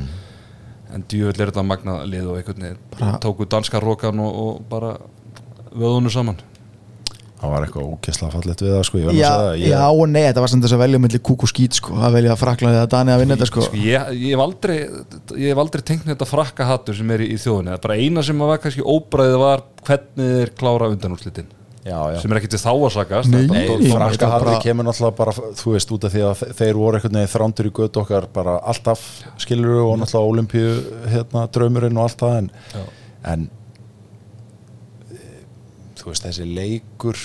Mm. 0.87 1.03
en 1.03 1.05
djúvill 1.11 1.41
er 1.43 1.51
þetta 1.51 1.62
magnað 1.66 2.05
lið 2.09 2.29
og 2.31 2.37
einhvern 2.39 2.62
veginn 2.62 2.83
Bara- 2.95 3.18
tóku 3.20 3.45
danska 3.51 3.81
rókan 3.83 4.20
og, 4.22 4.37
og 4.45 4.61
bara 4.70 4.93
vöðunu 5.74 6.09
saman 6.14 6.39
það 7.41 7.51
var 7.53 7.66
eitthvað 7.66 7.89
ógeðslega 7.93 8.32
fallegt 8.32 8.62
við 8.64 8.70
það 8.74 8.84
sko, 8.89 8.99
Já, 9.03 9.09
að 9.09 9.18
það, 9.20 9.51
ég, 9.61 9.68
já 9.74 9.82
og 9.91 10.07
nei, 10.09 10.22
þetta 10.26 10.45
var 10.45 10.53
samt 10.55 10.64
þess 10.66 10.76
að 10.76 10.82
velja 10.87 11.01
milli 11.05 11.20
kúk 11.28 11.43
og 11.47 11.51
skít 11.53 11.76
sko, 11.80 11.99
að 12.01 12.16
velja 12.16 12.37
Frakland 12.41 12.78
eða 12.78 12.89
Dani 12.97 13.12
að 13.12 13.20
vinna 13.24 13.37
þetta 13.37 13.51
sko. 13.51 13.66
Sko, 13.66 13.82
ég, 13.82 14.09
ég 14.16 14.32
hef 14.37 14.45
aldrei 14.47 14.78
ég 15.37 15.53
hef 15.53 15.61
aldrei 15.64 15.84
tengt 15.93 16.09
þetta 16.09 16.28
frakka 16.30 16.64
hattur 16.70 16.97
sem 16.97 17.11
er 17.16 17.26
í, 17.26 17.28
í 17.34 17.39
þjóðinni. 17.43 17.74
Það 17.74 17.78
er 17.78 17.84
bara 17.89 17.99
eina 18.01 18.24
sem 18.24 18.41
var 18.47 18.62
kannski 18.64 18.87
óbræðið 18.97 19.39
var 19.45 19.66
hvernig 19.87 20.32
þeir 20.41 20.55
klára 20.62 20.89
undanúrslitin. 20.95 21.53
Já, 21.87 22.01
já. 22.11 22.16
sem 22.18 22.32
er 22.34 22.41
ekki 22.41 22.49
til 22.51 22.59
þá 22.59 22.70
að 22.74 22.89
sakast 22.97 23.30
Nei, 23.30 23.45
nei, 23.47 23.61
dót- 23.68 23.82
ég- 23.84 23.93
franska 23.95 24.26
bara- 24.32 24.57
kemur 24.59 24.89
náttúrulega 24.89 25.16
bara 25.20 25.34
þú 25.55 25.74
veist 25.76 25.93
út 25.95 26.07
af 26.09 26.11
því 26.16 26.22
að 26.26 26.41
þeir 26.59 26.74
voru 26.80 26.99
einhvern 26.99 27.14
veginn 27.20 27.30
þrándur 27.30 27.68
í 27.68 27.72
götu 27.76 28.01
okkar 28.03 28.26
bara 28.34 28.57
alltaf 28.72 29.05
skilur 29.39 29.84
og 29.84 29.93
náttúrulega 30.01 30.32
olimpíu 30.32 30.72
hérna, 31.12 31.45
draumurinn 31.55 32.01
og 32.01 32.09
allt 32.09 32.18
það 32.24 32.34
en, 32.41 32.51
en 33.22 33.47
veist 36.13 36.27
þessi 36.29 36.47
leikur 36.57 37.19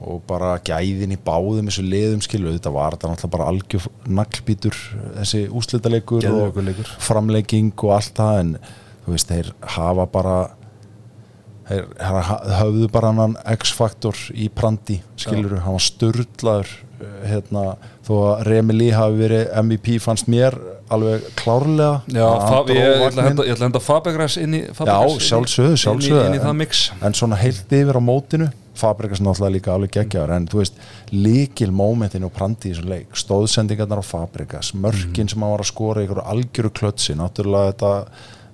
og 0.00 0.22
bara 0.28 0.54
gæðin 0.64 1.12
í 1.12 1.18
báðum 1.20 1.66
þessu 1.68 1.82
liðum 1.84 2.22
skilur 2.24 2.54
þetta 2.56 2.70
var 2.72 2.94
þetta 2.96 3.10
náttúrulega 3.10 3.34
bara 3.34 3.48
algjör 3.52 3.88
naglbítur 4.08 4.76
þessi 5.18 5.42
úslitaleikur 5.60 6.28
og 6.30 6.60
leikur. 6.64 6.92
framlegging 7.04 7.72
og 7.84 7.92
allt 7.98 8.14
það 8.16 8.40
en 8.44 8.54
þú 9.04 9.12
veist 9.16 9.28
þeir 9.34 9.50
hafa 9.76 10.06
bara 10.14 10.36
þeir 11.68 11.84
ha- 12.00 12.40
höfðu 12.62 12.88
bara 12.92 13.12
hann 13.18 13.36
X-faktor 13.58 14.16
í 14.34 14.48
prandi 14.48 15.00
skilur 15.20 15.60
hann 15.66 15.76
var 15.76 15.84
störlaður 15.84 16.72
hérna, 17.24 17.76
þó 18.04 18.12
að 18.32 18.42
Remi 18.48 18.74
Lee 18.76 18.92
hafi 18.96 19.20
verið 19.22 19.52
MVP 19.62 19.98
fannst 20.04 20.26
mér 20.32 20.56
alveg 20.94 21.26
klárlega. 21.38 22.00
Já, 22.10 22.26
dró 22.46 22.62
ég, 22.70 22.78
ég, 22.78 23.04
ætla 23.08 23.26
að 23.26 23.62
henda, 23.66 23.82
Fabregas 23.84 24.36
inn 24.40 24.56
í 24.58 24.62
Fabregas 24.74 25.14
Já, 25.16 25.28
sjálfsögðu, 25.28 25.76
sjálfsögðu 25.84 26.24
inn 26.24 26.26
í, 26.26 26.32
inn 26.32 26.38
í 26.38 26.42
það 26.42 26.54
en- 26.54 26.60
mix. 26.62 26.82
En 27.00 27.16
svona 27.16 27.38
heilt 27.40 27.76
yfir 27.80 27.98
á 27.98 28.02
mótinu 28.02 28.50
Fabregas 28.80 29.20
náttúrulega 29.20 29.54
líka 29.56 29.72
alveg 29.74 29.92
geggjaður 29.96 30.34
en 30.36 30.48
þú 30.50 30.60
veist, 30.62 30.82
líkil 31.12 31.70
mómentin 31.74 32.24
og 32.24 32.32
prandi 32.36 32.70
í 32.70 32.74
þessum 32.74 32.90
leik, 32.92 33.16
stóðsendingarnar 33.18 34.00
á 34.00 34.04
Fabregas 34.06 34.72
mörkin 34.74 35.28
sem 35.28 35.42
hann 35.42 35.52
var 35.52 35.64
að 35.64 35.70
skora 35.72 36.04
einhverju 36.04 36.26
algjöru 36.34 36.72
klötsi, 36.78 37.16
náttúrulega 37.18 37.74
þetta 37.74 37.92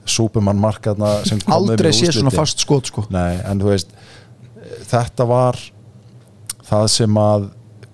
Superman 0.07 0.59
markaðna 0.62 1.12
sem 1.26 1.41
kom 1.43 1.53
með 1.66 1.72
Aldrei 1.74 1.93
sé 1.95 2.12
svona 2.14 2.32
fast 2.34 2.62
skot 2.62 2.91
sko. 2.91 3.07
Nei, 3.14 3.39
en 3.43 3.62
þú 3.62 3.72
veist 3.72 3.95
þetta 4.91 5.26
var 5.28 5.59
það 6.66 6.89
sem 6.95 7.20
að 7.22 7.49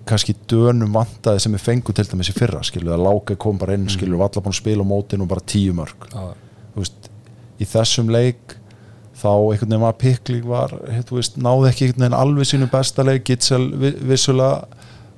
kannski 0.05 0.35
dönum 0.51 0.91
vantaði 0.93 1.39
sem 1.39 1.53
við 1.55 1.61
fengu 1.63 1.93
til 1.95 2.05
dæmis 2.05 2.29
í 2.29 2.35
fyrra 2.35 2.59
skilu, 2.65 2.91
að 2.91 3.03
Láka 3.05 3.35
kom 3.39 3.57
bara 3.61 3.73
inn, 3.77 3.87
skilu, 3.87 4.17
var 4.19 4.29
allar 4.29 4.43
búin 4.43 4.53
að 4.55 4.59
spila 4.61 4.83
á 4.83 4.87
mótinu 4.89 5.23
og 5.23 5.29
bara 5.31 5.45
tíu 5.47 5.73
mörg 5.77 6.07
Já. 6.11 6.33
þú 6.75 6.83
veist, 6.83 7.09
í 7.59 7.65
þessum 7.65 8.09
leik 8.11 8.57
þá 9.23 9.29
einhvern 9.31 9.69
veginn 9.69 9.85
var 9.85 9.93
pikling 10.01 10.45
var, 10.49 10.73
þú 11.07 11.19
veist, 11.19 11.37
náði 11.39 11.69
ekki 11.69 11.85
einhvern 11.87 12.03
veginn 12.03 12.17
alveg 12.19 12.49
sínu 12.49 12.67
besta 12.73 13.05
leik, 13.07 13.23
Gitsel 13.29 13.69
vi- 13.79 13.95
vissulega 14.11 14.65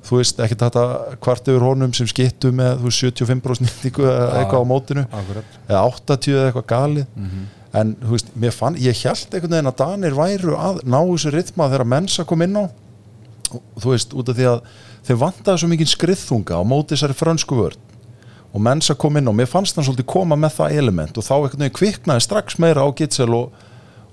þú 0.05 0.19
veist, 0.19 0.37
ekki 0.45 0.59
þetta 0.61 1.17
kvart 1.25 1.47
yfir 1.49 1.63
honum 1.65 1.93
sem 1.97 2.05
skittu 2.05 2.51
með 2.53 2.77
þú 2.83 2.91
veist, 2.91 3.01
75% 3.01 3.65
nýttingu 3.65 4.05
eða 4.05 4.27
Já. 4.29 4.37
eitthvað 4.43 4.61
á 4.61 4.65
mótinu 4.69 5.05
Akkurat. 5.09 5.59
eða 5.67 5.83
80 5.89 6.35
eða 6.35 6.51
eitthvað 6.51 6.67
galið 6.75 7.05
Mhm. 7.15 7.45
en 7.73 7.95
þú 8.03 8.09
veist, 8.13 8.27
mér 8.37 8.53
fann, 8.53 8.75
ég 8.77 9.01
held 9.01 9.33
einhvern 9.33 9.49
veginn 9.55 9.71
að 9.73 9.77
Danir 9.81 10.13
væru 10.13 10.53
að 10.55 10.83
ná 10.85 10.99
þessu 11.09 11.31
rytma 11.33 11.69
þegar 11.73 11.85
mensa 11.87 12.23
kom 12.23 12.41
inn 12.45 12.53
á 12.53 12.69
þú 13.51 13.91
veist, 13.91 14.15
út 14.15 14.31
af 14.31 14.37
því 14.37 14.47
að 14.51 14.61
þeir 15.07 15.19
vantaði 15.21 15.61
svo 15.61 15.69
mikið 15.71 15.91
skriðþunga 15.91 16.59
á 16.59 16.61
móti 16.65 16.95
þessari 16.95 17.17
frönsku 17.17 17.59
vörn. 17.59 17.81
Og 18.55 18.63
mensa 18.63 18.95
kom 18.95 19.17
inn 19.19 19.27
á, 19.27 19.33
mér 19.35 19.49
fannst 19.51 19.75
hann 19.75 19.83
svolítið 19.83 20.07
koma 20.13 20.37
með 20.39 20.55
það 20.61 20.77
element 20.79 21.17
og 21.19 21.25
þá 21.27 21.33
einhvern 21.35 21.65
veginn 21.65 21.75
kviknaði 21.75 22.23
strax 22.23 22.59
meira 22.63 22.85
á 22.87 22.89
Gitsel 22.95 23.33
og, 23.35 23.55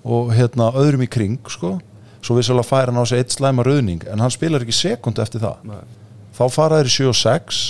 og 0.02 0.32
hérna 0.34 0.72
öðrum 0.74 1.04
í 1.06 1.10
kring 1.10 1.38
sko, 1.46 1.76
svo 2.22 2.38
vissulega 2.38 2.66
færa 2.66 2.90
hann 2.90 2.98
á 2.98 3.06
sig 3.06 3.22
eitt 3.22 3.36
slæma 3.36 3.62
rauðning 3.66 4.02
en 4.10 4.22
hann 4.22 4.34
spilar 4.34 4.64
ekki 4.64 4.74
sekundu 4.74 5.22
eftir 5.22 5.44
það. 5.44 5.62
Nei. 5.70 5.84
þá 6.34 6.42
fara 6.50 6.80
þeir 6.80 6.90
í 6.90 6.96
7 6.96 7.12
og 7.12 7.18
6 7.20 7.62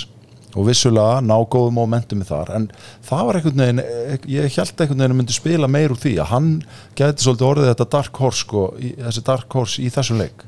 og 0.53 0.67
vissulega 0.67 1.21
ná 1.25 1.35
góðum 1.49 1.77
momentum 1.77 2.21
þar. 2.25 2.51
En 2.57 2.67
það 3.05 3.23
var 3.27 3.39
einhvern 3.39 3.63
veginn 3.63 3.83
ég 4.29 4.57
held 4.57 4.73
einhvern 4.73 4.99
veginn 4.99 5.15
að 5.15 5.19
myndi 5.21 5.37
spila 5.37 5.69
meir 5.71 5.93
úr 5.93 6.01
því 6.01 6.15
að 6.21 6.29
hann 6.33 6.49
gæti 6.97 7.25
svolítið 7.25 7.47
orðið 7.49 7.69
þetta 7.71 7.87
dark 7.95 8.19
horse 8.21 8.43
sko, 8.45 8.65
í, 8.77 8.93
þessi 8.99 9.25
dark 9.29 9.57
horse 9.57 9.81
í 9.81 9.89
þessum 9.93 10.21
leik. 10.21 10.45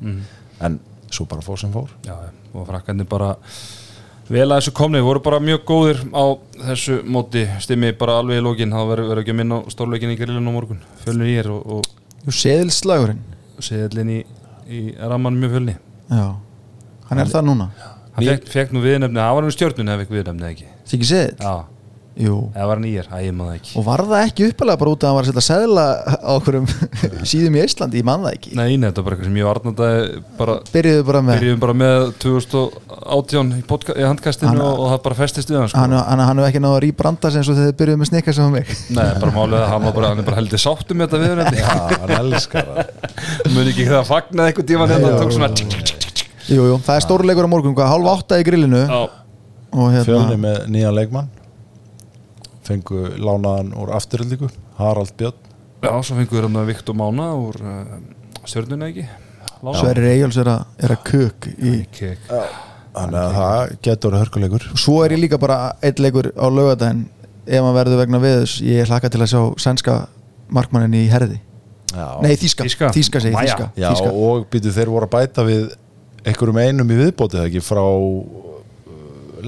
En 0.65 0.77
svo 1.11 1.25
bara 1.29 1.41
fór 1.45 1.59
sem 1.61 1.71
fór. 1.73 1.89
Já, 2.07 2.15
og 2.53 2.67
frakkarnir 2.69 3.07
bara 3.09 3.35
vel 4.29 4.47
að 4.49 4.57
þessu 4.59 4.73
komni, 4.73 5.01
voru 5.05 5.21
bara 5.21 5.39
mjög 5.43 5.65
góðir 5.69 5.99
á 6.15 6.25
þessu 6.71 7.01
móti, 7.05 7.43
stimmi 7.61 7.91
bara 7.99 8.15
alveg 8.21 8.39
í 8.41 8.45
lókin, 8.45 8.71
það 8.73 8.87
verður 8.93 9.09
verður 9.11 9.21
ekki 9.23 9.35
að 9.35 9.39
minna 9.41 9.59
stórleikin 9.69 10.13
í 10.15 10.17
grillinu 10.17 10.49
á 10.49 10.55
morgun, 10.55 10.79
fjölnir 11.03 11.29
í 11.29 11.35
er 11.43 11.51
og, 11.53 11.61
og 11.77 11.91
Jú, 12.25 12.33
seðilslagurinn. 12.33 13.19
Seðlinn 13.61 14.09
í, 14.15 14.17
í 14.65 14.79
ramman 14.97 15.35
mjög 15.37 15.51
fjölni. 15.59 15.75
Já, 16.09 16.23
hann 17.11 17.21
er 17.21 17.29
það 17.29 17.45
núna. 17.51 17.67
Hann 18.15 18.25
fekk, 18.31 18.49
fekk 18.49 18.73
nú 18.73 18.81
viðnefni, 18.81 19.19
hann 19.21 19.35
var 19.37 19.45
um 19.45 19.53
stjórnun 19.53 19.91
ef 19.93 20.01
ekki 20.05 20.15
viðnefni 20.17 20.47
ekki, 20.49 20.67
Siggi 20.89 21.09
seðil? 21.11 21.35
já, 21.37 21.53
Jú. 22.15 22.35
Eða 22.55 22.65
var 22.69 22.79
hann 22.79 22.85
í 22.87 22.93
er, 22.95 23.07
að 23.11 23.23
ég 23.25 23.33
maður 23.35 23.55
ekki. 23.57 23.71
Og 23.75 23.83
var 23.83 24.01
það 24.07 24.21
ekki 24.23 24.45
uppalega 24.47 24.79
bara 24.79 24.91
út 24.93 25.03
að 25.03 25.09
hann 25.09 25.17
var 25.17 25.25
að 25.25 25.31
setja 25.33 25.41
seðla 25.43 25.83
á 26.15 26.31
okkurum 26.31 26.67
síðum 27.31 27.57
í 27.57 27.63
Íslandi, 27.65 27.99
ég 27.99 28.07
það 28.07 28.27
ekki. 28.29 28.53
Nei, 28.55 28.77
nei, 28.79 28.85
þetta 28.87 29.03
var 29.03 29.07
bara 29.09 29.17
eitthvað 29.17 29.27
sem 29.27 29.39
ég 29.41 29.49
varnandaði 29.49 30.05
bara, 30.37 30.55
Byrjuðu 30.71 31.03
bara 31.09 31.21
með 31.27 31.41
byrjuðum 31.41 31.63
bara 31.65 31.75
með 31.81 32.05
2018 32.23 33.51
í, 33.51 33.59
í 33.99 34.07
handkastinu 34.07 34.51
Hann- 34.53 34.63
og, 34.63 34.79
og 34.85 34.93
það 34.93 35.03
bara 35.09 35.19
festist 35.19 35.51
við 35.51 35.59
hann 35.59 35.73
sko. 35.73 35.83
Hann, 35.83 35.97
hann, 35.99 36.23
hann 36.29 36.39
hefur 36.39 36.47
ekki 36.53 36.63
náða 36.63 36.79
að 36.79 36.83
rýbranda 36.85 37.33
sem 37.35 37.45
þegar 37.49 37.59
þið 37.67 37.77
byrjuðu 37.83 38.01
með 38.05 38.11
snikka 38.13 38.37
sem 38.39 38.55
mig. 38.55 38.73
Nei, 38.95 39.05
bara 39.19 39.35
málið 39.35 39.59
að 39.59 39.69
hann 39.73 39.87
var 39.89 39.97
bara, 39.99 40.13
hann 40.13 40.23
er 40.23 40.29
bara 40.31 40.39
heldur 40.39 40.63
sáttum 40.63 41.03
þetta 41.03 41.23
viðnefni 41.25 41.65
Já, 41.65 41.75
hann 41.99 42.15
elskar 42.21 42.71
það. 42.71 42.91
Mun 43.51 43.71
ekki 43.75 43.89
það 43.91 43.99
að 43.99 44.09
fagnaði 44.13 44.53
eitthvað 44.53 44.71
tíma 44.71 44.87
hérna 44.93 45.11
og 45.11 45.19
tók 45.19 45.35
svona 45.35 45.51
Jú, 46.45 46.61
jú, 46.69 46.75
það 46.85 46.95
er 46.99 47.03
stórleikur 47.09 47.47
á 47.47 47.49
morgun, 47.49 47.73
hvað, 47.75 47.89
hálf 47.89 48.11
átta 48.11 48.37
í 48.37 48.45
grillinu. 48.45 48.83
Já, 48.85 48.99
og 49.75 49.87
hérna, 49.89 50.05
fjölni 50.05 50.37
með 50.39 50.59
nýjan 50.71 50.95
leikmann 50.95 51.31
fengu 52.67 53.03
lánaðan 53.21 53.73
úr 53.79 53.93
afturöldingu 53.97 54.49
Harald 54.79 55.13
Björn 55.19 55.37
já 55.85 55.91
svo 56.03 56.15
fengur 56.17 56.47
hann 56.47 56.59
Viktor 56.67 56.95
Mána 56.97 57.31
úr 57.37 57.59
uh, 57.61 57.97
stjörnuna 58.45 58.89
ekki 58.91 59.05
Lána. 59.65 59.79
Sverrir 59.79 60.09
Eyjóls 60.11 60.37
er, 60.41 60.49
að- 60.51 60.65
er 60.85 60.91
að 60.93 61.03
kök 61.07 61.45
í 61.57 61.73
Kek. 61.95 62.25
þannig 62.95 63.19
að 63.21 63.35
það 63.39 63.75
getur 63.87 64.17
hörkuleikur 64.19 64.65
svo 64.77 64.97
er 65.05 65.15
ég 65.15 65.21
líka 65.23 65.39
bara 65.41 65.57
eitt 65.83 65.99
leikur 66.03 66.29
á 66.37 66.45
lögadaginn 66.51 67.05
ef 67.45 67.61
hann 67.63 67.75
verður 67.77 67.99
vegna 68.03 68.19
viðus 68.23 68.57
ég 68.65 68.87
hlakka 68.89 69.09
til 69.13 69.21
að 69.23 69.31
sjá 69.33 69.41
sænska 69.65 69.95
markmannin 70.49 70.93
í 70.99 71.07
herði 71.09 71.39
Já. 71.95 72.07
nei 72.21 72.33
þíska, 72.35 72.65
Þýska. 72.67 72.87
þíska 72.91 73.19
segi 73.23 73.35
þíska, 73.39 73.65
Já, 73.79 73.89
þíska. 73.93 74.11
og 74.11 74.47
býtu 74.51 74.71
þeir 74.75 74.89
voru 74.91 75.07
að 75.07 75.13
bæta 75.15 75.45
við 75.47 75.67
einhverjum 76.25 76.57
einum 76.59 76.91
í 76.91 76.97
viðbótið 76.99 77.45
ekki 77.45 77.61
frá 77.63 77.83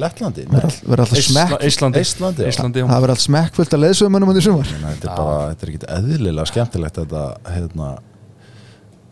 Lettlandi 0.02 0.45
verður 0.50 0.68
all- 0.70 0.89
verður 0.91 1.06
alltaf 1.06 1.24
smekk 1.28 1.66
Íslandi. 1.70 2.04
Það 2.88 3.02
verður 3.04 3.14
alltaf 3.16 3.26
smekkfullt 3.28 3.74
að 3.78 3.84
leðsögumunum 3.86 4.32
út 4.34 4.38
í 4.41 4.45
sumar 4.48 4.70
þetta 4.74 5.10
er 5.12 5.16
bara, 5.18 5.39
þetta 5.54 5.66
er 5.68 5.74
ekki 5.74 5.89
eðlilega 5.98 6.45
skemmtilegt 6.52 7.00
þetta, 7.02 7.24
hérna 7.56 7.89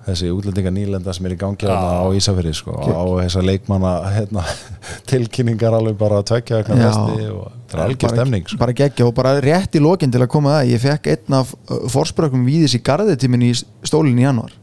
þessi 0.06 0.28
útlendinga 0.30 0.70
nýlenda 0.70 1.14
sem 1.18 1.26
er 1.26 1.34
í 1.34 1.38
gangi 1.42 1.66
hérna 1.66 1.94
á 1.98 2.06
Ísafirði 2.14 2.52
sko, 2.54 2.76
á 2.78 3.02
þessa 3.24 3.42
leikmanna 3.42 3.94
hérna, 4.14 4.44
tilkynningar 5.10 5.74
alveg 5.74 5.96
bara 5.98 6.20
að 6.22 6.28
tvekja 6.30 6.60
eitthvað 6.62 6.82
næsti 6.84 7.26
og 7.34 7.48
það 7.72 7.80
er 7.80 7.84
algjör 7.88 8.14
stemning 8.14 8.46
sko. 8.46 8.60
bara 8.62 8.76
geggja 8.78 9.08
og 9.10 9.16
bara 9.18 9.32
rétt 9.42 9.74
í 9.80 9.82
lokin 9.82 10.14
til 10.14 10.22
að 10.22 10.30
koma 10.36 10.52
að 10.54 10.60
það 10.60 10.70
ég 10.76 10.84
fekk 10.86 11.10
einn 11.16 11.38
af 11.40 11.56
forsprökkum 11.96 12.46
víðis 12.46 12.78
í 12.78 12.84
garðitímin 12.86 13.48
í 13.48 13.50
stólinn 13.58 14.22
í 14.22 14.28
januar 14.28 14.54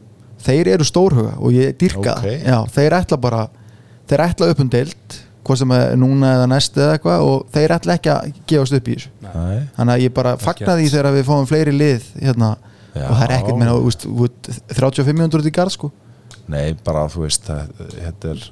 þeir 0.46 0.70
eru 0.76 0.86
stórhuga 0.86 1.34
og 1.42 1.51
ég 1.59 1.74
dyrka 1.80 2.14
Ok. 2.20 2.22
það. 2.22 2.46
já, 2.46 2.59
þeir 2.78 2.96
ætla 3.01 3.18
bara 3.26 3.42
þeir 4.12 4.24
ætla 4.28 4.51
upp 4.55 4.62
um 4.62 4.70
deild 4.78 5.18
hvað 5.43 5.59
sem 5.62 5.73
er 5.74 5.97
núna 5.98 6.35
eða 6.36 6.48
næst 6.52 6.77
eða 6.78 6.97
eitthvað 6.97 7.24
og 7.27 7.47
þeir 7.55 7.74
ætla 7.77 7.97
ekki 7.98 8.12
að 8.12 8.28
gefast 8.52 8.77
upp 8.78 8.89
í 8.89 8.97
þessu 8.98 9.10
Nei. 9.27 9.59
þannig 9.77 9.94
að 9.94 10.05
ég 10.05 10.14
bara 10.14 10.36
fagna 10.40 10.77
því 10.78 10.89
þegar 10.93 11.16
við 11.16 11.28
fáum 11.28 11.48
fleiri 11.51 11.74
lið 11.74 12.09
hérna, 12.20 12.51
Já. 12.93 13.05
og 13.09 13.14
það 13.16 13.24
er 13.27 13.35
ekkert 13.39 13.59
meina, 13.59 13.77
úst, 13.81 14.06
úst, 14.06 14.51
35 14.77 15.19
minútur 15.19 15.43
út 15.43 15.51
í 15.51 15.55
garð 15.55 15.77
sko 15.77 15.93
Nei, 16.52 16.73
bara 16.85 17.06
þú 17.10 17.24
veist 17.27 17.47
það, 17.47 17.70
þetta 17.94 18.32
er, 18.32 18.43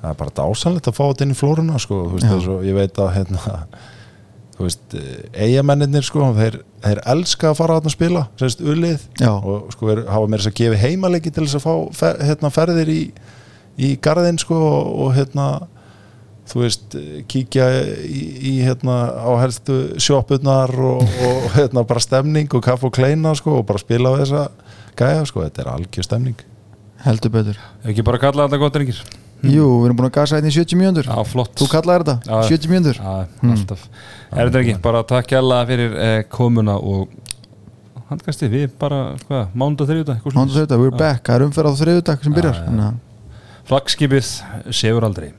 það 0.00 0.08
er 0.10 0.18
bara 0.22 0.34
dásanlegt 0.40 0.88
að 0.90 0.96
fá 0.96 1.04
þetta 1.04 1.26
inn 1.26 1.34
í 1.34 1.38
flóruna 1.38 1.80
sko, 1.82 2.00
þú 2.08 2.16
veist, 2.16 2.26
Já. 2.26 2.32
þess, 2.32 2.66
ég 2.66 2.78
veit 2.78 3.00
að 3.04 3.10
hérna, 3.16 3.58
þú 4.56 4.66
veist, 4.66 4.96
eigamennir 5.46 6.06
sko, 6.08 6.30
þeir, 6.36 6.58
þeir 6.86 7.02
elska 7.14 7.52
að 7.52 7.58
fara 7.60 7.78
að 7.80 7.88
spila, 7.92 8.24
semst, 8.40 8.64
ullið 8.64 9.06
Já. 9.20 9.30
og 9.36 9.70
sko, 9.76 9.92
er, 9.92 10.02
hafa 10.10 10.32
mér 10.32 10.42
þess 10.42 10.52
að 10.52 10.58
gefa 10.62 10.82
heimaleiki 10.82 11.32
til 11.32 11.44
þess 11.44 11.60
að 11.60 11.66
fá 11.68 12.00
fer, 12.00 12.20
hérna, 12.30 12.52
ferðir 12.56 12.92
í, 12.92 13.00
í 13.76 13.92
garðin 14.02 14.40
sko, 14.40 14.56
og, 14.56 14.92
og 15.06 15.14
hérna 15.18 15.48
þú 16.46 16.62
veist, 16.62 16.96
kíkja 17.30 17.66
í, 18.06 18.22
í 18.50 18.54
hérna 18.62 18.96
á 19.18 19.30
helstu 19.42 19.76
sjoppurnar 20.02 20.72
og, 20.78 21.02
og 21.02 21.46
hérna 21.56 21.84
bara 21.88 22.02
stemning 22.02 22.50
og 22.54 22.64
kaff 22.66 22.86
og 22.86 22.94
kleina 22.96 23.34
sko 23.38 23.60
og 23.60 23.66
bara 23.68 23.82
spila 23.82 24.14
á 24.14 24.18
þessa 24.22 24.42
gæja 24.96 25.26
sko, 25.28 25.44
þetta 25.44 25.64
er 25.64 25.70
algjör 25.74 26.06
stemning. 26.06 26.42
Heldur 27.04 27.32
betur. 27.34 27.58
Ekki 27.86 28.04
bara 28.06 28.20
kalla 28.22 28.46
þetta 28.46 28.60
gott 28.62 28.78
reyngir 28.80 29.00
Jú, 29.44 29.66
við 29.82 29.90
erum 29.90 29.98
búin 29.98 30.08
að 30.08 30.14
gasa 30.16 30.38
hérna 30.38 30.48
í 30.48 30.54
70 30.56 30.78
mjöndur 30.80 31.08
Já, 31.10 31.18
flott. 31.28 31.52
Þú 31.60 31.66
kallaði 31.70 32.06
þetta, 32.06 32.14
Já. 32.24 32.48
70 32.56 32.72
mjöndur 32.72 32.98
Já, 33.02 33.12
alltaf. 33.52 33.82
Er 34.32 34.48
þetta 34.48 34.62
ekki, 34.62 34.76
bara 34.86 35.02
takk 35.06 35.34
hjalla 35.36 35.60
fyrir 35.68 35.96
eh, 36.02 36.18
komuna 36.32 36.78
og 36.80 37.12
handkasti, 38.08 38.48
við 38.50 38.70
bara, 38.80 39.02
hvað, 39.28 39.52
mánda 39.52 39.86
þriðjudag 39.86 40.24
Mándu 40.32 40.56
þetta, 40.56 40.80
we're 40.80 40.96
back, 40.96 41.26
það 41.28 41.36
er 41.36 41.46
umferð 41.50 41.76
á 41.76 41.80
þriðudag 41.82 42.24
sem 42.24 42.38
byrjar. 42.40 42.62
Flagskipið 43.68 44.32
segur 44.80 45.06
aldrei 45.06 45.34